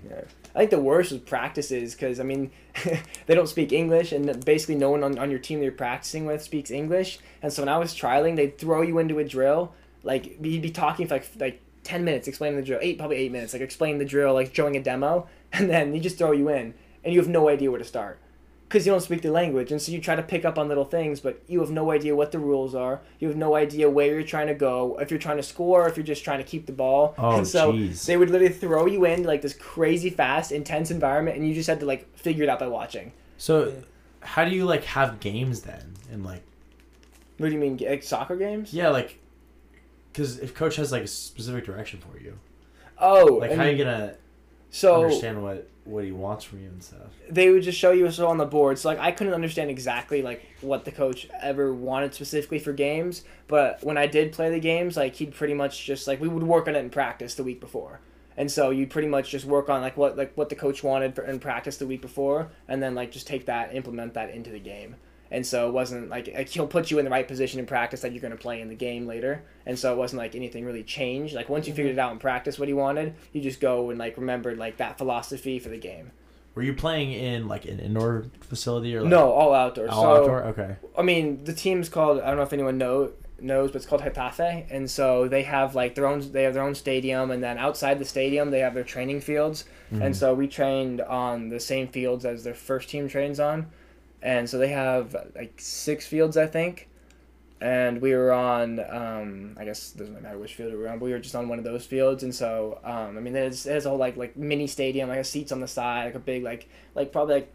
I 0.54 0.60
think 0.60 0.72
the 0.72 0.80
worst 0.80 1.12
was 1.12 1.22
practices 1.22 1.94
because 1.94 2.20
I 2.20 2.24
mean, 2.24 2.52
they 3.26 3.36
don't 3.36 3.50
speak 3.50 3.72
English, 3.72 4.12
and 4.12 4.44
basically 4.46 4.76
no 4.76 4.92
one 4.92 5.04
on, 5.04 5.18
on 5.18 5.30
your 5.30 5.40
team 5.40 5.60
that 5.60 5.66
you're 5.66 5.74
practicing 5.74 6.26
with 6.26 6.42
speaks 6.42 6.72
English. 6.72 7.20
And 7.42 7.52
so 7.52 7.62
when 7.62 7.70
I 7.70 7.78
was 7.78 7.94
trialing, 7.96 8.36
they'd 8.36 8.58
throw 8.58 8.82
you 8.82 9.00
into 9.00 9.20
a 9.20 9.24
drill, 9.24 9.74
like 10.04 10.38
you'd 10.44 10.62
be 10.62 10.72
talking 10.72 11.08
for 11.08 11.16
like 11.16 11.28
like 11.40 11.62
ten 11.84 12.06
minutes 12.06 12.28
explaining 12.28 12.58
the 12.58 12.66
drill, 12.66 12.80
eight 12.82 12.98
probably 12.98 13.18
eight 13.18 13.32
minutes, 13.32 13.54
like 13.54 13.62
explaining 13.62 13.98
the 13.98 14.06
drill, 14.06 14.34
like 14.34 14.54
showing 14.54 14.76
a 14.76 14.84
demo, 14.84 15.28
and 15.54 15.70
then 15.70 15.92
they 15.92 16.00
just 16.00 16.18
throw 16.18 16.32
you 16.32 16.50
in, 16.50 16.74
and 17.04 17.14
you 17.14 17.20
have 17.20 17.30
no 17.30 17.50
idea 17.50 17.72
where 17.72 17.80
to 17.80 17.86
start 17.86 18.20
because 18.72 18.86
you 18.86 18.92
don't 18.94 19.02
speak 19.02 19.22
the 19.22 19.30
language, 19.30 19.70
and 19.74 19.82
so 19.82 19.92
you 19.92 20.00
try 20.00 20.16
to 20.16 20.24
pick 20.24 20.46
up 20.46 20.58
on 20.58 20.70
little 20.70 20.86
things, 20.86 21.20
but 21.20 21.42
you 21.46 21.60
have 21.60 21.72
no 21.72 21.92
idea 21.92 22.16
what 22.16 22.32
the 22.32 22.40
rules 22.40 22.74
are. 22.74 23.02
You 23.20 23.28
have 23.28 23.36
no 23.36 23.54
idea 23.56 23.90
where 23.90 24.14
you're 24.14 24.24
trying 24.24 24.48
to 24.48 24.54
go, 24.54 24.98
if 25.02 25.12
you're 25.12 25.20
trying 25.20 25.36
to 25.36 25.44
score, 25.44 25.90
if 25.90 25.98
you're 25.98 26.06
just 26.06 26.24
trying 26.24 26.38
to 26.38 26.46
keep 26.46 26.68
the 26.68 26.72
ball. 26.72 27.14
Oh, 27.18 27.36
and 27.36 27.46
so 27.46 27.74
jeez. 27.74 28.06
they 28.06 28.16
would 28.16 28.30
literally 28.30 28.54
throw 28.54 28.86
you 28.86 29.04
in 29.04 29.24
like 29.24 29.42
this 29.42 29.54
crazy 29.54 30.10
fast, 30.10 30.54
intense 30.54 30.90
environment, 30.90 31.36
and 31.36 31.46
you 31.46 31.54
just 31.54 31.68
had 31.68 31.82
to 31.82 31.86
like 31.86 32.16
figure 32.18 32.44
it 32.44 32.50
out 32.50 32.60
by 32.60 32.68
watching. 32.68 33.12
So, 33.38 33.74
how 34.22 34.46
do 34.46 34.56
you 34.56 34.64
like 34.64 34.86
have 34.86 35.20
games 35.20 35.64
then? 35.64 35.96
And 36.10 36.24
like, 36.24 36.44
What 37.40 37.48
do 37.50 37.54
you 37.54 37.60
mean, 37.60 37.78
like 37.78 38.04
soccer 38.04 38.38
games? 38.38 38.74
yeah, 38.74 38.88
like, 38.88 39.20
because 40.14 40.40
if 40.40 40.56
coach 40.56 40.78
has 40.78 40.94
like 40.94 41.04
a 41.04 41.08
specific 41.08 41.66
direction 41.66 42.00
for 42.00 42.18
you, 42.18 42.40
Oh, 42.98 43.38
like 43.42 43.52
how 43.52 43.64
are 43.64 43.70
you 43.70 43.84
gonna 43.84 44.16
so 44.70 45.04
understand 45.04 45.44
what 45.44 45.68
what 45.84 46.04
he 46.04 46.12
wants 46.12 46.44
from 46.44 46.62
you 46.62 46.68
and 46.68 46.84
stuff? 46.84 47.08
they 47.30 47.50
would 47.50 47.64
just 47.64 47.78
show 47.78 47.92
you 47.92 48.10
so 48.12 48.28
on 48.28 48.38
the 48.38 48.46
board. 48.46 48.78
So 48.78 48.90
like 48.90 49.00
I 49.00 49.12
couldn't 49.12 49.34
understand 49.34 49.70
exactly 49.70 50.22
like 50.22 50.46
what 50.62 50.86
the 50.86 50.92
coach 50.92 51.28
ever 51.42 51.74
wanted 51.74 52.14
specifically 52.14 52.60
for 52.60 52.74
games, 52.74 53.24
but 53.48 53.84
when 53.84 53.98
I 53.98 54.08
did 54.08 54.32
play 54.32 54.50
the 54.50 54.60
games, 54.60 54.98
like 54.98 55.16
he'd 55.16 55.34
pretty 55.34 55.54
much 55.54 55.86
just 55.86 56.08
like 56.08 56.22
we 56.22 56.28
would 56.28 56.44
work 56.44 56.68
on 56.68 56.76
it 56.76 56.80
in 56.80 56.90
practice 56.90 57.36
the 57.36 57.44
week 57.44 57.60
before. 57.60 58.00
And 58.38 58.50
so 58.50 58.70
you'd 58.70 58.90
pretty 58.90 59.08
much 59.08 59.30
just 59.30 59.46
work 59.46 59.70
on 59.70 59.82
like 59.82 59.98
what 59.98 60.18
like 60.18 60.34
what 60.36 60.50
the 60.50 60.56
coach 60.56 60.84
wanted 60.84 61.16
for, 61.16 61.24
in 61.24 61.40
practice 61.40 61.78
the 61.78 61.88
week 61.88 62.02
before, 62.02 62.50
and 62.68 62.82
then 62.82 62.96
like 62.96 63.12
just 63.12 63.28
take 63.28 63.46
that, 63.48 63.76
implement 63.76 64.14
that 64.14 64.32
into 64.32 64.50
the 64.50 64.60
game. 64.60 64.96
And 65.32 65.46
so 65.46 65.68
it 65.68 65.72
wasn't 65.72 66.10
like, 66.10 66.30
like 66.34 66.50
he'll 66.50 66.68
put 66.68 66.92
you 66.92 67.00
in 67.00 67.06
the 67.06 67.12
right 67.12 67.28
position 67.28 67.60
in 67.60 67.66
practice 67.66 68.02
that 68.02 68.12
you're 68.12 68.22
going 68.22 68.32
to 68.32 68.38
play 68.38 68.62
in 68.62 68.68
the 68.68 68.76
game 68.76 69.08
later. 69.08 69.44
And 69.66 69.80
so 69.80 69.94
it 69.94 69.98
wasn't 69.98 70.20
like 70.20 70.36
anything 70.36 70.66
really 70.66 70.84
changed. 70.84 71.34
Like 71.34 71.48
once 71.48 71.68
you 71.68 71.74
figured 71.74 71.94
mm-hmm. 71.94 72.00
it 72.00 72.04
out 72.04 72.12
in 72.12 72.20
practice 72.20 72.60
what 72.60 72.68
he 72.68 72.74
wanted, 72.74 73.16
you 73.32 73.42
just 73.42 73.62
go 73.62 73.90
and 73.90 73.98
like 73.98 74.18
remembered 74.18 74.58
like 74.58 74.78
that 74.78 74.98
philosophy 74.98 75.58
for 75.58 75.70
the 75.70 75.78
game. 75.78 76.12
Were 76.54 76.64
you 76.64 76.74
playing 76.74 77.14
in 77.14 77.48
like 77.48 77.64
an 77.66 77.80
indoor 77.80 78.26
facility 78.42 78.94
or 78.96 79.02
like, 79.02 79.10
No, 79.10 79.32
all 79.32 79.54
outdoor. 79.54 79.90
all 79.90 80.04
so 80.04 80.22
outdoor? 80.22 80.44
Okay. 80.48 80.76
I 80.98 81.02
mean, 81.02 81.46
the 81.46 81.54
team's 81.54 81.88
called. 81.88 82.20
I 82.20 82.28
don't 82.28 82.36
know 82.36 82.44
if 82.44 82.52
anyone 82.52 82.78
know 82.78 83.12
knows, 83.40 83.72
but 83.72 83.78
it's 83.78 83.86
called 83.86 84.02
Getafe, 84.02 84.66
and 84.70 84.90
so 84.90 85.28
they 85.28 85.44
have 85.44 85.76
like 85.76 85.96
their 85.96 86.06
own. 86.06 86.32
They 86.32 86.44
have 86.44 86.54
their 86.54 86.64
own 86.64 86.76
stadium, 86.76 87.32
and 87.32 87.42
then 87.42 87.58
outside 87.58 88.00
the 88.00 88.06
stadium, 88.06 88.52
they 88.52 88.60
have 88.60 88.74
their 88.74 88.84
training 88.84 89.22
fields. 89.22 89.66
And 89.92 90.02
mm-hmm. 90.02 90.14
so 90.14 90.34
we 90.34 90.48
trained 90.48 91.02
on 91.02 91.50
the 91.50 91.60
same 91.60 91.88
fields 91.88 92.24
as 92.24 92.44
their 92.44 92.54
first 92.54 92.90
team 92.90 93.10
trains 93.10 93.40
on, 93.40 93.68
and 94.22 94.50
so 94.50 94.58
they 94.58 94.70
have 94.70 95.16
like 95.36 95.54
six 95.60 96.06
fields, 96.06 96.38
I 96.38 96.48
think. 96.48 96.88
And 97.60 98.02
we 98.02 98.16
were 98.16 98.32
on, 98.32 98.80
um, 98.80 99.56
I 99.60 99.66
guess 99.66 99.94
it 99.94 100.00
doesn't 100.00 100.20
matter 100.20 100.40
which 100.40 100.56
field 100.56 100.74
we 100.74 100.80
were 100.80 100.90
on, 100.90 100.98
but 100.98 101.06
we 101.06 101.12
were 101.12 101.20
just 101.20 101.36
on 101.36 101.48
one 101.48 101.60
of 101.60 101.64
those 101.64 101.86
fields. 101.86 102.24
And 102.24 102.34
so, 102.34 102.80
um, 102.84 103.18
I 103.18 103.20
mean, 103.22 103.34
there's, 103.34 103.64
there's 103.64 103.86
a 103.86 103.90
whole 103.90 104.00
like 104.00 104.18
like 104.18 104.36
mini 104.36 104.66
stadium, 104.66 105.10
like 105.10 105.20
a 105.20 105.24
seats 105.24 105.52
on 105.52 105.60
the 105.60 105.68
side, 105.68 106.06
like 106.06 106.16
a 106.16 106.20
big 106.20 106.44
like 106.44 106.68
like 106.96 107.12
probably 107.12 107.36
like 107.36 107.54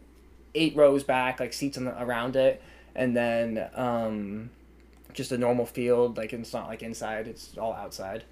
eight 0.54 0.76
rows 0.76 1.04
back, 1.04 1.40
like 1.40 1.52
seats 1.52 1.76
on 1.76 1.84
the, 1.84 2.02
around 2.02 2.36
it, 2.36 2.62
and 2.94 3.16
then 3.16 3.68
um, 3.74 4.50
just 5.12 5.32
a 5.32 5.38
normal 5.38 5.66
field. 5.66 6.16
Like 6.16 6.32
it's 6.32 6.52
not 6.52 6.68
like 6.68 6.82
inside; 6.82 7.28
it's 7.28 7.56
all 7.58 7.72
outside. 7.72 8.24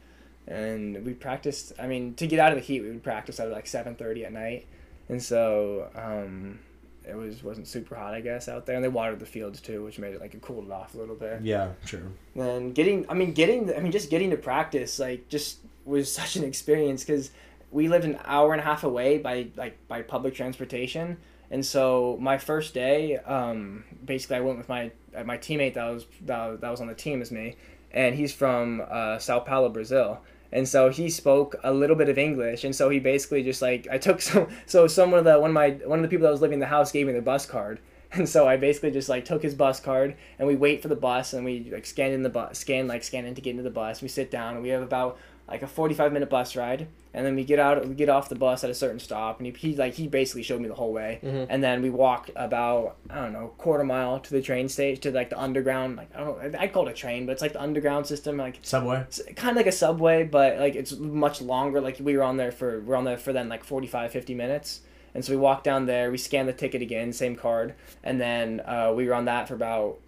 And 0.47 1.05
we 1.05 1.12
practiced. 1.14 1.72
I 1.78 1.87
mean, 1.87 2.14
to 2.14 2.26
get 2.26 2.39
out 2.39 2.53
of 2.53 2.59
the 2.59 2.64
heat, 2.64 2.82
we 2.82 2.89
would 2.91 3.03
practice 3.03 3.41
at 3.41 3.51
like 3.51 3.66
seven 3.66 3.95
thirty 3.95 4.24
at 4.24 4.32
night, 4.32 4.66
and 5.09 5.22
so 5.22 5.91
um, 5.97 6.61
it 7.07 7.16
was 7.16 7.42
wasn't 7.42 7.66
super 7.66 7.94
hot, 7.94 8.14
I 8.14 8.20
guess, 8.20 8.48
out 8.48 8.66
there. 8.66 8.76
And 8.76 8.84
they 8.84 8.88
watered 8.88 9.18
the 9.18 9.26
fields 9.26 9.61
too, 9.61 9.84
which 9.84 9.98
made 9.98 10.14
it 10.14 10.20
like 10.20 10.34
it 10.34 10.42
cooled 10.42 10.66
it 10.66 10.72
off 10.72 10.94
a 10.94 10.98
little 10.98 11.14
bit. 11.14 11.42
Yeah, 11.42 11.70
sure. 11.84 12.02
And 12.34 12.74
getting, 12.74 13.07
I 13.09 13.14
mean, 13.14 13.32
getting, 13.32 13.74
I 13.74 13.80
mean, 13.80 13.92
just 13.92 14.11
getting 14.11 14.30
to 14.30 14.36
practice, 14.36 14.98
like, 14.98 15.28
just 15.28 15.59
was 15.84 16.12
such 16.20 16.36
an 16.36 16.44
experience 16.44 17.05
because 17.05 17.30
we 17.70 17.88
lived 17.88 18.05
an 18.05 18.18
hour 18.24 18.52
and 18.52 18.61
a 18.61 18.64
half 18.64 18.84
away 18.84 19.18
by 19.18 19.48
like 19.57 19.76
by 19.88 20.02
public 20.02 20.34
transportation. 20.34 21.18
And 21.50 21.64
so 21.64 22.16
my 22.20 22.38
first 22.38 22.72
day, 22.72 23.18
um, 23.18 23.84
basically, 24.05 24.36
I 24.36 24.40
went 24.40 24.59
with 24.59 24.68
my 24.68 24.90
uh, 25.14 25.24
my 25.24 25.36
teammate 25.36 25.74
that 25.74 25.90
was 25.90 26.07
that, 26.22 26.61
that 26.61 26.70
was 26.70 26.80
on 26.80 26.86
the 26.86 26.94
team 26.94 27.20
as 27.20 27.30
me, 27.30 27.57
and 27.92 28.14
he's 28.14 28.32
from 28.32 28.82
uh, 28.88 29.18
Sao 29.18 29.40
Paulo, 29.40 29.68
Brazil. 29.68 30.20
And 30.55 30.68
so 30.68 30.88
he 30.88 31.11
spoke 31.11 31.57
a 31.64 31.74
little 31.74 31.96
bit 31.96 32.09
of 32.09 32.16
English, 32.16 32.62
and 32.62 32.74
so 32.74 32.88
he 32.88 33.00
basically 33.00 33.42
just 33.42 33.61
like 33.61 33.88
I 33.90 33.98
took 33.98 34.22
some. 34.28 34.46
So 34.66 34.86
someone 34.86 35.18
of 35.18 35.24
the 35.24 35.38
one 35.38 35.50
of 35.50 35.55
my 35.55 35.70
one 35.84 35.98
of 35.98 36.02
the 36.05 36.09
people 36.09 36.24
that 36.24 36.30
was 36.30 36.40
living 36.40 36.55
in 36.55 36.61
the 36.61 36.66
house 36.66 36.92
gave 36.92 37.09
me 37.09 37.12
the 37.12 37.20
bus 37.20 37.44
card, 37.44 37.80
and 38.12 38.28
so 38.28 38.46
I 38.46 38.57
basically 38.57 38.92
just 38.92 39.09
like 39.09 39.24
took 39.24 39.42
his 39.42 39.57
bus 39.57 39.80
card, 39.80 40.14
and 40.38 40.46
we 40.46 40.55
wait 40.55 40.80
for 40.80 40.88
the 40.88 40.96
bus, 40.96 41.32
and 41.32 41.44
we 41.44 41.68
like 41.72 41.84
scan 41.84 42.12
in 42.12 42.22
the 42.22 42.30
bus, 42.30 42.57
scan 42.57 42.86
like 42.86 43.02
scan 43.02 43.26
in 43.26 43.34
to 43.34 43.40
get 43.40 43.50
into 43.50 43.64
the 43.64 43.70
bus. 43.70 44.00
We 44.00 44.07
sit 44.07 44.30
down, 44.30 44.55
and 44.55 44.62
we 44.62 44.68
have 44.68 44.82
about 44.82 45.18
like 45.49 45.62
a 45.62 45.66
forty 45.66 45.95
five 45.95 46.12
minute 46.12 46.30
bus 46.30 46.57
ride, 46.57 46.88
and 47.12 47.26
then 47.26 47.34
we 47.36 47.45
get 47.45 47.59
out, 47.59 47.86
we 47.86 47.95
get 47.95 48.09
off 48.09 48.28
the 48.28 48.34
bus 48.34 48.64
at 48.64 48.70
a 48.70 48.74
certain 48.74 48.99
stop, 48.99 49.38
and 49.38 49.47
he, 49.47 49.53
he 49.53 49.76
like 49.76 49.95
he 49.95 50.07
basically 50.09 50.42
showed 50.42 50.61
me 50.61 50.68
the 50.68 50.74
whole 50.74 50.92
way, 50.92 51.18
and 51.51 51.62
then 51.62 51.82
we 51.82 51.90
walk 51.90 52.30
about 52.34 52.97
I 53.11 53.16
don't 53.16 53.32
know 53.32 53.49
quarter 53.59 53.84
mile 53.84 54.20
to 54.20 54.30
the 54.30 54.40
train 54.40 54.68
station 54.68 55.03
to 55.03 55.11
like 55.11 55.30
the 55.30 55.38
underground, 55.40 55.97
like 55.97 56.09
I 56.14 56.20
don't 56.20 56.53
know, 56.53 56.59
I'd 56.59 56.72
call 56.72 56.88
it 56.88 56.92
a 56.92 56.95
train, 56.95 57.26
but 57.26 57.32
it's 57.32 57.42
like 57.42 57.53
the 57.53 57.62
underground 57.62 58.07
system, 58.07 58.36
like 58.38 58.59
Subway. 58.62 59.05
kind 59.36 59.51
of 59.51 59.57
like 59.57 59.66
a 59.66 59.72
subway 59.72 60.24
but 60.24 60.59
like 60.59 60.74
it's 60.74 60.92
much 60.97 61.42
longer 61.42 61.80
like 61.80 61.99
we 62.01 62.16
were 62.16 62.22
on 62.22 62.36
there 62.38 62.51
for 62.53 62.80
we're 62.80 62.97
on 62.97 63.05
there 63.05 63.18
for 63.18 63.32
then 63.32 63.49
like 63.49 63.64
45 63.64 64.12
50 64.12 64.34
minutes. 64.34 64.80
And 65.14 65.24
so 65.24 65.32
we 65.32 65.36
walked 65.36 65.62
down 65.64 65.86
there 65.86 66.11
we 66.11 66.18
scanned 66.18 66.49
the 66.49 66.53
ticket 66.53 66.82
again 66.82 67.12
same 67.12 67.36
card 67.36 67.74
and 68.03 68.20
then 68.20 68.61
uh, 68.66 68.92
we 68.97 69.07
were 69.07 69.14
on 69.14 69.26
that 69.26 69.47
for 69.47 69.55
about 69.55 69.99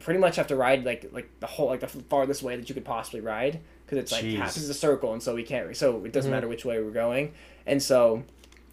pretty 0.00 0.18
much 0.18 0.36
have 0.36 0.48
to 0.48 0.56
ride 0.56 0.84
like 0.84 1.08
like 1.12 1.28
the 1.40 1.46
whole 1.46 1.68
like 1.68 1.80
the 1.80 1.86
farthest 1.86 2.42
way 2.42 2.56
that 2.56 2.68
you 2.68 2.74
could 2.74 2.84
possibly 2.84 3.20
ride 3.20 3.60
because 3.86 3.98
it's 3.98 4.12
like 4.12 4.24
Jeez. 4.24 4.38
half 4.38 4.56
is 4.56 4.68
a 4.68 4.74
circle 4.74 5.12
and 5.12 5.22
so 5.22 5.34
we 5.34 5.44
can't 5.44 5.74
so 5.76 6.04
it 6.04 6.12
doesn't 6.12 6.28
mm-hmm. 6.28 6.36
matter 6.36 6.48
which 6.48 6.64
way 6.64 6.82
we're 6.82 6.90
going. 6.90 7.32
And 7.66 7.82
so 7.82 8.24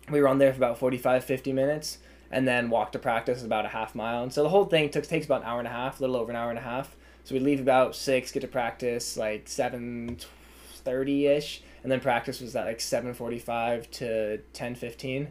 we 0.09 0.19
were 0.19 0.27
on 0.27 0.39
there 0.39 0.51
for 0.51 0.57
about 0.57 0.79
45 0.79 1.23
50 1.23 1.53
minutes 1.53 1.99
and 2.31 2.47
then 2.47 2.69
walked 2.69 2.93
to 2.93 2.99
practice 2.99 3.43
about 3.43 3.65
a 3.65 3.69
half 3.69 3.93
mile. 3.93 4.23
And 4.23 4.33
so 4.33 4.41
the 4.41 4.49
whole 4.49 4.65
thing 4.65 4.89
took 4.89 5.05
takes 5.05 5.25
about 5.25 5.41
an 5.41 5.47
hour 5.47 5.59
and 5.59 5.67
a 5.67 5.71
half 5.71 5.99
a 5.99 6.01
little 6.01 6.15
over 6.15 6.31
an 6.31 6.35
hour 6.35 6.49
and 6.49 6.57
a 6.57 6.63
half. 6.63 6.95
So 7.23 7.35
we 7.35 7.39
leave 7.39 7.59
about 7.59 7.95
six 7.95 8.31
get 8.31 8.41
to 8.41 8.47
practice 8.47 9.15
like 9.15 9.45
7.30 9.45 11.29
ish 11.29 11.61
and 11.83 11.91
then 11.91 11.99
practice 11.99 12.41
was 12.41 12.55
at 12.55 12.65
like 12.65 12.79
7.45 12.79 13.91
to 13.91 14.39
10.15 14.53 15.27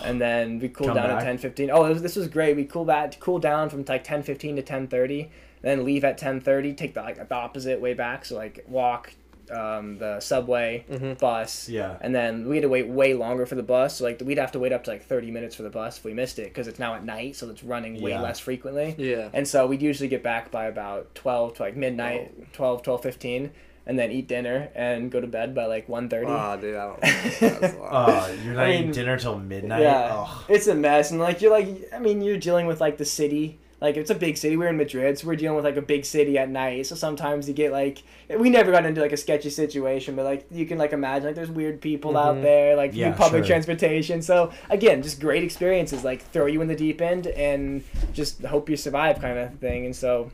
and 0.00 0.20
then 0.20 0.60
we 0.60 0.68
cooled 0.68 0.90
Come 0.90 0.96
down 0.96 1.08
back. 1.08 1.26
at 1.26 1.40
10.15 1.40 1.70
oh 1.72 1.92
this, 1.92 2.02
this 2.02 2.16
was 2.16 2.28
great. 2.28 2.56
We 2.56 2.64
cooled 2.64 2.86
back 2.86 3.18
cool 3.18 3.40
down 3.40 3.68
from 3.68 3.84
like 3.88 4.06
10.15 4.06 4.56
to 4.56 4.62
10.30 4.62 5.28
then 5.62 5.84
leave 5.84 6.04
at 6.04 6.18
10.30 6.20 6.76
take 6.76 6.94
the 6.94 7.00
like 7.02 7.16
the 7.28 7.34
opposite 7.34 7.80
way 7.80 7.94
back 7.94 8.24
so 8.24 8.36
like 8.36 8.64
walk 8.68 9.12
um, 9.50 9.96
the 9.96 10.20
subway 10.20 10.84
bus 11.18 11.70
Yeah. 11.70 11.96
and 12.02 12.14
then 12.14 12.46
we 12.48 12.56
had 12.56 12.62
to 12.64 12.68
wait 12.68 12.86
way 12.86 13.14
longer 13.14 13.46
for 13.46 13.54
the 13.54 13.62
bus 13.62 13.96
so 13.96 14.04
like 14.04 14.20
we'd 14.22 14.36
have 14.36 14.52
to 14.52 14.58
wait 14.58 14.72
up 14.72 14.84
to 14.84 14.90
like 14.90 15.02
30 15.06 15.30
minutes 15.30 15.54
for 15.54 15.62
the 15.62 15.70
bus 15.70 15.96
if 15.96 16.04
we 16.04 16.12
missed 16.12 16.38
it 16.38 16.44
because 16.48 16.68
it's 16.68 16.78
now 16.78 16.94
at 16.94 17.02
night 17.02 17.34
so 17.34 17.48
it's 17.48 17.64
running 17.64 18.00
way 18.02 18.10
Yeah. 18.10 18.20
less 18.20 18.38
frequently 18.38 18.94
Yeah. 18.98 19.30
and 19.32 19.48
so 19.48 19.66
we'd 19.66 19.80
usually 19.80 20.08
get 20.08 20.22
back 20.22 20.50
by 20.50 20.66
about 20.66 21.14
12 21.14 21.54
to 21.54 21.62
like 21.62 21.76
midnight 21.76 22.52
12 22.52 22.82
12 22.82 23.02
15 23.02 23.50
and 23.86 23.98
then 23.98 24.10
eat 24.12 24.28
dinner 24.28 24.68
and 24.74 25.10
go 25.10 25.18
to 25.18 25.26
bed 25.26 25.54
by 25.54 25.64
like 25.64 25.88
1.30 25.88 26.24
Ah, 26.28 26.56
dude, 26.56 26.76
I 26.76 26.86
don't. 26.88 27.00
That's 27.00 27.74
a 27.74 27.78
lot. 27.78 27.90
Oh, 28.28 28.36
you're 28.44 28.52
not 28.52 28.66
I 28.66 28.74
eating 28.74 28.90
dinner 28.92 29.16
till 29.18 29.38
midnight. 29.38 29.80
yeah, 29.80 30.10
Oh. 30.12 30.44
it's 30.50 30.66
a 30.66 30.74
mess, 30.74 31.10
and 31.10 31.18
like 31.18 31.40
you're 31.40 31.50
like, 31.50 31.88
I 31.94 31.98
mean, 31.98 32.20
you're 32.20 32.36
dealing 32.36 32.66
with 32.66 32.82
like 32.82 32.98
the 32.98 33.06
city. 33.06 33.58
Like 33.80 33.96
it's 33.96 34.10
a 34.10 34.14
big 34.14 34.36
city. 34.36 34.56
We're 34.56 34.68
in 34.68 34.76
Madrid, 34.76 35.18
so 35.18 35.26
we're 35.28 35.36
dealing 35.36 35.54
with 35.54 35.64
like 35.64 35.76
a 35.76 35.82
big 35.82 36.04
city 36.04 36.36
at 36.36 36.48
night. 36.48 36.86
So 36.86 36.96
sometimes 36.96 37.46
you 37.46 37.54
get 37.54 37.70
like, 37.70 38.02
we 38.36 38.50
never 38.50 38.72
got 38.72 38.84
into 38.84 39.00
like 39.00 39.12
a 39.12 39.16
sketchy 39.16 39.50
situation, 39.50 40.16
but 40.16 40.24
like 40.24 40.46
you 40.50 40.66
can 40.66 40.78
like 40.78 40.92
imagine 40.92 41.26
like 41.26 41.36
there's 41.36 41.50
weird 41.50 41.80
people 41.80 42.16
out 42.16 42.34
mm-hmm. 42.34 42.42
there, 42.44 42.76
like 42.76 42.92
Yeah, 42.94 43.12
public 43.12 43.44
sure. 43.44 43.46
transportation. 43.54 44.20
So 44.20 44.52
again, 44.68 45.02
just 45.02 45.20
great 45.20 45.44
experiences. 45.44 46.02
Like 46.02 46.22
throw 46.22 46.46
you 46.46 46.60
in 46.60 46.66
the 46.68 46.74
deep 46.74 47.00
end 47.00 47.28
and 47.28 47.84
just 48.12 48.42
hope 48.42 48.68
you 48.68 48.76
survive, 48.76 49.20
kind 49.20 49.38
of 49.38 49.58
thing. 49.60 49.84
And 49.86 49.94
so 49.94 50.32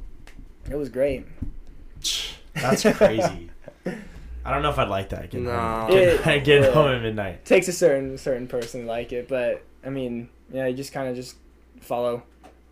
it 0.70 0.76
was 0.76 0.88
great. 0.88 1.26
That's 2.54 2.82
crazy. 2.96 3.50
I 4.46 4.52
don't 4.52 4.62
know 4.62 4.70
if 4.70 4.78
I'd 4.78 4.88
like 4.88 5.08
that. 5.10 5.30
Getting 5.30 5.44
No. 5.44 5.58
home, 5.58 5.90
getting, 5.90 6.32
It- 6.32 6.44
getting 6.44 6.72
home 6.72 6.92
at 6.92 7.02
midnight. 7.02 7.44
takes 7.44 7.68
a 7.68 7.72
certain 7.72 8.16
certain 8.18 8.46
person 8.46 8.82
to 8.82 8.86
like 8.86 9.12
it, 9.12 9.28
but 9.28 9.62
I 9.84 9.90
mean, 9.90 10.28
yeah, 10.52 10.66
you 10.66 10.74
just 10.76 10.92
kind 10.92 11.08
of 11.08 11.16
just 11.16 11.36
follow, 11.80 12.22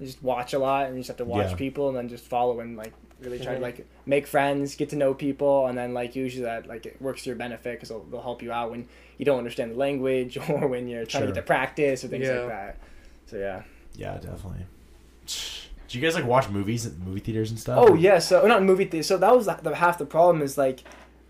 you 0.02 0.06
just 0.08 0.22
watch 0.22 0.52
a 0.52 0.58
lot, 0.58 0.86
and 0.86 0.94
you 0.96 1.00
just 1.00 1.08
have 1.08 1.16
to 1.18 1.24
watch 1.24 1.50
Yeah. 1.50 1.56
people, 1.56 1.88
and 1.88 1.96
then 1.96 2.08
just 2.08 2.24
follow 2.24 2.60
and 2.60 2.76
like 2.76 2.92
really 3.20 3.38
try 3.38 3.52
Mhm. 3.52 3.56
to 3.56 3.62
like 3.62 3.86
make 4.04 4.26
friends, 4.26 4.74
get 4.74 4.88
to 4.90 4.96
know 4.96 5.14
people, 5.14 5.66
and 5.66 5.78
then 5.78 5.94
like 5.94 6.16
usually 6.16 6.44
that 6.44 6.66
like 6.66 6.86
it 6.86 7.00
works 7.00 7.22
to 7.22 7.30
your 7.30 7.36
benefit 7.36 7.74
because 7.76 7.88
they'll, 7.88 8.04
they'll 8.10 8.20
help 8.22 8.42
you 8.42 8.50
out 8.52 8.70
when 8.70 8.88
you 9.18 9.24
don't 9.24 9.38
understand 9.38 9.70
the 9.72 9.76
language 9.76 10.36
or 10.48 10.66
when 10.66 10.88
you're 10.88 11.06
trying 11.06 11.22
to 11.22 11.28
get 11.28 11.36
to 11.36 11.42
practice 11.42 12.04
or 12.04 12.08
things 12.08 12.26
Yeah. 12.26 12.40
like 12.40 12.48
that. 12.48 12.76
So 13.26 13.36
yeah. 13.38 13.62
Yeah, 13.96 14.14
definitely. 14.14 14.66
Do 15.26 15.98
you 15.98 16.00
guys 16.00 16.14
like 16.14 16.24
watch 16.24 16.48
movies 16.48 16.86
at 16.86 16.98
movie 16.98 17.20
theaters 17.20 17.50
and 17.50 17.60
stuff? 17.60 17.78
Oh 17.78 17.94
yeah, 17.94 18.18
so 18.18 18.46
not 18.46 18.62
movie 18.62 18.86
theaters. 18.86 19.06
So 19.06 19.18
that 19.18 19.34
was 19.36 19.46
the, 19.46 19.54
the 19.62 19.74
half 19.76 19.98
the 19.98 20.06
problem 20.06 20.42
is 20.42 20.56
like 20.56 20.80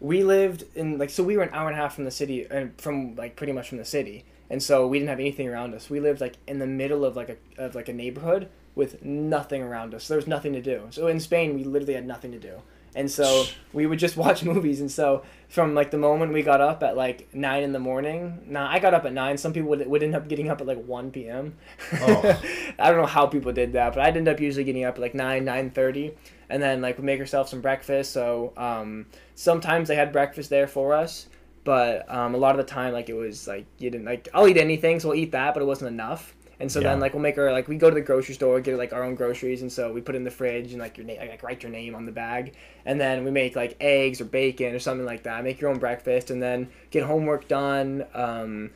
we 0.03 0.24
lived 0.24 0.64
in 0.74 0.98
like 0.98 1.11
so 1.11 1.22
we 1.22 1.36
were 1.36 1.44
an 1.44 1.55
hour 1.55 1.68
and 1.68 1.78
a 1.78 1.80
half 1.80 1.94
from 1.94 2.05
the 2.05 2.11
city 2.11 2.44
and 2.50 2.78
from 2.80 3.14
like 3.14 3.36
pretty 3.36 3.53
much 3.53 3.68
from 3.68 3.78
the 3.78 3.84
city, 3.84 4.24
and 4.50 4.61
so 4.61 4.86
we 4.86 4.98
didn't 4.98 5.11
have 5.11 5.20
anything 5.20 5.48
around 5.48 5.74
us. 5.74 5.88
We 5.88 6.00
lived 6.00 6.20
like 6.20 6.34
in 6.48 6.59
the 6.59 6.66
middle 6.66 7.05
of 7.05 7.14
like 7.14 7.28
a 7.28 7.64
of 7.64 7.76
like 7.76 7.88
a 7.88 7.92
neighborhood 7.92 8.48
with 8.74 9.05
nothing 9.05 9.62
around 9.62 9.94
us. 9.94 10.09
There 10.09 10.16
was 10.16 10.26
nothing 10.26 10.55
to 10.55 10.61
do. 10.61 10.88
So 10.90 11.07
in 11.07 11.20
Spain, 11.20 11.55
we 11.55 11.62
literally 11.62 11.94
had 11.94 12.07
nothing 12.07 12.32
to 12.32 12.38
do. 12.40 12.62
And 12.95 13.11
so 13.11 13.45
we 13.72 13.86
would 13.86 13.99
just 13.99 14.16
watch 14.18 14.43
movies. 14.43 14.80
And 14.80 14.90
so 14.90 15.22
from 15.49 15.74
like 15.74 15.90
the 15.90 15.99
moment 15.99 16.32
we 16.32 16.43
got 16.43 16.61
up 16.61 16.82
at 16.82 16.97
like 16.97 17.34
nine 17.34 17.62
in 17.62 17.72
the 17.72 17.78
morning, 17.78 18.43
now 18.47 18.66
I 18.66 18.78
got 18.78 18.95
up 18.95 19.05
at 19.05 19.12
nine. 19.12 19.36
Some 19.38 19.53
people 19.53 19.70
would, 19.70 19.86
would 19.86 20.03
end 20.03 20.14
up 20.14 20.28
getting 20.28 20.49
up 20.49 20.61
at 20.61 20.66
like 20.66 20.82
one 20.84 21.11
p.m. 21.11 21.57
Oh. 21.95 22.40
I 22.78 22.90
don't 22.90 23.01
know 23.01 23.07
how 23.07 23.26
people 23.26 23.53
did 23.53 23.72
that, 23.74 23.95
but 23.95 24.03
I'd 24.03 24.16
end 24.16 24.28
up 24.28 24.40
usually 24.40 24.64
getting 24.64 24.84
up 24.84 24.95
at 24.95 25.01
like 25.01 25.14
nine 25.14 25.45
nine 25.45 25.70
thirty, 25.70 26.12
and 26.49 26.62
then 26.62 26.80
like 26.80 27.03
make 27.03 27.20
ourselves 27.20 27.51
some 27.51 27.61
breakfast. 27.61 28.12
So 28.12 28.53
um, 28.57 29.07
sometimes 29.34 29.88
they 29.88 29.97
had 29.97 30.12
breakfast 30.12 30.51
there 30.51 30.66
for 30.66 30.95
us, 30.95 31.26
but 31.64 32.11
um, 32.12 32.34
a 32.34 32.38
lot 32.38 32.59
of 32.59 32.66
the 32.66 32.70
time 32.72 32.93
like 32.93 33.09
it 33.09 33.14
was 33.14 33.47
like 33.47 33.66
you 33.78 33.90
didn't 33.90 34.07
like 34.07 34.28
I'll 34.34 34.49
eat 34.49 34.59
anything, 34.59 35.01
so 35.01 35.09
we'll 35.09 35.18
eat 35.18 35.32
that, 35.32 35.55
but 35.55 35.62
it 35.62 35.66
wasn't 35.66 35.88
enough. 35.88 36.34
And 36.62 36.70
so 36.70 36.80
Yeah. 36.80 36.90
then 36.90 37.00
like 37.00 37.12
we'll 37.12 37.22
make 37.22 37.36
our 37.38 37.50
like 37.50 37.66
we 37.66 37.76
go 37.76 37.90
to 37.90 37.94
the 37.94 38.00
grocery 38.00 38.36
store 38.36 38.60
get 38.60 38.78
like 38.78 38.92
our 38.92 39.02
own 39.02 39.16
groceries, 39.16 39.62
and 39.62 39.70
so 39.70 39.92
we 39.92 40.00
put 40.00 40.14
it 40.14 40.18
in 40.18 40.24
the 40.24 40.30
fridge 40.30 40.70
and 40.70 40.80
like 40.80 40.96
your 40.96 41.04
name 41.04 41.18
like 41.18 41.42
write 41.42 41.60
your 41.64 41.72
name 41.72 41.96
on 41.96 42.06
the 42.06 42.12
bag, 42.12 42.54
and 42.86 43.00
then 43.00 43.24
we 43.24 43.32
make 43.32 43.56
like 43.56 43.76
eggs 43.80 44.20
or 44.20 44.26
bacon 44.26 44.72
or 44.72 44.78
something 44.78 45.04
like 45.04 45.24
that. 45.24 45.42
Make 45.42 45.60
your 45.60 45.70
own 45.70 45.80
breakfast, 45.80 46.30
and 46.30 46.40
then 46.40 46.68
get 46.92 47.02
homework 47.02 47.48
done. 47.48 48.06
Um, 48.14 48.70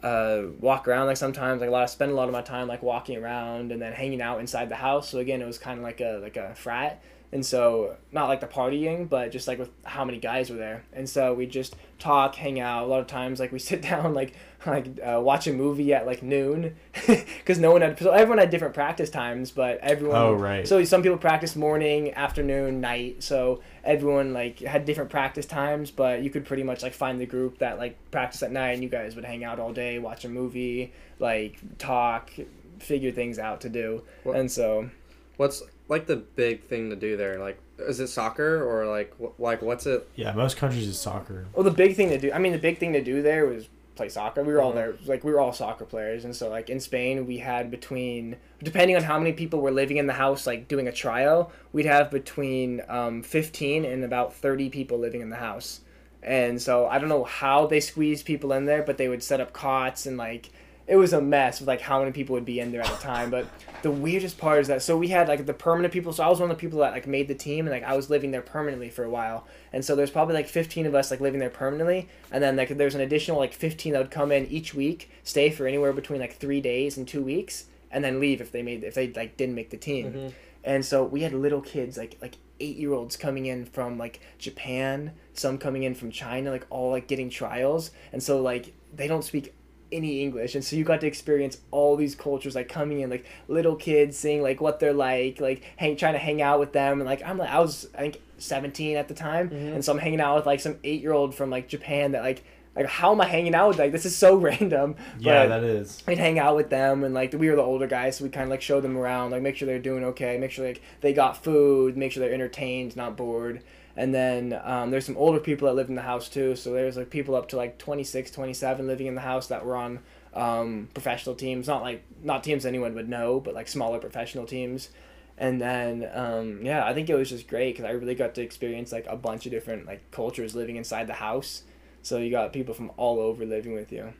uh, 0.00 0.42
walk 0.60 0.86
around 0.86 1.08
like 1.08 1.16
sometimes 1.16 1.60
like 1.60 1.68
a 1.68 1.72
lot 1.72 1.82
of 1.82 1.90
spend 1.90 2.12
a 2.12 2.14
lot 2.14 2.28
of 2.28 2.32
my 2.32 2.40
time 2.40 2.68
like 2.68 2.84
walking 2.84 3.16
around 3.16 3.72
and 3.72 3.82
then 3.82 3.92
hanging 3.92 4.22
out 4.22 4.38
inside 4.38 4.68
the 4.68 4.76
house. 4.76 5.08
So 5.08 5.18
again, 5.18 5.42
it 5.42 5.46
was 5.46 5.58
kind 5.58 5.76
of 5.76 5.82
like 5.82 6.00
a 6.00 6.20
like 6.22 6.36
a 6.36 6.54
frat, 6.54 7.02
and 7.30 7.44
so 7.44 7.96
not 8.12 8.28
like 8.28 8.40
the 8.40 8.46
partying, 8.46 9.08
but 9.08 9.30
just 9.32 9.46
like 9.48 9.58
with 9.58 9.70
how 9.84 10.04
many 10.04 10.18
guys 10.18 10.50
were 10.50 10.56
there, 10.56 10.84
and 10.92 11.08
so 11.08 11.34
we 11.34 11.46
just 11.46 11.76
talk, 11.98 12.34
hang 12.36 12.58
out. 12.60 12.84
A 12.84 12.86
lot 12.86 13.00
of 13.00 13.06
times 13.06 13.38
like 13.40 13.52
we 13.52 13.58
sit 13.70 13.82
down 13.82 14.14
like 14.14 14.34
like 14.66 14.86
uh, 15.02 15.20
watch 15.20 15.46
a 15.46 15.52
movie 15.52 15.92
at 15.94 16.06
like 16.06 16.22
noon, 16.22 16.74
because 17.06 17.58
no 17.58 17.70
one 17.72 17.80
had 17.82 17.98
so 17.98 18.10
everyone 18.10 18.38
had 18.38 18.50
different 18.50 18.74
practice 18.74 19.10
times, 19.10 19.50
but 19.50 19.78
everyone. 19.78 20.16
Oh, 20.16 20.32
right. 20.32 20.66
So 20.66 20.82
some 20.84 21.02
people 21.02 21.18
practice 21.18 21.54
morning, 21.54 22.12
afternoon, 22.14 22.80
night. 22.80 23.22
So 23.22 23.62
everyone 23.84 24.32
like 24.32 24.60
had 24.60 24.84
different 24.84 25.10
practice 25.10 25.46
times, 25.46 25.90
but 25.90 26.22
you 26.22 26.30
could 26.30 26.44
pretty 26.44 26.62
much 26.62 26.82
like 26.82 26.92
find 26.94 27.20
the 27.20 27.26
group 27.26 27.58
that 27.58 27.78
like 27.78 27.96
practice 28.10 28.42
at 28.42 28.52
night, 28.52 28.72
and 28.72 28.82
you 28.82 28.88
guys 28.88 29.14
would 29.16 29.24
hang 29.24 29.44
out 29.44 29.58
all 29.60 29.72
day, 29.72 29.98
watch 29.98 30.24
a 30.24 30.28
movie, 30.28 30.92
like 31.18 31.58
talk, 31.78 32.30
figure 32.78 33.12
things 33.12 33.38
out 33.38 33.60
to 33.62 33.68
do, 33.68 34.02
What- 34.24 34.36
and 34.36 34.50
so 34.50 34.88
What's 35.36 35.62
like 35.88 36.06
the 36.06 36.16
big 36.16 36.64
thing 36.64 36.90
to 36.90 36.96
do 36.96 37.16
there? 37.16 37.38
Like, 37.38 37.58
is 37.78 38.00
it 38.00 38.08
soccer 38.08 38.62
or 38.62 38.86
like 38.86 39.12
wh- 39.20 39.38
like 39.40 39.62
what's 39.62 39.86
it? 39.86 40.08
Yeah, 40.16 40.32
most 40.32 40.56
countries 40.56 40.86
is 40.86 40.98
soccer. 40.98 41.46
well 41.54 41.64
the 41.64 41.70
big 41.70 41.96
thing 41.96 42.08
to 42.10 42.18
do. 42.18 42.32
I 42.32 42.38
mean 42.38 42.52
the 42.52 42.58
big 42.58 42.78
thing 42.78 42.92
to 42.94 43.02
do 43.02 43.22
there 43.22 43.46
was 43.46 43.68
play 43.94 44.08
soccer. 44.08 44.44
We 44.44 44.52
were 44.52 44.60
all 44.60 44.70
Mhm. 44.72 44.76
there, 44.76 44.94
like 45.06 45.24
we 45.24 45.32
were 45.32 45.40
all 45.40 45.52
soccer 45.52 45.84
players, 45.84 46.24
and 46.24 46.34
so 46.36 46.48
like 46.48 46.70
in 46.70 46.78
Spain 46.80 47.26
we 47.26 47.38
had 47.38 47.70
between 47.70 48.36
depending 48.62 48.96
on 48.96 49.02
how 49.02 49.18
many 49.18 49.32
people 49.32 49.60
were 49.60 49.70
living 49.72 49.96
in 49.96 50.06
the 50.06 50.12
house, 50.12 50.46
like 50.46 50.68
doing 50.68 50.86
a 50.86 50.92
trial, 50.92 51.50
we'd 51.72 51.86
have 51.86 52.10
between 52.10 52.80
um, 52.88 53.22
fifteen 53.22 53.84
and 53.84 54.04
about 54.04 54.32
thirty 54.34 54.68
people 54.70 54.98
living 54.98 55.20
in 55.20 55.30
the 55.30 55.36
house. 55.36 55.80
And 56.22 56.60
so 56.60 56.86
I 56.86 56.98
don't 56.98 57.08
know 57.08 57.24
how 57.24 57.66
they 57.66 57.78
squeezed 57.80 58.24
people 58.26 58.52
in 58.52 58.66
there, 58.66 58.82
but 58.82 58.98
they 58.98 59.08
would 59.08 59.22
set 59.22 59.40
up 59.40 59.52
cots 59.52 60.04
and 60.06 60.16
like 60.16 60.50
it 60.88 60.96
was 60.96 61.12
a 61.12 61.20
mess 61.20 61.60
with 61.60 61.68
like 61.68 61.82
how 61.82 61.98
many 62.00 62.12
people 62.12 62.32
would 62.32 62.46
be 62.46 62.60
in 62.60 62.72
there 62.72 62.80
at 62.80 62.90
a 62.90 63.00
time. 63.02 63.30
But 63.30 63.46
the 63.82 63.90
weirdest 63.90 64.38
part 64.38 64.60
is 64.60 64.68
that 64.68 64.82
so 64.82 64.96
we 64.96 65.08
had 65.08 65.28
like 65.28 65.44
the 65.44 65.52
permanent 65.52 65.92
people. 65.92 66.12
So 66.12 66.24
I 66.24 66.28
was 66.28 66.40
one 66.40 66.50
of 66.50 66.56
the 66.56 66.60
people 66.60 66.78
that 66.80 66.92
like 66.92 67.06
made 67.06 67.28
the 67.28 67.34
team, 67.34 67.66
and 67.66 67.74
like 67.74 67.84
I 67.84 67.94
was 67.94 68.08
living 68.08 68.30
there 68.30 68.40
permanently 68.42 68.88
for 68.88 69.04
a 69.04 69.10
while. 69.10 69.46
And 69.72 69.84
so 69.84 69.94
there's 69.94 70.10
probably 70.10 70.34
like 70.34 70.48
15 70.48 70.86
of 70.86 70.94
us 70.94 71.10
like 71.10 71.20
living 71.20 71.40
there 71.40 71.50
permanently, 71.50 72.08
and 72.32 72.42
then 72.42 72.56
like 72.56 72.70
there's 72.76 72.94
an 72.94 73.02
additional 73.02 73.38
like 73.38 73.52
15 73.52 73.92
that 73.92 73.98
would 73.98 74.10
come 74.10 74.32
in 74.32 74.46
each 74.46 74.74
week, 74.74 75.10
stay 75.22 75.50
for 75.50 75.66
anywhere 75.66 75.92
between 75.92 76.20
like 76.20 76.36
three 76.38 76.60
days 76.62 76.96
and 76.96 77.06
two 77.06 77.22
weeks, 77.22 77.66
and 77.90 78.02
then 78.02 78.18
leave 78.18 78.40
if 78.40 78.50
they 78.50 78.62
made 78.62 78.82
if 78.82 78.94
they 78.94 79.12
like 79.12 79.36
didn't 79.36 79.54
make 79.54 79.68
the 79.70 79.76
team. 79.76 80.12
Mhm. 80.12 80.32
And 80.64 80.84
so 80.84 81.04
we 81.04 81.20
had 81.22 81.32
little 81.34 81.60
kids 81.60 81.98
like 81.98 82.16
like 82.22 82.36
eight 82.60 82.76
year 82.76 82.92
olds 82.94 83.16
coming 83.16 83.44
in 83.46 83.66
from 83.66 83.98
like 83.98 84.20
Japan, 84.38 85.12
some 85.34 85.58
coming 85.58 85.82
in 85.82 85.94
from 85.94 86.10
China, 86.10 86.50
like 86.50 86.66
all 86.70 86.90
like 86.92 87.06
getting 87.06 87.28
trials. 87.30 87.90
And 88.12 88.22
so 88.22 88.40
like 88.40 88.72
they 88.94 89.06
don't 89.06 89.22
speak 89.22 89.54
any 89.90 90.22
English, 90.22 90.54
and 90.54 90.64
so 90.64 90.76
you 90.76 90.84
got 90.84 91.00
to 91.00 91.06
experience 91.06 91.58
all 91.70 91.96
these 91.96 92.14
cultures 92.14 92.54
like 92.54 92.68
coming 92.68 93.00
in, 93.00 93.10
like 93.10 93.24
little 93.48 93.76
kids 93.76 94.16
seeing 94.16 94.42
like 94.42 94.60
what 94.60 94.80
they're 94.80 94.92
like, 94.92 95.40
like 95.40 95.62
hang 95.76 95.96
trying 95.96 96.12
to 96.14 96.18
hang 96.18 96.42
out 96.42 96.60
with 96.60 96.72
them, 96.72 97.00
and 97.00 97.06
like 97.08 97.22
I'm 97.24 97.38
like 97.38 97.50
I 97.50 97.60
was 97.60 97.88
I 97.94 97.98
think 97.98 98.20
17 98.38 98.96
at 98.96 99.08
the 99.08 99.14
time, 99.14 99.50
Mhm. 99.50 99.74
and 99.74 99.84
so 99.84 99.92
I'm 99.92 99.98
hanging 99.98 100.20
out 100.20 100.36
with 100.36 100.46
like 100.46 100.60
some 100.60 100.76
eight 100.84 101.00
year 101.00 101.12
old 101.12 101.34
from 101.34 101.50
like 101.50 101.68
Japan 101.68 102.12
that 102.12 102.22
like 102.22 102.44
like 102.76 102.86
how 102.86 103.10
am 103.10 103.20
I 103.20 103.26
hanging 103.26 103.54
out 103.56 103.68
with 103.68 103.78
like 103.78 103.90
this 103.92 104.04
is 104.06 104.14
so 104.14 104.36
random. 104.48 104.94
Yeah, 105.18 105.46
But- 105.46 105.60
that 105.60 105.64
is. 105.64 106.02
we'd 106.06 106.18
hang 106.18 106.38
out 106.38 106.54
with 106.54 106.70
them 106.70 107.02
and 107.02 107.12
like 107.14 107.32
we 107.32 107.48
were 107.50 107.56
the 107.56 107.62
older 107.62 107.86
guys 107.88 108.16
so 108.18 108.24
we 108.24 108.30
kind 108.30 108.44
of 108.44 108.50
like 108.50 108.62
show 108.62 108.80
them 108.80 108.96
around 108.96 109.30
like 109.32 109.42
make 109.42 109.56
sure 109.56 109.66
they're 109.66 109.78
doing 109.80 110.04
okay 110.04 110.38
make 110.38 110.50
sure 110.52 110.66
like 110.66 110.80
they 111.00 111.12
got 111.12 111.42
food 111.42 111.96
make 111.96 112.12
sure 112.12 112.20
they're 112.22 112.32
entertained 112.34 112.94
not 112.94 113.16
bored 113.16 113.62
and 113.98 114.14
then 114.14 114.58
um, 114.62 114.92
there's 114.92 115.04
some 115.04 115.16
older 115.16 115.40
people 115.40 115.66
that 115.66 115.74
lived 115.74 115.88
in 115.90 115.96
the 115.96 116.02
house 116.02 116.28
too 116.28 116.54
so 116.54 116.72
there's 116.72 116.96
like 116.96 117.10
people 117.10 117.34
up 117.34 117.48
to 117.48 117.56
like 117.56 117.78
26 117.78 118.30
27 118.30 118.86
living 118.86 119.08
in 119.08 119.16
the 119.16 119.20
house 119.20 119.48
that 119.48 119.66
were 119.66 119.74
on 119.74 119.98
um, 120.34 120.88
professional 120.94 121.34
teams. 121.34 121.66
Not 121.66 121.82
like 121.82 122.04
not 122.22 122.44
teams 122.44 122.64
anyone 122.64 122.94
would 122.94 123.08
know 123.08 123.40
but 123.40 123.54
like 123.54 123.66
smaller 123.66 123.98
professional 123.98 124.46
teams. 124.46 124.90
And 125.36 125.60
then 125.60 126.08
um, 126.14 126.64
yeah 126.64 126.84
i 126.86 126.94
think 126.94 127.10
it 127.10 127.14
was 127.14 127.28
just 127.28 127.48
great 127.48 127.74
because 127.74 127.84
i 127.84 127.90
really 127.90 128.14
got 128.14 128.34
to 128.36 128.42
experience 128.42 128.90
like 128.92 129.06
a 129.08 129.16
bunch 129.16 129.46
of 129.46 129.52
different 129.52 129.86
like 129.86 130.08
cultures 130.12 130.54
living 130.54 130.76
inside 130.76 131.08
the 131.08 131.14
house. 131.14 131.64
So 132.02 132.18
you 132.18 132.30
got 132.30 132.52
people 132.52 132.74
from 132.74 132.92
all 132.96 133.18
over 133.18 133.44
living 133.44 133.74
with 133.74 133.90
you. 133.90 134.12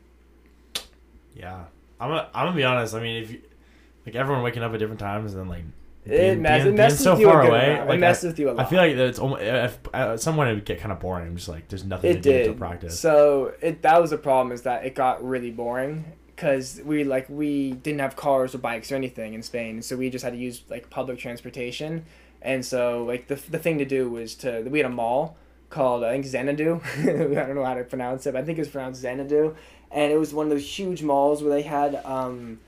Yeah, 1.35 1.67
I'm 2.01 2.11
gonna, 2.11 2.29
I'm 2.35 2.47
gonna 2.47 2.57
be 2.57 2.65
honest. 2.65 2.95
I 2.95 3.01
mean, 3.01 3.23
if 3.23 3.31
you 3.31 3.43
like 4.05 4.17
everyone 4.17 4.43
waking 4.43 4.65
up 4.65 4.73
at 4.73 4.79
different 4.81 4.99
times 4.99 5.35
and 5.35 5.43
then 5.43 5.49
like 5.49 5.65
It, 6.09 6.39
mess, 6.39 6.67
it 6.67 6.75
messes 6.75 7.01
so 7.01 7.13
with 7.13 7.21
you 7.21 7.27
far 7.27 7.41
a 7.41 7.45
good 7.45 7.51
away, 7.51 7.73
amount. 7.73 7.89
like, 7.89 7.97
it 7.97 8.01
messes 8.01 8.25
with 8.29 8.39
you 8.39 8.49
a 8.49 8.53
I 8.53 8.55
lot. 8.55 8.67
I 8.67 8.69
feel 8.71 8.79
like 8.79 8.97
it's 8.97 9.19
almost 9.19 9.43
if, 9.43 9.79
at 9.93 10.21
some 10.21 10.37
point 10.37 10.51
it 10.51 10.55
would 10.55 10.65
get 10.65 10.81
kind 10.81 10.93
of 10.93 11.01
boring. 11.01 11.27
I'm 11.27 11.37
just 11.37 11.49
like, 11.49 11.69
there's 11.69 11.85
nothing 11.85 12.11
it 12.11 12.15
to 12.15 12.21
do 12.21 12.31
did. 12.31 12.41
until 12.47 12.55
practice. 12.55 12.99
So 12.99 13.53
it 13.61 13.83
that 13.83 14.01
was 14.01 14.11
the 14.11 14.19
problem 14.19 14.53
is 14.53 14.63
that 14.63 14.85
it 14.85 14.95
got 14.95 15.23
really 15.23 15.51
boring 15.51 16.13
because 16.35 16.81
we 16.85 17.05
like 17.05 17.29
we 17.29 17.73
didn't 17.73 18.01
have 18.01 18.17
cars 18.17 18.55
or 18.55 18.59
bikes 18.59 18.93
or 18.93 18.95
anything 18.95 19.35
in 19.35 19.43
Spain, 19.43 19.83
so 19.83 19.97
we 19.97 20.09
just 20.09 20.25
had 20.25 20.33
to 20.33 20.39
use 20.39 20.63
like 20.71 20.89
public 20.89 21.19
transportation. 21.19 22.05
And 22.41 22.65
so 22.65 23.05
like 23.05 23.27
the 23.27 23.35
the 23.35 23.59
thing 23.59 23.79
to 23.79 23.85
do 23.85 24.09
was 24.09 24.35
to 24.37 24.63
we 24.63 24.79
had 24.79 24.87
a 24.87 24.95
mall 24.95 25.37
called 25.69 26.05
I 26.05 26.13
think 26.13 26.25
Xanadu. 26.25 26.81
I 26.99 27.03
don't 27.05 27.55
know 27.55 27.65
how 27.65 27.75
to 27.75 27.85
pronounce 27.85 28.27
it, 28.27 28.33
but 28.33 28.43
I 28.43 28.45
think 28.45 28.59
it's 28.59 28.71
pronounced 28.71 29.03
Xanadu. 29.03 29.55
And 29.91 30.13
it 30.13 30.17
was 30.17 30.33
one 30.33 30.47
of 30.47 30.51
those 30.51 30.67
huge 30.79 31.03
malls 31.03 31.43
where 31.43 31.53
they 31.53 31.63
had 31.63 31.97
um 32.05 32.61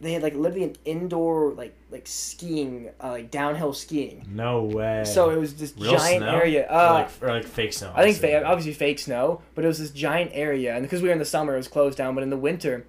they 0.00 0.12
had 0.12 0.22
like 0.22 0.34
literally 0.34 0.64
an 0.64 0.76
indoor 0.84 1.52
like 1.54 1.74
like 1.90 2.06
skiing 2.06 2.90
uh, 3.02 3.10
like 3.10 3.30
downhill 3.30 3.72
skiing. 3.72 4.26
no 4.30 4.62
way. 4.64 5.04
So 5.04 5.30
it 5.30 5.36
was 5.38 5.54
this 5.56 5.74
Real 5.78 5.92
giant 5.96 6.22
snow? 6.22 6.34
area. 6.36 6.66
or 6.66 6.72
Uh, 6.72 6.92
like, 6.94 7.10
or 7.22 7.28
like 7.28 7.44
fake 7.44 7.72
snow. 7.72 7.88
I 7.94 8.02
think 8.04 8.16
obviously. 8.16 8.30
fa- 8.30 8.44
obviously 8.46 8.72
fake 8.74 8.98
snow, 8.98 9.42
but 9.54 9.64
it 9.64 9.68
was 9.68 9.78
this 9.78 9.90
giant 9.90 10.30
area, 10.34 10.74
and 10.74 10.82
because 10.82 11.02
we 11.02 11.08
were 11.08 11.12
in 11.14 11.18
the 11.18 11.24
summer, 11.24 11.54
it 11.54 11.58
was 11.58 11.68
closed 11.68 11.98
down. 11.98 12.14
But 12.14 12.22
in 12.22 12.30
the 12.30 12.36
winter, 12.36 12.86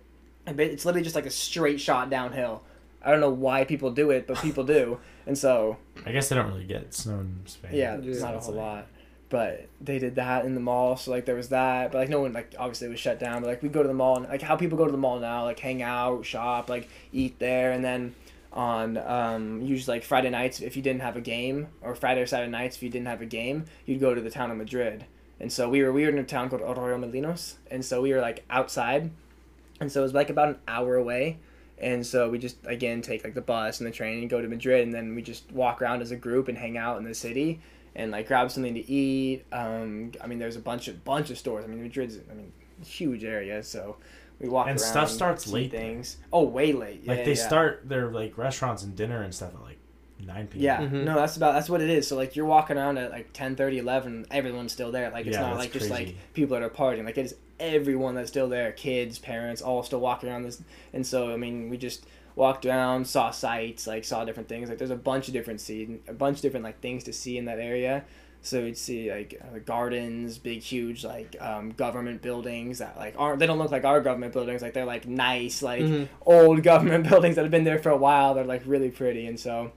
it's 0.48 0.86
literally 0.86 1.04
just 1.04 1.16
like 1.16 1.26
a 1.26 1.32
straight 1.32 1.80
shot 1.82 2.10
downhill. 2.10 2.62
I 3.04 3.12
don't 3.12 3.22
know 3.22 3.30
why 3.30 3.64
people 3.64 3.92
do 3.92 4.12
it, 4.12 4.28
but 4.28 4.38
people 4.38 4.64
do, 4.66 5.00
and 5.26 5.38
so 5.38 5.78
I 6.06 6.12
guess 6.12 6.28
they 6.30 6.36
don't 6.36 6.48
really 6.52 6.66
get 6.66 6.94
snow 6.94 7.20
in 7.22 7.40
Spain. 7.46 7.72
yeah, 7.74 7.98
Yeah. 7.98 8.12
it's 8.12 8.22
not 8.22 8.36
a 8.36 8.40
whole 8.40 8.54
like- 8.54 8.64
lot. 8.66 8.88
But 9.30 9.68
they 9.80 10.00
did 10.00 10.16
that 10.16 10.46
in 10.46 10.56
the 10.56 10.60
mall, 10.60 10.98
so 10.98 11.12
like 11.12 11.26
there 11.26 11.36
was 11.36 11.50
that. 11.50 11.92
But 11.92 12.00
like 12.00 12.10
no 12.10 12.22
one 12.22 12.34
like 12.34 12.56
obviously 12.58 12.88
was 12.90 13.00
shut 13.00 13.20
down. 13.20 13.42
But 13.42 13.48
like 13.48 13.62
we 13.62 13.70
go 13.70 13.84
to 13.84 13.88
the 13.88 13.94
mall 13.94 14.18
and 14.18 14.28
like 14.28 14.42
how 14.42 14.56
people 14.56 14.78
go 14.78 14.86
to 14.86 14.92
the 14.92 14.98
mall 14.98 15.20
now, 15.20 15.44
like 15.44 15.60
hang 15.60 15.84
out, 15.84 16.26
shop, 16.26 16.70
like 16.70 16.90
eat 17.12 17.38
there, 17.38 17.72
and 17.72 17.84
then 17.84 18.16
on 18.52 18.98
um, 18.98 19.62
usually 19.62 19.98
like 19.98 20.04
Friday 20.04 20.32
nights 20.32 20.60
if 20.60 20.76
you 20.76 20.82
didn't 20.82 21.02
have 21.02 21.16
a 21.16 21.22
game, 21.22 21.68
or 21.82 21.94
Friday 21.94 22.22
or 22.22 22.26
Saturday 22.26 22.52
nights 22.52 22.78
if 22.78 22.84
you 22.84 22.90
didn't 22.90 23.08
have 23.08 23.22
a 23.22 23.28
game, 23.28 23.66
you'd 23.86 24.00
go 24.00 24.16
to 24.16 24.22
the 24.22 24.32
town 24.32 24.50
of 24.50 24.58
Madrid. 24.58 25.06
And 25.40 25.52
so 25.54 25.70
we 25.70 25.84
were 25.84 25.94
we 25.94 26.04
were 26.04 26.10
in 26.10 26.18
a 26.18 26.24
town 26.24 26.50
called 26.50 26.64
Arroyomolinos, 26.64 27.56
and 27.70 27.86
so 27.86 28.02
we 28.02 28.12
were 28.12 28.22
like 28.22 28.44
outside, 28.50 29.12
and 29.80 29.92
so 29.92 30.00
it 30.00 30.04
was 30.04 30.14
like 30.14 30.32
about 30.32 30.50
an 30.50 30.58
hour 30.68 30.96
away. 30.96 31.38
And 31.78 32.06
so 32.06 32.30
we 32.30 32.40
just 32.40 32.58
again 32.66 33.04
take 33.04 33.24
like 33.24 33.36
the 33.36 33.42
bus 33.42 33.80
and 33.80 33.88
the 33.88 33.92
train 33.92 34.20
and 34.22 34.30
go 34.30 34.42
to 34.42 34.48
Madrid, 34.48 34.84
and 34.84 34.94
then 34.94 35.14
we 35.14 35.22
just 35.22 35.52
walk 35.52 35.84
around 35.84 36.02
as 36.02 36.10
a 36.10 36.16
group 36.16 36.48
and 36.48 36.58
hang 36.58 36.78
out 36.78 36.98
in 36.98 37.04
the 37.04 37.14
city 37.14 37.62
and 37.96 38.12
like 38.12 38.28
grab 38.28 38.52
something 38.52 38.74
to 38.76 38.90
eat. 38.90 39.46
Um, 39.52 40.12
I 40.22 40.28
mean, 40.28 40.40
there's 40.40 40.56
a 40.56 40.60
bunch 40.62 40.88
of 40.88 41.04
bunch 41.04 41.30
of 41.30 41.38
stores. 41.38 41.66
I 41.66 41.68
mean, 41.68 41.82
Madrid's 41.84 42.18
I 42.30 42.34
mean 42.34 42.52
huge 42.84 43.24
area, 43.24 43.62
so 43.64 43.98
we 44.40 44.48
walk 44.48 44.68
And 44.68 44.80
around. 44.80 44.88
stuff 44.90 45.10
starts 45.10 45.48
late 45.48 45.72
Things. 45.72 46.18
Oh, 46.32 46.44
way 46.44 46.72
late. 46.72 47.06
Like 47.06 47.26
they 47.26 47.34
yeah. 47.34 47.48
start 47.48 47.90
their 47.90 48.08
like 48.10 48.38
restaurants 48.38 48.84
and 48.84 48.96
dinner 48.96 49.22
and 49.22 49.34
stuff 49.36 49.54
at 49.54 49.62
like 49.62 49.78
9 50.26 50.48
p.m. 50.48 50.62
Yeah, 50.64 50.82
Mhm. 50.82 51.04
no, 51.04 51.16
that's 51.16 51.38
about 51.38 51.54
that's 51.54 51.70
what 51.70 51.82
it 51.82 51.90
is. 51.90 52.08
So 52.08 52.16
like 52.16 52.36
you're 52.36 52.46
walking 52.46 52.78
around 52.78 52.98
at 52.98 53.12
like 53.12 53.32
10, 53.34 53.56
11, 53.60 54.28
everyone's 54.32 54.72
still 54.72 54.92
there. 54.92 55.10
Like 55.10 55.26
it's 55.28 55.36
Yeah, 55.36 55.42
not 55.42 55.50
that's 55.58 55.60
like 55.60 55.72
just 55.74 55.90
like 55.90 56.16
people 56.34 56.58
that 56.58 56.64
are 56.64 56.70
partying. 56.70 57.06
Like 57.06 57.18
it 57.18 57.26
is 57.26 57.36
everyone 57.60 58.16
that's 58.16 58.30
still 58.30 58.48
there, 58.48 58.72
kids, 58.72 59.20
parents, 59.20 59.62
all 59.62 59.84
still 59.84 60.00
walking 60.00 60.30
around 60.30 60.44
this. 60.44 60.62
And 60.94 61.06
so 61.06 61.34
I 61.34 61.38
mean, 61.38 61.70
we 61.70 61.78
just 61.78 62.06
walked 62.40 62.66
around, 62.66 63.06
saw 63.06 63.30
sights, 63.30 63.86
like 63.86 64.04
saw 64.06 64.26
different 64.26 64.50
things. 64.50 64.70
Like 64.70 64.80
there's 64.80 64.90
a 64.90 64.96
bunch 64.96 65.28
of 65.28 65.34
different 65.34 65.62
see, 65.62 66.00
a 66.08 66.14
bunch 66.14 66.38
of 66.38 66.42
different 66.42 66.64
like 66.64 66.80
things 66.82 67.04
to 67.04 67.14
see 67.14 67.38
in 67.38 67.46
that 67.46 67.60
area. 67.60 68.04
So 68.42 68.60
you'd 68.62 68.78
see 68.78 69.12
like 69.12 69.40
uh, 69.44 69.60
gardens, 69.66 70.38
big, 70.38 70.62
huge 70.62 71.04
like 71.04 71.36
um, 71.42 71.72
government 71.72 72.22
buildings 72.22 72.80
that 72.80 72.96
like 72.98 73.14
aren't 73.18 73.40
they 73.40 73.46
don't 73.46 73.60
look 73.60 73.70
like 73.72 73.84
our 73.84 74.00
government 74.02 74.32
buildings. 74.34 74.62
Like 74.62 74.74
they're 74.74 74.86
like 74.86 75.06
nice, 75.08 75.62
like 75.62 75.82
Mhm. 75.84 76.08
old 76.26 76.64
government 76.72 77.10
buildings 77.10 77.36
that 77.36 77.42
have 77.44 77.52
been 77.52 77.66
there 77.66 77.80
for 77.80 77.90
a 77.90 77.98
while. 77.98 78.34
They're 78.34 78.46
like 78.46 78.64
really 78.66 78.90
pretty, 78.92 79.28
and 79.28 79.38
so 79.38 79.74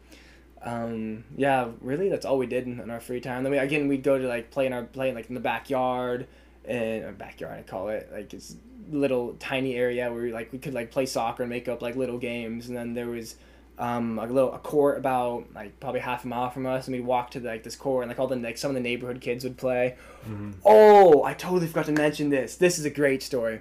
um, 0.64 1.24
yeah, 1.36 1.70
really 1.80 2.08
that's 2.08 2.24
all 2.24 2.38
we 2.38 2.46
did 2.46 2.66
in, 2.66 2.78
in 2.78 2.88
our 2.90 3.00
free 3.00 3.20
time. 3.20 3.42
Then 3.42 3.50
we 3.50 3.58
again 3.58 3.88
we'd 3.88 4.04
go 4.04 4.16
to 4.16 4.28
like 4.28 4.52
play 4.52 4.66
in 4.66 4.72
our 4.72 4.84
play 4.84 5.12
like 5.12 5.28
in 5.28 5.34
the 5.34 5.40
backyard, 5.40 6.28
and 6.64 7.04
or 7.04 7.12
backyard 7.12 7.58
I 7.58 7.62
call 7.62 7.88
it 7.88 8.08
like 8.12 8.32
it's 8.34 8.56
little 8.90 9.34
tiny 9.38 9.74
area 9.74 10.12
where 10.12 10.22
we, 10.22 10.32
like 10.32 10.52
we 10.52 10.58
could 10.58 10.74
like 10.74 10.90
play 10.90 11.06
soccer 11.06 11.42
and 11.42 11.50
make 11.50 11.68
up 11.68 11.82
like 11.82 11.96
little 11.96 12.18
games, 12.18 12.68
and 12.68 12.76
then 12.76 12.94
there 12.94 13.06
was 13.08 13.36
um, 13.78 14.18
a 14.18 14.26
little 14.26 14.52
a 14.52 14.58
court 14.58 14.98
about 14.98 15.46
like 15.54 15.78
probably 15.80 16.00
half 16.00 16.24
a 16.24 16.28
mile 16.28 16.50
from 16.50 16.66
us, 16.66 16.86
and 16.86 16.96
we'd 16.96 17.04
walk 17.04 17.30
to 17.32 17.40
like 17.40 17.62
this 17.62 17.76
court, 17.76 18.02
and 18.04 18.10
like 18.10 18.18
all 18.18 18.26
the 18.26 18.36
like 18.36 18.58
some 18.58 18.70
of 18.70 18.74
the 18.74 18.80
neighborhood 18.80 19.20
kids 19.20 19.44
would 19.44 19.56
play. 19.56 19.96
Oh, 20.64 21.24
I 21.24 21.34
totally 21.34 21.66
forgot 21.66 21.86
to 21.86 21.92
mention 21.92 22.30
this. 22.30 22.56
This 22.56 22.78
is 22.78 22.84
a 22.84 22.90
great 22.90 23.22
story. 23.22 23.60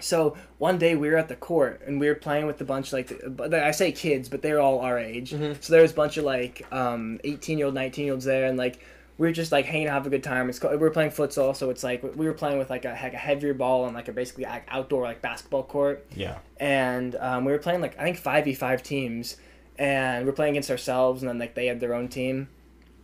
So 0.00 0.36
one 0.58 0.78
day 0.78 0.96
we 0.96 1.08
were 1.08 1.16
at 1.16 1.28
the 1.28 1.36
court 1.36 1.82
and 1.86 2.00
we 2.00 2.08
were 2.08 2.16
playing 2.16 2.46
with 2.46 2.60
a 2.60 2.64
bunch 2.64 2.92
like 2.92 3.08
the, 3.08 3.62
I 3.64 3.70
say 3.70 3.92
kids, 3.92 4.28
but 4.28 4.42
they're 4.42 4.60
all 4.60 4.80
our 4.80 4.98
age. 4.98 5.30
Mhm. 5.30 5.62
So 5.62 5.72
there 5.72 5.82
was 5.82 5.92
a 5.92 5.94
bunch 5.94 6.16
of 6.16 6.24
like 6.24 6.66
um, 6.72 7.20
eighteen 7.22 7.58
year 7.58 7.66
old, 7.66 7.74
nineteen 7.74 8.06
year 8.06 8.14
olds 8.14 8.24
there, 8.24 8.46
and 8.46 8.58
like 8.58 8.80
we 9.16 9.28
were 9.28 9.32
just 9.32 9.52
like 9.52 9.64
hanging, 9.66 9.86
out, 9.86 9.94
having 9.94 10.08
a 10.08 10.16
good 10.16 10.24
time. 10.24 10.48
It's 10.48 10.60
we 10.62 10.76
were 10.76 10.90
playing 10.90 11.10
futsal, 11.10 11.54
so 11.54 11.70
it's 11.70 11.84
like 11.84 12.02
we 12.02 12.26
were 12.26 12.32
playing 12.34 12.58
with 12.58 12.70
like 12.70 12.84
a 12.84 12.98
like 13.00 13.14
a 13.14 13.18
heavier 13.18 13.54
ball 13.54 13.84
on 13.84 13.94
like 13.94 14.08
a 14.08 14.12
basically 14.12 14.44
like, 14.44 14.64
outdoor 14.68 15.04
like 15.04 15.22
basketball 15.22 15.62
court 15.62 16.04
Yeah. 16.16 16.38
and 16.58 17.14
um, 17.16 17.44
we 17.44 17.52
were 17.52 17.58
playing 17.58 17.80
like 17.80 17.98
I 17.98 18.02
think 18.04 18.16
five 18.16 18.44
v 18.44 18.54
five 18.54 18.82
teams, 18.82 19.36
and 19.78 20.24
we 20.24 20.30
are 20.30 20.34
playing 20.34 20.54
against 20.54 20.70
ourselves, 20.70 21.22
and 21.22 21.28
then 21.28 21.38
like 21.38 21.54
they 21.54 21.66
had 21.66 21.80
their 21.80 21.94
own 21.94 22.08
team, 22.08 22.48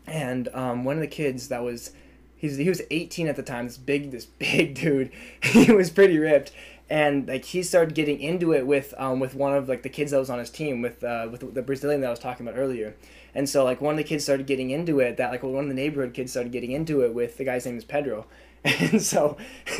and 0.07 0.49
um, 0.53 0.85
one 0.85 0.97
of 0.97 1.01
the 1.01 1.07
kids 1.07 1.49
that 1.49 1.63
was, 1.63 1.93
he's 2.37 2.57
he 2.57 2.69
was 2.69 2.83
eighteen 2.91 3.29
at 3.29 3.37
the 3.37 3.43
time. 3.43 3.67
This 3.67 3.77
big 3.79 4.11
this 4.11 4.25
big 4.39 4.75
dude, 4.75 5.13
he 5.43 5.71
was 5.73 5.91
pretty 5.91 6.19
ripped, 6.19 6.51
and 6.89 7.29
like 7.29 7.45
he 7.45 7.63
started 7.63 7.95
getting 7.95 8.19
into 8.21 8.53
it 8.53 8.67
with 8.67 8.95
um 8.99 9.21
with 9.21 9.35
one 9.37 9.55
of 9.55 9.69
like 9.69 9.83
the 9.85 9.89
kids 9.89 10.11
that 10.11 10.19
was 10.19 10.31
on 10.31 10.41
his 10.41 10.51
team 10.51 10.83
with 10.83 11.05
uh 11.05 11.29
with 11.31 11.55
the 11.55 11.63
Brazilian 11.63 12.01
that 12.01 12.09
I 12.09 12.11
was 12.11 12.19
talking 12.19 12.47
about 12.49 12.59
earlier. 12.59 12.97
And 13.35 13.49
so 13.49 13.65
like 13.65 13.81
one 13.81 13.95
of 13.95 13.99
the 13.99 14.05
kids 14.05 14.25
started 14.25 14.47
getting 14.47 14.71
into 14.71 15.01
it 15.01 15.17
that 15.17 15.31
like 15.31 15.43
one 15.43 15.65
of 15.65 15.69
the 15.69 15.75
neighborhood 15.75 16.15
kids 16.15 16.33
started 16.33 16.53
getting 16.53 16.73
into 16.73 17.03
it 17.03 17.15
with 17.15 17.37
the 17.37 17.45
guy's 17.45 17.67
name 17.67 17.77
is 17.77 17.85
Pedro. 17.85 18.27
And 18.63 19.01
so 19.01 19.39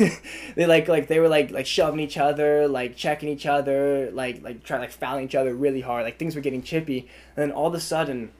they 0.55 0.65
like 0.65 0.87
like 0.87 1.07
they 1.07 1.19
were 1.19 1.27
like 1.27 1.51
like 1.51 1.67
shoving 1.67 1.99
each 1.99 2.17
other, 2.17 2.67
like 2.67 2.95
checking 2.95 3.29
each 3.29 3.45
other, 3.45 4.09
like 4.11 4.41
like 4.41 4.63
trying 4.63 4.81
like 4.81 4.91
fouling 4.91 5.25
each 5.25 5.35
other 5.35 5.53
really 5.53 5.81
hard. 5.81 6.03
Like 6.03 6.17
things 6.17 6.35
were 6.35 6.41
getting 6.41 6.63
chippy. 6.63 7.07
And 7.35 7.43
then 7.43 7.51
all 7.51 7.67
of 7.67 7.75
a 7.75 7.79
sudden, 7.79 8.31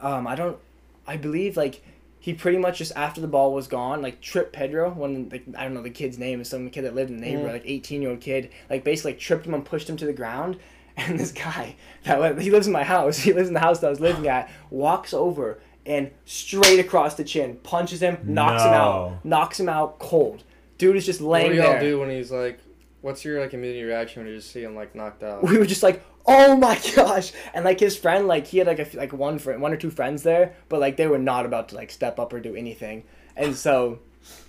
um, 0.00 0.26
I 0.26 0.34
don't, 0.34 0.58
I 1.06 1.16
believe 1.16 1.56
like 1.56 1.82
he 2.20 2.34
pretty 2.34 2.58
much 2.58 2.78
just 2.78 2.92
after 2.94 3.22
the 3.22 3.26
ball 3.26 3.54
was 3.54 3.66
gone, 3.66 4.02
like 4.02 4.20
tripped 4.20 4.52
Pedro, 4.52 4.90
one 4.90 5.30
like 5.30 5.44
I 5.56 5.64
don't 5.64 5.72
know 5.72 5.82
the 5.82 5.88
kid's 5.88 6.18
name 6.18 6.42
is 6.42 6.50
some 6.50 6.68
kid 6.68 6.82
that 6.82 6.94
lived 6.94 7.10
in 7.10 7.16
the 7.16 7.22
neighborhood, 7.26 7.52
like 7.52 7.62
eighteen 7.64 8.02
year 8.02 8.10
old 8.10 8.20
kid, 8.20 8.50
like 8.68 8.84
basically 8.84 9.12
like, 9.12 9.20
tripped 9.20 9.46
him 9.46 9.54
and 9.54 9.64
pushed 9.64 9.88
him 9.88 9.96
to 9.96 10.04
the 10.04 10.12
ground. 10.12 10.58
And 10.96 11.18
this 11.18 11.32
guy 11.32 11.76
that 12.04 12.38
he 12.40 12.50
lives 12.50 12.66
in 12.66 12.72
my 12.72 12.84
house, 12.84 13.16
he 13.18 13.32
lives 13.32 13.48
in 13.48 13.54
the 13.54 13.60
house 13.60 13.78
that 13.80 13.86
I 13.86 13.90
was 13.90 14.00
living 14.00 14.28
at, 14.28 14.50
walks 14.68 15.14
over 15.14 15.60
and 15.86 16.10
straight 16.24 16.78
across 16.78 17.14
the 17.14 17.24
chin, 17.24 17.56
punches 17.62 18.00
him, 18.02 18.18
knocks 18.22 18.62
him 18.62 18.72
out, 18.72 19.24
knocks 19.24 19.58
him 19.58 19.68
out 19.68 19.98
cold. 19.98 20.44
Dude 20.78 20.96
is 20.96 21.06
just 21.06 21.20
laying 21.20 21.48
What 21.48 21.52
laying 21.52 21.52
do 21.52 21.56
y'all 21.56 21.72
there. 21.72 21.80
do 21.80 22.00
when 22.00 22.10
he's 22.10 22.30
like? 22.30 22.60
What's 23.00 23.24
your 23.24 23.40
like 23.40 23.54
immediate 23.54 23.86
reaction 23.86 24.22
when 24.22 24.30
you 24.30 24.38
just 24.38 24.52
see 24.52 24.62
him 24.62 24.74
like 24.74 24.94
knocked 24.94 25.22
out? 25.22 25.42
we 25.42 25.56
were 25.56 25.64
just 25.64 25.82
like, 25.82 26.04
oh 26.26 26.56
my 26.56 26.78
gosh! 26.94 27.32
And 27.54 27.64
like 27.64 27.80
his 27.80 27.96
friend, 27.96 28.28
like 28.28 28.46
he 28.46 28.58
had 28.58 28.66
like 28.66 28.78
a 28.78 28.82
f 28.82 28.94
like 28.94 29.12
one 29.12 29.38
friend, 29.38 29.62
one 29.62 29.72
or 29.72 29.76
two 29.78 29.90
friends 29.90 30.22
there, 30.22 30.54
but 30.68 30.80
like 30.80 30.96
they 30.96 31.06
were 31.06 31.18
not 31.18 31.46
about 31.46 31.70
to 31.70 31.76
like 31.76 31.90
step 31.90 32.18
up 32.18 32.32
or 32.32 32.40
do 32.40 32.54
anything. 32.54 33.04
And 33.36 33.56
so, 33.56 34.00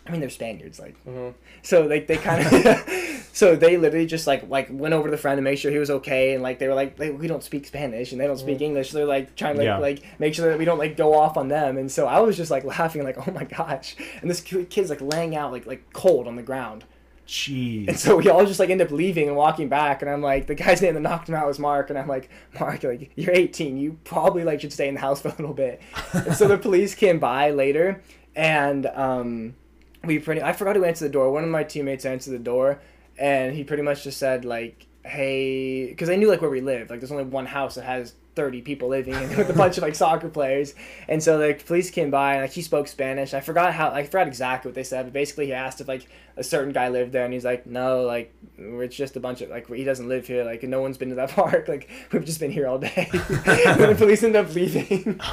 I 0.07 0.11
mean, 0.11 0.19
they're 0.19 0.29
Spaniards, 0.29 0.79
like 0.79 0.95
Mhm. 1.05 1.33
so 1.61 1.83
like 1.85 2.07
they 2.07 2.17
kind 2.17 2.45
of, 2.45 3.27
so 3.33 3.55
they 3.55 3.77
literally 3.77 4.05
just 4.07 4.25
like 4.27 4.49
like 4.49 4.67
went 4.71 4.93
over 4.93 5.07
to 5.07 5.11
the 5.11 5.17
friend 5.17 5.37
to 5.37 5.41
make 5.41 5.57
sure 5.59 5.71
he 5.71 5.77
was 5.77 5.89
okay, 5.91 6.33
and 6.33 6.41
like 6.43 6.59
they 6.59 6.67
were 6.67 6.73
like, 6.73 6.97
they, 6.97 7.11
we 7.11 7.27
don't 7.27 7.43
speak 7.43 7.65
Spanish 7.67 8.11
and 8.11 8.19
they 8.19 8.25
don't 8.27 8.37
speak 8.39 8.61
English, 8.61 8.89
so 8.91 8.97
they're 8.97 9.05
like 9.05 9.35
trying 9.35 9.53
to 9.55 9.59
like, 9.59 9.65
Yeah. 9.65 9.77
like 9.77 10.19
make 10.19 10.33
sure 10.33 10.49
that 10.49 10.57
we 10.57 10.65
don't 10.65 10.79
like 10.79 10.97
go 10.97 11.13
off 11.13 11.37
on 11.37 11.47
them. 11.49 11.77
And 11.77 11.91
so 11.91 12.07
I 12.07 12.19
was 12.19 12.35
just 12.35 12.51
like 12.51 12.63
laughing, 12.63 13.03
like 13.03 13.17
oh 13.27 13.31
my 13.31 13.43
gosh! 13.45 13.95
And 14.21 14.29
this 14.29 14.41
kid's 14.41 14.89
like 14.89 15.01
laying 15.01 15.35
out 15.35 15.51
like 15.51 15.65
like 15.65 15.93
cold 15.93 16.27
on 16.27 16.35
the 16.35 16.43
ground. 16.43 16.83
Jeez. 17.27 17.87
And 17.87 17.97
so 17.97 18.17
we 18.17 18.27
all 18.29 18.45
just 18.45 18.59
like 18.59 18.69
end 18.69 18.81
up 18.81 18.91
leaving 18.91 19.27
and 19.29 19.37
walking 19.37 19.69
back, 19.69 20.01
and 20.01 20.11
I'm 20.11 20.21
like, 20.21 20.47
the 20.47 20.55
guy's 20.55 20.81
name 20.81 20.95
that 20.95 20.99
knocked 20.99 21.29
him 21.29 21.35
out 21.35 21.47
was 21.47 21.59
Mark, 21.59 21.89
and 21.89 21.97
I'm 21.97 22.07
like, 22.07 22.29
Mark, 22.59 22.83
like 22.83 23.11
you're 23.15 23.31
18, 23.33 23.77
you 23.77 23.97
probably 24.03 24.43
like 24.43 24.59
should 24.59 24.73
stay 24.73 24.89
in 24.89 24.95
the 24.95 24.99
house 24.99 25.21
for 25.21 25.29
a 25.29 25.35
little 25.37 25.53
bit. 25.53 25.79
and 26.11 26.35
so 26.35 26.47
the 26.47 26.57
police 26.67 26.93
came 26.95 27.19
by 27.19 27.51
later, 27.51 28.01
and 28.35 28.85
um, 28.87 29.55
we 30.03 30.19
pretty 30.19 30.41
I 30.41 30.53
forgot 30.53 30.75
who 30.75 30.83
answered 30.83 31.05
the 31.05 31.13
door. 31.13 31.31
One 31.31 31.43
of 31.43 31.49
my 31.49 31.63
teammates 31.63 32.05
answered 32.05 32.31
the 32.31 32.39
door, 32.39 32.81
and 33.17 33.55
he 33.55 33.63
pretty 33.63 33.83
much 33.83 34.03
just 34.03 34.17
said 34.17 34.45
like, 34.45 34.87
hey, 35.03 35.87
because 35.87 36.09
I 36.09 36.15
knew 36.15 36.27
like 36.27 36.41
where 36.41 36.49
we 36.49 36.61
live. 36.61 36.89
Like 36.89 36.99
there's 36.99 37.11
only 37.11 37.23
one 37.23 37.45
house 37.45 37.75
that 37.75 37.85
has 37.85 38.13
30 38.35 38.61
people 38.61 38.87
living 38.87 39.13
in 39.13 39.35
with 39.35 39.49
a 39.49 39.53
bunch 39.53 39.77
of 39.77 39.83
like 39.83 39.95
soccer 39.95 40.29
players. 40.29 40.73
And 41.07 41.21
so 41.21 41.37
like 41.37 41.65
police 41.65 41.89
came 41.89 42.11
by 42.11 42.33
and 42.33 42.41
like 42.43 42.51
he 42.51 42.61
spoke 42.61 42.87
Spanish. 42.87 43.33
I 43.33 43.41
forgot 43.41 43.73
how 43.73 43.89
I 43.89 44.03
forgot 44.03 44.27
exactly 44.27 44.69
what 44.69 44.75
they 44.75 44.83
said, 44.83 45.05
but 45.05 45.13
basically 45.13 45.47
he 45.47 45.53
asked 45.53 45.81
if 45.81 45.87
like 45.87 46.07
a 46.37 46.43
certain 46.43 46.71
guy 46.71 46.89
lived 46.89 47.11
there 47.11 47.25
and 47.25 47.33
he's 47.33 47.45
like, 47.45 47.65
No, 47.65 48.03
like 48.03 48.33
it's 48.57 48.95
just 48.95 49.15
a 49.15 49.19
bunch 49.19 49.41
of 49.41 49.49
like 49.49 49.67
he 49.67 49.83
doesn't 49.83 50.07
live 50.07 50.27
here, 50.27 50.43
like 50.43 50.63
no 50.63 50.81
one's 50.81 50.97
been 50.97 51.09
to 51.09 51.15
that 51.15 51.29
park, 51.35 51.67
like 51.67 51.89
we've 52.11 52.25
just 52.25 52.39
been 52.39 52.51
here 52.51 52.67
all 52.67 52.79
day. 52.79 53.09
and 53.11 53.81
the 53.81 53.95
police 53.97 54.23
ended 54.23 54.45
up 54.45 54.53
leaving. 54.53 55.19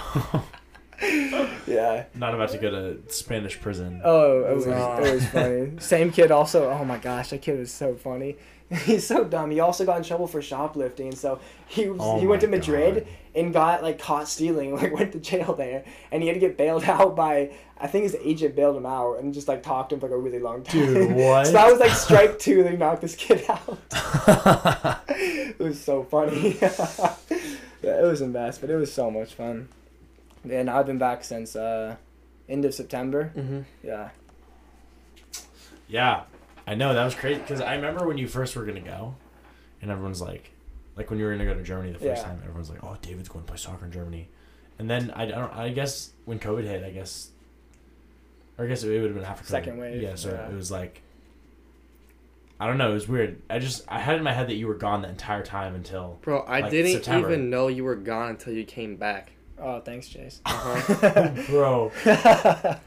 yeah. 1.66 2.04
Not 2.14 2.34
about 2.34 2.50
to 2.50 2.58
go 2.58 2.70
to 2.70 2.98
Spanish 3.12 3.60
prison. 3.60 4.00
Oh, 4.04 4.44
it 4.44 4.54
was, 4.56 4.66
Wow. 4.66 4.98
it 4.98 5.14
was 5.14 5.26
funny. 5.26 5.72
Same 5.78 6.10
kid 6.10 6.30
also. 6.30 6.68
Oh 6.70 6.84
my 6.84 6.98
gosh, 6.98 7.30
that 7.30 7.42
kid 7.42 7.58
was 7.58 7.72
so 7.72 7.94
funny. 7.94 8.36
He's 8.84 9.06
so 9.06 9.24
dumb. 9.24 9.50
He 9.50 9.60
also 9.60 9.86
got 9.86 9.96
in 9.96 10.02
trouble 10.04 10.26
for 10.26 10.42
shoplifting. 10.42 11.14
So 11.14 11.40
he 11.68 11.88
was, 11.88 11.98
Oh 12.02 12.20
he 12.20 12.26
went 12.26 12.42
to 12.42 12.48
Madrid 12.48 12.94
God. 12.96 13.06
and 13.34 13.52
got 13.52 13.82
like 13.82 13.98
caught 13.98 14.28
stealing. 14.28 14.72
Like 14.76 14.92
went 14.92 15.12
to 15.12 15.20
jail 15.20 15.54
there, 15.54 15.84
and 16.12 16.22
he 16.22 16.28
had 16.28 16.34
to 16.34 16.40
get 16.40 16.56
bailed 16.58 16.84
out 16.84 17.16
by 17.16 17.52
I 17.80 17.86
think 17.86 18.02
his 18.02 18.16
agent 18.20 18.56
bailed 18.56 18.76
him 18.76 18.84
out 18.84 19.20
and 19.20 19.32
just 19.32 19.46
like 19.48 19.62
talked 19.62 19.90
to 19.90 19.94
him 19.94 20.00
for 20.00 20.08
like 20.08 20.14
a 20.14 20.18
really 20.18 20.40
long 20.40 20.64
time. 20.64 20.84
Dude, 20.94 21.12
what? 21.16 21.46
so 21.46 21.52
that 21.52 21.70
was 21.70 21.78
like 21.80 21.92
strike 21.92 22.38
two. 22.40 22.62
They 22.64 22.76
knocked 22.76 23.00
this 23.02 23.14
kid 23.14 23.44
out. 23.48 23.78
it 25.08 25.58
was 25.58 25.80
so 25.80 26.02
funny. 26.02 26.58
It 27.80 28.02
was 28.02 28.20
a 28.20 28.26
mess, 28.26 28.58
but 28.58 28.68
it 28.70 28.76
was 28.76 28.92
so 28.92 29.10
much 29.10 29.34
fun. 29.34 29.68
And 30.50 30.68
I've 30.70 30.86
been 30.86 30.98
back 30.98 31.24
since 31.24 31.54
uh, 31.56 31.96
end 32.48 32.64
of 32.64 32.74
September. 32.74 33.32
Mhm. 33.36 33.64
Yeah. 33.82 34.10
Yeah, 35.88 36.24
I 36.66 36.74
know 36.74 36.92
that 36.94 37.04
was 37.04 37.14
crazy 37.14 37.40
because 37.40 37.60
I 37.60 37.74
remember 37.76 38.06
when 38.06 38.18
you 38.18 38.28
first 38.28 38.54
were 38.56 38.64
gonna 38.64 38.80
go, 38.80 39.14
and 39.80 39.90
everyone's 39.90 40.20
like, 40.20 40.50
like 40.96 41.08
when 41.10 41.18
you 41.18 41.24
were 41.24 41.32
gonna 41.32 41.44
go 41.46 41.54
to 41.54 41.62
Germany 41.62 41.92
the 41.92 41.98
first 41.98 42.22
Yeah. 42.22 42.28
time, 42.28 42.40
everyone's 42.42 42.68
like, 42.70 42.84
"Oh, 42.84 42.96
David's 43.00 43.28
going 43.28 43.44
to 43.44 43.48
play 43.48 43.56
soccer 43.56 43.86
in 43.86 43.92
Germany," 43.92 44.28
and 44.78 44.88
then 44.90 45.10
I, 45.12 45.22
I 45.22 45.26
don't, 45.26 45.52
I 45.54 45.68
guess 45.70 46.10
when 46.26 46.38
COVID 46.38 46.64
hit, 46.64 46.84
I 46.84 46.90
guess, 46.90 47.30
or 48.58 48.66
I 48.66 48.68
guess 48.68 48.82
it 48.84 48.88
would 48.90 49.02
have 49.04 49.14
been 49.14 49.24
after 49.24 49.44
COVID. 49.44 49.48
Second 49.48 49.78
wave, 49.78 50.02
Yeah, 50.02 50.14
so 50.14 50.30
yeah. 50.30 50.48
it 50.50 50.54
was 50.54 50.70
like, 50.70 51.00
I 52.60 52.66
don't 52.66 52.76
know, 52.76 52.90
it 52.90 52.94
was 52.94 53.08
weird. 53.08 53.40
I 53.48 53.58
just 53.58 53.84
I 53.88 54.00
had 54.00 54.16
in 54.16 54.22
my 54.22 54.32
head 54.34 54.48
that 54.48 54.56
you 54.56 54.66
were 54.66 54.74
gone 54.74 55.00
the 55.00 55.08
entire 55.08 55.42
time 55.42 55.74
until 55.74 56.18
Bro, 56.20 56.40
I 56.40 56.60
Like, 56.60 56.70
didn't 56.70 56.92
September. 56.92 57.28
even 57.28 57.48
know 57.48 57.68
you 57.68 57.84
were 57.84 57.96
gone 57.96 58.30
until 58.30 58.52
you 58.52 58.64
came 58.64 58.96
back. 58.96 59.32
Oh, 59.60 59.80
thanks, 59.80 60.08
Chase. 60.08 60.40
Uh-huh. 60.44 61.30
bro. 61.48 61.88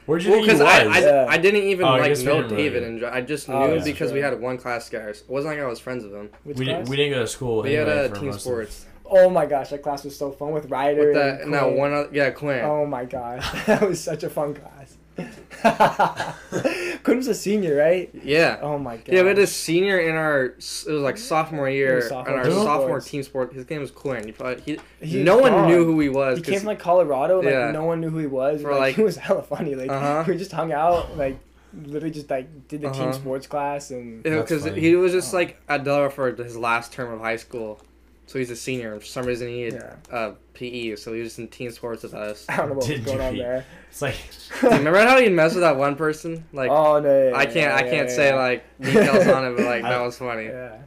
Where'd 0.05 0.23
you 0.23 0.31
well, 0.31 0.39
think 0.39 0.41
he 0.41 0.41
because 0.41 0.59
was? 0.59 0.61
I, 0.61 0.83
I, 0.85 0.99
Yeah. 0.99 1.25
I 1.29 1.37
didn't 1.37 1.63
even 1.63 1.85
Oh, 1.85 1.97
like 1.97 2.17
know 2.19 2.47
David 2.47 2.83
and 2.83 3.05
I 3.05 3.21
just 3.21 3.49
knew 3.49 3.55
Oh, 3.55 3.71
that's 3.71 3.83
because 3.83 4.11
we 4.13 4.19
had 4.19 4.39
one 4.39 4.57
class 4.57 4.89
guys. 4.89 5.21
It 5.21 5.29
wasn't 5.29 5.55
like 5.55 5.63
I 5.63 5.67
was 5.67 5.79
friends 5.79 6.03
with 6.03 6.13
him. 6.13 6.29
Which 6.43 6.57
we 6.57 6.65
class? 6.65 6.77
didn't 6.77 6.89
we 6.89 6.95
didn't 6.95 7.13
go 7.13 7.19
to 7.19 7.27
school. 7.27 7.63
We 7.63 7.73
had 7.73 7.87
a 7.87 8.09
team 8.09 8.31
sports 8.33 8.85
Oh 9.13 9.29
my 9.29 9.45
gosh, 9.45 9.71
that 9.71 9.83
class 9.83 10.05
was 10.05 10.17
so 10.17 10.31
fun 10.31 10.51
with 10.51 10.69
Ryder. 10.71 11.07
with 11.07 11.15
that 11.15 11.33
and 11.41 11.43
and 11.43 11.53
that 11.53 11.73
one. 11.73 11.91
Other, 11.91 12.09
yeah, 12.13 12.29
Quinn. 12.29 12.63
Oh 12.63 12.85
my 12.85 13.03
gosh, 13.03 13.45
that 13.65 13.81
was 13.81 14.01
such 14.01 14.23
a 14.23 14.29
fun 14.29 14.53
class. 14.55 14.80
Quinn 17.03 17.17
was 17.17 17.27
a 17.27 17.35
senior, 17.35 17.75
right? 17.75 18.09
Yeah. 18.23 18.59
Oh 18.61 18.77
my 18.77 18.97
god. 18.97 19.09
Yeah, 19.09 19.21
we 19.23 19.29
had 19.29 19.39
a 19.39 19.47
senior 19.47 19.99
in 19.99 20.15
our. 20.15 20.45
It 20.45 20.55
was 20.57 20.87
like 20.87 21.17
sophomore 21.17 21.69
year, 21.69 21.95
was 21.97 22.09
sophomore 22.09 22.33
in 22.33 22.39
our 22.39 22.45
team 22.45 22.53
sophomore 22.53 22.87
sports. 23.01 23.09
team 23.09 23.23
sport. 23.23 23.53
His 23.53 23.69
name 23.69 23.81
was 23.81 23.91
Quinn. 23.91 24.25
He 24.25 24.31
probably 24.31 24.61
he. 24.63 25.05
He- 25.05 25.23
no 25.23 25.37
one 25.37 25.51
God. 25.51 25.67
knew 25.67 25.83
who 25.85 25.99
he 25.99 26.09
was. 26.09 26.37
He 26.37 26.43
came 26.43 26.59
from 26.59 26.67
like 26.67 26.79
Colorado. 26.79 27.37
Like 27.41 27.45
Yeah. 27.51 27.71
no 27.71 27.85
one 27.85 28.01
knew 28.01 28.09
who 28.09 28.19
he 28.19 28.27
was. 28.27 28.61
For, 28.61 28.71
like, 28.71 28.79
like- 28.79 28.95
he 28.97 29.03
was 29.03 29.17
hella 29.17 29.43
funny. 29.43 29.75
Like 29.75 29.89
Uh-huh. 29.89 30.23
we 30.27 30.37
just 30.37 30.51
hung 30.51 30.71
out. 30.71 31.17
Like 31.17 31.37
literally 31.73 32.11
just 32.11 32.29
like 32.29 32.67
did 32.67 32.81
the 32.81 32.89
team 32.91 33.03
Uh-huh. 33.03 33.13
sports 33.13 33.47
class 33.47 33.91
and. 33.91 34.25
Yeah, 34.25 34.41
because 34.41 34.65
he 34.65 34.95
was 34.95 35.11
just 35.11 35.33
Oh. 35.33 35.37
like 35.37 35.61
at 35.69 35.83
Delaware 35.83 36.09
for 36.09 36.31
his 36.33 36.57
last 36.57 36.91
term 36.93 37.13
of 37.13 37.19
high 37.19 37.35
school, 37.37 37.81
so 38.27 38.39
he's 38.39 38.49
a 38.51 38.55
senior. 38.55 38.99
For 38.99 39.05
some 39.05 39.25
reason, 39.25 39.47
he 39.49 39.61
had 39.63 39.73
Yeah. 39.73 40.15
uh, 40.15 40.33
PE, 40.53 40.95
so 40.95 41.13
he 41.13 41.21
was 41.21 41.37
in 41.39 41.47
team 41.49 41.71
sports 41.71 42.03
with 42.03 42.13
us. 42.13 42.45
I 42.49 42.57
don't 42.57 42.69
know 42.69 42.75
what 42.75 42.87
was 42.89 42.99
going 42.99 43.21
on 43.21 43.37
there. 43.37 43.65
It's 43.89 44.01
like 44.01 44.15
Remember 44.63 44.99
how 44.99 45.19
he 45.19 45.27
messed 45.29 45.55
with 45.55 45.63
that 45.63 45.75
one 45.77 45.95
person? 45.95 46.45
Like 46.53 46.69
oh 46.69 46.99
no! 46.99 47.29
yeah, 47.29 47.35
I 47.35 47.45
can't, 47.45 47.55
yeah, 47.57 47.75
I 47.75 47.81
can't 47.83 48.09
yeah, 48.09 48.15
say 48.15 48.29
yeah. 48.29 48.35
like 48.35 48.63
details 48.79 49.27
on 49.27 49.45
it, 49.45 49.55
but 49.57 49.65
like 49.65 49.81
that 49.83 49.93
I- 49.93 50.01
was 50.05 50.17
funny. 50.17 50.45
Yeah. 50.45 50.77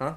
nah, 0.00 0.14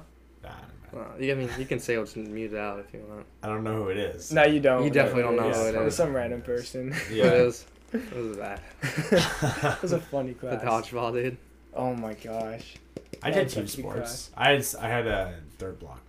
Well, 0.92 1.14
you, 1.20 1.32
I 1.32 1.34
mean, 1.34 1.50
you 1.58 1.66
can 1.66 1.78
say 1.80 1.96
what's 1.98 2.16
muted 2.16 2.58
out 2.58 2.80
if 2.80 2.92
you 2.94 3.04
want. 3.08 3.26
I 3.42 3.48
don't 3.48 3.62
know 3.64 3.74
who 3.84 3.88
it 3.90 3.96
is. 3.98 4.32
No, 4.32 4.44
you 4.44 4.60
don't. 4.60 4.84
You 4.84 4.90
definitely 4.90 5.22
don't 5.22 5.36
know 5.36 5.48
It's- 5.48 5.70
who 5.72 5.80
it 5.82 5.86
It's 5.86 5.96
some 5.96 6.14
random 6.14 6.42
person. 6.42 6.94
Yeah. 7.12 7.24
It 7.34 7.44
was 7.44 7.64
It 7.92 8.12
was 8.16 8.36
bad. 8.36 8.60
It 8.82 9.82
was 9.82 9.92
a 9.92 10.00
funny 10.00 10.32
The 10.32 10.56
class. 10.56 10.64
dodgeball, 10.88 11.12
dude. 11.14 11.36
Oh 11.74 11.94
my 11.94 12.14
gosh. 12.14 12.74
I 13.22 13.30
That 13.30 13.34
did 13.36 13.44
was 13.44 13.54
team 13.54 13.66
such 13.68 13.78
a 13.78 13.82
good 13.82 13.90
sports. 13.92 14.28
class. 14.28 14.30
I 14.36 14.50
had 14.50 14.84
I 14.84 14.88
had 14.88 15.06
a 15.06 15.34
third 15.58 15.78
block 15.78 16.00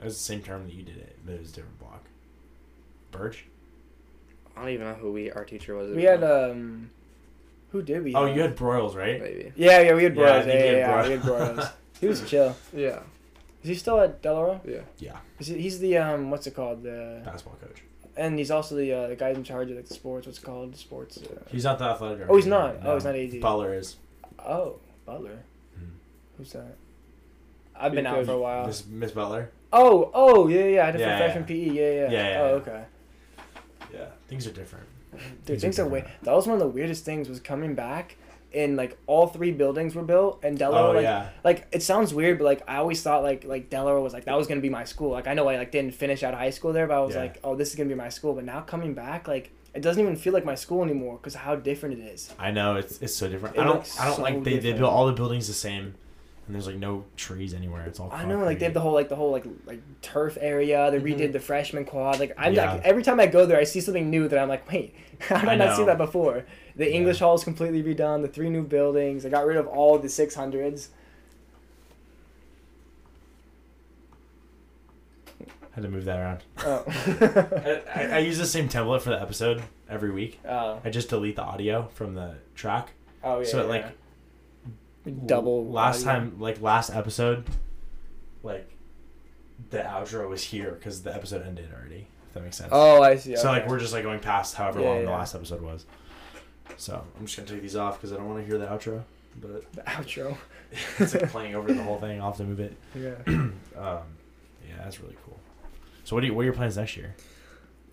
though. 0.00 0.04
It 0.04 0.06
was 0.06 0.16
the 0.18 0.22
same 0.24 0.42
term 0.42 0.64
that 0.66 0.74
you 0.74 0.82
did 0.82 0.96
it, 0.96 1.18
but 1.24 1.34
it 1.34 1.40
was 1.40 1.50
a 1.50 1.54
different 1.54 1.78
block. 1.78 2.04
Birch. 3.10 3.46
I 4.56 4.60
don't 4.62 4.70
even 4.70 4.86
know 4.86 4.94
who 4.94 5.12
we 5.12 5.30
our 5.30 5.44
teacher 5.44 5.74
was. 5.76 5.90
We 5.94 6.02
had 6.04 6.22
um, 6.24 6.90
who 7.70 7.82
did 7.82 8.02
we? 8.04 8.14
Oh, 8.14 8.26
have? 8.26 8.36
you 8.36 8.42
had 8.42 8.56
Broyles, 8.56 8.94
right? 8.94 9.20
maybe. 9.20 9.52
Yeah, 9.56 9.80
yeah, 9.80 9.94
we 9.94 10.04
had 10.04 10.14
Broyles. 10.14 10.44
think 10.44 10.54
Yeah, 10.60 10.70
you 10.70 10.76
yeah, 10.76 11.02
yeah, 11.02 11.06
we 11.06 11.12
had 11.12 11.22
Broyles. 11.22 11.70
He 12.00 12.06
was 12.06 12.26
chill. 12.28 12.56
Yeah. 12.74 13.00
Is 13.62 13.68
he 13.68 13.74
still 13.74 14.00
at 14.00 14.22
Delaware? 14.22 14.58
Yeah. 14.66 14.80
Yeah, 14.98 15.18
Is 15.38 15.48
he, 15.48 15.58
he's 15.60 15.78
the 15.80 15.98
um, 15.98 16.30
what's 16.30 16.46
it 16.46 16.54
called? 16.54 16.82
The 16.82 17.20
basketball 17.26 17.58
coach. 17.60 17.82
and 18.16 18.38
he's 18.38 18.50
also 18.50 18.74
the 18.74 18.90
uh, 18.92 19.08
the 19.08 19.16
guy 19.16 19.30
in 19.30 19.44
charge 19.44 19.70
of 19.70 19.76
like 19.76 19.86
the 19.86 19.92
sports. 19.94 20.26
What's 20.26 20.38
it 20.38 20.44
called? 20.44 20.74
Sports. 20.76 21.18
Uh, 21.18 21.42
He's 21.50 21.64
not 21.64 21.78
the 21.78 21.84
athletic. 21.84 22.18
Director. 22.18 22.32
Oh, 22.32 22.36
he's 22.36 22.46
director. 22.46 22.78
not. 22.82 22.90
Oh, 22.90 22.94
he's 22.94 23.04
not 23.04 23.14
AD. 23.16 23.40
Butler 23.42 23.74
is. 23.74 23.96
oh, 24.38 24.76
Butler. 25.04 25.40
Hmm. 25.78 25.84
Who's 26.38 26.52
that? 26.52 26.76
I've 27.80 27.92
been 27.92 28.06
out 28.06 28.24
for 28.26 28.32
a 28.32 28.38
while. 28.38 28.66
Miss, 28.66 28.86
Miss 28.86 29.12
Butler. 29.12 29.50
Oh, 29.72 30.10
oh, 30.14 30.48
yeah, 30.48 30.64
yeah. 30.64 30.86
I 30.86 30.90
did 30.90 31.00
Yeah, 31.00 31.16
for 31.18 31.24
freshman 31.32 31.42
yeah. 31.44 31.72
PE. 31.72 31.74
Yeah, 31.74 31.90
yeah. 31.90 32.10
Yeah, 32.10 32.28
yeah, 32.28 32.40
oh, 32.42 32.46
okay. 32.56 32.84
Yeah, 33.92 34.06
things 34.28 34.46
are 34.46 34.52
different. 34.52 34.86
Dude, 35.12 35.44
Things 35.46 35.62
things 35.62 35.78
are 35.80 35.84
are 35.86 35.88
way. 35.88 36.04
That 36.22 36.32
was 36.34 36.46
one 36.46 36.54
of 36.54 36.60
the 36.60 36.68
weirdest 36.68 37.04
things 37.04 37.28
was 37.28 37.40
coming 37.40 37.74
back, 37.74 38.16
and 38.54 38.76
like 38.76 38.96
all 39.08 39.26
three 39.26 39.50
buildings 39.50 39.94
were 39.96 40.04
built, 40.04 40.38
and 40.44 40.56
Delaware 40.56 40.90
Oh 40.90 40.92
like 40.92 41.02
yeah. 41.02 41.30
like 41.42 41.66
it 41.72 41.82
sounds 41.82 42.14
weird, 42.14 42.38
but 42.38 42.44
like 42.44 42.62
I 42.68 42.76
always 42.76 43.02
thought 43.02 43.24
like 43.24 43.44
like 43.44 43.70
Delaware 43.70 44.00
was 44.00 44.12
like 44.12 44.24
that 44.26 44.36
was 44.36 44.46
gonna 44.46 44.60
be 44.60 44.68
my 44.70 44.84
school. 44.84 45.10
Like 45.10 45.26
I 45.26 45.34
know 45.34 45.48
I 45.48 45.56
like 45.56 45.72
didn't 45.72 45.94
finish 45.94 46.22
out 46.22 46.32
of 46.32 46.38
high 46.38 46.50
school 46.50 46.72
there, 46.72 46.86
but 46.86 46.96
I 46.96 47.00
was 47.00 47.14
Yeah. 47.16 47.22
like, 47.22 47.38
oh, 47.42 47.56
this 47.56 47.70
is 47.70 47.74
gonna 47.74 47.88
be 47.88 47.96
my 47.96 48.08
school. 48.08 48.34
But 48.34 48.44
now 48.44 48.60
coming 48.60 48.94
back, 48.94 49.26
like 49.26 49.50
it 49.74 49.82
doesn't 49.82 50.00
even 50.00 50.14
feel 50.14 50.32
like 50.32 50.44
my 50.44 50.54
school 50.54 50.84
anymore 50.84 51.16
because 51.16 51.34
how 51.34 51.56
different 51.56 51.98
it 51.98 52.02
is. 52.04 52.32
I 52.38 52.52
know 52.52 52.76
it's 52.76 53.02
it's 53.02 53.14
so 53.16 53.28
different. 53.28 53.56
It 53.56 53.60
I 53.62 53.64
don't 53.64 53.96
I 54.00 54.06
don't 54.06 54.16
so 54.16 54.22
like 54.22 54.44
they, 54.44 54.50
they 54.50 54.56
different. 54.58 54.78
built 54.78 54.92
all 54.92 55.06
the 55.06 55.12
buildings 55.12 55.48
the 55.48 55.54
same, 55.54 55.94
and 56.50 56.54
there's 56.56 56.66
like 56.66 56.78
no 56.78 57.04
trees 57.16 57.54
anywhere. 57.54 57.84
It's 57.86 58.00
all. 58.00 58.10
I 58.10 58.24
know, 58.24 58.40
like 58.44 58.58
they 58.58 58.64
have 58.64 58.74
the 58.74 58.80
whole 58.80 58.92
like 58.92 59.08
the 59.08 59.14
whole 59.14 59.30
like 59.30 59.44
like 59.66 59.80
turf 60.02 60.36
area. 60.40 60.90
They 60.90 60.98
Mhm. 60.98 61.16
redid 61.16 61.32
the 61.32 61.38
freshman 61.38 61.84
quad. 61.84 62.18
Like 62.18 62.34
I'm 62.36 62.54
Yeah. 62.54 62.72
like 62.72 62.82
every 62.84 63.04
time 63.04 63.20
I 63.20 63.26
go 63.26 63.46
there, 63.46 63.56
I 63.56 63.62
see 63.62 63.80
something 63.80 64.10
new 64.10 64.26
that 64.26 64.36
I'm 64.36 64.48
like, 64.48 64.68
wait, 64.68 64.96
how 65.20 65.38
did 65.38 65.48
I, 65.48 65.52
I 65.52 65.54
not 65.56 65.76
see 65.76 65.84
that 65.84 65.96
before? 65.96 66.44
The 66.74 66.86
Yeah. 66.88 66.96
English 66.96 67.20
hall 67.20 67.36
is 67.36 67.44
completely 67.44 67.84
redone. 67.84 68.22
The 68.22 68.26
three 68.28 68.50
new 68.50 68.64
buildings. 68.64 69.24
I 69.24 69.28
got 69.28 69.46
rid 69.46 69.58
of 69.58 69.68
all 69.68 69.96
the 69.96 70.08
six 70.08 70.34
hundreds. 70.34 70.88
had 75.72 75.84
to 75.84 75.88
move 75.88 76.04
that 76.06 76.18
around. 76.18 76.42
Oh. 76.66 76.82
I, 77.94 78.02
I, 78.02 78.06
I 78.14 78.18
use 78.18 78.38
the 78.38 78.46
same 78.46 78.68
template 78.68 79.02
for 79.02 79.10
the 79.10 79.22
episode 79.22 79.62
every 79.88 80.10
week. 80.10 80.40
oh. 80.48 80.80
I 80.84 80.90
just 80.90 81.08
delete 81.08 81.36
the 81.36 81.42
audio 81.44 81.88
from 81.94 82.14
the 82.16 82.34
track. 82.56 82.90
Oh 83.22 83.38
yeah. 83.38 83.46
so 83.46 83.58
it, 83.60 83.62
yeah, 83.62 83.68
like 83.68 83.82
yeah. 83.82 83.90
Double 85.26 85.66
last 85.70 86.06
audio. 86.06 86.12
time 86.20 86.36
like 86.40 86.60
last 86.60 86.90
episode 86.90 87.44
like 88.42 88.68
the 89.70 89.78
outro 89.78 90.28
was 90.28 90.42
here 90.42 90.72
because 90.72 91.02
the 91.02 91.14
episode 91.14 91.46
ended 91.46 91.68
already 91.74 92.06
if 92.28 92.34
that 92.34 92.42
makes 92.42 92.56
sense 92.56 92.68
Oh, 92.72 93.02
I 93.02 93.16
see. 93.16 93.36
so 93.36 93.48
like 93.48 93.66
we're 93.68 93.78
just 93.78 93.92
like 93.92 94.02
going 94.02 94.20
past 94.20 94.54
however 94.54 94.80
Yeah, 94.80 94.88
long 94.88 95.04
the 95.04 95.10
last 95.10 95.34
episode 95.34 95.62
was 95.62 95.86
so 96.76 97.02
i'm 97.18 97.26
just 97.26 97.36
gonna 97.36 97.48
take 97.48 97.62
these 97.62 97.76
off 97.76 97.96
because 97.98 98.12
i 98.12 98.16
don't 98.16 98.28
want 98.28 98.40
to 98.40 98.46
hear 98.46 98.58
the 98.58 98.66
outro 98.66 99.02
but 99.40 99.72
the 99.72 99.82
outro. 99.82 100.36
it's 100.98 101.14
like 101.14 101.30
playing 101.30 101.54
over 101.54 101.72
the 101.72 101.82
whole 101.82 101.98
thing 101.98 102.20
i'll 102.20 102.28
have 102.28 102.36
to 102.36 102.44
move 102.44 102.60
it 102.60 102.76
Yeah. 102.94 103.14
um 103.26 103.52
yeah 103.76 104.76
that's 104.84 105.00
really 105.00 105.16
cool 105.24 105.38
so 106.04 106.14
what 106.14 106.20
do 106.20 106.26
you 106.28 106.34
what 106.34 106.42
are 106.42 106.44
your 106.44 106.52
plans 106.54 106.76
next 106.76 106.96
year 106.96 107.14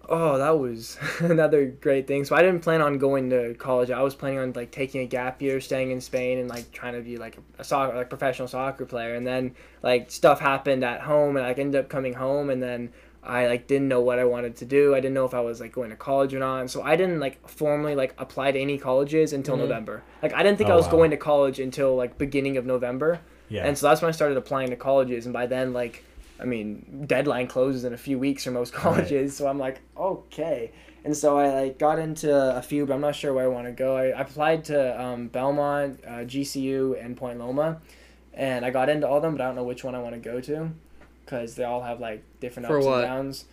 Oh, 0.10 0.38
that 0.38 0.58
was 0.58 0.98
another 1.20 1.66
great 1.66 2.08
thing. 2.08 2.24
So 2.26 2.36
I 2.36 2.42
didn't 2.42 2.62
plan 2.62 2.82
on 2.82 2.98
going 2.98 3.30
to 3.32 3.54
college. 3.56 3.92
I 3.92 4.02
was 4.02 4.16
planning 4.16 4.40
on 4.40 4.54
like 4.54 4.72
taking 4.72 5.02
a 5.02 5.06
gap 5.06 5.42
year, 5.42 5.60
staying 5.60 5.92
in 5.92 6.00
Spain, 6.02 6.38
and 6.40 6.50
like 6.50 6.72
trying 6.72 6.94
to 6.94 7.02
be 7.02 7.18
like 7.18 7.38
a 7.60 7.64
soccer, 7.64 7.96
like 7.96 8.10
professional 8.10 8.48
soccer 8.48 8.86
player. 8.86 9.16
And 9.16 9.28
then 9.28 9.54
like 9.84 10.10
stuff 10.10 10.40
happened 10.40 10.84
at 10.84 11.02
home, 11.02 11.36
and 11.36 11.46
I 11.46 11.50
like, 11.50 11.60
ended 11.60 11.80
up 11.80 11.90
coming 11.90 12.14
home, 12.14 12.50
and 12.50 12.64
then 12.64 12.92
I 13.22 13.48
like 13.48 13.68
didn't 13.68 13.90
know 13.90 14.00
what 14.00 14.20
I 14.20 14.24
wanted 14.24 14.56
to 14.58 14.66
do. 14.66 14.96
I 14.96 15.02
didn't 15.02 15.14
know 15.16 15.26
if 15.26 15.34
I 15.34 15.42
was 15.42 15.60
like 15.60 15.74
going 15.74 15.90
to 15.90 15.98
college 15.98 16.34
or 16.34 16.40
not. 16.40 16.60
And 16.62 16.72
so 16.72 16.82
I 16.84 16.96
didn't 16.96 17.20
like 17.20 17.46
formally 17.50 17.94
like 17.94 18.14
apply 18.18 18.54
to 18.54 18.60
any 18.60 18.78
colleges 18.78 19.34
until 19.34 19.56
Mhm. 19.56 19.62
November. 19.68 20.04
Like 20.24 20.34
I 20.34 20.42
didn't 20.44 20.58
think 20.58 20.70
Oh, 20.70 20.74
I 20.74 20.76
was 20.78 20.86
wow. 20.86 20.92
going 20.92 21.12
to 21.12 21.18
college 21.18 21.60
until 21.60 21.96
like 21.98 22.18
beginning 22.18 22.56
of 22.56 22.66
November. 22.66 23.20
yeah 23.50 23.66
And 23.66 23.78
so 23.78 23.88
that's 23.90 24.02
when 24.02 24.08
I 24.08 24.14
started 24.14 24.38
applying 24.38 24.70
to 24.70 24.78
colleges. 24.78 25.26
And 25.26 25.34
by 25.34 25.46
then, 25.48 25.74
like, 25.74 26.04
I 26.40 26.46
mean, 26.46 27.06
deadline 27.08 27.48
closes 27.48 27.84
in 27.84 27.94
a 27.94 27.98
few 27.98 28.20
weeks 28.20 28.44
for 28.44 28.52
most 28.52 28.74
colleges. 28.84 29.36
So 29.36 29.48
I'm 29.48 29.58
like, 29.60 29.82
okay. 29.98 30.72
And 31.04 31.16
so 31.16 31.38
I 31.38 31.62
like 31.62 31.80
got 31.80 32.00
into 32.00 32.34
a 32.56 32.62
few, 32.62 32.86
but 32.86 32.94
I'm 32.94 33.02
not 33.02 33.16
sure 33.16 33.34
where 33.34 33.46
I 33.46 33.48
want 33.48 33.66
to 33.68 33.72
go. 33.72 33.96
I, 33.96 34.08
I 34.08 34.22
applied 34.22 34.66
to 34.66 35.02
um, 35.02 35.28
Belmont, 35.30 36.02
uh, 36.06 36.10
GCU, 36.26 37.04
and 37.04 37.16
Point 37.16 37.40
Loma, 37.40 37.82
and 38.34 38.66
I 38.66 38.72
got 38.72 38.90
into 38.90 39.08
all 39.08 39.18
of 39.18 39.24
them, 39.24 39.34
but 39.38 39.42
I 39.44 39.48
don't 39.48 39.56
know 39.56 39.64
which 39.64 39.84
one 39.84 39.96
I 39.96 40.00
want 40.02 40.16
to 40.16 40.20
go 40.20 40.42
to, 40.42 40.70
because 41.24 41.56
they 41.56 41.64
all 41.64 41.82
have 41.82 42.00
like 42.02 42.24
different 42.42 42.68
For 42.68 42.78
ups 42.78 42.86
what? 42.86 42.96
and 43.00 43.04
downs. 43.08 43.46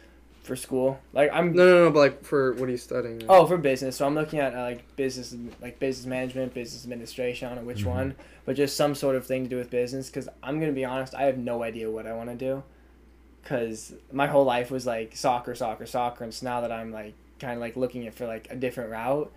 For 0.43 0.57
school, 0.57 0.99
like 1.14 1.30
I'm 1.32 1.55
No, 1.55 1.64
no, 1.64 1.85
no. 1.85 1.91
But 1.91 1.99
like, 2.01 2.22
for 2.24 2.53
what 2.55 2.68
are 2.68 2.72
you 2.72 2.76
studying? 2.76 3.22
Oh, 3.30 3.47
for 3.47 3.57
business. 3.57 3.97
So 3.97 4.07
I'm 4.07 4.14
looking 4.14 4.41
at 4.41 4.55
uh, 4.55 4.61
like 4.61 4.95
business, 4.95 5.35
like 5.62 5.78
business 5.78 6.05
management, 6.05 6.53
business 6.53 6.85
administration. 6.85 7.47
I 7.47 7.55
don't 7.55 7.64
know 7.64 7.66
which 7.66 7.85
Mhm. 7.85 7.87
one, 7.87 8.14
but 8.45 8.55
just 8.55 8.76
some 8.76 8.95
sort 8.95 9.16
of 9.16 9.24
thing 9.24 9.45
to 9.45 9.49
do 9.49 9.57
with 9.57 9.70
business. 9.70 10.11
Because 10.11 10.28
I'm 10.43 10.61
gonna 10.61 10.72
be 10.72 10.85
honest, 10.85 11.14
I 11.14 11.22
have 11.22 11.39
no 11.39 11.62
idea 11.62 11.91
what 11.91 12.07
I 12.07 12.12
want 12.12 12.28
to 12.28 12.37
do. 12.37 12.62
Because 13.45 13.92
my 14.11 14.26
whole 14.26 14.45
life 14.45 14.70
was 14.70 14.86
like 14.86 15.14
soccer, 15.16 15.55
soccer, 15.55 15.86
soccer, 15.86 16.24
and 16.24 16.34
so 16.34 16.47
now 16.47 16.62
that 16.62 16.72
I'm 16.72 16.90
like 16.90 17.14
kind 17.38 17.55
of 17.55 17.61
like 17.61 17.76
looking 17.76 18.07
at 18.07 18.14
for 18.14 18.26
like 18.26 18.49
a 18.51 18.57
different 18.57 18.90
route, 18.90 19.30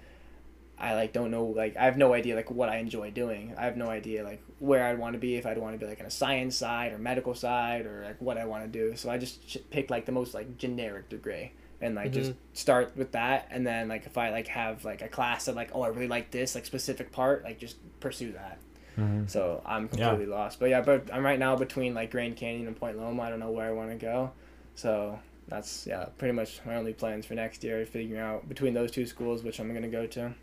I 0.79 0.93
like 0.93 1.11
don't 1.11 1.31
know 1.31 1.45
like 1.45 1.75
I 1.75 1.85
have 1.85 1.97
no 1.97 2.13
idea 2.13 2.35
like 2.35 2.51
what 2.51 2.69
I 2.69 2.77
enjoy 2.77 3.11
doing. 3.11 3.53
I 3.57 3.65
have 3.65 3.77
no 3.77 3.89
idea 3.89 4.23
like 4.23 4.41
where 4.59 4.85
I'd 4.85 4.99
want 4.99 5.13
to 5.13 5.19
be 5.19 5.35
if 5.35 5.45
I'd 5.45 5.57
want 5.57 5.73
to 5.73 5.79
be 5.79 5.89
like 5.89 5.99
on 5.99 6.05
a 6.05 6.11
science 6.11 6.55
side 6.55 6.93
or 6.93 6.99
medical 6.99 7.33
side 7.33 7.85
or 7.85 8.03
like 8.05 8.21
what 8.21 8.37
I 8.37 8.45
want 8.45 8.63
to 8.63 8.69
do. 8.69 8.95
So 8.95 9.09
I 9.09 9.17
just 9.17 9.47
ch- 9.47 9.57
picked 9.71 9.89
like 9.89 10.05
the 10.05 10.11
most 10.11 10.33
like 10.33 10.57
generic 10.57 11.09
degree 11.09 11.51
and 11.81 11.95
like 11.95 12.11
just 12.11 12.31
mm-hmm. 12.31 12.39
start 12.53 12.95
with 12.95 13.11
that 13.11 13.47
and 13.51 13.65
then 13.65 13.87
like 13.87 14.05
if 14.05 14.17
I 14.17 14.29
like 14.31 14.47
have 14.47 14.83
like 14.83 15.01
a 15.01 15.07
class 15.07 15.45
that 15.45 15.55
like 15.55 15.71
oh 15.73 15.81
I 15.81 15.89
really 15.89 16.07
like 16.07 16.31
this 16.31 16.55
like 16.55 16.65
specific 16.65 17.11
part 17.11 17.43
like 17.43 17.59
just 17.59 17.77
pursue 17.99 18.31
that. 18.33 18.59
Mhm. 18.97 19.29
So 19.29 19.61
I'm 19.65 19.89
Yeah. 19.93 20.09
completely 20.09 20.25
lost. 20.33 20.59
But 20.59 20.69
yeah, 20.69 20.81
but 20.81 21.09
I'm 21.13 21.23
right 21.23 21.39
now 21.39 21.55
between 21.55 21.93
like 21.93 22.11
Grand 22.11 22.35
Canyon 22.35 22.67
and 22.67 22.75
Point 22.75 22.97
Loma. 22.97 23.23
I 23.23 23.29
don't 23.29 23.39
know 23.39 23.51
where 23.51 23.67
I 23.67 23.71
want 23.71 23.91
to 23.91 23.95
go. 23.97 24.31
So 24.75 25.19
that's 25.47 25.85
yeah, 25.87 26.05
pretty 26.17 26.33
much 26.33 26.59
my 26.65 26.75
only 26.75 26.93
plans 26.93 27.25
for 27.25 27.33
next 27.35 27.63
year. 27.63 27.85
Figuring 27.85 28.21
out 28.21 28.49
between 28.49 28.73
those 28.73 28.91
two 28.91 29.05
schools 29.05 29.43
which 29.43 29.59
I'm 29.59 29.73
gonna 29.73 29.87
go 29.87 30.05
to. 30.07 30.33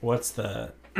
what's 0.00 0.30
the 0.32 0.72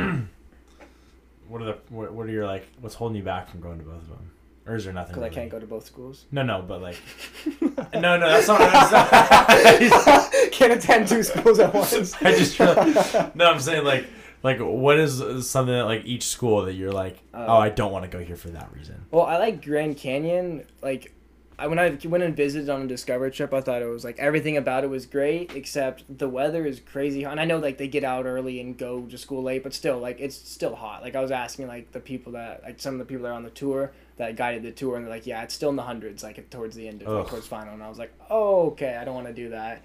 what 1.47 1.61
are 1.61 1.65
the 1.65 1.77
what, 1.89 2.13
what 2.13 2.25
are 2.27 2.31
your 2.31 2.45
like 2.45 2.65
what's 2.79 2.95
holding 2.95 3.17
you 3.17 3.23
back 3.23 3.49
from 3.49 3.59
going 3.61 3.77
to 3.79 3.83
both 3.83 4.01
of 4.03 4.09
them 4.09 4.31
or 4.65 4.75
is 4.75 4.85
there 4.85 4.93
nothing 4.93 5.15
Because 5.15 5.23
I 5.23 5.29
can't 5.33 5.49
go 5.49 5.59
to 5.59 5.65
both 5.65 5.85
schools. 5.85 6.25
no 6.31 6.43
no 6.43 6.61
but 6.61 6.81
like 6.81 6.97
no 7.93 8.17
no 8.17 8.19
that's 8.29 8.47
not, 8.47 8.59
that's 8.59 8.91
not 10.07 10.51
can't 10.51 10.73
attend 10.73 11.07
two 11.07 11.23
schools 11.23 11.59
at 11.59 11.73
once. 11.73 12.13
I 12.21 12.31
just 12.35 12.59
realized- 12.59 13.35
no, 13.35 13.45
I'm 13.51 13.59
saying 13.59 13.83
like 13.85 14.05
like 14.43 14.59
what 14.59 14.97
is 14.97 15.47
something 15.47 15.73
that 15.73 15.85
like 15.85 16.05
each 16.05 16.25
school 16.27 16.65
that 16.65 16.73
you're 16.73 16.91
like 16.91 17.21
Uh, 17.33 17.45
oh 17.47 17.57
I 17.57 17.69
don't 17.69 17.91
want 17.91 18.05
to 18.05 18.17
go 18.17 18.23
here 18.23 18.35
for 18.35 18.49
that 18.49 18.71
reason. 18.73 19.05
Well, 19.11 19.25
I 19.25 19.37
like 19.37 19.63
Grand 19.63 19.97
Canyon. 19.97 20.65
Like, 20.81 21.13
I 21.59 21.67
when 21.67 21.77
I 21.77 21.97
went 22.05 22.23
and 22.23 22.35
visited 22.35 22.69
on 22.69 22.81
a 22.81 22.87
Discover 22.87 23.29
trip, 23.29 23.53
I 23.53 23.61
thought 23.61 23.83
it 23.83 23.85
was 23.87 24.03
like 24.03 24.17
everything 24.17 24.57
about 24.57 24.83
it 24.83 24.89
was 24.89 25.05
great, 25.05 25.55
except 25.55 26.05
the 26.17 26.27
weather 26.27 26.65
is 26.65 26.79
crazy 26.79 27.21
hot. 27.23 27.33
And 27.33 27.39
I 27.39 27.45
know 27.45 27.59
like 27.59 27.77
they 27.77 27.87
get 27.87 28.03
out 28.03 28.25
early 28.25 28.59
and 28.59 28.75
go 28.75 29.01
to 29.01 29.17
school 29.17 29.43
late, 29.43 29.61
but 29.61 29.73
still 29.73 29.99
like 29.99 30.19
it's 30.19 30.35
still 30.35 30.75
hot. 30.75 31.03
Like 31.03 31.15
I 31.15 31.21
was 31.21 31.31
asking 31.31 31.67
like 31.67 31.91
the 31.91 31.99
people 31.99 32.31
that 32.33 32.63
like 32.63 32.79
some 32.79 32.95
of 32.95 32.99
the 32.99 33.05
people 33.05 33.23
that 33.23 33.29
are 33.29 33.35
on 33.35 33.43
the 33.43 33.51
tour 33.51 33.91
that 34.17 34.35
guided 34.35 34.63
the 34.63 34.71
tour, 34.71 34.95
and 34.95 35.05
they're 35.05 35.13
like, 35.13 35.27
yeah, 35.27 35.43
it's 35.43 35.53
still 35.53 35.69
in 35.69 35.75
the 35.75 35.83
hundreds, 35.83 36.23
like 36.23 36.49
towards 36.49 36.75
the 36.75 36.87
end 36.87 37.03
of 37.03 37.07
like, 37.07 37.27
towards 37.27 37.45
final. 37.45 37.73
And 37.73 37.83
I 37.83 37.89
was 37.89 37.99
like, 37.99 38.13
oh 38.31 38.71
okay, 38.71 38.95
I 38.95 39.05
don't 39.05 39.13
want 39.13 39.27
to 39.27 39.33
do 39.33 39.49
that. 39.49 39.83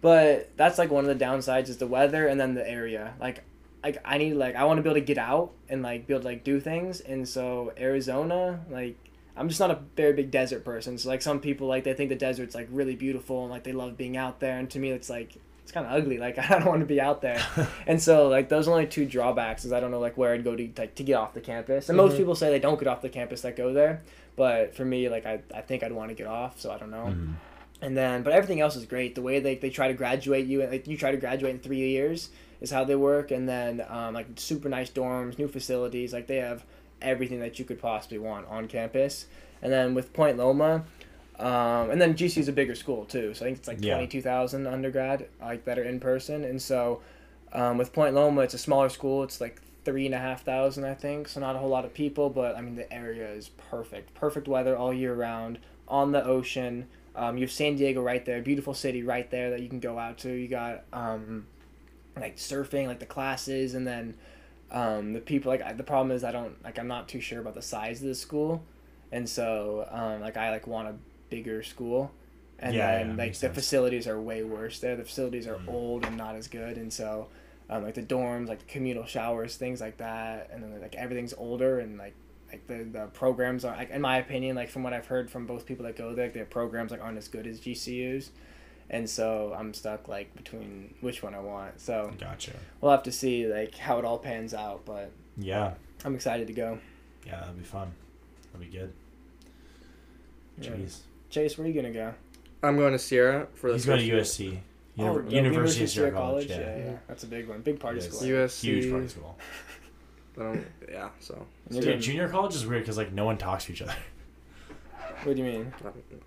But 0.00 0.56
that's 0.56 0.78
like 0.78 0.90
one 0.90 1.06
of 1.06 1.18
the 1.18 1.22
downsides 1.22 1.68
is 1.68 1.76
the 1.76 1.86
weather 1.86 2.26
and 2.26 2.40
then 2.40 2.54
the 2.54 2.66
area. 2.66 3.12
Like 3.20 3.44
like 3.82 3.98
I 4.04 4.18
need 4.18 4.34
like 4.34 4.56
I 4.56 4.64
want 4.64 4.78
to 4.78 4.82
be 4.82 4.88
able 4.90 5.00
to 5.00 5.04
get 5.06 5.18
out 5.18 5.52
and 5.68 5.82
like 5.82 6.06
be 6.06 6.14
able 6.14 6.22
to 6.22 6.28
like 6.28 6.44
do 6.44 6.60
things. 6.60 7.00
And 7.00 7.28
so 7.28 7.72
Arizona 7.78 8.60
like 8.70 8.96
I'm 9.36 9.48
just 9.48 9.60
not 9.60 9.70
a 9.70 9.78
very 9.96 10.12
big 10.12 10.30
desert 10.30 10.64
person. 10.64 10.98
So 10.98 11.08
like 11.08 11.22
some 11.22 11.40
people 11.40 11.66
like 11.66 11.84
they 11.84 11.94
think 11.94 12.10
the 12.10 12.16
desert's 12.16 12.54
like 12.54 12.68
really 12.70 12.94
beautiful 12.96 13.42
and 13.42 13.50
like 13.50 13.64
they 13.64 13.72
love 13.72 13.96
being 13.96 14.16
out 14.16 14.40
there. 14.40 14.58
And 14.58 14.68
to 14.70 14.78
me 14.78 14.90
it's 14.90 15.08
like 15.08 15.36
it's 15.62 15.72
kind 15.72 15.86
of 15.86 15.92
ugly. 15.92 16.18
Like 16.18 16.38
I 16.50 16.58
don't 16.58 16.66
want 16.66 16.80
to 16.80 16.86
be 16.86 17.00
out 17.00 17.22
there. 17.22 17.42
And 17.86 18.02
so 18.02 18.28
like 18.28 18.48
those 18.48 18.68
are 18.68 18.72
only 18.72 18.86
two 18.86 19.06
drawbacks 19.06 19.64
is 19.64 19.72
I 19.72 19.80
don't 19.80 19.90
know 19.90 20.00
like 20.00 20.16
where 20.18 20.34
I'd 20.34 20.44
go 20.44 20.54
to 20.56 20.70
like 20.76 20.94
to 20.96 21.02
get 21.02 21.14
off 21.14 21.32
the 21.34 21.40
campus. 21.40 21.88
And 21.88 21.96
most 21.96 22.14
Mhm. 22.14 22.18
people 22.18 22.34
say 22.34 22.50
they 22.50 22.58
don't 22.58 22.78
get 22.78 22.88
off 22.88 23.00
the 23.02 23.08
campus 23.08 23.40
that 23.42 23.56
go 23.56 23.72
there. 23.72 24.02
But 24.36 24.74
for 24.74 24.84
me 24.84 25.08
like 25.08 25.24
I, 25.26 25.40
I 25.54 25.60
think 25.62 25.82
I'd 25.82 25.92
want 25.92 26.10
to 26.10 26.14
get 26.14 26.26
off 26.26 26.60
so 26.60 26.70
I 26.70 26.78
don't 26.78 26.90
know. 26.90 27.06
Mhm. 27.14 27.34
and 27.82 27.96
then 27.96 28.22
but 28.22 28.34
everything 28.34 28.60
else 28.60 28.76
is 28.76 28.84
great. 28.84 29.14
The 29.14 29.22
way 29.22 29.40
they, 29.40 29.54
they 29.54 29.70
try 29.70 29.88
to 29.88 29.94
graduate 29.94 30.46
you 30.46 30.66
like 30.66 30.86
you 30.86 30.98
try 30.98 31.12
to 31.12 31.16
graduate 31.16 31.54
in 31.54 31.60
three 31.60 31.78
years 31.78 32.28
is 32.60 32.70
how 32.70 32.84
they 32.84 32.94
work 32.96 33.30
and 33.30 33.48
then 33.48 33.84
um, 33.88 34.14
like 34.14 34.26
super 34.36 34.68
nice 34.68 34.90
dorms 34.90 35.38
new 35.38 35.48
facilities 35.48 36.12
like 36.12 36.26
they 36.26 36.36
have 36.36 36.64
everything 37.02 37.40
that 37.40 37.58
you 37.58 37.64
could 37.64 37.80
possibly 37.80 38.18
want 38.18 38.46
on 38.48 38.68
campus 38.68 39.26
and 39.62 39.72
then 39.72 39.94
with 39.94 40.12
point 40.12 40.36
loma 40.36 40.84
um, 41.38 41.90
and 41.90 42.00
then 42.00 42.14
gc 42.14 42.36
is 42.36 42.48
a 42.48 42.52
bigger 42.52 42.74
school 42.74 43.04
too 43.06 43.32
so 43.32 43.44
i 43.44 43.48
think 43.48 43.58
it's 43.58 43.68
like 43.68 43.78
Yeah. 43.80 43.94
22000 43.96 44.66
undergrad 44.66 45.26
like 45.40 45.64
that 45.64 45.78
are 45.78 45.84
in 45.84 46.00
person 46.00 46.44
and 46.44 46.60
so 46.60 47.00
Um, 47.52 47.78
with 47.78 47.92
Point 47.92 48.14
Loma, 48.14 48.42
it's 48.42 48.54
a 48.54 48.58
smaller 48.58 48.88
school. 48.88 49.24
It's 49.24 49.40
like 49.40 49.60
three 49.84 50.06
and 50.06 50.14
a 50.14 50.18
half 50.18 50.44
thousand, 50.44 50.84
I 50.84 50.94
think. 50.94 51.26
So 51.26 51.40
not 51.40 51.56
a 51.56 51.58
whole 51.58 51.68
lot 51.68 51.84
of 51.84 51.92
people, 51.92 52.30
but 52.30 52.54
I 52.56 52.60
mean 52.60 52.76
the 52.76 52.86
area 52.92 53.28
is 53.28 53.48
perfect. 53.48 54.14
Perfect 54.14 54.46
weather 54.46 54.76
all 54.76 54.94
year 54.94 55.14
round. 55.14 55.58
On 55.88 56.12
the 56.12 56.24
ocean. 56.24 56.86
Um, 57.16 57.36
you 57.36 57.42
have 57.42 57.50
San 57.50 57.74
Diego 57.74 58.00
right 58.02 58.24
there, 58.24 58.40
beautiful 58.40 58.72
city 58.72 59.02
right 59.02 59.28
there 59.32 59.50
that 59.50 59.62
you 59.62 59.68
can 59.68 59.80
go 59.80 59.98
out 59.98 60.18
to. 60.18 60.30
You 60.30 60.46
got 60.46 60.84
um, 60.92 61.48
like 62.16 62.36
surfing, 62.36 62.86
like 62.86 63.00
the 63.00 63.06
classes, 63.06 63.74
and 63.74 63.86
then 63.86 64.14
um, 64.70 65.12
the 65.12 65.20
people. 65.20 65.50
Like 65.50 65.62
I- 65.62 65.72
the 65.72 65.82
problem 65.84 66.10
is 66.14 66.24
I 66.24 66.32
don't 66.32 66.62
like 66.64 66.78
I'm 66.78 66.88
not 66.88 67.08
too 67.08 67.20
sure 67.20 67.40
about 67.40 67.54
the 67.54 67.62
size 67.62 68.00
of 68.02 68.08
the 68.08 68.14
school, 68.14 68.62
and 69.12 69.28
so 69.28 69.86
um, 69.90 70.20
like 70.20 70.36
I 70.36 70.50
like 70.50 70.66
want 70.66 70.88
a 70.88 70.94
bigger 71.30 71.62
school, 71.62 72.12
and 72.58 72.78
Yeah, 72.78 72.92
then 72.92 73.16
yeah, 73.16 73.16
like 73.16 73.40
the 73.40 73.48
sense. 73.48 73.50
facilities 73.50 74.06
are 74.06 74.20
way 74.20 74.42
worse 74.42 74.80
there. 74.80 74.96
The 74.96 75.04
facilities 75.04 75.46
are 75.46 75.60
Mhm. 75.60 75.66
old 75.66 76.04
and 76.04 76.16
not 76.16 76.34
as 76.36 76.48
good, 76.48 76.76
and 76.76 76.92
so 76.92 77.28
um, 77.68 77.82
like 77.82 77.94
the 77.94 78.02
dorms, 78.02 78.48
like 78.48 78.60
the 78.60 78.64
communal 78.66 79.06
showers, 79.06 79.56
things 79.56 79.80
like 79.80 79.98
that, 79.98 80.50
and 80.52 80.62
then 80.62 80.80
like 80.80 80.94
everything's 80.94 81.34
older 81.34 81.78
and 81.80 81.98
like 81.98 82.14
like 82.50 82.66
the, 82.66 82.82
the 82.84 83.06
programs 83.14 83.64
are 83.64 83.76
like 83.76 83.90
in 83.90 84.00
my 84.00 84.18
opinion 84.18 84.56
like 84.56 84.68
from 84.70 84.82
what 84.82 84.92
I've 84.92 85.06
heard 85.06 85.30
from 85.30 85.46
both 85.46 85.66
people 85.66 85.84
that 85.86 85.96
go 85.96 86.14
there, 86.14 86.28
their 86.30 86.44
programs 86.44 86.90
like 86.90 87.02
aren't 87.02 87.18
as 87.18 87.28
good 87.28 87.46
as 87.46 87.60
GCU's, 87.60 88.30
and 88.90 89.08
so 89.08 89.54
I'm 89.56 89.72
stuck 89.72 90.08
like 90.08 90.34
between 90.36 90.94
which 91.00 91.22
one 91.22 91.34
I 91.34 91.40
want. 91.40 91.80
So 91.80 92.12
Gotcha. 92.20 92.52
we'll 92.80 92.90
have 92.90 93.04
to 93.04 93.12
see 93.12 93.46
like 93.46 93.74
how 93.76 93.98
it 93.98 94.04
all 94.04 94.18
pans 94.18 94.52
out, 94.52 94.84
but 94.84 95.10
Yeah. 95.38 95.74
I'm 96.04 96.14
excited 96.14 96.46
to 96.48 96.52
go. 96.52 96.78
Yeah, 97.26 97.40
that'll 97.40 97.54
be 97.54 97.62
fun. 97.64 97.92
That'll 98.52 98.66
be 98.66 98.72
good. 98.72 98.92
Yeah. 100.60 100.70
Jeez. 100.72 100.98
Chase, 101.30 101.56
where 101.56 101.66
are 101.66 101.70
you 101.70 101.74
gonna 101.80 101.92
go? 101.94 102.12
I'm 102.62 102.76
going 102.76 102.92
to 102.92 102.98
Sierra 102.98 103.46
for 103.54 103.68
the 103.68 103.74
He's 103.74 103.86
going 103.86 104.00
to 104.00 104.18
first 104.18 104.38
USC. 104.38 104.58
Oh, 104.98 105.02
Univer- 105.02 105.26
the 105.30 105.34
University 105.36 105.84
of 105.84 105.90
Sierra 105.90 106.10
College. 106.12 106.50
Yeah, 106.50 106.58
Yeah. 106.60 106.76
yeah, 106.78 106.96
that's 107.08 107.22
a 107.24 107.26
big 107.26 107.48
one, 107.48 107.62
big 107.62 107.80
party 107.80 108.00
school. 108.02 108.20
USC. 108.20 108.60
Huge 108.64 108.90
party 108.90 109.08
school. 109.08 109.38
I 110.38 110.42
don't, 110.42 110.66
yeah, 110.90 111.08
so. 111.20 111.46
Dude, 111.70 112.00
junior 112.02 112.28
college 112.28 112.54
is 112.54 112.66
weird 112.66 112.82
because 112.82 112.96
like 112.98 113.12
no 113.12 113.24
one 113.24 113.38
talks 113.38 113.64
to 113.66 113.72
each 113.72 113.80
other. 113.82 113.94
What 115.24 115.36
do 115.36 115.42
you 115.42 115.48
mean? 115.50 115.72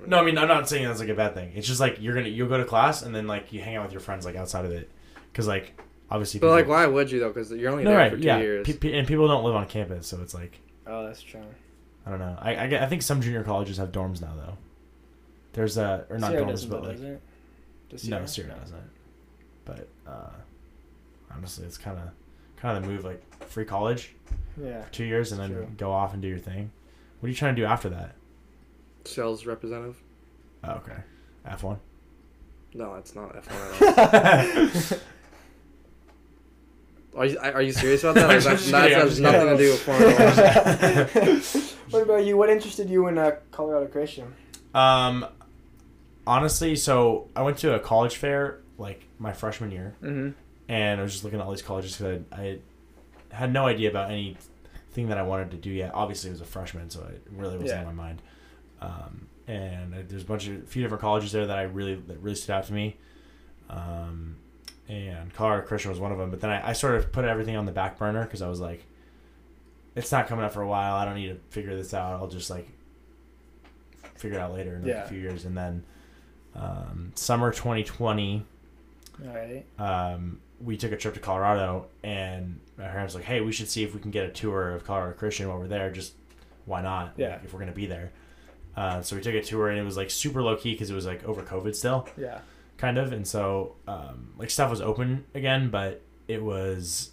No, 0.06 0.20
I 0.20 0.24
mean 0.24 0.38
I'm 0.38 0.48
not 0.48 0.68
saying 0.70 0.86
that's 0.88 1.00
like 1.00 1.10
a 1.10 1.14
bad 1.16 1.34
thing. 1.34 1.52
It's 1.56 1.68
just 1.68 1.80
like 1.80 1.98
you're 2.02 2.14
gonna 2.16 2.28
you'll 2.30 2.50
go 2.50 2.58
to 2.58 2.66
class 2.66 3.02
and 3.02 3.14
then 3.16 3.28
like 3.28 3.52
you 3.54 3.62
hang 3.62 3.76
out 3.76 3.84
with 3.84 3.92
your 3.92 4.02
friends 4.02 4.26
like 4.26 4.36
outside 4.36 4.66
of 4.66 4.72
it, 4.72 4.90
because 5.32 5.48
like 5.48 5.80
obviously. 6.10 6.40
But 6.40 6.50
like, 6.52 6.68
why 6.68 6.86
would 6.86 7.12
you 7.12 7.20
though? 7.20 7.30
Because 7.30 7.52
you're 7.52 7.72
only 7.72 7.84
No, 7.84 7.92
there 7.92 8.00
right, 8.00 8.12
for 8.12 8.18
two 8.18 8.24
yeah. 8.24 8.38
years. 8.40 8.66
Pe- 8.68 8.78
pe- 8.78 8.98
and 8.98 9.08
people 9.08 9.28
don't 9.28 9.44
live 9.44 9.56
on 9.56 9.66
campus, 9.68 10.08
so 10.08 10.22
it's 10.22 10.34
like 10.34 10.60
Oh, 10.88 11.06
that's 11.06 11.22
true. 11.22 11.42
I 12.06 12.10
don't 12.10 12.20
know. 12.20 12.38
I 12.42 12.56
I, 12.56 12.84
I 12.84 12.86
think 12.88 13.02
some 13.02 13.22
junior 13.22 13.44
colleges 13.44 13.78
have 13.78 13.92
dorms 13.92 14.22
now 14.22 14.34
though. 14.36 14.58
There's 15.54 15.78
a 15.78 16.06
or 16.10 16.18
not 16.18 16.32
Sierra 16.32 16.46
dorms, 16.46 16.70
but 16.70 16.82
though, 16.82 16.88
like 16.90 16.98
does 16.98 17.04
it? 17.06 17.22
Does 17.90 18.08
no, 18.10 18.26
Sierra 18.26 18.56
doesn't. 18.60 18.90
But 19.66 19.88
uh, 20.08 20.30
honestly, 21.32 21.66
it's 21.66 21.78
kind 21.78 21.98
of 21.98 22.10
kind 22.58 22.78
of 22.78 22.84
the 22.84 22.90
move. 22.90 23.04
Like 23.06 23.22
free 23.48 23.66
college, 23.66 24.14
Yeah. 24.62 24.84
two 24.92 25.04
years, 25.06 25.32
and 25.32 25.40
then 25.40 25.52
True. 25.52 25.68
go 25.78 25.92
off 25.92 26.14
and 26.14 26.22
do 26.22 26.28
your 26.28 26.40
thing. 26.40 26.72
What 27.20 27.28
are 27.28 27.30
you 27.30 27.36
trying 27.36 27.56
to 27.56 27.62
do 27.62 27.66
after 27.66 27.88
that? 27.90 28.16
Sales 29.06 29.46
representative. 29.46 30.02
Oh, 30.64 30.72
okay, 30.74 30.98
F 31.46 31.64
one. 31.64 31.80
No, 32.74 32.96
it's 32.96 33.14
not 33.14 33.36
F1 33.36 33.98
at 33.98 34.92
all. 34.92 35.00
Are 37.16 37.26
you, 37.28 37.38
are 37.40 37.62
you 37.62 37.72
serious 37.72 38.04
about 38.04 38.16
that? 38.16 38.30
Or 38.32 38.40
that, 38.40 38.58
just 38.58 38.72
that 38.72 38.84
kidding, 38.88 38.98
has 39.00 39.10
just 39.12 39.22
nothing 39.22 39.50
to 39.50 39.58
do 39.58 39.70
with 39.70 39.82
Formula 39.82 40.16
One. 41.54 41.64
what 41.92 42.02
about 42.04 42.26
you? 42.26 42.36
What 42.38 42.50
interested 42.50 42.90
you 42.90 43.06
in 43.08 43.20
uh, 43.20 43.36
Colorado 43.52 43.86
Christian? 43.88 44.34
Um, 44.74 45.28
honestly, 46.26 46.76
so 46.76 47.30
I 47.36 47.44
went 47.44 47.58
to 47.60 47.76
a 47.76 47.80
college 47.80 48.16
fair 48.16 48.62
like 48.80 49.04
my 49.20 49.32
freshman 49.34 49.70
year, 49.70 49.96
Mm-hmm. 50.02 50.32
and 50.70 51.00
I 51.00 51.04
was 51.04 51.12
just 51.12 51.24
looking 51.24 51.40
at 51.40 51.46
all 51.46 51.52
these 51.52 51.62
colleges 51.62 51.96
because 51.98 52.22
I, 52.32 52.38
I 52.42 52.58
had 53.36 53.54
no 53.54 53.68
idea 53.68 53.92
about 53.92 54.10
anything 54.10 55.10
that 55.10 55.20
I 55.20 55.24
wanted 55.24 55.52
to 55.52 55.58
do 55.58 55.70
yet. 55.70 55.92
Obviously, 55.94 56.32
I 56.32 56.34
was 56.34 56.42
a 56.42 56.46
freshman, 56.46 56.90
so 56.90 57.02
it 57.02 57.22
really 57.32 57.58
wasn't 57.60 57.82
Yeah. 57.82 57.88
on 57.88 57.96
my 57.96 58.04
mind. 58.06 58.24
Um, 58.84 59.28
and 59.48 59.94
there's 60.08 60.24
a 60.24 60.26
bunch 60.26 60.48
of 60.48 60.64
a 60.64 60.66
few 60.66 60.82
different 60.84 61.02
colleges 61.02 61.32
there 61.32 61.46
that 61.48 61.58
I 61.58 61.64
really 61.64 61.96
that 61.96 62.18
really 62.20 62.36
stood 62.36 62.54
out 62.54 62.66
to 62.68 62.74
me. 62.74 62.98
Um, 63.70 64.36
and 64.90 65.34
Colorado 65.34 65.66
Christian 65.66 65.90
was 65.92 66.00
one 66.00 66.12
of 66.12 66.18
them. 66.18 66.30
But 66.30 66.42
then 66.42 66.50
I, 66.50 66.70
I 66.70 66.74
sort 66.74 66.96
of 66.96 67.12
put 67.12 67.26
everything 67.26 67.56
on 67.56 67.66
the 67.66 67.72
back 67.72 67.98
burner 67.98 68.24
because 68.24 68.42
I 68.42 68.50
was 68.50 68.60
like, 68.60 68.86
it's 69.96 70.12
not 70.12 70.28
coming 70.28 70.44
up 70.46 70.52
for 70.54 70.62
a 70.62 70.68
while. 70.68 70.96
I 70.96 71.06
don't 71.06 71.16
need 71.16 71.28
to 71.28 71.38
figure 71.50 71.76
this 71.76 71.94
out. 71.94 72.14
I'll 72.20 72.28
just 72.28 72.50
like 72.50 72.68
figure 74.16 74.38
it 74.38 74.42
out 74.42 74.54
later 74.54 74.76
in 74.76 74.84
like, 74.86 74.96
a 74.96 75.08
few 75.08 75.20
years. 75.20 75.46
And 75.46 75.58
then 75.58 75.84
um, 76.56 77.12
summer 77.16 77.52
2020 77.52 78.46
All 79.26 79.34
right. 79.34 79.66
um, 79.80 80.40
we 80.62 80.78
took 80.78 80.92
a 80.92 80.98
trip 80.98 81.14
to 81.16 81.20
Colorado, 81.20 81.88
and 82.04 82.60
my 82.78 82.88
parents 82.88 83.14
were 83.14 83.20
like, 83.20 83.28
"Hey, 83.28 83.42
we 83.42 83.52
should 83.52 83.70
see 83.70 83.84
if 83.84 83.94
we 83.94 84.00
can 84.00 84.12
get 84.12 84.26
a 84.26 84.30
tour 84.30 84.72
of 84.72 84.86
Colorado 84.86 85.14
Christian 85.18 85.50
while 85.50 85.60
we're 85.60 85.68
there. 85.68 85.92
Just 85.92 86.14
why 86.66 86.82
not? 86.82 87.08
Like, 87.08 87.14
Yeah. 87.18 87.40
if 87.44 87.54
we're 87.54 87.60
gonna 87.60 87.72
be 87.74 87.86
there." 87.86 88.12
Uh, 88.76 89.02
so 89.02 89.16
we 89.16 89.22
took 89.22 89.36
a 89.36 89.42
tour, 89.44 89.70
and 89.70 89.80
it 89.80 89.84
was 89.84 89.98
like 89.98 90.10
super 90.10 90.42
low 90.42 90.56
key 90.56 90.72
because 90.74 90.90
it 90.90 90.96
was 90.96 91.06
like 91.06 91.24
over 91.26 91.44
COVID 91.44 91.76
still, 91.76 92.08
Yeah. 92.18 92.40
kind 92.78 92.98
of, 92.98 93.12
and 93.14 93.28
so 93.28 93.76
um, 93.88 94.34
like 94.38 94.50
stuff 94.50 94.70
was 94.70 94.82
open 94.82 95.26
again, 95.36 95.70
but 95.70 96.02
it 96.28 96.42
was 96.42 97.12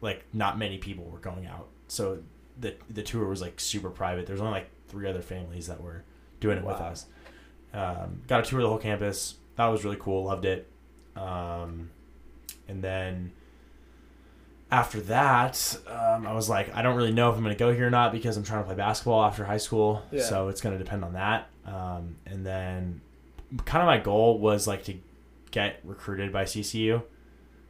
like 0.00 0.24
not 0.32 0.58
many 0.58 0.78
people 0.78 1.04
were 1.04 1.18
going 1.18 1.46
out. 1.46 1.68
So 1.88 2.22
the 2.58 2.74
the 2.88 3.02
tour 3.02 3.26
was 3.28 3.40
like 3.42 3.60
super 3.60 3.90
private. 3.90 4.26
There 4.26 4.34
was 4.34 4.40
only 4.40 4.52
like 4.52 4.70
three 4.88 5.08
other 5.08 5.20
families 5.22 5.66
that 5.66 5.80
were 5.82 6.02
doing 6.40 6.56
it 6.58 6.64
with 6.64 6.76
us. 6.76 7.06
Um, 7.74 8.22
got 8.26 8.40
a 8.40 8.42
tour 8.48 8.60
of 8.60 8.62
the 8.64 8.68
whole 8.70 8.78
campus. 8.78 9.34
That 9.56 9.66
was 9.66 9.84
really 9.84 9.98
cool. 10.00 10.24
Loved 10.24 10.44
it. 10.46 10.66
Um, 11.14 11.90
and 12.68 12.82
then 12.82 13.32
after 14.70 15.00
that, 15.02 15.78
um, 15.86 16.26
I 16.26 16.32
was 16.32 16.48
like, 16.48 16.74
I 16.74 16.82
don't 16.82 16.96
really 16.96 17.12
know 17.12 17.30
if 17.30 17.36
I'm 17.36 17.42
going 17.42 17.54
to 17.54 17.58
go 17.58 17.72
here 17.72 17.86
or 17.86 17.90
not 17.90 18.10
because 18.12 18.36
I'm 18.36 18.42
trying 18.42 18.62
to 18.62 18.66
play 18.66 18.74
basketball 18.74 19.24
after 19.24 19.44
high 19.44 19.58
school. 19.58 20.02
Yeah. 20.10 20.22
So 20.22 20.48
it's 20.48 20.60
going 20.60 20.76
to 20.76 20.82
depend 20.82 21.04
on 21.04 21.12
that. 21.12 21.48
Um, 21.64 22.16
and 22.26 22.44
then 22.44 23.00
kind 23.64 23.82
of 23.82 23.86
my 23.86 23.98
goal 23.98 24.38
was 24.38 24.66
like 24.66 24.84
to 24.84 24.94
get 25.50 25.80
recruited 25.84 26.32
by 26.32 26.44
CCU. 26.44 27.02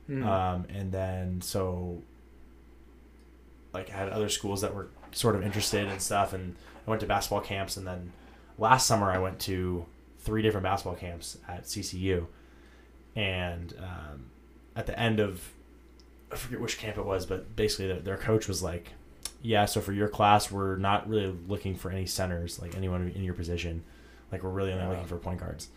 Mm. 0.09 0.25
Um, 0.25 0.67
and 0.71 0.91
then 0.91 1.41
so 1.43 2.03
like 3.75 3.91
I 3.91 3.93
had 3.93 4.09
other 4.09 4.29
schools 4.29 4.63
that 4.63 4.75
were 4.75 4.89
sort 5.13 5.35
of 5.37 5.43
interested 5.43 5.87
and 5.87 6.01
stuff 6.01 6.33
and 6.33 6.55
I 6.87 6.91
went 6.91 7.01
to 7.01 7.07
basketball 7.07 7.41
camps 7.41 7.77
and 7.77 7.87
then 7.87 8.13
last 8.59 8.87
summer 8.87 9.11
I 9.11 9.19
went 9.19 9.39
to 9.41 9.85
three 10.21 10.43
different 10.43 10.65
basketball 10.65 10.95
camps 10.95 11.39
at 11.49 11.65
CCU 11.65 12.27
and 13.15 13.75
um, 13.79 14.27
at 14.75 14.87
the 14.87 14.99
end 14.99 15.21
of 15.21 15.43
I 16.33 16.37
forget 16.37 16.61
which 16.61 16.79
camp 16.79 16.99
it 16.99 17.05
was 17.05 17.27
but 17.27 17.55
basically 17.57 17.89
their, 17.89 18.01
their 18.01 18.17
coach 18.17 18.49
was 18.49 18.63
like 18.63 18.93
yeah 19.43 19.65
so 19.65 19.81
for 19.81 19.93
your 19.93 20.09
class 20.09 20.51
we're 20.51 20.77
not 20.77 21.09
really 21.09 21.35
looking 21.49 21.75
for 21.75 21.91
any 21.91 22.07
centers 22.07 22.59
like 22.61 22.77
anyone 22.77 23.13
in 23.15 23.23
your 23.23 23.35
position 23.35 23.85
like 24.33 24.43
we're 24.43 24.51
really 24.51 24.73
only 24.73 24.85
Wow. 24.85 24.91
looking 24.93 25.07
for 25.07 25.17
point 25.19 25.41
guards 25.41 25.69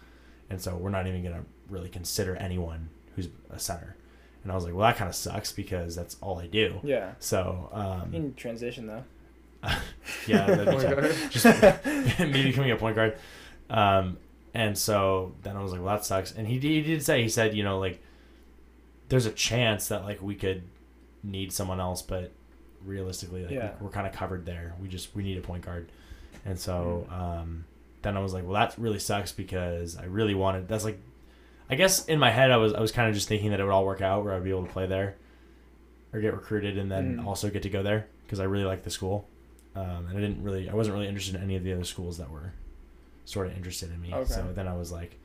and 0.49 0.59
so 0.61 0.75
we're 0.75 0.89
not 0.89 1.05
even 1.07 1.23
gonna 1.23 1.43
really 1.69 1.89
consider 1.89 2.35
anyone 2.37 2.89
who's 3.15 3.29
a 3.51 3.59
center 3.59 3.95
and 4.43 4.51
I 4.51 4.55
was 4.55 4.63
like 4.65 4.73
well 4.73 4.87
that 4.87 4.97
kind 4.97 5.09
of 5.09 5.15
sucks 5.15 5.51
because 5.51 5.95
that's 5.95 6.15
all 6.21 6.39
I 6.39 6.47
do 6.47 6.79
yeah. 6.83 7.11
so 7.19 7.69
um, 7.73 8.13
In 8.13 8.33
transition 8.33 8.87
though. 8.87 9.03
yeah, 10.25 10.45
that'd 10.47 10.65
be 10.65 10.71
Point 10.71 11.31
just 11.31 11.45
me 12.19 12.43
becoming 12.43 12.71
a 12.71 12.77
point 12.77 12.95
guard. 12.95 13.17
Um, 13.69 14.17
and 14.53 14.77
so 14.77 15.35
then 15.43 15.57
I 15.57 15.61
was 15.61 15.73
like, 15.73 15.81
well, 15.83 15.95
that 15.97 16.05
sucks. 16.05 16.31
And 16.31 16.47
he, 16.47 16.59
he 16.59 16.81
did 16.81 17.03
say, 17.03 17.21
he 17.21 17.27
said, 17.27 17.53
you 17.53 17.63
know, 17.63 17.77
like, 17.77 18.01
there's 19.09 19.25
a 19.25 19.31
chance 19.31 19.87
that 19.89 20.03
like 20.03 20.21
we 20.21 20.35
could 20.35 20.63
need 21.23 21.51
someone 21.51 21.79
else, 21.79 22.01
but 22.01 22.31
realistically, 22.85 23.43
like 23.43 23.51
Yeah. 23.51 23.71
we, 23.79 23.85
we're 23.85 23.91
kind 23.91 24.07
of 24.07 24.13
covered 24.13 24.45
there. 24.45 24.73
We 24.81 24.87
just 24.87 25.15
we 25.15 25.23
need 25.23 25.37
a 25.37 25.41
point 25.41 25.65
guard. 25.65 25.91
And 26.45 26.57
so 26.57 27.05
um, 27.11 27.65
then 28.01 28.15
I 28.15 28.21
was 28.21 28.33
like, 28.33 28.43
well, 28.43 28.53
that 28.53 28.75
really 28.77 28.99
sucks 28.99 29.31
because 29.31 29.97
I 29.97 30.05
really 30.05 30.33
wanted. 30.35 30.67
That's 30.67 30.85
like, 30.85 30.99
I 31.69 31.75
guess 31.75 32.05
in 32.05 32.17
my 32.19 32.29
head, 32.31 32.51
I 32.51 32.57
was 32.57 32.73
I 32.73 32.79
was 32.79 32.91
kind 32.91 33.09
of 33.09 33.15
just 33.15 33.27
thinking 33.27 33.51
that 33.51 33.59
it 33.59 33.63
would 33.63 33.71
all 33.73 33.85
work 33.85 34.01
out 34.01 34.23
where 34.23 34.33
I'd 34.33 34.43
be 34.43 34.49
able 34.51 34.65
to 34.65 34.71
play 34.71 34.85
there, 34.87 35.15
or 36.13 36.21
get 36.21 36.33
recruited 36.33 36.77
and 36.77 36.89
then 36.91 37.17
Mhm. 37.17 37.25
also 37.25 37.49
get 37.49 37.63
to 37.63 37.69
go 37.69 37.83
there 37.83 38.07
because 38.25 38.39
I 38.39 38.45
really 38.45 38.63
like 38.65 38.83
the 38.83 38.89
school. 38.91 39.27
Um, 39.75 40.07
and 40.07 40.17
I 40.17 40.21
didn't 40.21 40.43
really, 40.43 40.69
I 40.69 40.73
wasn't 40.73 40.95
really 40.95 41.07
interested 41.07 41.35
in 41.35 41.41
any 41.43 41.55
of 41.55 41.63
the 41.63 41.73
other 41.73 41.83
schools 41.83 42.17
that 42.17 42.29
were 42.31 42.53
sort 43.25 43.47
of 43.47 43.55
interested 43.55 43.91
in 43.91 44.01
me. 44.01 44.13
Okay. 44.13 44.25
So 44.33 44.51
then 44.53 44.67
I 44.67 44.75
was 44.75 44.91
like, 44.91 45.15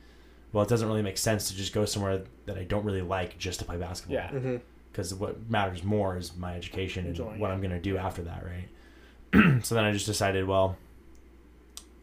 well, 0.55 0.63
it 0.63 0.69
doesn't 0.69 0.87
really 0.87 1.01
make 1.01 1.17
sense 1.17 1.49
to 1.49 1.55
just 1.55 1.73
go 1.73 1.83
somewhere 1.83 2.21
that 2.45 2.57
I 2.57 2.63
don't 2.63 2.85
really 2.85 3.01
like 3.01 3.37
just 3.37 3.59
to 3.59 3.65
play 3.65 3.75
basketball. 3.75 4.15
Yeah. 4.15 4.29
Mhm. 4.31 4.61
Because 4.89 5.13
what 5.13 5.49
matters 5.49 5.83
more 5.83 6.15
is 6.17 6.33
my 6.37 6.55
education 6.55 7.05
and 7.07 7.19
what 7.41 7.51
it. 7.51 7.53
I'm 7.53 7.59
going 7.59 7.71
to 7.71 7.79
do 7.81 7.97
after 7.97 8.21
that, 8.23 8.45
right? 8.45 9.61
so 9.65 9.75
then 9.75 9.83
I 9.83 9.91
just 9.91 10.05
decided, 10.05 10.47
well, 10.47 10.77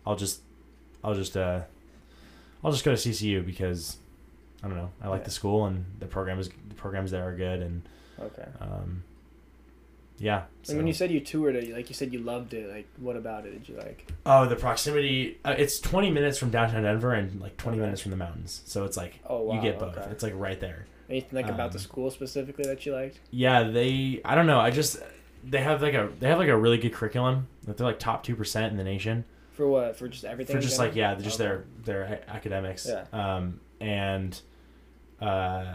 I'll 0.06 0.16
just, 0.16 0.42
I'll 1.02 1.14
just, 1.14 1.34
uh, 1.34 1.62
I'll 2.62 2.72
just 2.72 2.84
go 2.84 2.94
to 2.94 2.98
CCU 3.08 3.44
because 3.46 3.96
I 4.62 4.68
don't 4.68 4.76
know, 4.76 4.90
I 5.00 5.08
like 5.08 5.20
Yeah. 5.20 5.24
the 5.24 5.30
school 5.30 5.64
and 5.64 5.86
the 5.98 6.06
program 6.06 6.38
is 6.38 6.50
the 6.68 6.74
programs 6.74 7.10
there 7.10 7.26
are 7.26 7.34
good 7.34 7.60
and 7.62 7.82
Okay. 8.20 8.44
um, 8.60 9.02
yeah. 10.22 10.44
And 10.68 10.78
when 10.78 10.86
you 10.86 10.92
said 10.92 11.10
you 11.10 11.18
toured 11.20 11.56
it, 11.56 11.68
like 11.74 11.88
you 11.88 11.94
said 11.94 12.12
you 12.12 12.20
loved 12.20 12.54
it, 12.54 12.72
like 12.72 12.86
what 12.98 13.16
about 13.16 13.44
it 13.44 13.50
did 13.50 13.68
you 13.68 13.76
like? 13.76 14.10
Oh, 14.24 14.46
the 14.46 14.54
proximity. 14.56 15.38
Uh, 15.44 15.56
it's 15.58 15.80
20 15.80 16.10
minutes 16.12 16.38
from 16.38 16.50
downtown 16.50 16.84
Denver 16.84 17.12
and 17.12 17.40
like 17.40 17.56
20 17.56 17.76
Okay. 17.76 17.84
minutes 17.84 18.00
from 18.00 18.12
the 18.12 18.16
mountains. 18.16 18.62
So 18.64 18.84
it's 18.84 18.96
like 18.96 19.18
Oh 19.26 19.42
wow. 19.42 19.54
you 19.56 19.60
get 19.60 19.78
both. 19.80 19.96
Okay. 19.98 20.08
It's 20.12 20.22
like 20.22 20.34
right 20.36 20.60
there. 20.60 20.86
Anything 21.10 21.36
like 21.42 21.48
about 21.50 21.72
the 21.72 21.78
Um, 21.78 21.82
school 21.82 22.10
specifically 22.10 22.64
that 22.64 22.86
you 22.86 22.94
liked? 22.94 23.18
Yeah, 23.32 23.64
they. 23.64 24.20
I 24.24 24.34
don't 24.36 24.46
know. 24.46 24.60
I 24.60 24.70
just 24.70 25.02
they 25.44 25.58
have 25.60 25.82
like 25.82 25.94
a 25.94 26.08
they 26.20 26.28
have 26.28 26.38
like 26.38 26.48
a 26.48 26.56
really 26.56 26.78
good 26.78 26.92
curriculum. 26.94 27.48
Like 27.66 27.76
they're 27.76 27.86
like 27.88 27.98
top 27.98 28.22
two 28.22 28.36
percent 28.36 28.70
in 28.70 28.78
the 28.78 28.84
nation 28.84 29.24
For 29.50 29.66
what? 29.68 29.96
For 29.96 30.06
just 30.06 30.24
everything? 30.24 30.54
for 30.54 30.62
just 30.62 30.78
like 30.78 30.94
yeah, 30.94 31.16
just 31.16 31.40
Okay. 31.40 31.48
their 31.48 31.64
their 32.04 32.20
academics. 32.28 32.86
Yeah. 32.88 33.04
Um, 33.12 33.58
and 33.80 34.40
uh, 35.20 35.74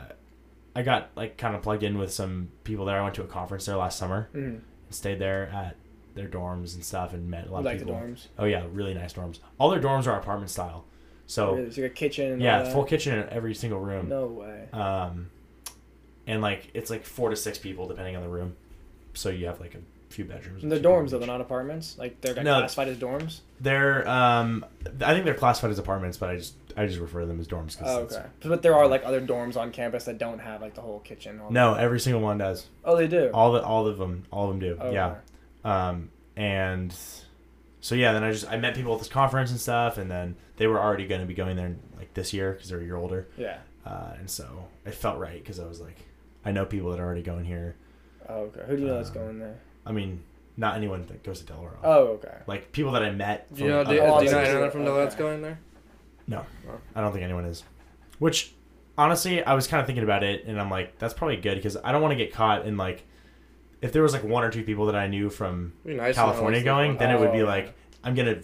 I 0.77 0.83
got 0.83 1.09
like 1.15 1.37
kind 1.37 1.55
of 1.55 1.63
plugged 1.63 1.81
in 1.83 1.97
with 1.97 2.11
some 2.13 2.49
people 2.63 2.85
there. 2.85 2.99
I 2.99 3.03
went 3.03 3.15
to 3.15 3.23
a 3.23 3.27
conference 3.27 3.65
there 3.65 3.75
last 3.77 3.97
summer. 3.97 4.29
Mhm. 4.33 4.61
Stayed 4.91 5.17
there 5.19 5.47
at 5.49 5.75
their 6.13 6.27
dorms 6.27 6.75
and 6.75 6.83
stuff, 6.85 7.13
and 7.13 7.27
met 7.29 7.47
a 7.47 7.51
lot 7.51 7.57
You 7.59 7.59
of 7.61 7.65
like 7.65 7.79
the 7.79 7.85
people. 7.85 7.99
dorms? 7.99 8.27
Oh 8.37 8.45
yeah, 8.45 8.63
really 8.71 8.93
nice 8.93 9.13
dorms. 9.13 9.39
All 9.57 9.69
their 9.71 9.81
dorms 9.81 10.05
are 10.07 10.17
apartment 10.19 10.51
style. 10.51 10.85
So 11.25 11.55
Really? 11.55 11.69
You 11.69 11.75
got 11.75 11.83
a 11.85 11.89
kitchen. 11.89 12.33
And 12.33 12.41
yeah, 12.41 12.63
full 12.71 12.83
kitchen 12.83 13.17
in 13.17 13.27
every 13.29 13.55
single 13.55 13.79
room. 13.79 14.07
No 14.09 14.27
way. 14.27 14.67
Um, 14.71 15.29
and 16.27 16.41
like 16.41 16.69
it's 16.75 16.89
like 16.91 17.03
four 17.05 17.29
to 17.31 17.35
six 17.35 17.57
people 17.57 17.87
depending 17.87 18.15
on 18.15 18.21
the 18.21 18.29
room. 18.29 18.55
So 19.13 19.29
you 19.29 19.47
have 19.47 19.59
like 19.59 19.73
a 19.73 19.79
few 20.09 20.25
bedrooms. 20.25 20.63
And 20.63 20.71
they're 20.71 20.79
dorms 20.79 21.09
though, 21.11 21.19
they're 21.19 21.27
not 21.27 21.41
apartments. 21.41 21.95
Like 21.97 22.21
they're 22.21 22.35
No. 22.35 22.59
classified 22.59 22.87
as 22.87 22.97
dorms. 22.97 23.39
They're 23.59 24.07
um, 24.07 24.65
I 25.01 25.13
think 25.13 25.25
they're 25.25 25.33
classified 25.33 25.71
as 25.71 25.79
apartments, 25.79 26.17
but 26.17 26.29
I 26.29 26.37
just 26.37 26.55
I 26.77 26.85
just 26.85 26.99
refer 26.99 27.21
to 27.21 27.25
them 27.27 27.39
as 27.39 27.47
dorms. 27.47 27.77
'cause 27.77 27.87
Oh, 27.87 27.99
okay. 28.03 28.25
But 28.43 28.61
there 28.61 28.75
are 28.75 28.87
like 28.87 29.03
other 29.05 29.19
dorms 29.21 29.57
on 29.57 29.71
campus 29.71 30.05
that 30.05 30.17
don't 30.17 30.39
have 30.39 30.61
like 30.61 30.75
the 30.75 30.81
whole 30.81 30.99
kitchen. 30.99 31.39
No, 31.49 31.73
that. 31.75 31.83
every 31.83 31.99
single 31.99 32.21
one 32.21 32.37
does. 32.37 32.67
Oh, 32.85 32.95
they 32.95 33.07
do. 33.07 33.29
All 33.33 33.51
the 33.51 33.61
all 33.63 33.85
of 33.87 33.97
them, 33.97 34.23
all 34.31 34.45
of 34.45 34.49
them 34.51 34.59
do. 34.59 34.77
Oh, 34.79 34.91
yeah. 34.91 35.07
okay. 35.07 35.19
Um, 35.65 36.09
and 36.35 36.95
so 37.81 37.95
yeah, 37.95 38.13
then 38.13 38.23
I 38.23 38.31
just 38.31 38.49
I 38.49 38.57
met 38.57 38.75
people 38.75 38.93
at 38.93 38.99
this 38.99 39.09
conference 39.09 39.51
and 39.51 39.59
stuff, 39.59 39.97
and 39.97 40.09
then 40.09 40.35
they 40.57 40.67
were 40.67 40.79
already 40.79 41.05
going 41.07 41.21
to 41.21 41.27
be 41.27 41.33
going 41.33 41.55
there 41.57 41.75
like 41.97 42.13
this 42.13 42.33
year 42.33 42.53
because 42.53 42.69
they're 42.69 42.79
a 42.79 42.83
year 42.83 42.95
older, 42.95 43.27
Yeah. 43.37 43.57
uh, 43.85 44.13
and 44.19 44.29
so 44.29 44.67
it 44.85 44.93
felt 44.93 45.19
right 45.19 45.41
because 45.41 45.59
I 45.59 45.65
was 45.65 45.79
like, 45.81 45.97
I 46.45 46.51
know 46.51 46.65
people 46.65 46.91
that 46.91 46.99
are 46.99 47.05
already 47.05 47.23
going 47.23 47.45
here. 47.45 47.75
Oh, 48.29 48.41
okay. 48.43 48.61
Who 48.67 48.75
do 48.75 48.81
you 48.83 48.87
know 48.89 48.95
that's 48.95 49.09
Um, 49.09 49.15
going 49.15 49.39
there? 49.39 49.55
I 49.87 49.91
mean, 49.91 50.23
not 50.57 50.75
anyone 50.75 51.05
that 51.07 51.23
goes 51.23 51.39
to 51.39 51.45
Delaware. 51.45 51.77
Oh, 51.83 52.07
okay. 52.15 52.37
Like 52.47 52.71
people 52.71 52.91
that 52.93 53.03
I 53.03 53.11
met. 53.11 53.53
Do 53.53 53.63
you 53.63 53.69
know, 53.69 53.83
do, 53.83 53.91
other 53.91 54.01
Oh, 54.01 54.19
do 54.19 54.25
you 54.25 54.31
know 54.31 54.39
anyone 54.39 54.61
true. 54.63 54.71
from 54.71 54.85
Del 54.85 54.95
that's 54.95 55.15
going 55.15 55.41
there? 55.41 55.59
No. 56.27 56.45
Oh. 56.69 56.79
I 56.95 57.01
don't 57.01 57.11
think 57.11 57.23
anyone 57.23 57.45
is. 57.45 57.63
Which, 58.19 58.53
honestly, 58.97 59.43
I 59.43 59.53
was 59.53 59.67
kind 59.67 59.79
of 59.79 59.87
thinking 59.87 60.03
about 60.03 60.23
it, 60.23 60.45
and 60.45 60.59
I'm 60.59 60.69
like, 60.69 60.97
that's 60.99 61.13
probably 61.13 61.37
good 61.37 61.55
because 61.55 61.77
I 61.77 61.91
don't 61.91 62.01
want 62.01 62.11
to 62.11 62.17
get 62.17 62.33
caught 62.33 62.65
in 62.65 62.75
like, 62.77 63.03
if 63.81 63.91
there 63.93 64.01
was 64.01 64.13
like 64.13 64.23
one 64.23 64.43
or 64.43 64.49
two 64.49 64.63
people 64.63 64.87
that 64.87 64.95
I 64.95 65.07
knew 65.07 65.29
from 65.29 65.73
nice 65.85 66.15
California 66.15 66.63
going, 66.63 66.89
going 66.91 66.97
then 66.97 67.11
it 67.11 67.19
would 67.19 67.31
be 67.31 67.43
Oh, 67.43 67.45
like, 67.45 67.65
yeah. 67.65 67.71
I'm 68.03 68.15
gonna 68.15 68.41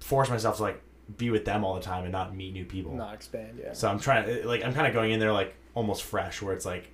force 0.00 0.28
myself 0.28 0.58
to 0.58 0.62
like 0.62 0.82
be 1.16 1.30
with 1.30 1.44
them 1.44 1.64
all 1.64 1.74
the 1.74 1.80
time 1.80 2.02
and 2.02 2.12
not 2.12 2.36
meet 2.36 2.52
new 2.52 2.64
people. 2.64 2.94
Not 2.94 3.14
expand. 3.14 3.58
Yeah. 3.62 3.72
So 3.72 3.88
I'm 3.88 3.98
trying, 3.98 4.44
like, 4.44 4.64
I'm 4.64 4.74
kind 4.74 4.86
of 4.86 4.92
going 4.92 5.12
in 5.12 5.20
there 5.20 5.32
like 5.32 5.54
almost 5.74 6.02
fresh, 6.02 6.42
where 6.42 6.52
it's 6.54 6.66
like, 6.66 6.90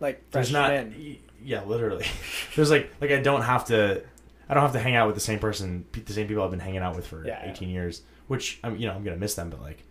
like 0.00 0.30
there's 0.30 0.50
not, 0.52 0.70
men. 0.70 1.18
Yeah, 1.42 1.64
literally, 1.64 2.06
there's 2.56 2.70
like, 2.70 2.92
like 3.00 3.10
I 3.10 3.20
don't 3.20 3.42
have 3.42 3.66
to, 3.66 4.02
I 4.48 4.54
don't 4.54 4.62
have 4.62 4.72
to 4.72 4.80
hang 4.80 4.96
out 4.96 5.06
with 5.06 5.14
the 5.14 5.20
same 5.20 5.38
person, 5.38 5.84
the 5.92 6.12
same 6.12 6.26
people 6.26 6.42
I've 6.42 6.50
been 6.50 6.60
hanging 6.60 6.80
out 6.80 6.96
with 6.96 7.06
for 7.06 7.26
Yeah, 7.26 7.44
yeah. 7.44 7.52
18 7.52 7.68
years, 7.68 8.02
which 8.26 8.58
I'm, 8.64 8.76
you 8.76 8.86
know, 8.86 8.94
I'm 8.94 9.04
gonna 9.04 9.16
miss 9.16 9.34
them, 9.34 9.50
but 9.50 9.60
like, 9.60 9.82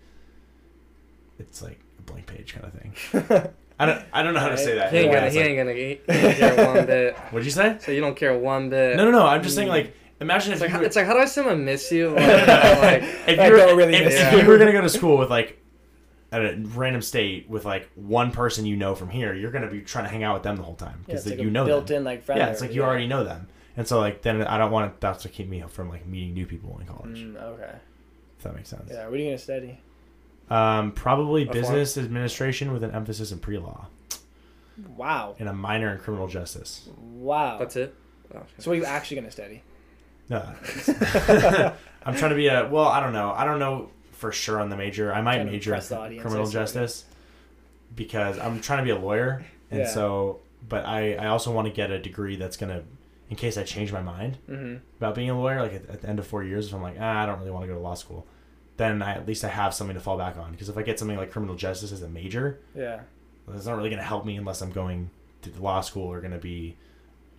it's 1.39 1.61
like 1.61 1.79
a 1.99 2.01
blank 2.01 2.25
page 2.25 2.55
kind 2.55 2.65
of 2.65 2.73
thing. 2.73 3.51
I 3.79 3.85
don't, 3.85 4.03
I 4.11 4.23
don't 4.23 4.33
know 4.33 4.39
how 4.39 4.49
to 4.49 4.57
say 4.57 4.75
that. 4.75 4.91
He 4.91 4.99
ain't 4.99 5.13
gonna, 5.13 5.29
he 5.29 5.37
like- 5.37 5.47
ain't 5.47 5.57
gonna, 5.57 5.73
he, 5.73 5.99
don't 6.07 6.35
care 6.35 6.73
one 6.73 6.85
bit. 6.87 7.15
What'd 7.31 7.45
you 7.45 7.51
say? 7.51 7.77
So 7.79 7.91
you 7.91 8.01
don't 8.01 8.15
care 8.15 8.37
one 8.37 8.69
bit. 8.69 8.97
No, 8.97 9.05
no, 9.05 9.11
no. 9.11 9.27
I'm 9.27 9.43
just 9.43 9.53
saying, 9.53 9.67
mm. 9.67 9.71
like, 9.71 9.95
imagine 10.19 10.53
It's 10.53 10.61
if 10.63 10.71
like, 10.71 10.79
were, 10.79 10.85
it's 10.85 10.95
like, 10.95 11.05
how 11.05 11.13
do 11.13 11.19
I 11.19 11.25
say 11.25 11.47
I'm 11.47 11.63
miss 11.63 11.91
you? 11.91 12.09
Like, 12.09 12.25
like, 12.25 13.03
if 13.27 13.37
you 13.37 13.51
were, 13.51 13.75
really 13.75 13.93
if, 13.93 14.11
if 14.11 14.41
you 14.43 14.47
were 14.47 14.57
gonna 14.57 14.71
go 14.71 14.81
to 14.81 14.89
school 14.89 15.17
with 15.17 15.29
like 15.29 15.61
at 16.31 16.41
a 16.41 16.57
random 16.75 17.01
state 17.01 17.49
with 17.49 17.63
like 17.65 17.89
one 17.95 18.31
person 18.31 18.65
you 18.65 18.75
know 18.75 18.95
from 18.95 19.09
here, 19.09 19.33
you're 19.33 19.51
gonna 19.51 19.69
be 19.71 19.81
trying 19.81 20.05
to 20.05 20.09
hang 20.11 20.23
out 20.23 20.33
with 20.33 20.43
them 20.43 20.55
the 20.57 20.63
whole 20.63 20.75
time 20.75 21.03
because 21.05 21.25
it's 21.25 21.31
like 21.35 21.41
you 21.41 21.47
a 21.47 21.51
know 21.51 21.65
built 21.65 21.87
them. 21.87 21.97
in 21.97 22.03
like 22.03 22.23
friend. 22.23 22.39
Yeah, 22.39 22.47
it's 22.49 22.61
like 22.61 22.73
you 22.73 22.83
already 22.83 23.07
know 23.07 23.23
them, 23.23 23.47
and 23.77 23.87
so 23.87 23.99
like 23.99 24.21
then 24.23 24.41
I 24.43 24.57
don't 24.57 24.71
want 24.71 24.99
that 25.01 25.19
to 25.19 25.29
keep 25.29 25.47
me 25.47 25.63
from 25.69 25.89
like 25.89 26.05
meeting 26.05 26.33
new 26.33 26.45
people 26.45 26.77
in 26.79 26.85
college. 26.87 27.19
Mm, 27.19 27.41
okay. 27.41 27.75
If 28.37 28.43
that 28.43 28.55
makes 28.55 28.69
sense. 28.69 28.89
Yeah. 28.91 29.05
What 29.05 29.13
are 29.13 29.17
you 29.17 29.25
gonna 29.25 29.37
study? 29.37 29.79
Um, 30.49 30.91
probably 30.93 31.45
F1. 31.45 31.51
business 31.53 31.97
administration 31.97 32.71
with 32.71 32.83
an 32.83 32.91
emphasis 32.91 33.31
in 33.31 33.39
pre-law 33.39 33.87
Wow. 34.95 35.35
and 35.39 35.49
a 35.49 35.53
minor 35.53 35.91
in 35.91 35.97
criminal 35.99 36.27
justice. 36.27 36.87
Wow. 36.97 37.57
that's 37.57 37.75
it. 37.75 37.95
Oh, 38.35 38.43
So 38.59 38.69
what 38.71 38.75
are 38.75 38.79
you 38.79 38.85
actually 38.85 39.17
gonna 39.17 39.31
study? 39.31 39.63
No, 40.29 40.39
I'm 42.05 42.15
trying 42.15 42.29
to 42.31 42.35
be 42.35 42.47
a 42.47 42.67
well. 42.67 42.85
I 42.87 42.99
don't 42.99 43.13
know. 43.13 43.31
I 43.31 43.45
don't 43.45 43.59
know 43.59 43.89
for 44.17 44.31
sure 44.31 44.59
on 44.59 44.69
the 44.69 44.77
major. 44.77 45.13
I 45.13 45.21
might 45.21 45.43
major 45.45 45.71
in 45.71 45.75
impress 45.75 45.89
the 45.89 45.97
audience, 45.99 46.21
criminal 46.21 46.47
justice 46.47 47.05
because 47.95 48.37
I'm 48.39 48.59
trying 48.61 48.79
to 48.79 48.83
be 48.83 48.89
a 48.91 48.97
lawyer, 48.99 49.45
and 49.71 49.81
Yeah. 49.81 49.87
so. 49.87 50.39
But 50.67 50.85
I 50.85 51.13
I 51.15 51.27
also 51.27 51.51
want 51.51 51.67
to 51.67 51.73
get 51.73 51.91
a 51.91 51.99
degree 51.99 52.35
that's 52.35 52.57
gonna, 52.57 52.83
in 53.29 53.35
case 53.35 53.57
I 53.57 53.63
change 53.63 53.93
my 53.93 54.01
mind 54.01 54.37
Mm-hmm. 54.49 54.75
about 54.97 55.15
being 55.15 55.29
a 55.29 55.39
lawyer. 55.39 55.61
Like 55.61 55.73
at, 55.73 55.89
at 55.89 56.01
the 56.01 56.09
end 56.09 56.19
of 56.19 56.27
four 56.27 56.43
years, 56.43 56.67
if 56.67 56.73
I'm 56.73 56.81
like 56.81 56.97
ah, 56.99 57.23
I 57.23 57.25
don't 57.25 57.39
really 57.39 57.51
want 57.51 57.63
to 57.63 57.67
go 57.67 57.73
to 57.75 57.79
law 57.79 57.93
school, 57.93 58.25
then 58.77 59.01
I, 59.01 59.13
at 59.13 59.27
least 59.27 59.43
I 59.45 59.49
have 59.49 59.73
something 59.73 59.93
to 59.95 60.01
fall 60.01 60.17
back 60.17 60.35
on. 60.37 60.51
Because 60.51 60.67
if 60.67 60.77
I 60.77 60.81
get 60.81 60.97
something 60.99 61.15
like 61.17 61.31
criminal 61.31 61.55
justice 61.55 61.91
as 61.91 62.01
a 62.01 62.09
major, 62.09 62.59
Yeah. 62.75 63.01
it's 63.53 63.65
not 63.67 63.77
really 63.77 63.89
gonna 63.91 64.01
help 64.03 64.25
me 64.25 64.35
unless 64.35 64.61
I'm 64.61 64.71
going 64.71 65.09
to 65.43 65.51
law 65.61 65.81
school 65.81 66.11
or 66.11 66.19
gonna 66.21 66.37
be, 66.39 66.75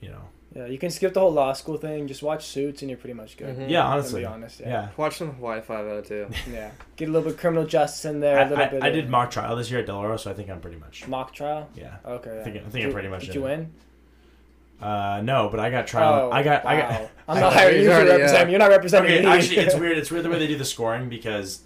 you 0.00 0.08
know. 0.10 0.22
Yeah. 0.54 0.66
You 0.66 0.78
can 0.78 0.90
skip 0.90 1.12
the 1.14 1.20
whole 1.20 1.32
law 1.32 1.52
school 1.52 1.76
thing. 1.76 2.06
Just 2.08 2.22
watch 2.22 2.46
Suits, 2.46 2.80
and 2.82 2.90
you're 2.90 2.98
pretty 2.98 3.14
much 3.14 3.36
good. 3.36 3.56
Mhm. 3.56 3.68
Yeah, 3.68 3.82
To 3.82 3.88
honestly. 3.88 4.20
be 4.22 4.26
honest. 4.26 4.60
Yeah. 4.60 4.68
Yeah. 4.68 4.88
Watch 4.96 5.18
some 5.18 5.32
Hawaii 5.34 5.60
Five 5.60 5.86
O 5.86 6.00
too. 6.00 6.28
Yeah. 6.52 6.70
Get 6.96 7.08
a 7.08 7.12
little 7.12 7.24
bit 7.28 7.34
of 7.34 7.40
criminal 7.40 7.64
justice 7.66 8.04
in 8.06 8.20
there. 8.20 8.38
a 8.38 8.40
I, 8.46 8.48
little 8.48 8.64
I, 8.64 8.68
bit. 8.68 8.82
I 8.82 8.88
of 8.88 8.94
did 8.94 9.10
mock 9.10 9.30
trial 9.30 9.56
this 9.56 9.70
year 9.70 9.80
at 9.80 9.86
Del 9.86 9.96
Oro, 9.98 10.16
so 10.16 10.30
I 10.30 10.34
think 10.34 10.48
I'm 10.50 10.60
pretty 10.60 10.78
much. 10.78 11.06
mock 11.06 11.34
trial. 11.34 11.68
Yeah. 11.74 11.96
Okay. 12.04 12.40
I 12.40 12.44
think- 12.44 12.56
I 12.56 12.60
think 12.60 12.72
Did 12.72 12.84
I'm 12.86 12.92
pretty 12.92 13.08
much 13.08 13.26
Did 13.26 13.34
you 13.34 13.42
win? 13.42 13.72
Uh, 14.80 15.20
no, 15.24 15.48
but 15.50 15.58
I 15.60 15.70
got 15.70 15.86
trial. 15.88 16.28
Oh, 16.28 16.30
I 16.32 16.42
got. 16.44 16.64
I 16.64 16.76
got. 16.80 17.10
I'm 17.28 17.40
not 17.40 17.52
hiring 17.52 17.82
you 17.82 17.88
to 17.88 17.94
represent 17.96 18.32
yeah. 18.32 18.44
me. 18.44 18.50
You're 18.52 18.60
not 18.60 18.70
representing 18.70 19.12
Okay, 19.12 19.24
me. 19.24 19.26
actually, 19.30 19.56
it's 19.58 19.74
weird. 19.78 19.98
It's 19.98 20.10
weird 20.10 20.24
the 20.24 20.30
way 20.30 20.38
they 20.38 20.46
do 20.46 20.56
the 20.56 20.64
scoring 20.64 21.08
because 21.08 21.62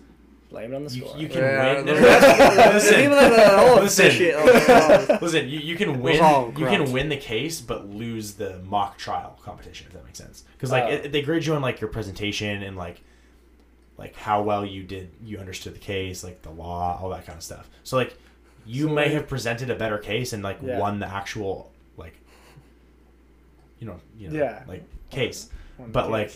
Blame 0.53 0.73
it 0.73 0.77
on 0.77 0.85
the 0.85 0.95
you, 0.95 1.07
score. 1.07 1.19
you 1.19 1.29
can 1.29 1.39
Yeah, 1.39 1.75
win. 1.77 1.87
the 1.87 1.93
no, 1.95 2.01
no, 2.01 2.73
listen, 2.75 2.95
people 2.95 3.17
that 3.17 3.55
all 3.55 3.81
listen, 3.83 5.19
listen. 5.23 5.49
You, 5.49 5.59
you 5.61 5.77
can 5.77 6.01
win. 6.03 6.17
You 6.59 6.67
can 6.67 6.93
win 6.93 7.09
the 7.09 7.17
case, 7.17 7.61
but 7.61 7.89
lose 7.89 8.35
the 8.35 8.59
mock 8.61 8.99
trial 8.99 9.39
competition. 9.43 9.87
If 9.89 9.95
that 9.95 10.05
makes 10.05 10.19
sense, 10.19 10.45
because 10.53 10.71
like 10.71 10.85
Oh. 10.85 10.89
it, 10.91 11.11
they 11.13 11.23
grade 11.23 11.47
you 11.47 11.55
on 11.55 11.63
like 11.63 11.81
your 11.81 11.89
presentation 11.91 12.63
and 12.63 12.77
like 12.77 13.01
like 13.97 14.15
how 14.15 14.43
well 14.43 14.65
you 14.65 14.83
did, 14.83 15.11
you 15.25 15.39
understood 15.39 15.75
the 15.75 15.79
case, 15.79 16.23
like 16.23 16.43
the 16.43 16.51
law, 16.51 16.99
all 17.03 17.09
that 17.11 17.25
kind 17.27 17.37
of 17.39 17.43
stuff. 17.43 17.69
So 17.83 17.97
like 17.97 18.17
you 18.67 18.89
So, 18.89 18.93
may 18.95 19.05
like- 19.05 19.13
have 19.13 19.29
presented 19.29 19.71
a 19.71 19.75
better 19.75 19.97
case 19.99 20.33
and 20.35 20.43
like 20.43 20.59
Yeah. 20.63 20.79
won 20.79 20.99
the 20.99 21.07
actual 21.07 21.71
like 21.97 22.15
you 23.79 23.87
know 23.87 23.99
you 24.19 24.29
know 24.29 24.39
Yeah. 24.39 24.65
like 24.69 24.85
case. 25.11 25.49
But, 25.79 26.03
case. 26.05 26.11
like, 26.11 26.33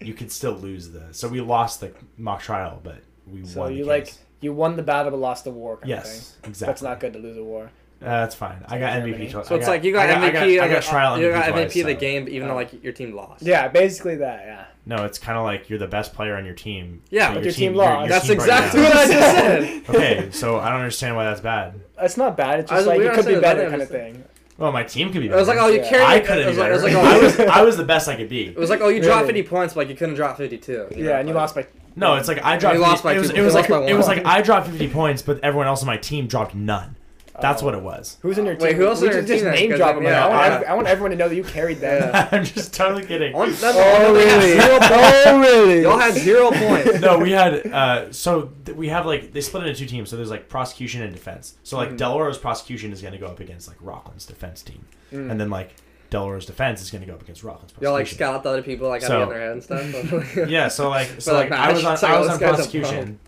You 0.00 0.12
could 0.14 0.30
still 0.32 0.52
lose 0.54 0.90
the. 0.90 1.04
So 1.12 1.28
we 1.28 1.40
lost 1.40 1.80
the 1.80 1.92
mock 2.18 2.42
trial, 2.42 2.80
but 2.82 2.98
we 3.26 3.44
So 3.44 3.60
won. 3.60 3.68
the 3.72 3.78
you 3.78 3.84
case. 3.84 3.88
like 3.88 4.12
you 4.40 4.52
won 4.52 4.76
the 4.76 4.82
battle 4.82 5.10
but 5.10 5.18
lost 5.20 5.44
the 5.44 5.50
war 5.50 5.76
kind 5.76 5.84
of 5.84 5.88
Yes, 5.90 6.32
thing. 6.42 6.50
exactly. 6.50 6.70
That's 6.72 6.82
not 6.82 7.00
good 7.00 7.12
to 7.14 7.18
lose 7.18 7.36
a 7.36 7.44
war. 7.44 7.70
Uh, 8.02 8.06
that's 8.20 8.34
fine. 8.34 8.62
I 8.68 8.78
got 8.78 8.92
Germany. 8.94 9.26
MVP. 9.28 9.30
Twice. 9.30 9.48
So 9.48 9.54
I 9.54 9.58
it's 9.58 9.68
like 9.68 9.82
you 9.84 9.92
got 9.92 10.10
I 10.10 10.14
MVP. 10.14 10.24
I 10.24 10.30
got, 10.30 10.42
I 10.42 10.56
got, 10.56 10.64
of 10.78 10.84
the- 10.84 10.90
trial 10.90 11.18
You 11.18 11.28
MVP. 11.28 11.32
got 11.32 11.44
MVP 11.46 11.52
twice, 11.54 11.76
of 11.80 11.86
the 11.86 11.94
so- 11.94 12.00
game, 12.00 12.28
even 12.28 12.48
though 12.48 12.54
like 12.54 12.82
your 12.84 12.92
team 12.92 13.14
lost. 13.16 13.42
Yeah, 13.42 13.68
basically 13.68 14.16
that. 14.16 14.42
Yeah. 14.44 14.64
No, 14.86 15.04
it's 15.06 15.18
kind 15.18 15.38
of 15.38 15.44
like 15.44 15.70
you're 15.70 15.78
the 15.78 15.86
best 15.86 16.12
player 16.12 16.36
on 16.36 16.44
your 16.44 16.54
team. 16.54 17.00
Yeah, 17.08 17.28
but 17.28 17.36
but 17.36 17.44
your 17.44 17.52
team 17.54 17.74
your- 17.74 17.84
lost. 17.84 18.00
your 18.00 18.08
That's 18.10 18.26
team 18.26 18.34
exactly 18.34 18.82
down. 18.82 18.90
what 18.90 18.98
I 18.98 19.06
just 19.06 19.36
said. 19.36 19.82
Okay, 19.88 20.28
so 20.32 20.58
I 20.58 20.68
don't 20.68 20.80
understand 20.80 21.16
why 21.16 21.24
that's 21.24 21.40
bad. 21.40 21.80
It's 22.02 22.18
not 22.18 22.36
bad. 22.36 22.60
It's 22.60 22.70
just 22.70 22.80
was- 22.80 22.86
like 22.88 22.98
we 22.98 23.08
it 23.08 23.14
could 23.14 23.26
be 23.26 23.40
better 23.40 23.66
I 23.66 23.70
kind 23.70 23.80
of 23.80 23.88
thing. 23.88 24.22
Well, 24.58 24.70
my 24.70 24.82
team 24.84 25.10
could 25.10 25.22
be 25.22 25.28
better. 25.28 25.38
It 25.38 25.40
was 25.40 25.48
like, 25.48 25.58
oh, 25.58 25.68
you 25.68 25.78
Yeah. 25.80 25.88
carried. 25.88 26.04
I 26.04 26.20
could 26.20 26.38
have 26.38 26.46
was 26.48 26.58
like, 26.58 26.70
better. 26.70 26.72
it 26.72 26.74
was 26.74 26.94
like, 26.94 26.94
oh, 26.96 27.00
I 27.00 27.18
was 27.22 27.40
I 27.40 27.62
was 27.62 27.76
the 27.78 27.84
best 27.84 28.06
I 28.08 28.16
could 28.16 28.28
be. 28.28 28.48
It 28.48 28.56
was 28.56 28.68
like, 28.70 28.82
oh, 28.82 28.88
you 28.88 29.00
dropped 29.00 29.26
50 29.26 29.42
points, 29.44 29.72
but 29.74 29.80
like 29.80 29.88
you 29.88 29.96
couldn't 29.96 30.14
drop 30.16 30.36
52. 30.36 30.88
Yeah, 30.96 31.18
and 31.18 31.26
you 31.28 31.34
lost 31.34 31.54
by. 31.54 31.66
No, 31.96 32.14
it's 32.16 32.28
like 32.28 32.42
I 32.42 32.56
dropped. 32.56 32.74
You 32.76 32.80
lost 32.82 33.02
50 33.02 33.08
by 33.08 33.14
it 33.14 33.18
was, 33.18 33.30
two- 33.30 33.36
it 33.36 33.40
was 33.42 33.54
you 33.54 33.60
like 33.60 33.68
lost 33.70 33.84
by 33.86 33.90
it 33.90 33.94
was 33.96 34.06
like 34.08 34.24
I 34.26 34.42
dropped 34.42 34.68
50 34.68 34.88
points, 34.88 35.22
but 35.22 35.38
everyone 35.44 35.66
else 35.68 35.80
on 35.82 35.86
my 35.86 35.96
team 35.96 36.26
dropped 36.26 36.54
none. 36.54 36.96
That's 37.40 37.62
Oh. 37.62 37.66
what 37.66 37.74
it 37.74 37.82
was. 37.82 38.16
Who's 38.22 38.38
in 38.38 38.46
your 38.46 38.54
team? 38.54 38.62
Wait, 38.62 38.76
who 38.76 38.86
else 38.86 39.00
We 39.00 39.08
in 39.08 39.12
your 39.14 39.22
just- 39.22 39.28
just 39.28 39.42
team 39.42 39.50
then? 39.50 39.54
name 39.60 39.70
'Cause, 39.70 39.78
drop 39.78 39.86
like, 39.88 39.96
them. 39.96 40.04
yeah, 40.04 40.24
I, 40.24 40.28
want 40.28 40.38
yeah. 40.46 40.54
every- 40.54 40.66
I 40.68 40.74
want 40.74 40.86
everyone 40.86 41.10
to 41.10 41.16
know 41.16 41.28
that 41.28 41.34
you 41.34 41.42
carried 41.42 41.78
them. 41.80 42.28
I'm 42.32 42.44
just 42.44 42.72
totally 42.74 43.04
kidding. 43.04 43.34
On, 43.34 43.50
that's 43.50 43.64
Oh, 43.76 44.06
all 44.06 44.12
really? 44.12 44.52
Zero, 44.52 44.78
oh 44.80 45.40
really? 45.40 45.82
Y'all 45.82 45.98
had 45.98 46.14
zero 46.14 46.50
points. 46.52 47.00
no, 47.00 47.18
we 47.18 47.32
had 47.32 47.66
uh, 47.66 48.12
so 48.12 48.52
th- 48.64 48.76
we 48.78 48.88
have 48.88 49.04
like 49.04 49.32
they 49.32 49.40
split 49.40 49.64
into 49.66 49.76
two 49.80 49.86
teams. 49.86 50.10
So 50.10 50.16
there's 50.16 50.30
like 50.30 50.48
prosecution 50.48 51.02
and 51.02 51.12
defense. 51.12 51.54
So 51.64 51.76
like 51.76 51.90
Mhm. 51.90 51.96
Del 51.98 52.12
Oro's 52.14 52.38
prosecution 52.38 52.92
is 52.92 53.02
going 53.02 53.14
to 53.14 53.18
go 53.18 53.26
up 53.26 53.40
against 53.40 53.66
like 53.66 53.78
Rockland's 53.80 54.26
defense 54.26 54.62
team, 54.62 54.84
Mm. 55.12 55.30
and 55.32 55.40
then 55.40 55.50
like 55.50 55.74
Del 56.14 56.22
Oro's 56.24 56.46
defense 56.46 56.80
is 56.80 56.92
going 56.92 57.00
to 57.02 57.08
go 57.08 57.14
up 57.14 57.22
against 57.22 57.42
Rockland's 57.42 57.72
prosecution. 57.72 57.82
Y'all 57.82 57.92
like 57.92 58.06
scout 58.06 58.42
the 58.44 58.48
other 58.50 58.62
people 58.62 58.88
like 58.88 59.02
So- 59.02 59.16
out 59.16 59.22
of 59.22 59.28
their 59.30 59.40
head 59.40 59.50
and 59.50 59.62
stuff. 59.64 60.36
Yeah, 60.48 60.68
so 60.68 60.88
like 60.88 61.08
so 61.20 61.34
like, 61.34 61.50
like 61.50 61.58
I 61.58 61.72
was 61.72 61.84
on 61.84 61.94
it's 61.94 62.02
I 62.04 62.18
was 62.20 62.28
on 62.28 62.38
prosecution. 62.38 63.18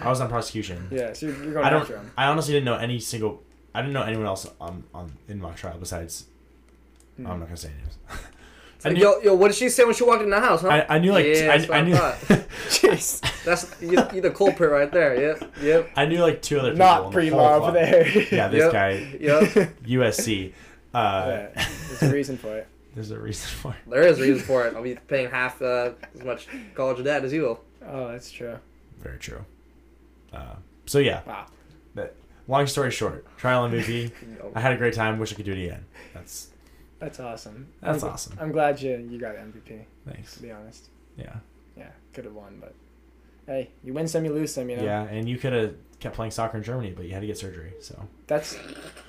I 0.00 0.08
was 0.08 0.20
on 0.20 0.28
prosecution. 0.28 0.86
Yeah, 0.92 1.12
so 1.14 1.26
you're, 1.26 1.34
you're 1.42 1.52
going 1.54 1.66
I 1.66 1.70
don't. 1.70 1.80
after 1.82 1.96
him. 1.96 2.12
I 2.16 2.26
honestly 2.26 2.54
didn't 2.54 2.66
know 2.66 2.76
any 2.76 3.00
single. 3.00 3.42
I 3.74 3.80
didn't 3.82 3.94
know 3.94 4.02
anyone 4.04 4.26
else 4.26 4.48
on 4.60 4.84
on 4.94 5.12
in 5.26 5.40
my 5.40 5.52
trial 5.54 5.76
besides. 5.80 6.26
Hmm. 7.16 7.26
I'm 7.26 7.40
not 7.40 7.46
gonna 7.46 7.56
say 7.56 7.70
names. 7.70 7.98
I 8.84 8.88
Like, 8.90 8.96
knew, 8.96 9.02
yo, 9.02 9.20
yo, 9.24 9.34
what 9.34 9.48
did 9.48 9.56
she 9.56 9.68
say 9.70 9.82
when 9.84 9.94
she 9.94 10.04
walked 10.04 10.22
in 10.22 10.30
the 10.30 10.38
house, 10.38 10.60
huh? 10.62 10.68
I, 10.68 10.86
I 10.94 10.98
knew 11.00 11.10
like 11.10 11.26
Yeah, 11.26 11.52
I, 11.52 11.58
that's 11.58 11.68
I 11.70 11.80
knew. 11.80 11.96
Jeez. 12.68 13.20
That's 13.44 13.74
you, 13.82 13.98
you 14.14 14.20
the 14.20 14.30
culprit 14.30 14.70
right 14.70 14.92
there. 14.92 15.20
Yep. 15.20 15.52
Yep. 15.62 15.90
I 15.96 16.06
knew 16.06 16.18
like 16.22 16.40
two 16.42 16.60
other 16.60 16.70
people. 16.70 16.86
Not 16.86 17.06
in 17.06 17.10
pre 17.10 17.28
the 17.30 17.34
whole 17.36 17.60
love 17.62 17.74
there. 17.74 18.06
Yeah, 18.32 18.46
this 18.46 18.60
Yep. 18.62 18.72
guy, 18.72 19.16
Yep. 19.20 19.42
USC. 19.84 20.52
Uh, 20.94 21.48
Yeah, 21.54 21.68
There's 21.88 22.02
a 22.02 22.14
reason 22.20 22.36
for 22.38 22.56
it. 22.56 22.66
There's 22.94 23.10
a 23.10 23.18
reason 23.18 23.48
for 23.48 23.72
it. 23.72 23.90
There 23.90 24.02
is 24.02 24.18
a 24.18 24.22
reason 24.22 24.40
for 24.44 24.66
it. 24.66 24.74
I'll 24.74 24.82
be 24.82 24.94
paying 25.08 25.30
half 25.30 25.60
uh, 25.62 25.90
as 26.14 26.24
much 26.24 26.48
college 26.74 27.04
debt 27.04 27.24
as 27.24 27.32
you 27.32 27.42
will. 27.42 27.60
Oh, 27.86 28.08
that's 28.08 28.30
true. 28.30 28.58
Very 29.00 29.18
true. 29.18 29.44
Uh, 30.32 30.56
so 30.86 30.98
yeah, 30.98 31.22
Wow. 31.26 31.46
that, 31.94 32.14
long 32.48 32.66
story 32.66 32.90
short, 32.90 33.24
trial 33.36 33.68
MVP. 33.68 34.10
I 34.54 34.60
had 34.60 34.72
a 34.72 34.76
great 34.76 34.94
time. 34.94 35.18
Wish 35.18 35.32
I 35.32 35.36
could 35.36 35.44
do 35.44 35.52
it 35.52 35.64
again. 35.64 35.84
That's 36.14 36.48
That's 36.98 37.20
awesome. 37.20 37.68
That's 37.80 38.02
I'm, 38.02 38.10
awesome. 38.10 38.38
I'm 38.40 38.52
glad 38.52 38.80
you 38.80 38.96
you 39.10 39.18
got 39.18 39.36
MVP. 39.36 39.84
thanks. 40.06 40.34
To 40.36 40.42
be 40.42 40.50
honest, 40.50 40.88
Yeah, 41.16 41.36
yeah, 41.76 41.90
could 42.12 42.24
have 42.24 42.34
won, 42.34 42.58
but 42.60 42.74
hey, 43.46 43.70
you 43.84 43.94
win 43.94 44.08
some, 44.08 44.24
you 44.24 44.32
lose 44.32 44.52
some. 44.52 44.68
You 44.68 44.78
know. 44.78 44.82
yeah, 44.84 45.02
and 45.04 45.28
you 45.28 45.38
could 45.38 45.52
have 45.52 45.74
kept 46.00 46.14
playing 46.14 46.30
soccer 46.30 46.56
in 46.56 46.62
Germany, 46.62 46.92
but 46.96 47.06
you 47.06 47.12
had 47.12 47.20
to 47.20 47.26
get 47.26 47.38
surgery. 47.38 47.72
So 47.80 48.08
That's 48.26 48.56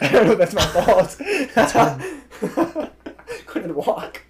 I 0.01 0.07
don't 0.11 0.27
know. 0.27 0.35
That's 0.35 0.53
my 0.53 0.61
fault. 0.61 1.17
Couldn't 3.45 3.75
walk. 3.75 4.21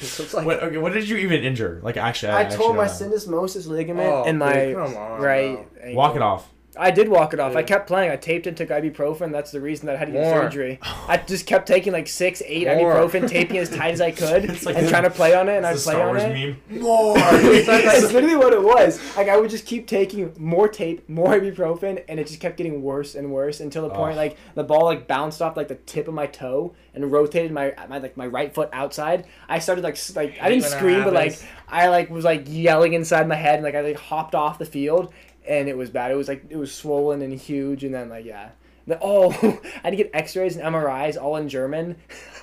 So 0.00 0.22
it's 0.22 0.34
like, 0.34 0.46
what? 0.46 0.62
Okay, 0.62 0.78
what 0.78 0.92
did 0.92 1.08
you 1.08 1.16
even 1.16 1.42
injure? 1.42 1.80
Like 1.82 1.96
actually, 1.96 2.32
I, 2.32 2.38
I 2.38 2.42
actually 2.42 2.58
tore 2.58 2.74
my 2.74 2.86
syndesmosis 2.86 3.66
ligament 3.66 4.08
Oh, 4.08 4.24
in 4.24 4.38
my 4.38 4.52
dude, 4.66 4.76
come 4.76 4.96
on, 4.96 5.20
right. 5.20 5.66
bro. 5.82 5.94
Walk 5.94 6.16
it 6.16 6.22
off. 6.22 6.48
I 6.78 6.90
did 6.90 7.08
walk 7.08 7.34
it 7.34 7.40
off. 7.40 7.56
I 7.56 7.62
kept 7.62 7.86
playing. 7.88 8.10
I 8.10 8.16
taped 8.16 8.46
and 8.46 8.56
took 8.56 8.68
ibuprofen. 8.68 9.32
That's 9.32 9.50
the 9.50 9.60
reason 9.60 9.86
that 9.86 9.96
I 9.96 9.98
had 9.98 10.06
to 10.06 10.12
get 10.12 10.22
More. 10.22 10.42
surgery. 10.42 10.78
I 10.82 11.16
just 11.16 11.46
kept 11.46 11.66
taking 11.66 11.92
like 11.92 12.06
six, 12.08 12.42
eight 12.46 12.66
More. 12.66 12.94
ibuprofen, 12.94 13.28
taping 13.28 13.58
as 13.58 13.68
tight 13.68 13.92
as 13.94 14.00
I 14.00 14.10
could, 14.12 14.48
like 14.64 14.76
and 14.76 14.86
the- 14.86 14.90
trying 14.90 15.02
to 15.02 15.10
play 15.10 15.34
on 15.34 15.48
it. 15.48 15.56
And 15.56 15.66
I'd 15.66 15.74
It's 15.74 15.84
play 15.84 15.94
Star 15.94 16.08
on 16.08 16.16
Wars 16.16 16.22
it. 16.22 16.56
meme. 16.70 16.80
More. 16.80 17.14
It's 17.18 18.12
literally 18.12 18.36
what 18.36 18.52
it 18.52 18.62
was. 18.62 19.00
Like 19.16 19.28
I 19.28 19.36
would 19.36 19.50
just 19.50 19.66
keep 19.66 19.86
taking 19.86 20.32
more 20.38 20.68
tape, 20.68 21.08
more 21.08 21.34
ibuprofen, 21.38 22.04
and 22.08 22.20
it 22.20 22.26
just 22.26 22.40
kept 22.40 22.56
getting 22.56 22.82
worse 22.82 23.14
and 23.14 23.32
worse 23.32 23.60
until 23.60 23.82
the 23.88 23.94
point 23.94 24.12
Ugh. 24.12 24.16
like 24.18 24.36
the 24.54 24.64
ball 24.64 24.84
like 24.84 25.06
bounced 25.08 25.42
off 25.42 25.56
like 25.56 25.68
the 25.68 25.74
tip 25.74 26.08
of 26.08 26.14
my 26.14 26.26
toe 26.26 26.74
and 26.94 27.10
rotated 27.10 27.52
my 27.52 27.74
my 27.88 27.98
like 27.98 28.16
my 28.16 28.26
right 28.26 28.54
foot 28.54 28.68
outside. 28.72 29.26
I 29.48 29.58
started 29.58 29.82
like 29.82 29.96
like 30.14 30.38
I 30.40 30.48
didn't 30.48 30.62
when 30.62 30.70
scream, 30.70 31.04
but 31.04 31.12
like. 31.12 31.38
I 31.70 31.88
like 31.88 32.08
was 32.08 32.24
like 32.24 32.44
yelling 32.48 32.94
inside 32.94 33.28
my 33.28 33.34
head 33.34 33.56
and 33.56 33.62
like 33.62 33.74
I 33.74 33.82
like 33.82 33.98
hopped 33.98 34.34
off 34.34 34.58
the 34.58 34.64
field 34.64 35.12
and 35.48 35.68
it 35.68 35.76
was 35.76 35.90
bad. 35.90 36.10
It 36.10 36.16
was 36.16 36.28
like 36.28 36.44
it 36.50 36.56
was 36.56 36.72
swollen 36.74 37.22
and 37.22 37.32
huge 37.32 37.84
and 37.84 37.94
then 37.94 38.08
like 38.08 38.24
yeah. 38.24 38.50
The, 38.86 38.98
oh, 39.02 39.32
I 39.42 39.80
had 39.84 39.90
to 39.90 39.96
get 39.96 40.10
X-rays 40.14 40.56
and 40.56 40.64
MRIs 40.74 41.20
all 41.20 41.36
in 41.36 41.48
German. 41.48 41.96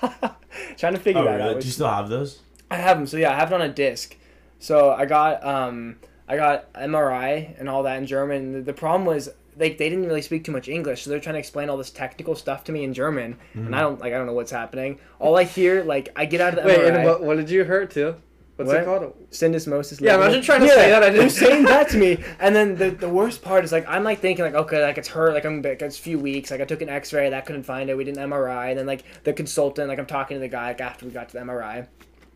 Trying 0.78 0.94
to 0.94 1.00
figure 1.00 1.20
Oh, 1.22 1.24
that 1.24 1.36
really? 1.36 1.54
out. 1.56 1.60
Do 1.60 1.66
you 1.66 1.72
still 1.72 1.88
have 1.88 2.08
those? 2.08 2.40
I 2.70 2.76
have 2.76 2.98
them. 2.98 3.06
So 3.06 3.16
yeah, 3.16 3.32
I 3.32 3.36
have 3.36 3.50
it 3.50 3.54
on 3.54 3.62
a 3.62 3.68
disc. 3.68 4.16
So 4.58 4.90
I 4.92 5.06
got 5.06 5.44
um 5.44 5.96
I 6.28 6.36
got 6.36 6.72
MRI 6.74 7.58
and 7.58 7.68
all 7.68 7.82
that 7.84 7.98
in 7.98 8.06
German. 8.06 8.52
The, 8.52 8.60
the 8.62 8.72
problem 8.72 9.04
was 9.04 9.28
like 9.58 9.78
they 9.78 9.88
didn't 9.88 10.06
really 10.06 10.22
speak 10.22 10.44
too 10.44 10.52
much 10.52 10.68
English, 10.68 11.02
so 11.02 11.10
they're 11.10 11.20
trying 11.20 11.34
to 11.34 11.38
explain 11.38 11.68
all 11.70 11.76
this 11.76 11.90
technical 11.90 12.34
stuff 12.34 12.64
to 12.64 12.72
me 12.72 12.84
in 12.84 12.92
German, 12.94 13.38
and 13.54 13.74
I 13.74 13.80
don't 13.80 14.00
like 14.00 14.12
I 14.12 14.16
don't 14.16 14.26
know 14.26 14.32
what's 14.34 14.50
happening. 14.50 14.98
All 15.18 15.36
I 15.36 15.44
hear 15.44 15.82
like 15.82 16.10
I 16.16 16.26
get 16.26 16.40
out 16.40 16.56
of 16.58 16.62
the 16.62 16.68
Wait, 16.68 16.78
MRI. 16.78 16.94
and 16.96 17.04
what, 17.04 17.22
what 17.22 17.36
did 17.38 17.50
you 17.50 17.64
hurt 17.64 17.90
to? 17.92 18.16
What's 18.56 18.68
What? 18.68 18.76
it 18.80 18.84
called? 18.86 19.30
syndesmosis. 19.30 20.00
Yeah, 20.00 20.14
imagine 20.16 20.40
trying 20.42 20.60
to 20.62 20.68
say 20.68 20.88
that, 20.90 21.02
I 21.02 21.10
didn't- 21.10 21.28
saying 21.30 21.64
that 21.72 21.90
to 21.90 21.98
me, 21.98 22.22
and 22.40 22.56
then 22.56 22.76
the, 22.76 22.90
the 22.90 23.08
worst 23.08 23.42
part 23.42 23.64
is 23.64 23.72
like 23.72 23.84
I'm 23.86 24.02
like 24.02 24.20
thinking 24.20 24.44
like 24.46 24.54
okay 24.54 24.82
like 24.82 24.96
it's 24.96 25.08
hurt 25.08 25.34
like 25.34 25.44
I'm 25.44 25.60
like 25.60 25.82
it's 25.82 25.98
a 25.98 26.02
few 26.02 26.18
weeks 26.18 26.50
like 26.50 26.60
I 26.62 26.64
took 26.64 26.80
an 26.80 26.88
X-ray 26.88 27.28
that 27.30 27.44
couldn't 27.44 27.64
find 27.64 27.90
it 27.90 27.96
we 27.96 28.04
did 28.04 28.16
an 28.16 28.30
MRI 28.30 28.70
and 28.70 28.78
then 28.78 28.86
like 28.86 29.04
the 29.24 29.32
consultant 29.34 29.88
like 29.88 29.98
I'm 29.98 30.06
talking 30.06 30.36
to 30.36 30.40
the 30.40 30.48
guy 30.48 30.68
like 30.68 30.80
after 30.80 31.04
we 31.04 31.12
got 31.12 31.28
to 31.28 31.34
the 31.34 31.44
MRI. 31.44 31.86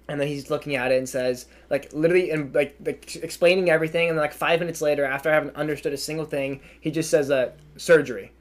And 0.09 0.21
then 0.21 0.27
he's 0.27 0.51
looking 0.51 0.75
at 0.75 0.91
it 0.91 0.99
and 0.99 1.09
says, 1.09 1.47
like, 1.71 1.93
literally, 1.93 2.33
and 2.33 2.53
like, 2.53 2.75
like 2.85 3.15
explaining 3.23 3.71
everything. 3.71 4.09
And 4.09 4.19
then, 4.19 4.23
like, 4.25 4.33
five 4.33 4.59
minutes 4.59 4.83
later, 4.83 5.05
after 5.05 5.31
I 5.31 5.35
haven't 5.35 5.55
understood 5.55 5.93
a 5.93 5.97
single 5.97 6.25
thing, 6.25 6.63
he 6.81 6.91
just 6.91 7.11
says, 7.11 7.31
uh, 7.31 7.53
surgery. 7.77 8.33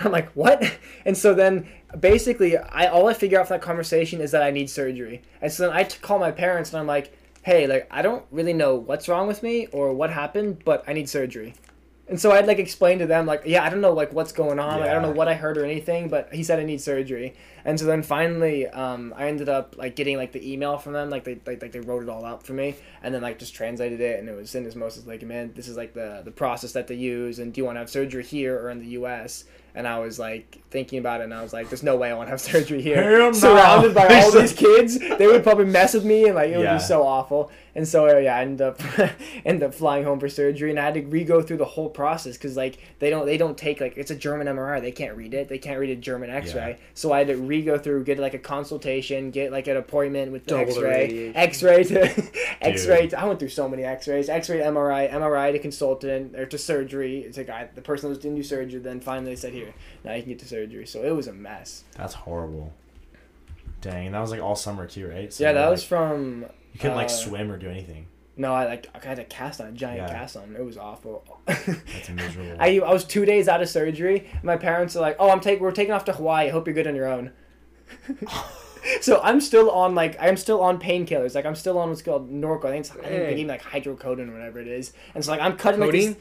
I'm 0.00 0.10
like, 0.10 0.32
what? 0.32 0.60
And 1.04 1.16
so 1.16 1.32
then 1.32 1.68
basically, 1.98 2.56
I 2.56 2.86
all 2.86 3.08
I 3.08 3.14
figure 3.14 3.40
out 3.40 3.48
from 3.48 3.56
that 3.56 3.62
conversation 3.62 4.20
is 4.20 4.30
that 4.32 4.42
I 4.42 4.50
need 4.50 4.70
surgery. 4.70 5.22
And 5.40 5.52
so 5.52 5.64
then 5.64 5.76
I 5.76 5.84
t- 5.84 5.98
call 6.00 6.18
my 6.18 6.30
parents 6.30 6.70
and 6.70 6.80
I'm 6.80 6.86
like, 6.86 7.16
hey, 7.42 7.66
like 7.66 7.86
I 7.90 8.02
don't 8.02 8.24
really 8.30 8.52
know 8.52 8.74
what's 8.76 9.08
wrong 9.08 9.26
with 9.26 9.42
me 9.42 9.66
or 9.68 9.92
what 9.92 10.10
happened, 10.10 10.64
but 10.64 10.84
I 10.86 10.92
need 10.92 11.08
surgery. 11.08 11.54
And 12.10 12.20
so 12.20 12.32
I'd 12.32 12.46
like 12.46 12.58
explain 12.58 12.98
to 12.98 13.06
them 13.06 13.24
like, 13.24 13.42
yeah, 13.46 13.64
I 13.64 13.70
don't 13.70 13.80
know 13.80 13.92
like 13.92 14.12
what's 14.12 14.32
going 14.32 14.58
on. 14.58 14.80
Like 14.80 14.90
I 14.90 14.92
don't 14.92 15.02
know 15.02 15.12
what 15.12 15.28
I 15.28 15.34
heard 15.34 15.56
or 15.56 15.64
anything, 15.64 16.08
but 16.08 16.34
he 16.34 16.42
said 16.42 16.58
I 16.58 16.64
need 16.64 16.80
surgery. 16.80 17.36
And 17.64 17.78
so 17.78 17.86
then 17.86 18.02
finally, 18.02 18.66
um, 18.66 19.14
I 19.16 19.28
ended 19.28 19.48
up 19.48 19.76
like 19.78 19.94
getting 19.94 20.16
like 20.16 20.32
the 20.32 20.52
email 20.52 20.76
from 20.76 20.92
them, 20.94 21.08
like 21.08 21.22
they 21.24 21.38
like, 21.46 21.62
like 21.62 21.70
they 21.72 21.78
wrote 21.80 22.02
it 22.02 22.08
all 22.08 22.24
out 22.24 22.42
for 22.44 22.52
me, 22.52 22.74
and 23.02 23.14
then 23.14 23.22
like 23.22 23.38
just 23.38 23.54
translated 23.54 24.00
it, 24.00 24.18
and 24.18 24.28
it 24.28 24.34
was 24.34 24.50
syndesmosis 24.50 25.06
ligament. 25.06 25.54
This 25.54 25.68
is 25.68 25.76
like 25.76 25.94
the 25.94 26.22
the 26.24 26.30
process 26.32 26.72
that 26.72 26.88
they 26.88 26.96
use, 26.96 27.38
and 27.38 27.52
do 27.52 27.60
you 27.60 27.64
want 27.64 27.76
to 27.76 27.80
have 27.80 27.90
surgery 27.90 28.24
here 28.24 28.58
or 28.58 28.70
in 28.70 28.80
the 28.80 28.88
U.S.? 28.98 29.44
And 29.72 29.86
I 29.86 30.00
was 30.00 30.18
like 30.18 30.58
thinking 30.70 30.98
about 30.98 31.20
it, 31.20 31.24
and 31.24 31.34
I 31.34 31.42
was 31.42 31.52
like, 31.52 31.68
"There's 31.70 31.84
no 31.84 31.94
way 31.94 32.10
I 32.10 32.14
want 32.14 32.26
to 32.26 32.30
have 32.32 32.40
surgery 32.52 32.82
here." 32.82 32.96
Hell 33.04 33.30
no. 33.30 33.32
Surrounded 33.32 33.94
by 33.94 34.08
all 34.20 34.30
these 34.40 34.52
kids, 34.52 34.98
they 34.98 35.26
would 35.28 35.44
probably 35.44 35.66
mess 35.66 35.94
with 35.94 36.04
me, 36.04 36.24
and 36.26 36.34
like 36.34 36.50
it 36.50 36.56
would 36.56 36.64
Yeah. 36.64 36.78
be 36.78 36.82
so 36.82 37.02
awful. 37.06 37.52
And 37.74 37.86
so 37.86 38.08
uh, 38.08 38.18
yeah, 38.18 38.36
I 38.36 38.42
ended 38.42 38.60
up 38.60 38.80
ended 39.44 39.62
up 39.62 39.74
flying 39.74 40.04
home 40.04 40.18
for 40.20 40.28
surgery, 40.28 40.70
and 40.70 40.78
I 40.78 40.84
had 40.84 40.94
to 40.94 41.02
re-go 41.02 41.42
through 41.42 41.58
the 41.58 41.64
whole 41.64 41.88
process 41.88 42.36
because 42.36 42.56
like 42.56 42.78
they 42.98 43.10
don't 43.10 43.26
they 43.26 43.36
don't 43.36 43.56
take 43.56 43.80
like 43.80 43.96
it's 43.96 44.10
a 44.10 44.16
German 44.16 44.46
MRI, 44.46 44.80
they 44.80 44.92
can't 44.92 45.16
read 45.16 45.34
it, 45.34 45.48
they 45.48 45.58
can't 45.58 45.78
read 45.78 45.90
a 45.90 46.00
German 46.00 46.30
X-ray. 46.30 46.78
So 46.94 47.12
I 47.12 47.18
had 47.18 47.28
to 47.28 47.36
re-go 47.36 47.78
through, 47.78 48.04
get 48.04 48.18
like 48.18 48.34
a 48.34 48.38
consultation, 48.38 49.30
get 49.30 49.52
like 49.52 49.68
an 49.68 49.76
appointment 49.76 50.32
with 50.32 50.44
the 50.44 50.50
Double 50.50 50.72
X-ray. 50.72 51.32
X-ray 51.34 51.84
to 51.84 52.30
X-ray. 52.60 53.08
To, 53.08 53.20
I 53.20 53.24
went 53.24 53.38
through 53.38 53.48
so 53.48 53.68
many 53.68 53.84
X-rays, 53.84 54.28
X-ray 54.28 54.58
to 54.58 54.64
MRI, 54.64 55.10
MRI 55.10 55.52
to 55.52 55.58
consultant 55.58 56.36
or 56.36 56.46
to 56.46 56.58
surgery. 56.58 57.20
It's 57.20 57.38
a 57.38 57.44
guy, 57.44 57.68
the 57.74 57.82
person 57.82 58.08
that 58.08 58.16
was 58.16 58.18
doing 58.18 58.42
surgery. 58.42 58.80
Then 58.80 59.00
finally 59.00 59.32
they 59.32 59.36
said 59.36 59.52
here, 59.52 59.72
now 60.04 60.14
you 60.14 60.22
can 60.22 60.32
get 60.32 60.38
to 60.40 60.48
surgery. 60.48 60.86
So 60.86 61.02
it 61.02 61.14
was 61.14 61.26
a 61.26 61.32
mess. 61.32 61.84
That's 61.96 62.14
horrible. 62.14 62.72
Dang, 63.80 64.12
that 64.12 64.20
was 64.20 64.30
like 64.30 64.42
all 64.42 64.56
summer 64.56 64.86
too, 64.86 65.08
right? 65.08 65.32
So 65.32 65.44
yeah, 65.44 65.52
that 65.52 65.64
were, 65.64 65.70
was 65.70 65.84
from. 65.84 66.46
You 66.72 66.80
couldn't 66.80 66.96
like 66.96 67.06
uh, 67.06 67.10
swim 67.10 67.50
or 67.50 67.58
do 67.58 67.68
anything. 67.68 68.06
No, 68.36 68.54
I 68.54 68.64
like 68.66 68.86
I 68.94 69.06
had 69.06 69.18
a 69.18 69.24
cast 69.24 69.60
on, 69.60 69.66
a 69.68 69.72
giant 69.72 69.98
Yeah. 70.08 70.12
cast 70.12 70.36
on. 70.36 70.54
It 70.56 70.64
was 70.64 70.78
awful. 70.78 71.24
That's 71.46 72.08
miserable. 72.08 72.56
I, 72.58 72.78
I 72.80 72.92
was 72.92 73.04
two 73.04 73.24
days 73.26 73.48
out 73.48 73.60
of 73.60 73.68
surgery. 73.68 74.28
My 74.42 74.56
parents 74.56 74.96
are 74.96 75.00
like, 75.00 75.16
"Oh, 75.18 75.30
I'm 75.30 75.40
take 75.40 75.60
we're 75.60 75.72
taking 75.72 75.92
off 75.92 76.04
to 76.06 76.12
Hawaii. 76.12 76.46
I 76.46 76.50
hope 76.50 76.66
you're 76.66 76.74
good 76.74 76.86
on 76.86 76.94
your 76.94 77.06
own." 77.08 77.32
so 79.00 79.20
I'm 79.22 79.40
still 79.40 79.70
on 79.70 79.94
like 79.94 80.16
I'm 80.20 80.36
still 80.36 80.62
on 80.62 80.80
painkillers. 80.80 81.34
Like 81.34 81.44
I'm 81.44 81.54
still 81.54 81.78
on 81.78 81.88
what's 81.90 82.02
called 82.02 82.30
Norco. 82.30 82.66
I 82.66 82.70
think 82.70 82.80
it's 82.86 82.90
I 82.90 82.94
think 82.94 83.04
they 83.06 83.18
Dang. 83.18 83.28
gave 83.28 83.36
me 83.38 83.44
like 83.46 83.62
hydrocodone 83.62 84.28
or 84.28 84.32
whatever 84.32 84.58
it 84.60 84.68
is. 84.68 84.92
And 85.14 85.24
so 85.24 85.32
like 85.32 85.40
I'm 85.40 85.56
cutting 85.56 85.80
like 85.80 85.90
Codeine? 85.90 86.16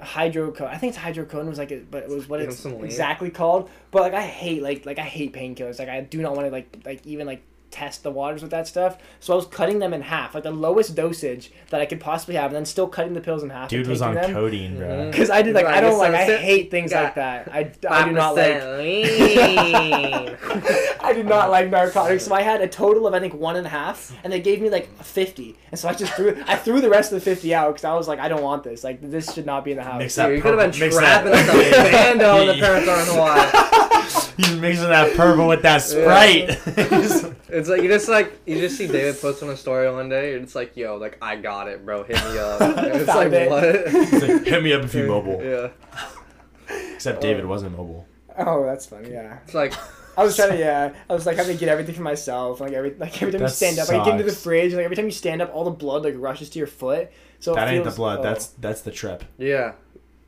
hydrocodone. 0.00 0.68
I 0.68 0.76
think 0.78 0.94
it's 0.94 1.02
hydrocodone 1.02 1.46
was 1.48 1.58
like 1.58 1.70
it, 1.70 1.90
but 1.90 2.02
it 2.02 2.08
was 2.10 2.28
what 2.28 2.40
it's 2.40 2.64
exactly 2.66 3.30
called. 3.30 3.70
But 3.90 4.02
like 4.02 4.14
I 4.14 4.22
hate 4.26 4.62
like 4.62 4.84
like 4.84 4.98
I 4.98 5.02
hate 5.02 5.32
painkillers. 5.32 5.78
Like 5.78 5.88
I 5.88 6.00
do 6.00 6.20
not 6.20 6.34
want 6.34 6.46
to 6.46 6.52
like 6.52 6.76
like 6.84 7.06
even 7.06 7.26
like 7.26 7.42
test 7.72 8.02
the 8.04 8.10
waters 8.10 8.42
with 8.42 8.50
that 8.52 8.68
stuff. 8.68 8.98
So 9.18 9.32
I 9.32 9.36
was 9.36 9.46
cutting 9.46 9.78
them 9.80 9.92
in 9.94 10.02
half, 10.02 10.34
like 10.34 10.44
the 10.44 10.50
lowest 10.52 10.94
dosage 10.94 11.50
that 11.70 11.80
I 11.80 11.86
could 11.86 11.98
possibly 12.00 12.34
have, 12.36 12.46
and 12.46 12.56
then 12.56 12.64
still 12.66 12.86
cutting 12.86 13.14
the 13.14 13.20
pills 13.20 13.42
in 13.42 13.50
half. 13.50 13.68
Dude 13.70 13.86
was 13.88 14.02
on 14.02 14.14
them. 14.14 14.32
codeine, 14.32 14.76
bro. 14.76 14.86
Mhm. 14.88 15.10
Because 15.10 15.30
I 15.30 15.42
did 15.42 15.54
like 15.54 15.66
I 15.66 15.80
don't 15.80 15.98
like 15.98 16.14
I 16.14 16.36
hate 16.36 16.70
things 16.70 16.92
like 16.92 17.14
that. 17.16 17.48
I, 17.52 17.70
I 17.88 18.04
do 18.04 18.12
not 18.12 18.36
like 18.36 18.52
5% 18.62 20.38
I 21.04 21.12
do 21.14 21.22
not 21.24 21.50
like 21.50 21.70
narcotics. 21.70 22.24
So 22.26 22.34
I 22.34 22.42
had 22.42 22.60
a 22.60 22.68
total 22.68 23.06
of 23.06 23.14
I 23.14 23.20
think 23.20 23.34
one 23.34 23.56
and 23.56 23.66
a 23.66 23.70
half, 23.70 24.12
and 24.22 24.32
they 24.32 24.40
gave 24.40 24.60
me 24.60 24.70
like 24.70 24.88
fifty, 25.02 25.56
and 25.70 25.78
so 25.80 25.88
I 25.88 25.94
just 25.94 26.12
threw 26.14 26.36
I 26.46 26.56
threw 26.56 26.80
the 26.80 26.90
rest 26.90 27.12
of 27.12 27.18
the 27.22 27.24
fifty 27.24 27.54
out 27.54 27.68
because 27.74 27.84
I 27.84 27.94
was 27.94 28.06
like 28.08 28.18
I 28.20 28.28
don't 28.28 28.42
want 28.42 28.62
this. 28.64 28.84
Like 28.84 29.00
this 29.00 29.32
should 29.32 29.46
not 29.46 29.64
be 29.64 29.72
in 29.72 29.76
the 29.78 29.82
house. 29.82 29.98
Mix 29.98 30.14
Dude, 30.14 30.24
that 30.26 30.32
you 30.36 30.42
could 30.42 30.58
have 30.58 30.72
been 30.72 30.72
purple- 30.72 30.86
mix 30.86 30.96
trapping 30.96 31.32
that- 31.32 31.48
at 31.48 31.84
the 31.84 31.90
bando 31.90 32.36
and 32.40 32.48
the 32.48 32.54
He- 32.54 32.60
parents 32.60 32.88
are 32.88 33.00
in 33.00 33.06
Hawaii. 33.06 33.50
He's 34.36 34.56
mixing 34.60 34.88
that 34.88 35.16
purple 35.16 35.48
with 35.48 35.62
that 35.62 35.78
Sprite. 35.82 36.58
He's- 37.52 37.60
It's 37.60 37.68
like 37.68 37.82
you 37.82 37.88
just 37.88 38.08
like 38.08 38.32
you 38.46 38.58
just 38.58 38.76
see 38.76 38.86
David 38.86 39.20
post 39.20 39.42
on 39.42 39.50
a 39.50 39.56
story 39.56 39.90
one 39.92 40.08
day, 40.08 40.34
and 40.34 40.42
it's 40.42 40.54
like, 40.54 40.76
yo, 40.76 40.96
like 40.96 41.18
I 41.20 41.36
got 41.36 41.68
it, 41.68 41.84
bro. 41.84 42.02
Hit 42.04 42.16
me 42.24 42.38
up. 42.38 42.60
And 42.78 42.86
it's 42.96 43.06
like 43.08 43.30
Found 43.30 43.34
it. 43.34 43.50
what? 43.50 43.88
He's 44.10 44.22
like, 44.22 44.44
hit 44.46 44.62
me 44.62 44.72
up 44.72 44.82
if 44.84 44.94
you 44.94 45.06
mobile. 45.06 45.40
Yeah, 45.42 45.68
Except 46.94 47.18
oh. 47.18 47.20
David 47.20 47.46
wasn't 47.46 47.76
mobile. 47.76 48.06
Oh, 48.38 48.64
that's 48.64 48.86
funny. 48.86 49.10
Yeah. 49.10 49.38
it's 49.44 49.54
like 49.54 49.74
I 50.16 50.24
was 50.24 50.36
trying 50.36 50.50
to 50.52 50.58
yeah. 50.58 50.94
I 51.08 51.12
was 51.14 51.26
like 51.26 51.36
having 51.36 51.54
to 51.54 51.60
get 51.60 51.68
everything 51.68 51.94
for 51.94 52.02
myself. 52.02 52.60
Like 52.60 52.72
every 52.72 52.94
like 52.94 53.14
every 53.22 53.32
time 53.32 53.40
That 53.40 53.48
you 53.50 53.54
stand 53.54 53.78
up, 53.78 53.88
like 53.88 53.98
you 53.98 54.04
get 54.04 54.12
into 54.12 54.24
the 54.24 54.30
sucks. 54.30 54.42
fridge. 54.42 54.72
Like 54.74 54.84
every 54.84 54.96
time 54.96 55.04
you 55.06 55.10
stand 55.10 55.42
up, 55.42 55.54
all 55.54 55.64
the 55.64 55.70
blood 55.70 56.04
like 56.04 56.14
rushes 56.16 56.48
to 56.50 56.58
your 56.58 56.66
foot. 56.68 57.10
So 57.40 57.52
it 57.52 57.56
That 57.56 57.68
ain't 57.68 57.84
the 57.84 57.90
feels- 57.90 57.96
blood. 57.96 58.18
oh. 58.20 58.22
That's 58.22 58.46
that's 58.48 58.80
the 58.82 58.90
trip. 58.90 59.24
yeah. 59.38 59.72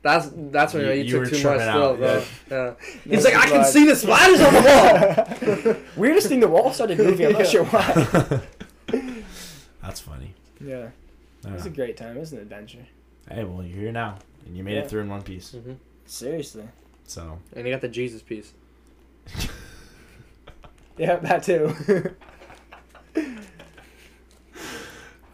That's 0.05 0.29
that's 0.51 0.73
when 0.75 0.83
you, 0.85 0.91
You- 0.91 0.93
you, 0.93 1.03
you 1.03 1.25
took 1.25 1.29
too 1.29 1.35
much 1.35 1.41
tripping 1.41 1.61
still, 1.61 1.83
out, 1.83 1.97
bro. 1.97 2.23
Yeah. 2.51 2.73
He's 3.09 3.25
like, 3.25 3.33
I 3.35 3.47
can 3.49 3.65
see 3.65 3.85
the 3.87 3.95
spiders 3.95 4.39
on 4.39 4.53
the 4.53 5.73
wall. 5.73 5.75
Weirdest 5.97 6.27
thing, 6.27 6.39
the 6.41 6.47
wall 6.47 6.71
started 6.71 6.99
moving. 6.99 7.25
I'm 7.25 7.33
not 7.33 7.47
sure 7.47 7.65
why. 7.65 8.41
That's 9.81 9.99
funny. 9.99 10.35
Yeah, 10.61 10.89
it 11.43 11.51
was 11.51 11.65
a 11.65 11.71
great 11.71 11.97
time. 11.97 12.17
It 12.17 12.19
was 12.19 12.33
an 12.33 12.39
adventure. 12.39 12.85
hey, 13.31 13.43
well, 13.45 13.63
you're 13.65 13.79
here 13.79 13.91
now, 13.91 14.19
and 14.45 14.55
you 14.55 14.63
made 14.63 14.75
Yeah. 14.75 14.81
it 14.81 14.89
through 14.91 15.01
in 15.01 15.09
one 15.09 15.23
piece. 15.23 15.53
Mm-hmm. 15.53 15.73
Seriously. 16.05 16.65
So 17.07 17.39
And 17.53 17.65
you 17.65 17.73
got 17.73 17.81
the 17.81 17.87
Jesus 17.89 18.21
piece. 18.21 18.53
Yeah, 20.97 21.17
that 21.17 21.43
too. 21.43 21.75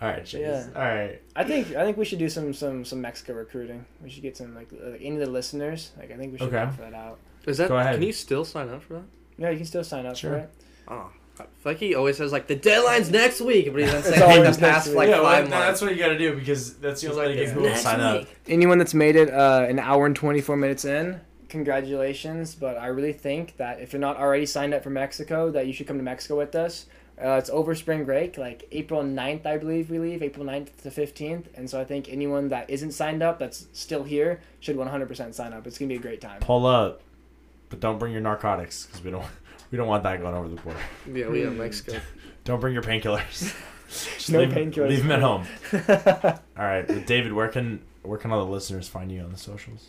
All 0.02 0.08
right, 0.08 0.26
Chase. 0.26 0.42
Yeah. 0.42 0.66
All 0.76 0.82
right. 0.82 1.22
I 1.36 1.44
think 1.44 1.76
I 1.76 1.84
think 1.86 1.98
we 1.98 2.06
should 2.06 2.20
do 2.20 2.28
some 2.30 2.54
some 2.54 2.84
some 2.86 3.02
Mexico 3.02 3.34
recruiting. 3.34 3.86
We 4.04 4.10
should 4.10 4.24
get 4.24 4.36
some 4.36 4.56
like, 4.56 4.70
like 4.72 5.00
any 5.02 5.16
of 5.18 5.20
the 5.26 5.30
listeners. 5.30 5.92
Like 5.98 6.12
I 6.12 6.18
think 6.18 6.32
we 6.34 6.40
should 6.40 6.48
Okay. 6.48 6.58
offer 6.58 6.82
that 6.82 6.94
out. 6.96 7.20
Is 7.46 7.58
that? 7.60 7.70
Go 7.70 7.78
ahead. 7.78 7.96
Can 7.96 8.04
you 8.04 8.14
still 8.14 8.44
sign 8.44 8.70
up 8.70 8.82
for 8.84 8.94
that? 8.96 9.04
Yeah, 9.38 9.50
you 9.52 9.58
can 9.58 9.66
still 9.66 9.84
sign 9.84 10.06
up 10.06 10.16
Sure. 10.18 10.32
for 10.32 10.38
it. 10.38 10.50
Oh, 10.88 11.10
I 11.40 11.44
feel 11.44 11.48
like 11.66 11.78
he 11.78 11.94
always 11.96 12.18
says 12.18 12.32
like 12.32 12.48
the 12.48 12.56
deadline's 12.56 13.10
next 13.12 13.42
week, 13.42 13.72
but 13.72 13.82
he's 13.82 13.90
been 13.92 14.00
It's 14.00 14.10
saying 14.10 14.22
always 14.40 14.58
the 14.58 14.62
past 14.62 14.88
week. 14.88 14.98
like 14.98 15.10
yeah, 15.10 15.22
five 15.22 15.44
no, 15.46 15.50
months. 15.52 15.66
that's 15.68 15.82
what 15.82 15.92
you 15.92 15.98
got 16.00 16.10
to 16.10 16.18
do 16.18 16.36
because 16.36 16.76
that's 16.78 17.02
the 17.02 17.08
He's 17.08 17.18
only 17.18 17.30
way 17.30 17.36
to 17.36 17.40
get 17.40 17.48
people 17.50 17.64
to 17.64 17.70
next 17.70 17.82
sign 17.84 18.00
up. 18.00 18.28
Anyone 18.48 18.78
that's 18.80 18.94
made 18.96 19.16
it 19.16 19.30
uh, 19.32 19.66
an 19.70 19.78
hour 19.80 20.06
and 20.08 20.16
24 20.16 20.58
minutes 20.58 20.84
in, 20.86 21.22
congratulations. 21.50 22.56
But 22.56 22.78
I 22.78 22.88
really 22.88 23.14
think 23.14 23.58
that 23.58 23.80
if 23.82 23.94
you're 23.94 24.00
not 24.00 24.18
already 24.18 24.46
signed 24.46 24.74
up 24.74 24.84
for 24.84 24.90
Mexico, 24.90 25.52
that 25.52 25.68
you 25.68 25.74
should 25.74 25.88
come 25.88 25.98
to 25.98 26.04
Mexico 26.04 26.38
with 26.38 26.56
us. 26.56 26.86
Uh, 27.24 27.34
it's 27.34 27.50
over 27.50 27.76
spring 27.76 28.04
break, 28.04 28.38
like 28.38 28.68
April 28.72 29.04
9th, 29.04 29.46
I 29.46 29.58
believe 29.58 29.90
we 29.90 30.00
leave, 30.00 30.24
April 30.24 30.46
9th 30.46 30.76
to 30.84 30.90
15th. 30.90 31.46
And 31.54 31.70
so 31.70 31.80
I 31.80 31.84
think 31.84 32.10
anyone 32.10 32.50
that 32.50 32.70
isn't 32.70 32.92
signed 32.92 33.22
up, 33.22 33.38
that's 33.38 33.68
still 33.74 34.04
here, 34.04 34.42
should 34.60 34.76
100% 34.76 35.34
sign 35.34 35.54
up. 35.54 35.68
It's 35.68 35.78
going 35.78 35.90
to 35.90 35.94
be 35.94 36.00
a 36.00 36.02
great 36.02 36.20
time. 36.22 36.40
Pull 36.40 36.66
up, 36.66 37.02
but 37.70 37.80
don't 37.80 38.00
bring 38.00 38.12
your 38.12 38.22
narcotics 38.22 38.86
because 38.86 39.04
we 39.04 39.12
don't 39.12 39.26
we 39.72 39.78
don't 39.78 39.88
want 39.88 40.04
that 40.04 40.20
going 40.20 40.36
over 40.36 40.48
the 40.48 40.56
border. 40.56 40.80
Yeah, 41.12 41.30
we 41.30 41.42
have 41.42 41.56
Mexico. 41.56 42.00
Don't 42.44 42.60
bring 42.60 42.74
your 42.74 42.84
painkillers. 42.84 43.56
No 44.30 44.40
leave, 44.40 44.50
painkillers. 44.52 44.88
Leave 44.88 45.06
them 45.06 45.12
at 45.12 45.20
home. 45.22 45.46
All 46.58 46.66
right, 46.66 46.88
but 46.88 47.06
David, 47.06 47.34
where 47.34 47.50
can 47.50 47.82
where 48.04 48.18
can 48.18 48.32
all 48.32 48.46
the 48.46 48.50
listeners 48.50 48.88
find 48.88 49.12
you 49.12 49.20
on 49.22 49.32
the 49.32 49.38
socials? 49.38 49.88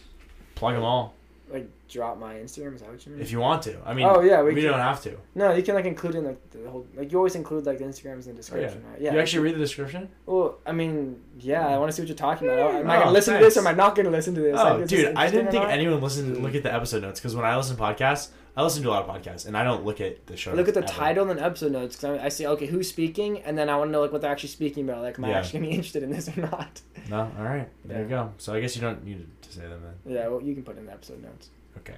Plug 0.57 0.75
them 0.75 0.83
all 0.83 1.15
like, 1.53 1.69
drop 1.89 2.19
my 2.19 2.35
Instagram, 2.35 2.75
is 2.75 2.81
that 2.81 2.91
what 2.91 3.05
you 3.05 3.13
mean? 3.13 3.21
if 3.21 3.31
you 3.31 3.39
want 3.39 3.63
to. 3.63 3.77
I 3.85 3.93
mean, 3.93 4.07
Oh, 4.07 4.21
yeah, 4.21 4.41
we 4.43 4.55
we, 4.55 4.63
can- 4.63 4.71
don't 4.71 4.81
have 4.81 5.03
to. 5.03 5.17
no, 5.35 5.53
you 5.53 5.63
can, 5.63 5.75
like, 5.75 5.85
include 5.85 6.15
in, 6.15 6.25
like, 6.25 6.51
the 6.51 6.71
whole, 6.71 6.87
like, 6.97 7.13
you 7.13 7.19
always 7.19 7.35
include, 7.35 7.67
like, 7.67 7.79
the 7.79 7.85
Instagrams 7.85 8.27
in 8.27 8.33
the 8.33 8.39
description, 8.39 8.83
right? 8.91 9.01
Yeah. 9.01 9.13
You 9.13 9.21
actually 9.21 9.41
read 9.41 9.55
the 9.55 9.61
description? 9.61 10.09
Well, 10.27 10.59
I 10.65 10.73
mean, 10.73 11.21
yeah, 11.39 11.67
I 11.67 11.75
hmm. 11.75 11.81
want 11.81 11.91
to 11.91 11.97
see 11.97 12.03
what 12.03 12.09
you're 12.09 12.17
talking 12.17 12.49
about. 12.49 12.75
Am 12.75 12.91
I 12.91 12.97
Oh, 12.97 13.01
gonna 13.01 13.11
listen 13.13 13.35
to 13.35 13.45
this 13.45 13.57
or 13.57 13.61
am 13.61 13.67
I 13.67 13.73
not 13.73 13.95
gonna 13.95 14.11
listen 14.11 14.35
to 14.35 14.41
this? 14.41 14.59
Oh, 14.59 14.79
Like, 14.79 14.89
dude, 14.89 15.15
I 15.15 15.31
didn't 15.31 15.51
think 15.51 15.65
anyone 15.67 16.01
listened 16.01 16.35
to 16.35 16.41
look 16.41 16.55
at 16.55 16.63
the 16.63 16.73
episode 16.73 17.03
notes 17.03 17.21
because 17.21 17.37
when 17.37 17.45
I 17.45 17.57
listen 17.57 17.77
to 17.77 17.83
podcasts, 17.83 18.29
I 18.55 18.63
listen 18.63 18.83
to 18.83 18.91
a 18.91 18.93
lot 18.93 19.09
of 19.09 19.23
podcasts 19.23 19.47
and 19.47 19.57
I 19.57 19.65
don't 19.65 19.83
look 19.85 20.01
at 20.01 20.27
the 20.27 20.37
show. 20.37 20.51
I 20.53 20.55
look 20.55 20.69
at 20.69 20.75
the 20.75 20.83
ever. 20.83 20.93
title 20.93 21.31
and 21.31 21.41
episode 21.41 21.73
notes 21.73 21.97
because 21.97 22.21
I, 22.21 22.27
I 22.27 22.29
see 22.29 22.47
okay 22.47 22.67
who's 22.67 22.87
speaking 22.87 23.41
and 23.41 23.57
then 23.57 23.71
I 23.71 23.77
want 23.77 23.89
to 23.89 23.93
know 23.93 24.03
like 24.03 24.13
what 24.13 24.21
they're 24.21 24.31
actually 24.31 24.51
speaking 24.51 24.87
about. 24.89 25.03
Like, 25.03 25.19
am 25.19 25.25
I 25.25 25.33
actually 25.33 25.61
gonna 25.61 25.71
be 25.71 25.75
interested 25.77 26.03
in 26.03 26.11
this 26.11 26.29
or 26.29 26.43
not? 26.43 26.83
No, 27.09 27.33
all 27.39 27.45
right, 27.45 27.69
there 27.85 28.03
you 28.03 28.09
go. 28.09 28.33
So 28.37 28.53
I 28.53 28.61
guess 28.61 28.77
you 28.77 28.83
don't 28.83 29.05
need 29.05 29.27
to 29.42 29.42
say 29.53 29.63
them 29.63 29.83
then. 29.83 30.15
Yeah, 30.15 30.29
well, 30.29 30.41
you 30.43 30.55
can 30.55 30.63
put 30.63 30.79
in 30.79 30.87
the 30.87 30.93
episode 30.93 31.23
notes. 31.23 31.51
Okay, 31.79 31.95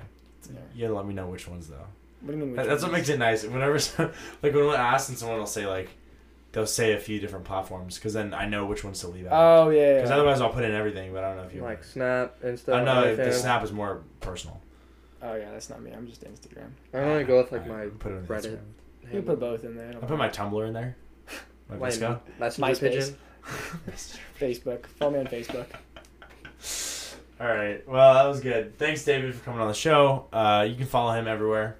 Yeah. 0.52 0.60
you 0.74 0.82
gotta 0.82 0.94
let 0.94 1.06
me 1.06 1.14
know 1.14 1.26
which 1.28 1.48
ones 1.48 1.68
though. 1.68 1.76
What 2.20 2.32
do 2.32 2.38
you 2.38 2.44
mean? 2.44 2.54
That- 2.56 2.62
which 2.62 2.70
That's 2.70 2.82
what 2.82 2.92
ones? 2.92 3.00
makes 3.00 3.08
it 3.10 3.18
nice. 3.18 3.44
Whenever, 3.44 3.78
some- 3.80 4.12
like 4.42 4.54
when 4.54 4.64
I 4.68 4.74
ask 4.76 5.08
and 5.08 5.18
someone 5.18 5.38
will 5.38 5.46
say 5.46 5.66
like, 5.66 5.90
they'll 6.52 6.66
say 6.66 6.92
a 6.94 7.00
few 7.00 7.18
different 7.18 7.44
platforms 7.44 7.96
because 7.96 8.12
then 8.14 8.32
I 8.32 8.46
know 8.46 8.64
which 8.66 8.84
ones 8.84 9.00
to 9.00 9.08
leave 9.08 9.26
out. 9.26 9.32
Oh 9.66 9.70
yeah. 9.70 9.94
Because 9.96 10.10
yeah. 10.10 10.16
otherwise 10.16 10.40
I'll 10.40 10.50
put 10.50 10.64
in 10.64 10.72
everything, 10.72 11.12
but 11.12 11.24
I 11.24 11.28
don't 11.28 11.36
know 11.38 11.42
if 11.44 11.54
you. 11.54 11.62
like 11.62 11.82
Snap, 11.84 12.40
Insta. 12.42 12.74
I 12.74 12.84
know 12.84 13.14
the 13.16 13.22
OnlyFans. 13.22 13.32
snap 13.34 13.64
is 13.64 13.72
more 13.72 14.02
personal. 14.20 14.60
Oh 15.22 15.34
yeah, 15.34 15.50
that's 15.50 15.68
not 15.70 15.82
me. 15.82 15.90
I'm 15.92 16.06
just 16.06 16.22
Instagram. 16.24 16.68
I 16.92 16.98
only 16.98 17.24
go 17.24 17.38
with 17.38 17.50
like 17.52 17.62
Alright, 17.62 17.76
my 17.78 17.82
I'll 17.84 17.90
put 17.90 18.12
it 18.12 18.16
on 18.16 18.26
Reddit. 18.26 18.42
Instagram. 18.52 18.58
You 19.04 19.08
can 19.10 19.22
put 19.22 19.40
both 19.40 19.64
in 19.64 19.76
there. 19.76 19.90
I 20.02 20.06
put 20.06 20.16
my 20.18 20.28
Tumblr 20.28 20.66
in 20.66 20.72
there. 20.72 20.96
My 21.68 21.76
Like, 21.76 21.92
VSCO. 21.94 22.20
Messenger 22.38 22.66
MySpace. 22.72 22.80
pigeon. 22.90 23.16
Facebook. 24.38 24.86
Follow 24.86 25.12
me 25.12 25.18
on 25.20 25.26
Facebook. 25.26 25.66
All 27.44 27.50
right. 27.54 27.86
Well, 27.86 28.14
that 28.14 28.24
was 28.26 28.40
good. 28.40 28.78
Thanks, 28.78 29.04
David, 29.04 29.34
for 29.34 29.44
coming 29.44 29.60
on 29.60 29.68
the 29.68 29.74
show. 29.74 30.26
Uh, 30.32 30.66
you 30.66 30.76
can 30.76 30.86
follow 30.86 31.12
him 31.12 31.28
everywhere. 31.28 31.76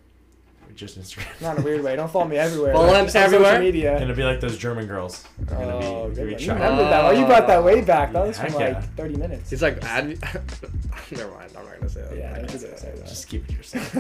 Just 0.75 0.99
Instagram. 1.01 1.41
Not 1.41 1.57
in 1.57 1.63
a 1.63 1.65
weird 1.65 1.83
way. 1.85 1.95
Don't 1.95 2.11
follow 2.11 2.27
me 2.27 2.37
everywhere. 2.37 2.73
Follow 2.73 2.89
him 2.95 3.07
everywhere? 3.15 3.51
Social 3.53 3.61
media. 3.65 3.97
Gonna 3.99 4.13
be 4.13 4.25
like 4.25 4.41
those 4.41 4.59
German 4.59 4.87
girls. 4.89 5.25
Gonna 5.47 5.79
be- 5.79 5.87
Oh, 5.87 6.09
gonna 6.09 6.09
good 6.09 6.17
be 6.17 6.21
one. 6.23 6.31
You 6.33 6.47
trying- 6.47 6.59
remember 6.61 6.83
that? 6.83 7.05
Oh, 7.05 7.11
you 7.13 7.25
brought 7.27 7.47
that 7.47 7.63
way 7.63 7.81
back. 7.81 8.13
That 8.13 8.27
was 8.27 8.37
Heck 8.37 8.51
from 8.51 8.61
yeah. 8.61 8.69
like 8.81 8.95
30 8.97 9.17
minutes. 9.17 9.51
He's 9.51 9.63
like 9.63 9.83
ad. 9.85 10.09
Never 11.13 11.31
mind. 11.31 11.53
I'm 11.57 11.65
not 11.65 11.75
gonna 11.79 11.89
say 11.89 12.01
that. 12.03 12.17
Yeah, 12.19 12.33
I'm 12.35 12.43
not 12.43 12.51
I 12.51 12.57
say 12.57 12.67
gonna 12.67 12.79
say 12.79 12.89
that. 12.91 12.97
that. 12.97 13.07
Just 13.07 13.29
keep 13.29 13.45
it 13.49 13.53
to 13.53 13.57
yourself. 13.57 13.95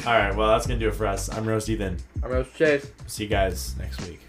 All 0.06 0.12
right. 0.18 0.34
Well, 0.34 0.48
that's 0.48 0.66
gonna 0.66 0.80
do 0.80 0.88
it 0.88 0.94
for 0.94 1.06
us. 1.06 1.28
I'm 1.28 1.44
Roast 1.46 1.68
Ethan. 1.68 1.98
I'm 2.22 2.30
Rose 2.30 2.46
Chase. 2.56 2.90
See 3.06 3.24
you 3.24 3.28
guys 3.28 3.74
next 3.78 4.00
week. 4.08 4.20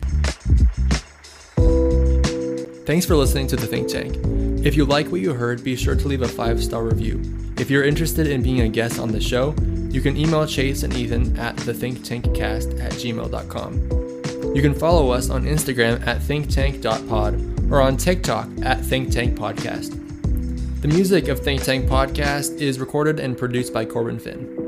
Thanks 2.85 3.05
for 3.05 3.15
listening 3.15 3.47
to 3.47 3.55
The 3.55 3.65
Think 3.65 3.87
Tank. 3.87 4.54
If 4.65 4.75
you 4.75 4.83
like 4.83 5.09
what 5.09 5.21
you 5.21 5.31
heard, 5.31 5.63
be 5.63 5.75
sure 5.75 5.95
to 5.95 6.07
leave 6.07 6.23
a 6.23 6.27
five 6.27 6.61
star 6.61 6.83
review. 6.83 7.21
If 7.59 7.69
you're 7.69 7.83
interested 7.83 8.25
in 8.25 8.41
being 8.41 8.61
a 8.61 8.67
guest 8.67 8.99
on 8.99 9.11
the 9.11 9.21
show, 9.21 9.53
you 9.91 10.01
can 10.01 10.17
email 10.17 10.47
Chase 10.47 10.81
and 10.81 10.91
Ethan 10.91 11.37
at 11.37 11.55
thethinktankcast 11.57 12.81
at 12.81 12.93
gmail.com. 12.93 14.55
You 14.55 14.61
can 14.63 14.73
follow 14.73 15.11
us 15.11 15.29
on 15.29 15.43
Instagram 15.43 16.05
at 16.07 16.19
thinktank.pod 16.19 17.71
or 17.71 17.79
on 17.79 17.95
TikTok 17.95 18.47
at 18.63 18.79
thinktankpodcast. 18.79 20.81
The 20.81 20.87
music 20.87 21.27
of 21.27 21.41
Think 21.41 21.61
Tank 21.61 21.85
Podcast 21.85 22.59
is 22.59 22.79
recorded 22.79 23.19
and 23.19 23.37
produced 23.37 23.71
by 23.71 23.85
Corbin 23.85 24.17
Finn. 24.17 24.64